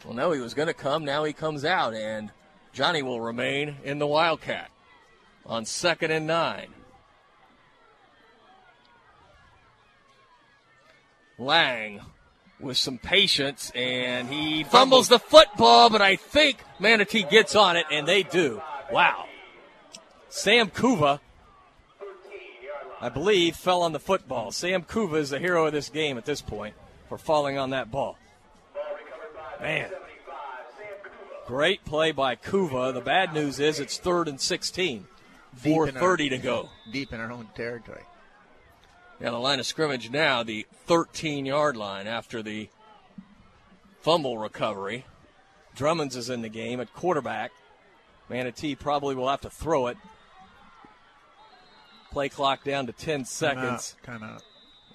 [0.04, 1.04] Well, no, he was going to come.
[1.04, 2.30] Now he comes out, and
[2.72, 4.70] Johnny will remain in the Wildcat
[5.44, 6.68] on second and nine.
[11.40, 12.00] Lang
[12.60, 17.86] with some patience, and he fumbles the football, but I think Manatee gets on it,
[17.90, 18.60] and they do.
[18.92, 19.24] Wow.
[20.28, 21.20] Sam Kuva,
[23.00, 24.52] I believe, fell on the football.
[24.52, 26.74] Sam Kuva is the hero of this game at this point
[27.08, 28.18] for falling on that ball.
[29.60, 29.90] Man.
[31.46, 32.92] Great play by Kuva.
[32.92, 35.06] The bad news is it's third and 16.
[35.62, 36.68] Deep in our- 4.30 to go.
[36.92, 38.02] Deep in our own territory.
[39.20, 42.68] Yeah, the line of scrimmage now, the 13 yard line after the
[44.00, 45.04] fumble recovery.
[45.76, 47.52] Drummonds is in the game at quarterback.
[48.30, 49.98] Manatee probably will have to throw it.
[52.10, 53.96] Play clock down to 10 seconds.
[54.02, 54.42] Time out.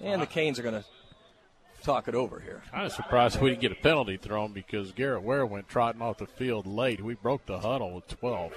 [0.00, 0.84] And the Canes are going to
[1.82, 2.62] talk it over here.
[2.70, 6.18] Kind of surprised we didn't get a penalty thrown because Garrett Ware went trotting off
[6.18, 7.02] the field late.
[7.02, 8.52] We broke the huddle with 12.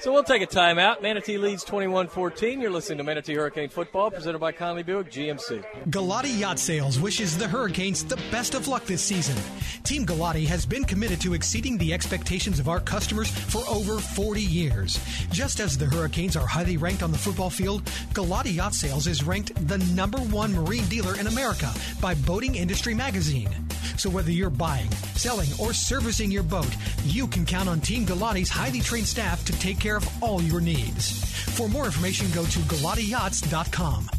[0.00, 1.02] So we'll take a timeout.
[1.02, 2.62] Manatee leads 21-14.
[2.62, 5.64] You're listening to Manatee Hurricane Football, presented by Conley Buick GMC.
[5.90, 9.34] Galati Yacht Sales wishes the Hurricanes the best of luck this season.
[9.82, 14.40] Team Galati has been committed to exceeding the expectations of our customers for over 40
[14.40, 15.00] years.
[15.32, 19.24] Just as the Hurricanes are highly ranked on the football field, Galati Yacht Sales is
[19.24, 23.48] ranked the number one marine dealer in America by Boating Industry Magazine.
[23.96, 26.72] So whether you're buying, selling, or servicing your boat,
[27.04, 30.60] you can count on Team Galati's highly trained staff to take care of all your
[30.60, 31.24] needs.
[31.56, 34.10] For more information, go to galatiyachts.com.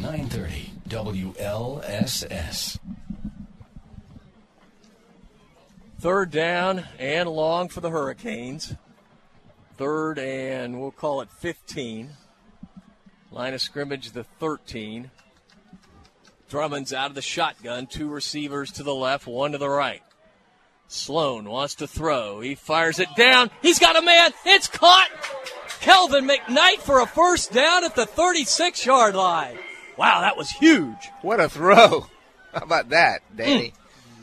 [0.00, 2.78] 930 WLSS.
[6.00, 8.74] Third down and long for the Hurricanes.
[9.76, 12.10] Third and we'll call it 15.
[13.30, 15.10] Line of scrimmage the 13.
[16.48, 17.86] Drummonds out of the shotgun.
[17.86, 20.02] Two receivers to the left, one to the right.
[20.92, 22.40] Sloan wants to throw.
[22.40, 23.50] He fires it down.
[23.62, 24.32] He's got a man.
[24.44, 25.08] It's caught.
[25.80, 29.56] Kelvin McKnight for a first down at the 36 yard line.
[29.96, 31.08] Wow, that was huge.
[31.22, 32.06] What a throw.
[32.52, 33.72] How about that, Danny?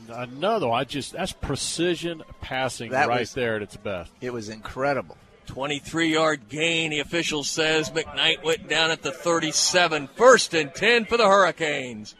[0.08, 0.12] Hmm.
[0.12, 0.68] Another.
[0.68, 0.80] one.
[0.82, 4.12] I just that's precision passing That right was- there at its best.
[4.20, 5.16] It was incredible.
[5.48, 7.90] 23 yard gain, the official says.
[7.92, 10.10] McKnight went down at the 37.
[10.16, 12.14] First and 10 for the Hurricanes.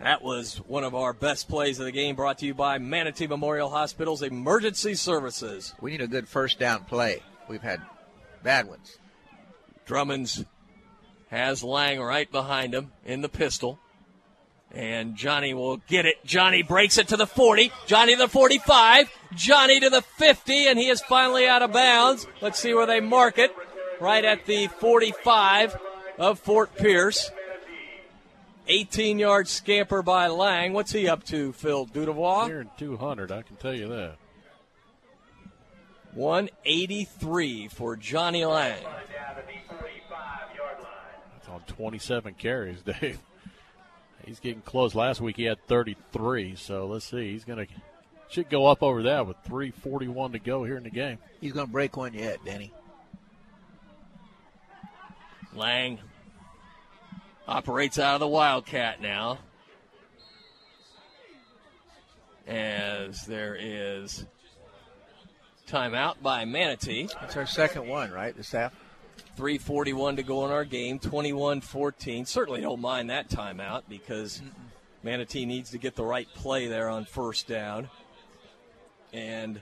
[0.00, 3.26] That was one of our best plays of the game, brought to you by Manatee
[3.26, 5.74] Memorial Hospital's Emergency Services.
[5.80, 7.22] We need a good first down play.
[7.48, 7.82] We've had
[8.44, 8.96] bad ones.
[9.86, 10.44] Drummonds
[11.30, 13.80] has Lang right behind him in the pistol.
[14.70, 16.24] And Johnny will get it.
[16.24, 17.72] Johnny breaks it to the 40.
[17.86, 19.10] Johnny to the 45.
[19.34, 22.26] Johnny to the 50, and he is finally out of bounds.
[22.40, 23.50] Let's see where they mark it.
[24.00, 25.76] Right at the 45
[26.18, 27.30] of Fort Pierce.
[28.68, 30.72] 18 yard scamper by Lang.
[30.72, 32.48] What's he up to, Phil Dudevois?
[32.48, 34.16] Nearing 200, I can tell you that.
[36.14, 38.82] 183 for Johnny Lang.
[41.34, 43.18] That's on 27 carries, Dave.
[44.24, 44.94] He's getting close.
[44.94, 47.32] Last week he had 33, so let's see.
[47.32, 47.72] He's going to
[48.28, 51.18] should go up over that with 3:41 to go here in the game.
[51.40, 52.72] He's going to break one yet, Danny.
[55.54, 55.98] Lang
[57.48, 59.38] operates out of the Wildcat now.
[62.46, 64.24] As there is
[65.66, 67.08] timeout by Manatee.
[67.20, 68.36] That's our second one, right?
[68.36, 68.72] The staff.
[69.36, 72.26] 341 to go in our game, 21-14.
[72.26, 74.42] Certainly don't mind that timeout because
[75.02, 77.88] Manatee needs to get the right play there on first down.
[79.12, 79.60] And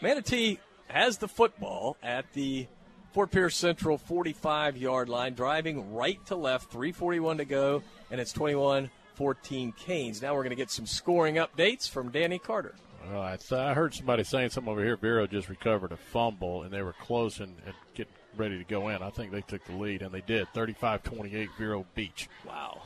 [0.00, 2.66] Manatee has the football at the
[3.14, 8.32] Fort Pierce Central 45 yard line, driving right to left, 341 to go, and it's
[8.32, 10.20] 21 14 Canes.
[10.20, 12.74] Now we're going to get some scoring updates from Danny Carter.
[13.08, 14.96] Well, I, th- I heard somebody saying something over here.
[14.96, 18.88] Vero just recovered a fumble, and they were close and, and getting ready to go
[18.88, 19.00] in.
[19.00, 20.48] I think they took the lead, and they did.
[20.52, 22.28] 35-28, Vero Beach.
[22.44, 22.82] Wow.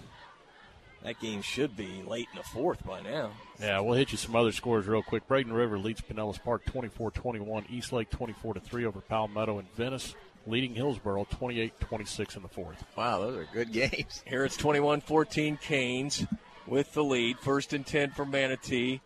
[1.03, 3.31] That game should be late in the fourth by now.
[3.61, 5.27] Yeah, we'll hit you some other scores real quick.
[5.29, 7.71] Braden River leads Pinellas Park 24-21.
[7.71, 10.15] East Lake 24-3 over Palmetto and Venice,
[10.47, 12.85] leading Hillsborough 28-26 in the fourth.
[12.97, 14.23] Wow, those are good games.
[14.27, 16.27] Here it's 21 14 Canes
[16.67, 17.39] with the lead.
[17.39, 19.01] First and 10 for Manatee.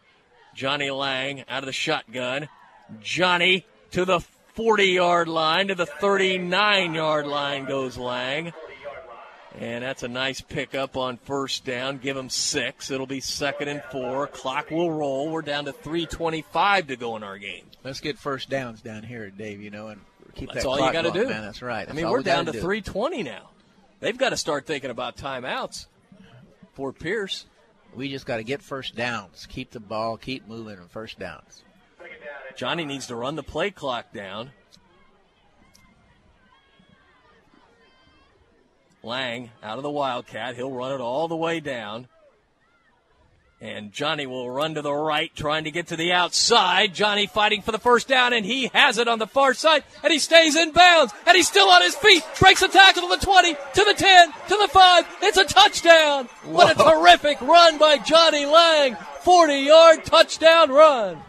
[0.54, 2.48] Johnny Lang out of the shotgun.
[3.00, 4.20] Johnny to the
[4.54, 8.52] 40 yard line, to the 39 yard line goes Lang.
[9.58, 11.98] And that's a nice pickup on first down.
[11.98, 12.90] Give him six.
[12.90, 14.26] It'll be second and four.
[14.26, 15.30] Clock will roll.
[15.30, 17.64] We're down to 3.25 to go in our game.
[17.84, 19.60] Let's get first downs down here, Dave.
[19.60, 20.00] You know, and
[20.34, 21.28] keep That's that all clock you got to do.
[21.28, 21.88] Man, that's right.
[21.88, 22.60] I mean, we're we down to do.
[22.60, 23.50] 320 now.
[24.00, 25.86] They've got to start thinking about timeouts.
[26.72, 27.46] for Pierce.
[27.94, 29.46] We just got to get first downs.
[29.50, 31.62] Keep the ball, keep moving, and first downs.
[32.56, 34.50] Johnny needs to run the play clock down.
[39.02, 40.54] Lang out of the Wildcat.
[40.54, 42.08] He'll run it all the way down.
[43.60, 46.94] And Johnny will run to the right, trying to get to the outside.
[46.94, 50.12] Johnny fighting for the first down, and he has it on the far side, and
[50.12, 52.24] he stays in bounds, and he's still on his feet.
[52.40, 55.18] Breaks the tackle to the 20, to the 10, to the 5.
[55.22, 56.28] It's a touchdown.
[56.44, 58.96] What a terrific run by Johnny Lang.
[59.20, 61.22] 40 yard touchdown run.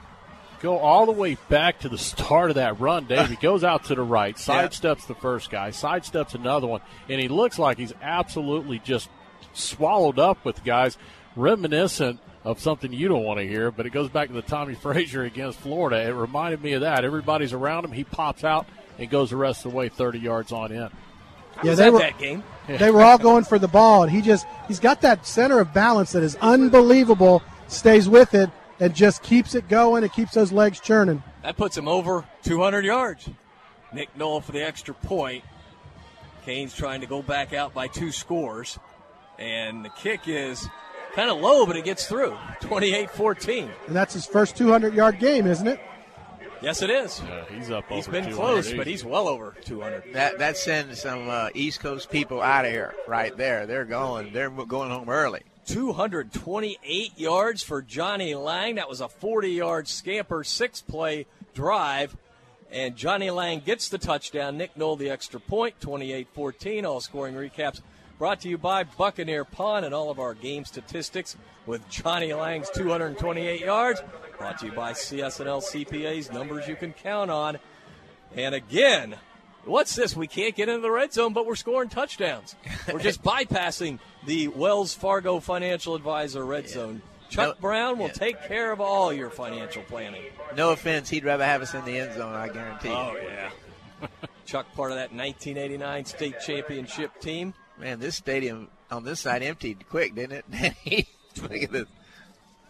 [0.64, 3.30] Go all the way back to the start of that run, Dave.
[3.30, 7.28] He goes out to the right, sidesteps the first guy, sidesteps another one, and he
[7.28, 9.10] looks like he's absolutely just
[9.54, 10.98] swallowed up with guys,
[11.36, 14.74] reminiscent of something you don't want to hear, but it goes back to the Tommie
[14.82, 16.02] Frazier against Florida.
[16.08, 17.04] It reminded me of that.
[17.06, 18.66] Everybody's around him, he pops out
[18.98, 20.84] and goes the rest of the way 30 yards on in.
[20.84, 20.90] I
[21.64, 22.44] Yeah, was they at were- that game.
[22.66, 25.74] They were all going for the ball, and he just he's got that center of
[25.74, 27.44] balance that is unbelievable.
[27.68, 28.50] Stays with it,
[28.84, 30.04] and just keeps it going.
[30.04, 31.24] It keeps those legs churning.
[31.42, 33.30] That puts him over 200 yards.
[33.94, 35.46] Nick Knoll for the extra point.
[36.46, 38.78] Canes trying to go back out by two scores.
[39.40, 40.68] And the kick is
[41.16, 42.38] kind of low, but it gets through.
[42.60, 43.72] 28 14.
[43.88, 45.80] And that's his first 200 yard game, isn't it?
[46.62, 47.22] Yes, it is.
[47.26, 50.14] Yeah, he's up He's over been close, but he's well over 200.
[50.14, 53.66] That that sends some uh, East Coast people out of here right there.
[53.66, 54.34] They're going.
[54.34, 55.42] They're going home early.
[55.66, 58.76] 228 yards for Johnny Lang.
[58.76, 62.16] That was a 40 yard scamper, six play drive.
[62.72, 64.58] And Johnny Lang gets the touchdown.
[64.58, 66.86] Nick Knoll the extra point, 28 14.
[66.86, 67.82] All scoring recaps
[68.18, 72.70] brought to you by Buccaneer Pawn and all of our game statistics with Johnny Lang's
[72.72, 74.02] 228 yards.
[74.38, 77.60] Brought to you by CSNL CPA's numbers you can count on.
[78.36, 79.16] And again,
[79.66, 80.16] what's this?
[80.16, 82.56] We can't get into the red zone, but we're scoring touchdowns.
[82.92, 87.02] We're just bypassing the Wells Fargo Financial Advisor red zone.
[87.30, 90.22] Chuck Brown will take care of all your financial planning.
[90.56, 92.36] No offense, he'd rather have us in the end zone.
[92.36, 92.90] I guarantee.
[92.90, 92.94] you.
[92.94, 93.50] Oh yeah.
[94.46, 97.54] Chuck, part of that 1989 state championship team.
[97.80, 101.08] Man, this stadium on this side emptied quick, didn't it?
[101.42, 101.88] Look at this.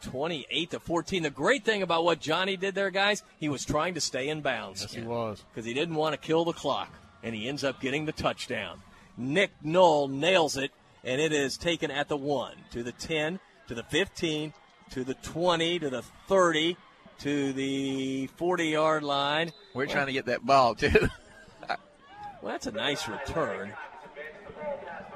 [0.03, 1.23] 28 to 14.
[1.23, 4.41] The great thing about what Johnny did there, guys, he was trying to stay in
[4.41, 4.81] bounds.
[4.81, 5.43] Yes, he was.
[5.51, 8.81] Because he didn't want to kill the clock, and he ends up getting the touchdown.
[9.17, 10.71] Nick Knoll nails it,
[11.03, 14.53] and it is taken at the 1, to the 10, to the 15,
[14.91, 16.77] to the 20, to the 30,
[17.19, 19.51] to the 40 yard line.
[19.73, 21.09] We're trying to get that ball too.
[22.43, 23.71] Well, that's a nice return.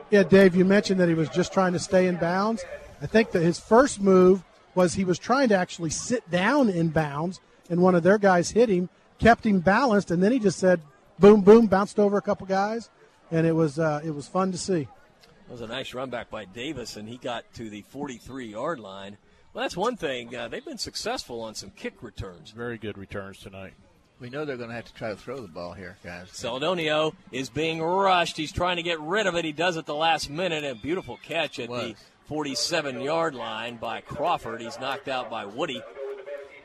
[0.09, 2.63] Yeah, Dave, you mentioned that he was just trying to stay in bounds.
[3.01, 4.45] I think that his first move
[4.77, 8.51] was he was trying to actually sit down in bounds, and one of their guys
[8.51, 10.79] hit him, kept him balanced, and then he just said,
[11.19, 12.89] "Boom, boom," bounced over a couple guys,
[13.31, 14.81] and it was uh, it was fun to see.
[14.81, 18.79] It was a nice run back by Davis, and he got to the 43 yard
[18.79, 19.17] line.
[19.53, 20.35] Well, that's one thing.
[20.35, 22.51] Uh, they've been successful on some kick returns.
[22.51, 23.73] Very good returns tonight.
[24.19, 26.29] We know they're going to have to try to throw the ball here, guys.
[26.29, 28.37] Seldonio is being rushed.
[28.37, 29.45] He's trying to get rid of it.
[29.45, 30.63] He does at the last minute.
[30.63, 31.95] A beautiful catch at the
[32.27, 34.61] 47 yard line by Crawford.
[34.61, 35.81] He's knocked out by Woody.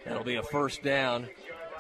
[0.04, 1.28] That'll be a first down,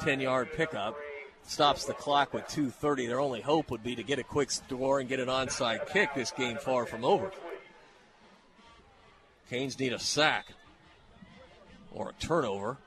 [0.00, 0.96] 10 yard pickup.
[1.44, 3.08] Stops the clock with 2.30.
[3.08, 6.14] Their only hope would be to get a quick score and get an onside kick.
[6.14, 7.32] This game far from over.
[9.50, 10.46] Canes need a sack
[11.90, 12.78] or a turnover.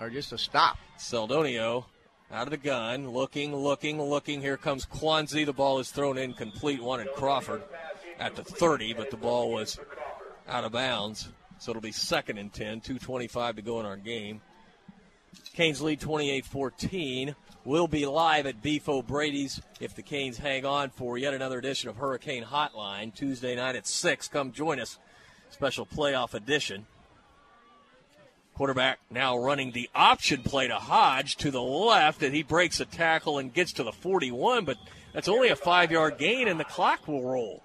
[0.00, 0.76] Or just a stop.
[0.98, 1.86] Seldonio
[2.30, 4.42] out of the gun, looking, looking, looking.
[4.42, 5.46] Here comes Quanzi.
[5.46, 6.82] The ball is thrown incomplete.
[6.82, 7.62] Wanted Crawford
[8.18, 9.78] at the 30, but the ball was
[10.48, 11.28] out of bounds.
[11.58, 14.40] So it'll be second and 10, 2.25 to go in our game.
[15.54, 17.34] Canes lead 28 14.
[17.64, 21.88] We'll be live at Beef O'Brady's if the Canes hang on for yet another edition
[21.88, 24.28] of Hurricane Hotline Tuesday night at 6.
[24.28, 24.98] Come join us.
[25.50, 26.86] Special playoff edition.
[28.54, 32.84] Quarterback now running the option play to Hodge to the left, and he breaks a
[32.84, 34.76] tackle and gets to the 41, but
[35.12, 37.62] that's only a five yard gain, and the clock will roll.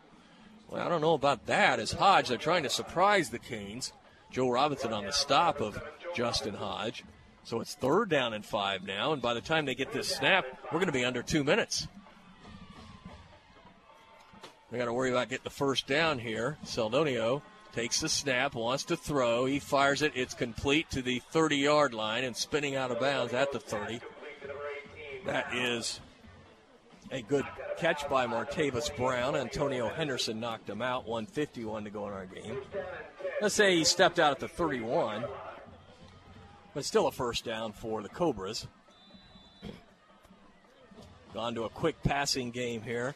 [0.70, 1.80] Well, I don't know about that.
[1.80, 3.94] As Hodge, they're trying to surprise the Canes.
[4.32, 5.82] Joe Robinson on the stop of
[6.14, 7.04] Justin Hodge.
[7.44, 10.46] So it's third down and five now, and by the time they get this snap,
[10.66, 11.88] we're going to be under two minutes.
[14.70, 16.58] They got to worry about getting the first down here.
[16.66, 19.46] Seldonio takes the snap, wants to throw.
[19.46, 20.12] He fires it.
[20.14, 24.02] It's complete to the 30 yard line and spinning out of bounds at the 30.
[25.26, 26.02] That is
[27.11, 27.45] a good
[27.77, 29.36] catch by Martavis Brown.
[29.36, 31.08] Antonio Henderson knocked him out.
[31.08, 32.58] 151 to go in our game.
[33.42, 35.26] Let's say he stepped out at the 31,
[36.74, 38.68] but still a first down for the Cobras.
[41.34, 43.14] Gone to a quick passing game here,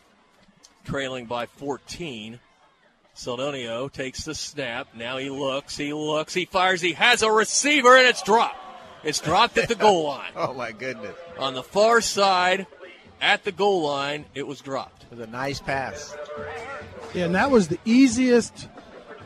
[0.86, 2.40] trailing by 14.
[3.16, 4.90] Seldonio takes the snap.
[4.96, 8.58] Now he looks, he looks, he fires, he has a receiver, and it's dropped.
[9.04, 10.32] It's dropped at the goal line.
[10.36, 11.16] Oh, my goodness.
[11.40, 12.68] On the far side,
[13.22, 15.04] at the goal line, it was dropped.
[15.04, 16.16] It was a nice pass.
[17.14, 18.68] Yeah, and that was the easiest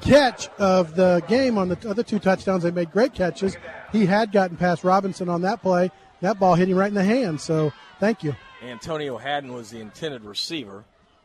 [0.02, 2.64] catch of the game on the other two touchdowns.
[2.64, 3.58] They made great catches.
[3.92, 5.90] He had gotten past Robinson on that play.
[6.22, 7.40] That ball hit him right in the hand.
[7.42, 8.36] So thank you.
[8.62, 10.84] Antonio Haddon was the intended receiver.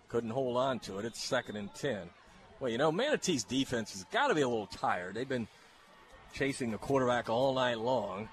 [0.08, 1.04] Couldn't hold on to it.
[1.04, 2.10] It's second and 10.
[2.58, 5.14] Well, you know, Manatee's defense has got to be a little tired.
[5.14, 5.48] They've been
[6.34, 8.28] chasing the quarterback all night long.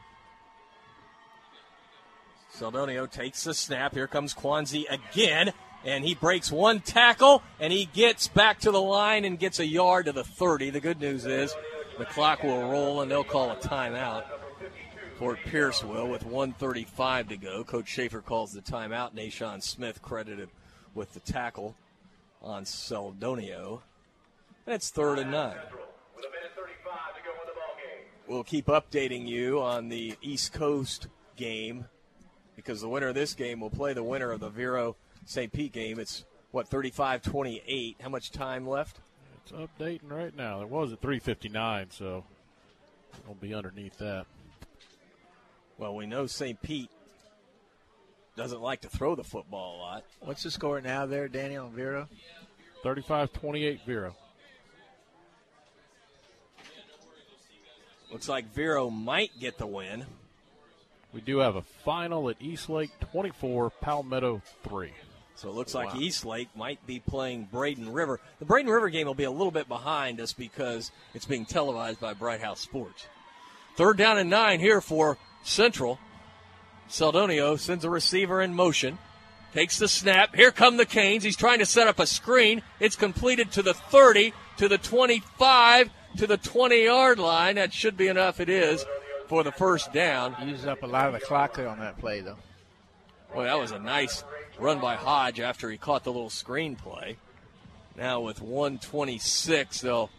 [2.57, 3.93] Seldonio takes the snap.
[3.93, 5.53] Here comes Quanzi again,
[5.85, 9.65] and he breaks one tackle, and he gets back to the line and gets a
[9.65, 10.71] yard to the 30.
[10.71, 11.53] The good news is
[11.99, 14.23] the clock will roll, and they'll call a timeout.
[15.17, 17.63] Fort Pierce will with 135 to go.
[17.63, 19.13] Coach Schaefer calls the timeout.
[19.13, 20.49] Nashawn Smith credited
[20.95, 21.75] with the tackle
[22.41, 23.81] on Seldonio.
[24.65, 25.55] And it's third and nine.
[28.27, 31.85] we'll keep updating you on the East Coast game
[32.57, 35.53] because the winner of this game will play the winner of the Vero St.
[35.53, 35.99] Pete game.
[35.99, 37.95] It's what 35-28.
[38.01, 38.99] How much time left?
[39.43, 40.61] It's updating right now.
[40.61, 42.25] It was at 3:59, so
[43.23, 44.25] it'll be underneath that.
[45.77, 46.61] Well, we know St.
[46.61, 46.89] Pete
[48.35, 50.03] doesn't like to throw the football a lot.
[50.19, 52.09] What's the score now there, Daniel and Vero?
[52.83, 54.15] 35-28 Vero.
[58.11, 60.05] Looks like Vero might get the win.
[61.13, 64.91] We do have a final at East Lake 24, Palmetto 3.
[65.35, 65.99] So it looks like Wow.
[65.99, 68.19] East Lake might be playing Braden River.
[68.39, 71.99] The Braden River game will be a little bit behind us because it's being televised
[71.99, 73.05] by Bright House Sports.
[73.75, 75.99] Third down and nine here for Central.
[76.89, 78.97] Seldonio sends a receiver in motion.
[79.53, 80.35] Takes the snap.
[80.35, 81.23] Here come the Canes.
[81.23, 82.61] He's trying to set up a screen.
[82.79, 87.55] It's completed to the 30, to the 25, to the 20 yard line.
[87.55, 88.39] That should be enough.
[88.39, 88.83] It is
[89.27, 90.35] for the first down.
[90.45, 92.37] Uses up a lot of the clock there on that play, though.
[93.33, 94.23] Boy, that was a nice
[94.59, 97.17] run by Hodge after he caught the little screen play.
[97.97, 100.09] Now with 126, they'll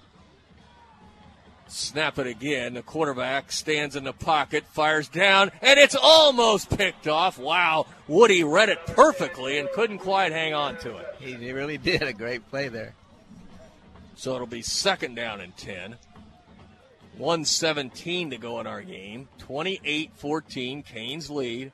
[1.69, 2.75] snap it again.
[2.75, 7.39] The quarterback stands in the pocket, fires down, and it's almost picked off.
[7.39, 11.07] Wow, Woody read it perfectly and couldn't quite hang on to it.
[11.21, 12.95] He he really did a great play there.
[14.17, 15.97] So it'll be second down and 10.
[17.19, 19.29] 117 to go in our game.
[19.39, 21.73] 28 14, Canes lead.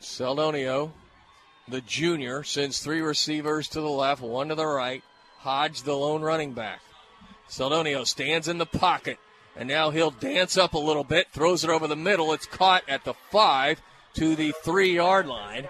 [0.00, 0.92] Seldonio,
[1.68, 5.02] the junior, sends three receivers to the left, one to the right.
[5.38, 6.80] Hodge, the lone running back.
[7.48, 9.18] Seldonio stands in the pocket,
[9.56, 12.32] and now he'll dance up a little bit, throws it over the middle.
[12.32, 13.80] It's caught at the five
[14.14, 15.68] to the three yard line.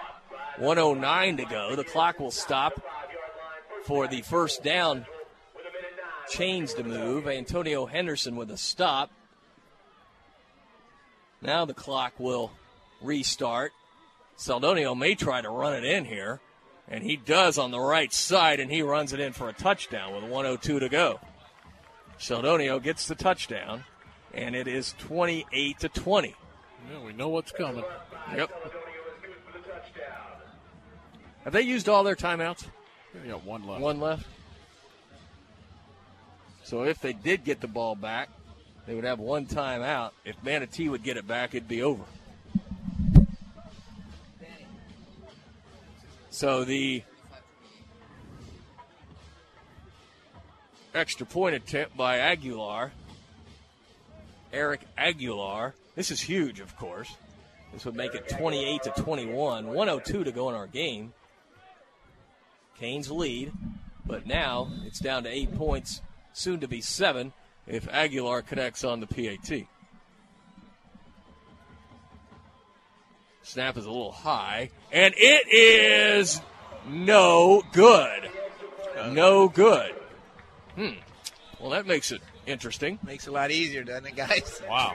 [0.58, 1.76] 109 to go.
[1.76, 2.82] The clock will stop
[3.84, 5.06] for the first down.
[6.30, 7.26] Chains to move.
[7.26, 9.10] Antonio Henderson with a stop.
[11.40, 12.52] Now the clock will
[13.00, 13.72] restart.
[14.36, 16.40] Seldonio may try to run it in here,
[16.88, 20.14] and he does on the right side, and he runs it in for a touchdown
[20.14, 21.20] with 102 to go.
[22.18, 23.84] Seldonio gets the touchdown,
[24.32, 26.34] and it is 28 to 20.
[26.90, 27.84] Yeah, we know what's coming.
[28.36, 28.50] Yep.
[31.44, 32.66] Have they used all their timeouts?
[33.14, 33.80] They got one left.
[33.80, 34.26] One left.
[36.68, 38.28] So if they did get the ball back,
[38.86, 40.10] they would have one timeout.
[40.26, 42.04] If Manatee would get it back, it'd be over.
[46.28, 47.02] So the
[50.94, 52.92] extra point attempt by Aguilar,
[54.52, 55.74] Eric Aguilar.
[55.94, 57.10] This is huge, of course.
[57.72, 59.68] This would make it 28 to 21.
[59.68, 61.14] 102 to go in our game.
[62.78, 63.52] Canes lead,
[64.04, 66.02] but now it's down to eight points,
[66.38, 67.32] soon to be seven
[67.66, 69.66] if Aguilar connects on the PAT.
[73.42, 76.40] Snap is a little high, and it is
[76.88, 78.30] no good.
[79.10, 79.94] No good.
[80.74, 80.90] Hmm.
[81.58, 82.98] Well, that makes it interesting.
[83.04, 84.62] Makes it a lot easier, doesn't it, guys?
[84.68, 84.94] Wow.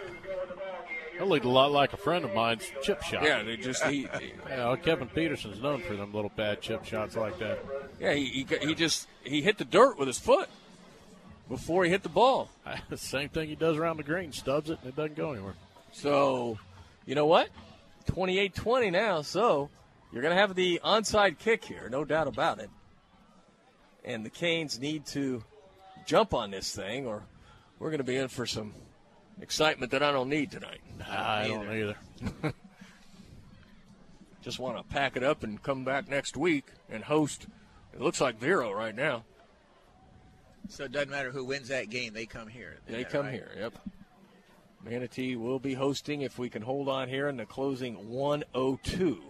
[1.19, 3.23] That looked a lot like a friend of mine's chip shot.
[3.23, 4.01] Yeah, they just he,
[4.49, 7.59] yeah, well, Kevin Peterson's known for them little bad chip shots like that.
[7.99, 10.49] yeah he, he he just he hit the dirt with his foot
[11.53, 12.49] before he hit the ball.
[12.95, 15.53] Same thing he does around the green, stubs it, and it doesn't go anywhere.
[15.91, 16.57] So,
[17.05, 17.49] you know what?
[18.07, 19.21] 28-20 now.
[19.21, 19.69] So
[20.11, 22.71] you're going to have the onside kick here, no doubt about it.
[24.03, 25.43] And the Canes need to
[26.07, 27.21] jump on this thing, or
[27.77, 28.73] we're going to be in for some
[29.39, 30.81] excitement that I don't need tonight.
[31.07, 31.95] I don't either.
[34.41, 37.45] Just want to pack it up and come back next week and host.
[37.93, 39.23] It looks like Vero right now.
[40.69, 42.77] So it doesn't matter who wins that game, they come here.
[42.87, 43.33] They come right?
[43.33, 43.51] here.
[43.57, 43.73] Yep.
[44.83, 49.21] Manatee will be hosting if we can hold on here in the closing 102,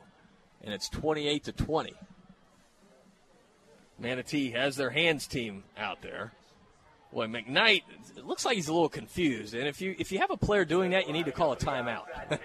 [0.63, 1.93] and it's 28 to 20.
[3.99, 6.33] Manatee has their hands team out there.
[7.11, 7.83] Boy, McKnight,
[8.17, 9.53] it looks like he's a little confused.
[9.53, 11.55] And if you if you have a player doing that, you need to call a
[11.55, 12.05] timeout.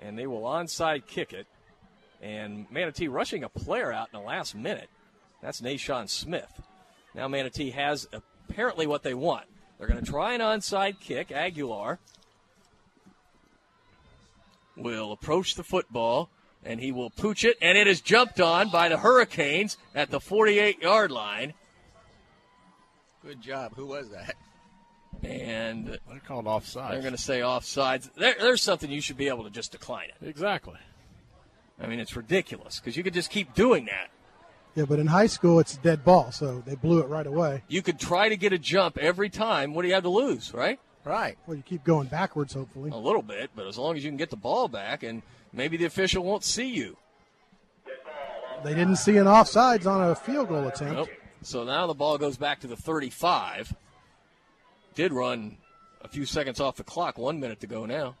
[0.00, 1.46] and they will onside kick it.
[2.20, 4.90] And Manatee rushing a player out in the last minute.
[5.40, 6.60] That's Nashawn Smith.
[7.14, 8.08] Now Manatee has
[8.48, 9.46] apparently what they want.
[9.78, 11.32] They're going to try an onside kick.
[11.32, 11.98] Aguilar
[14.76, 16.30] will approach the football,
[16.64, 20.20] and he will pooch it, and it is jumped on by the Hurricanes at the
[20.20, 21.54] 48 yard line.
[23.24, 23.72] Good job.
[23.76, 24.34] Who was that?
[25.22, 26.94] And They're called offside.
[26.94, 28.08] they're going to say offsides.
[28.14, 30.26] There, there's something you should be able to just decline it.
[30.26, 30.78] Exactly.
[31.78, 34.10] I mean, it's ridiculous because you could just keep doing that.
[34.74, 37.62] Yeah, but in high school it's a dead ball, so they blew it right away.
[37.68, 39.74] You could try to get a jump every time.
[39.74, 40.78] What do you have to lose, right?
[41.04, 41.38] Right.
[41.46, 42.90] Well, you keep going backwards, hopefully.
[42.90, 45.76] A little bit, but as long as you can get the ball back, and maybe
[45.76, 46.96] the official won't see you.
[48.62, 50.94] They didn't see an offsides on a field goal attempt.
[50.94, 51.08] Nope.
[51.42, 53.74] So now the ball goes back to the 35.
[54.94, 55.56] Did run
[56.02, 57.16] a few seconds off the clock.
[57.16, 58.16] One minute to go now.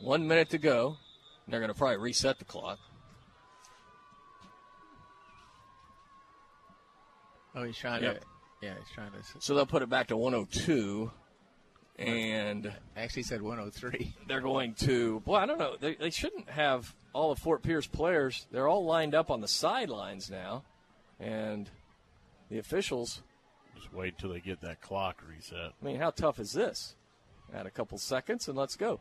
[0.00, 0.98] One minute to go.
[1.48, 2.78] They're going to probably reset the clock.
[7.54, 8.20] Oh, he's trying Yep.
[8.20, 8.26] to.
[8.62, 9.18] Yeah, he's trying to.
[9.40, 11.10] So they'll put it back to 102.
[11.98, 14.14] And Actually, said 103.
[14.28, 15.22] they're going to.
[15.26, 15.76] Well, I don't know.
[15.78, 18.46] They, they shouldn't have all of Fort Pierce players.
[18.50, 20.64] They're all lined up on the sidelines now.
[21.18, 21.68] And
[22.50, 23.22] the officials.
[23.76, 25.72] Just wait until they get that clock reset.
[25.80, 26.94] I mean, how tough is this?
[27.54, 29.00] Add a couple seconds and let's go.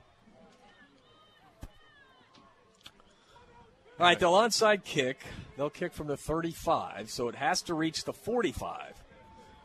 [3.99, 5.19] All right, they'll onside kick.
[5.57, 8.93] They'll kick from the 35, so it has to reach the 45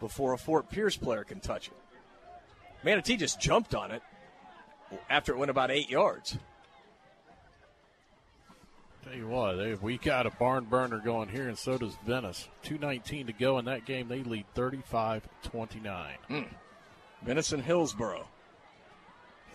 [0.01, 1.75] before a Fort Pierce player can touch it.
[2.83, 4.03] Manatee just jumped on it
[5.09, 6.37] after it went about eight yards.
[9.05, 12.49] Tell you what, they, we got a barn burner going here, and so does Venice.
[12.65, 14.09] 2.19 to go in that game.
[14.09, 16.15] They lead 35 29.
[16.29, 16.49] Mm.
[17.23, 18.27] Venice and Hillsborough.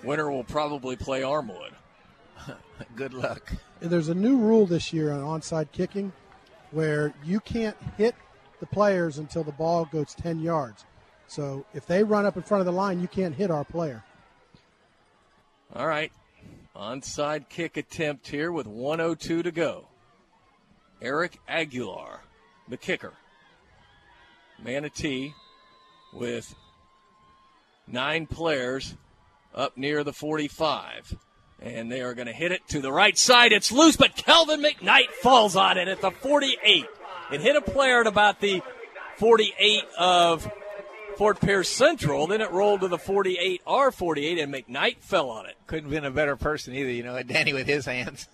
[0.03, 1.71] Winner will probably play Armwood.
[2.95, 3.53] Good luck.
[3.79, 6.11] There's a new rule this year on onside kicking
[6.71, 8.15] where you can't hit
[8.59, 10.85] the players until the ball goes 10 yards.
[11.27, 14.03] So if they run up in front of the line, you can't hit our player.
[15.75, 16.11] All right.
[16.75, 19.87] Onside kick attempt here with 102 to go.
[21.01, 22.21] Eric Aguilar,
[22.67, 23.13] the kicker.
[24.63, 25.33] Manatee
[26.13, 26.53] with
[27.87, 28.95] nine players
[29.53, 31.15] up near the 45.
[31.61, 33.51] And they are going to hit it to the right side.
[33.51, 36.85] It's loose, but Kelvin McKnight falls on it at the 48.
[37.33, 38.61] It hit a player at about the
[39.17, 40.49] 48 of
[41.17, 42.27] Fort Pierce Central.
[42.27, 45.57] Then it rolled to the 48 R48, and McKnight fell on it.
[45.67, 48.29] Couldn't have been a better person either, you know, Danny with his hands.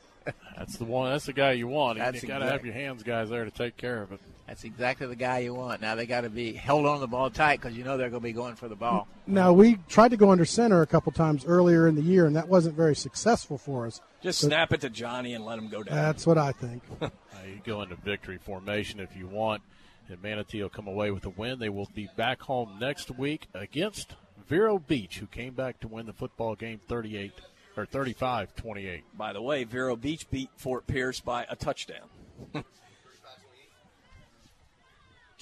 [0.56, 1.12] That's the one.
[1.12, 1.98] That's the guy you want.
[1.98, 4.20] That's you got to have your hands guys there to take care of it.
[4.48, 5.82] That's exactly the guy you want.
[5.82, 8.22] Now they got to be held on the ball tight because you know they're going
[8.22, 9.08] to be going for the ball.
[9.26, 12.36] Now, we tried to go under center a couple times earlier in the year, and
[12.36, 14.02] that wasn't very successful for us.
[14.22, 15.96] Just So snap it to Johnny and let him go down.
[15.96, 16.84] That's what I think.
[17.36, 19.62] Uh, you go into victory formation if you want,
[20.08, 21.60] and Manatee will come away with a win.
[21.60, 24.16] They will be back home next week against
[24.48, 27.34] Vero Beach, who came back to win the football game 38
[27.76, 29.02] or 35-28.
[29.18, 32.08] By the way, Vero Beach beat Fort Pierce by a touchdown.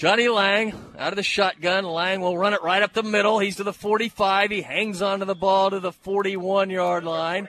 [0.04, 1.86] Johnny Lang out of the shotgun.
[1.86, 3.40] Lang will run it right up the middle.
[3.40, 4.52] He's to the 45.
[4.52, 7.48] He hangs onto the ball to the 41 yard line.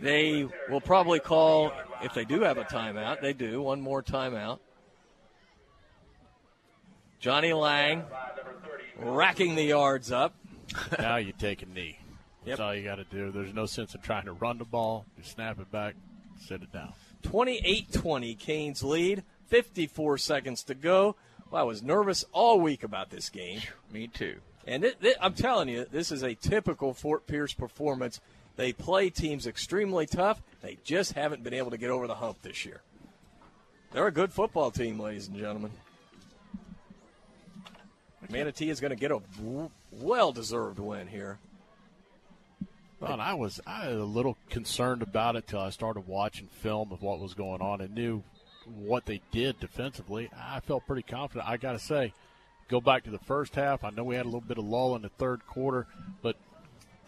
[0.00, 4.58] They will probably call, if they do have a timeout, they do, one more timeout.
[7.20, 8.02] Johnny Lang
[8.98, 10.34] racking the yards up.
[10.98, 12.00] now you take a knee.
[12.44, 12.60] That's Yep.
[12.66, 13.30] all you got to do.
[13.30, 15.06] There's no sense in trying to run the ball.
[15.16, 15.94] You snap it back,
[16.48, 16.92] sit it down.
[17.22, 19.22] 28 20, Canes lead.
[19.50, 21.16] 54 seconds to go.
[21.50, 23.60] Well, I was nervous all week about this game.
[23.92, 24.36] Me too.
[24.66, 28.20] And it, it- I'm telling you, this is a typical Fort Pierce performance.
[28.56, 30.40] They play teams extremely tough.
[30.62, 32.80] They just haven't been able to get over the hump this year.
[33.92, 35.72] They're a good football team, ladies and gentlemen.
[38.30, 39.20] Manatee is going to get a
[39.90, 41.38] well deserved win here.
[43.00, 46.46] Well, and I was I was a little concerned about it till I started watching
[46.46, 48.22] film of what was going on and knew
[48.76, 50.30] what they did defensively.
[50.36, 51.48] I felt pretty confident.
[51.48, 52.12] I got to say,
[52.68, 53.84] go back to the first half.
[53.84, 55.86] I know we had a little bit of lull in the third quarter,
[56.22, 56.36] but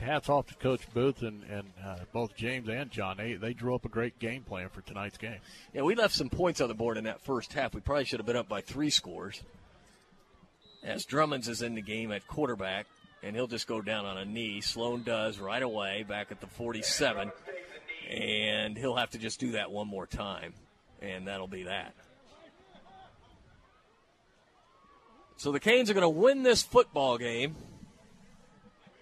[0.03, 3.17] hats off to Coach Booth and, and uh, both James and John.
[3.17, 5.39] They they drew up a great game plan for tonight's game.
[5.73, 7.75] Yeah, we left some points on the board in that first half.
[7.75, 9.43] We probably should have been up by three scores.
[10.83, 12.87] As Drummonds is in the game at quarterback,
[13.23, 14.61] and he'll just go down on a knee.
[14.61, 17.31] Sloan does right away back at the 47,
[18.11, 20.55] and he'll have to just do that one more time,
[21.03, 21.95] and that'll be that.
[25.37, 27.57] So the Canes are going to win this football game.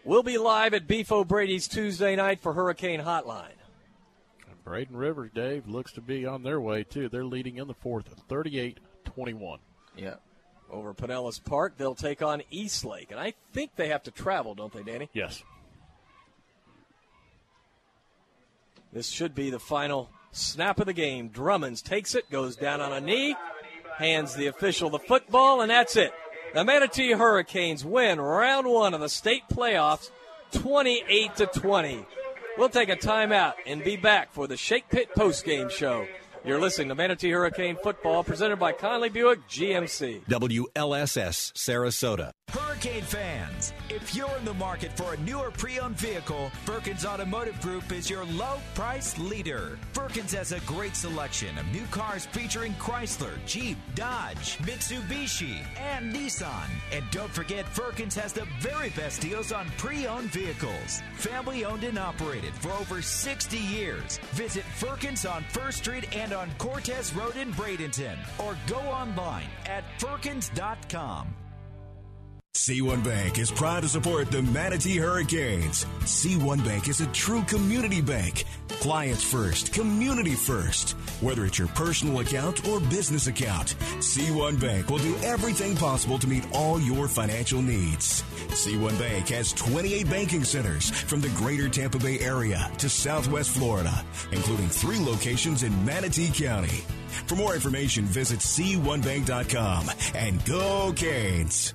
[0.04, 3.52] We'll be live at Beef O'Brady's Tuesday night for Hurricane Hotline.
[4.64, 7.08] Braden Rivers, Dave, looks to be on their way too.
[7.08, 9.58] They're leading in the fourth, 38-21.
[9.96, 10.14] Yeah.
[10.70, 11.74] over Pinellas Park.
[11.76, 15.10] They'll take on Eastlake, and I think they have to travel, don't they, Danny?
[15.12, 15.42] Yes.
[18.92, 21.28] This should be the final snap of the game.
[21.28, 23.36] Drummonds takes it, goes down on a knee,
[23.96, 26.12] hands the official the football, and that's it.
[26.54, 30.10] The Manatee Hurricanes win round one of the state playoffs,
[30.52, 32.04] 28 to 20.
[32.58, 36.06] We'll take a timeout and be back for the Shake Pit postgame show
[36.44, 40.24] You're listening to Manatee Hurricane Football presented by Conley Buick GMC.
[40.24, 42.32] WLSS Sarasota.
[42.52, 47.92] Hurricane fans, if you're in the market for a newer pre-owned vehicle, Firkins Automotive Group
[47.92, 49.78] is your low price leader.
[49.92, 56.66] Firkins has a great selection of new cars featuring Chrysler, Jeep, Dodge, Mitsubishi, and Nissan.
[56.92, 61.02] And don't forget, Firkins has the very best deals on pre-owned vehicles.
[61.18, 64.18] Family owned and operated for over 60 years.
[64.32, 69.84] Visit Firkins on First Street and on Cortez Road in Bradenton, or go online at
[70.00, 71.32] firkins.com.
[72.60, 75.86] C1 Bank is proud to support the Manatee Hurricanes.
[76.00, 78.44] C1 Bank is a true community bank.
[78.68, 80.90] Clients first, community first.
[81.22, 86.26] Whether it's your personal account or business account, C1 Bank will do everything possible to
[86.26, 88.22] meet all your financial needs.
[88.50, 94.04] C1 Bank has 28 banking centers from the greater Tampa Bay area to southwest Florida,
[94.32, 96.84] including three locations in Manatee County.
[97.26, 101.74] For more information, visit C1Bank.com and go Canes!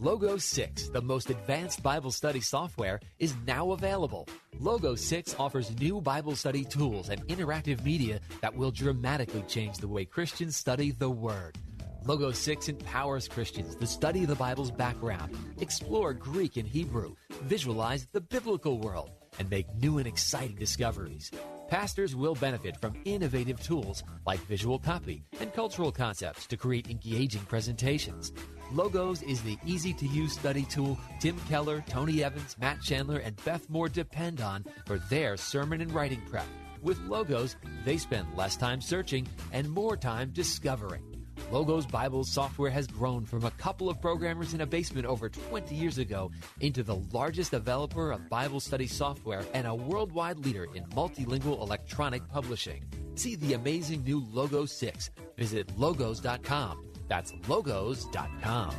[0.00, 4.28] Logos 6, the most advanced Bible study software, is now available.
[4.60, 9.88] Logos 6 offers new Bible study tools and interactive media that will dramatically change the
[9.88, 11.58] way Christians study the Word.
[12.04, 18.20] Logos 6 empowers Christians to study the Bible's background, explore Greek and Hebrew, visualize the
[18.20, 19.10] biblical world,
[19.40, 21.32] and make new and exciting discoveries.
[21.68, 27.42] Pastors will benefit from innovative tools like visual copy and cultural concepts to create engaging
[27.42, 28.32] presentations.
[28.70, 33.42] Logos is the easy to use study tool Tim Keller, Tony Evans, Matt Chandler, and
[33.44, 36.46] Beth Moore depend on for their sermon and writing prep.
[36.82, 41.02] With Logos, they spend less time searching and more time discovering.
[41.50, 45.74] Logos Bible software has grown from a couple of programmers in a basement over 20
[45.74, 46.30] years ago
[46.60, 52.28] into the largest developer of Bible study software and a worldwide leader in multilingual electronic
[52.28, 52.84] publishing.
[53.14, 55.10] See the amazing new Logos 6.
[55.38, 56.87] Visit logos.com.
[57.08, 58.74] That's logos.com.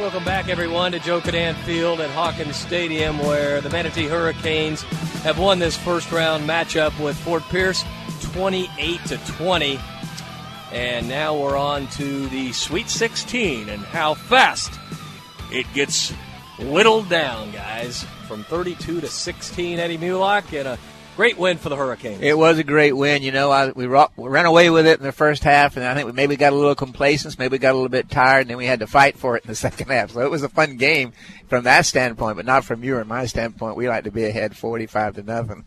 [0.00, 4.82] Welcome back, everyone, to Joe Kinnan Field at Hawkins Stadium, where the Manatee Hurricanes
[5.22, 7.84] have won this first round matchup with Fort Pierce
[8.20, 9.80] 28 to 20.
[10.72, 14.72] And now we're on to the Sweet 16 and how fast
[15.50, 16.12] it gets
[16.58, 19.78] whittled down, guys, from 32 to 16.
[19.78, 20.78] Eddie Mulock and a
[21.16, 22.22] great win for the Hurricanes.
[22.22, 23.22] It was a great win.
[23.22, 25.84] You know, I, we, ro- we ran away with it in the first half, and
[25.84, 28.50] I think we maybe got a little complacent, maybe got a little bit tired, and
[28.50, 30.12] then we had to fight for it in the second half.
[30.12, 31.12] So it was a fun game
[31.48, 33.76] from that standpoint, but not from your and my standpoint.
[33.76, 35.64] We like to be ahead 45 to nothing.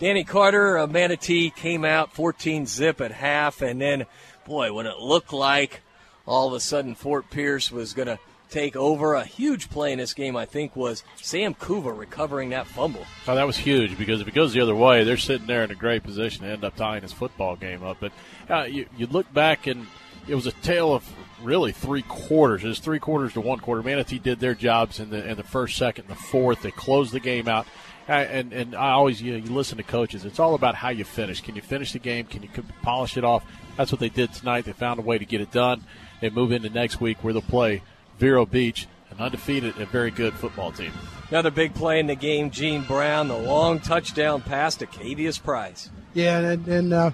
[0.00, 4.06] Danny Carter of Manatee came out 14 zip at half, and then,
[4.46, 5.82] boy, when it looked like
[6.26, 8.18] all of a sudden Fort Pierce was going to
[8.50, 12.66] take over, a huge play in this game, I think, was Sam Kuva recovering that
[12.66, 13.06] fumble.
[13.26, 15.70] Oh, that was huge because if it goes the other way, they're sitting there in
[15.70, 17.98] a great position to end up tying this football game up.
[18.00, 18.12] But
[18.48, 19.86] uh, you, you look back and
[20.28, 21.08] it was a tale of
[21.42, 22.64] really three quarters.
[22.64, 23.82] It was three quarters to one quarter.
[23.82, 26.62] Manatee did their jobs in the in the first, second, and the fourth.
[26.62, 27.66] They closed the game out.
[28.08, 30.24] And and I always you, know, you listen to coaches.
[30.24, 31.40] It's all about how you finish.
[31.40, 32.26] Can you finish the game?
[32.26, 32.48] Can you
[32.82, 33.44] polish it off?
[33.76, 34.64] That's what they did tonight.
[34.64, 35.84] They found a way to get it done.
[36.20, 37.82] They move into next week where they'll play
[38.20, 40.92] Vero Beach, an undefeated and very good football team.
[41.30, 45.90] Another big play in the game, Gene Brown, the long touchdown pass to Cavius Price.
[46.12, 47.10] Yeah, and, and uh,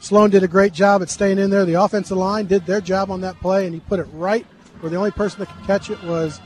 [0.00, 1.64] Sloan did a great job at staying in there.
[1.64, 4.44] The offensive line did their job on that play, and he put it right
[4.80, 6.40] where the only person that could catch it was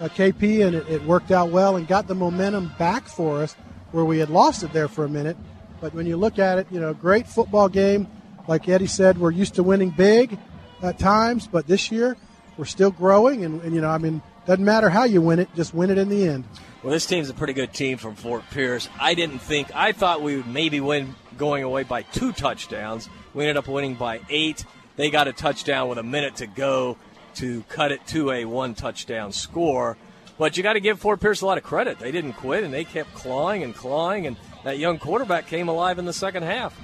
[0.00, 3.54] uh, KP, and it, it worked out well and got the momentum back for us
[3.90, 5.36] where we had lost it there for a minute.
[5.78, 8.08] But when you look at it, you know, great football game.
[8.48, 10.38] Like Eddie said, we're used to winning big
[10.82, 12.16] at times, but this year
[12.56, 15.48] we're still growing, and, and you know, I mean, doesn't matter how you win it,
[15.54, 16.44] just win it in the end.
[16.82, 18.88] Well, this team's a pretty good team from Fort Pierce.
[18.98, 23.08] I didn't think, I thought we would maybe win going away by two touchdowns.
[23.34, 24.64] We ended up winning by eight.
[24.96, 26.98] They got a touchdown with a minute to go
[27.36, 29.96] to cut it to a one touchdown score.
[30.38, 31.98] But you got to give Fort Pierce a lot of credit.
[31.98, 35.98] They didn't quit and they kept clawing and clawing, and that young quarterback came alive
[35.98, 36.78] in the second half.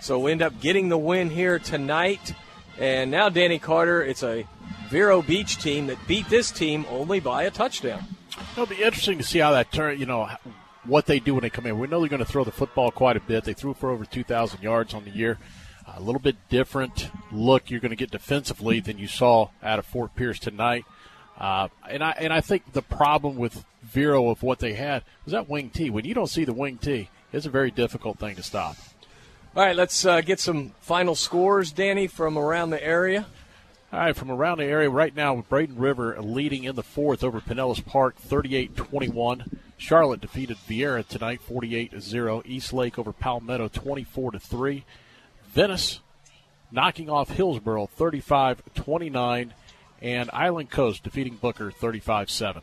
[0.00, 2.34] So we end up getting the win here tonight.
[2.78, 4.46] And now Danny Carter, it's a
[4.92, 8.04] Vero Beach team that beat this team only by a touchdown.
[8.52, 9.98] It'll be interesting to see how that turn.
[9.98, 10.28] You know
[10.84, 11.78] what they do when they come in.
[11.78, 13.44] We know they're going to throw the football quite a bit.
[13.44, 15.38] They threw for over 2,000 yards on the year.
[15.96, 19.86] A little bit different look you're going to get defensively than you saw out of
[19.86, 20.84] Fort Pierce tonight.
[21.38, 25.32] Uh, and I and I think the problem with Vero of what they had was
[25.32, 25.88] that wing T.
[25.88, 28.76] When you don't see the wing T, it's a very difficult thing to stop.
[29.56, 33.26] All right, let's uh, get some final scores, Danny, from around the area.
[33.92, 37.42] All right, from around the area right now, Braden River leading in the fourth over
[37.42, 39.60] Pinellas Park, 38 21.
[39.76, 42.42] Charlotte defeated Viera tonight, 48 0.
[42.46, 44.84] East Lake over Palmetto, 24 3.
[45.50, 46.00] Venice
[46.70, 49.52] knocking off Hillsborough, 35 29.
[50.00, 52.62] And Island Coast defeating Booker, 35 7.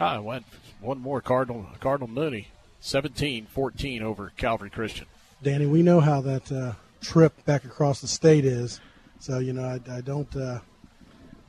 [0.00, 0.46] I went
[0.80, 2.48] one more Cardinal Cardinal Mooney,
[2.80, 5.06] 17 14 over Calvary Christian.
[5.44, 8.80] Danny, we know how that uh, trip back across the state is.
[9.24, 10.58] So you know, I, I don't uh,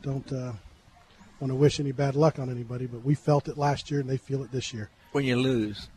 [0.01, 0.53] don't uh,
[1.41, 4.09] want to wish any bad luck on anybody, but we felt it last year, and
[4.09, 4.89] they feel it this year.
[5.11, 5.89] When you lose.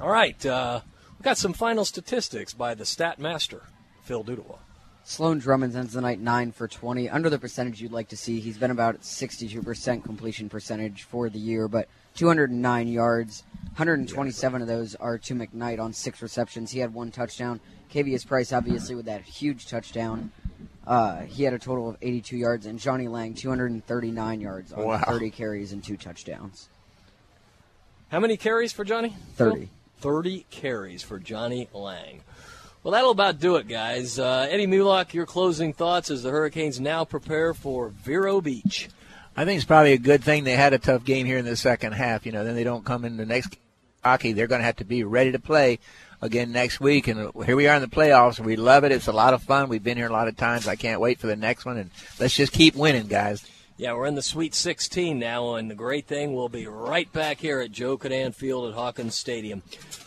[0.00, 0.80] All right, uh,
[1.16, 3.62] we got some final statistics by the stat master,
[4.02, 4.58] Phil Dudawa.
[5.04, 8.40] Sloan Drummond ends the night 9 for 20, under the percentage you'd like to see.
[8.40, 13.44] He's been about 62% completion percentage for the year, but 209 yards,
[13.76, 16.72] 127 of those are to McKnight on six receptions.
[16.72, 17.60] He had one touchdown.
[17.92, 20.30] Cavius Price, obviously, with that huge touchdown.
[20.86, 25.02] Uh, he had a total of 82 yards, and Johnny Lang, 239 yards on Wow.
[25.06, 26.68] 30 carries and two touchdowns.
[28.08, 29.14] How many carries for Johnny?
[29.36, 29.68] 30.
[30.00, 32.22] 30 carries for Johnny Lang.
[32.82, 34.18] Well, that'll about do it, guys.
[34.18, 38.88] Uh, Eddie Mulock, your closing thoughts as the Hurricanes now prepare for Vero Beach.
[39.36, 41.56] I think it's probably a good thing they had a tough game here in the
[41.56, 42.24] second half.
[42.26, 43.56] You know, then they don't come in the next
[44.02, 44.32] hockey.
[44.32, 45.78] They're going to have to be ready to play
[46.22, 47.08] again next week.
[47.08, 48.38] And here we are in the playoffs.
[48.38, 48.92] We love it.
[48.92, 49.68] It's a lot of fun.
[49.68, 50.68] We've been here a lot of times.
[50.68, 51.78] I can't wait for the next one.
[51.78, 53.44] And let's just keep winning, guys.
[53.80, 57.40] Yeah, we're in the Sweet 16 now, and the great thing, we'll be right back
[57.40, 59.62] here at Joe Kinnan Field at Hawkins Stadium.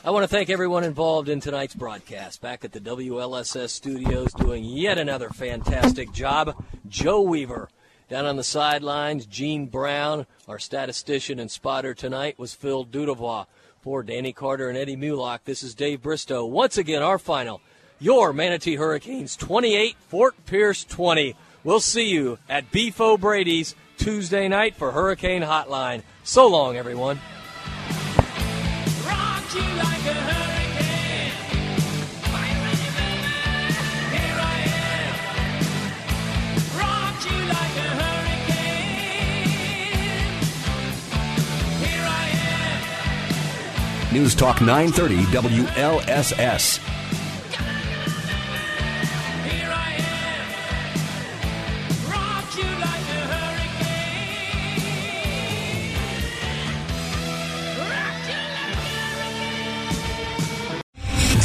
[0.06, 2.40] I want to thank everyone involved in tonight's broadcast.
[2.40, 6.64] Back at the WLSS studios, doing yet another fantastic job.
[6.88, 7.68] Joe Weaver.
[8.10, 13.48] Down on the sidelines, Gene Brown, our statistician and spotter tonight, was Phil Dudavois.
[13.84, 16.46] For Danny Carter and Eddie Mulock, this is Dave Bristow.
[16.46, 17.60] Once again, our final.
[18.00, 21.36] Your Manatee Hurricanes 28, Fort Pierce 20.
[21.66, 26.04] We'll see you at Beef O'Brady's Tuesday night for Hurricane Hotline.
[26.24, 27.20] So long, everyone.
[44.14, 46.93] News Talk 930 WLSS.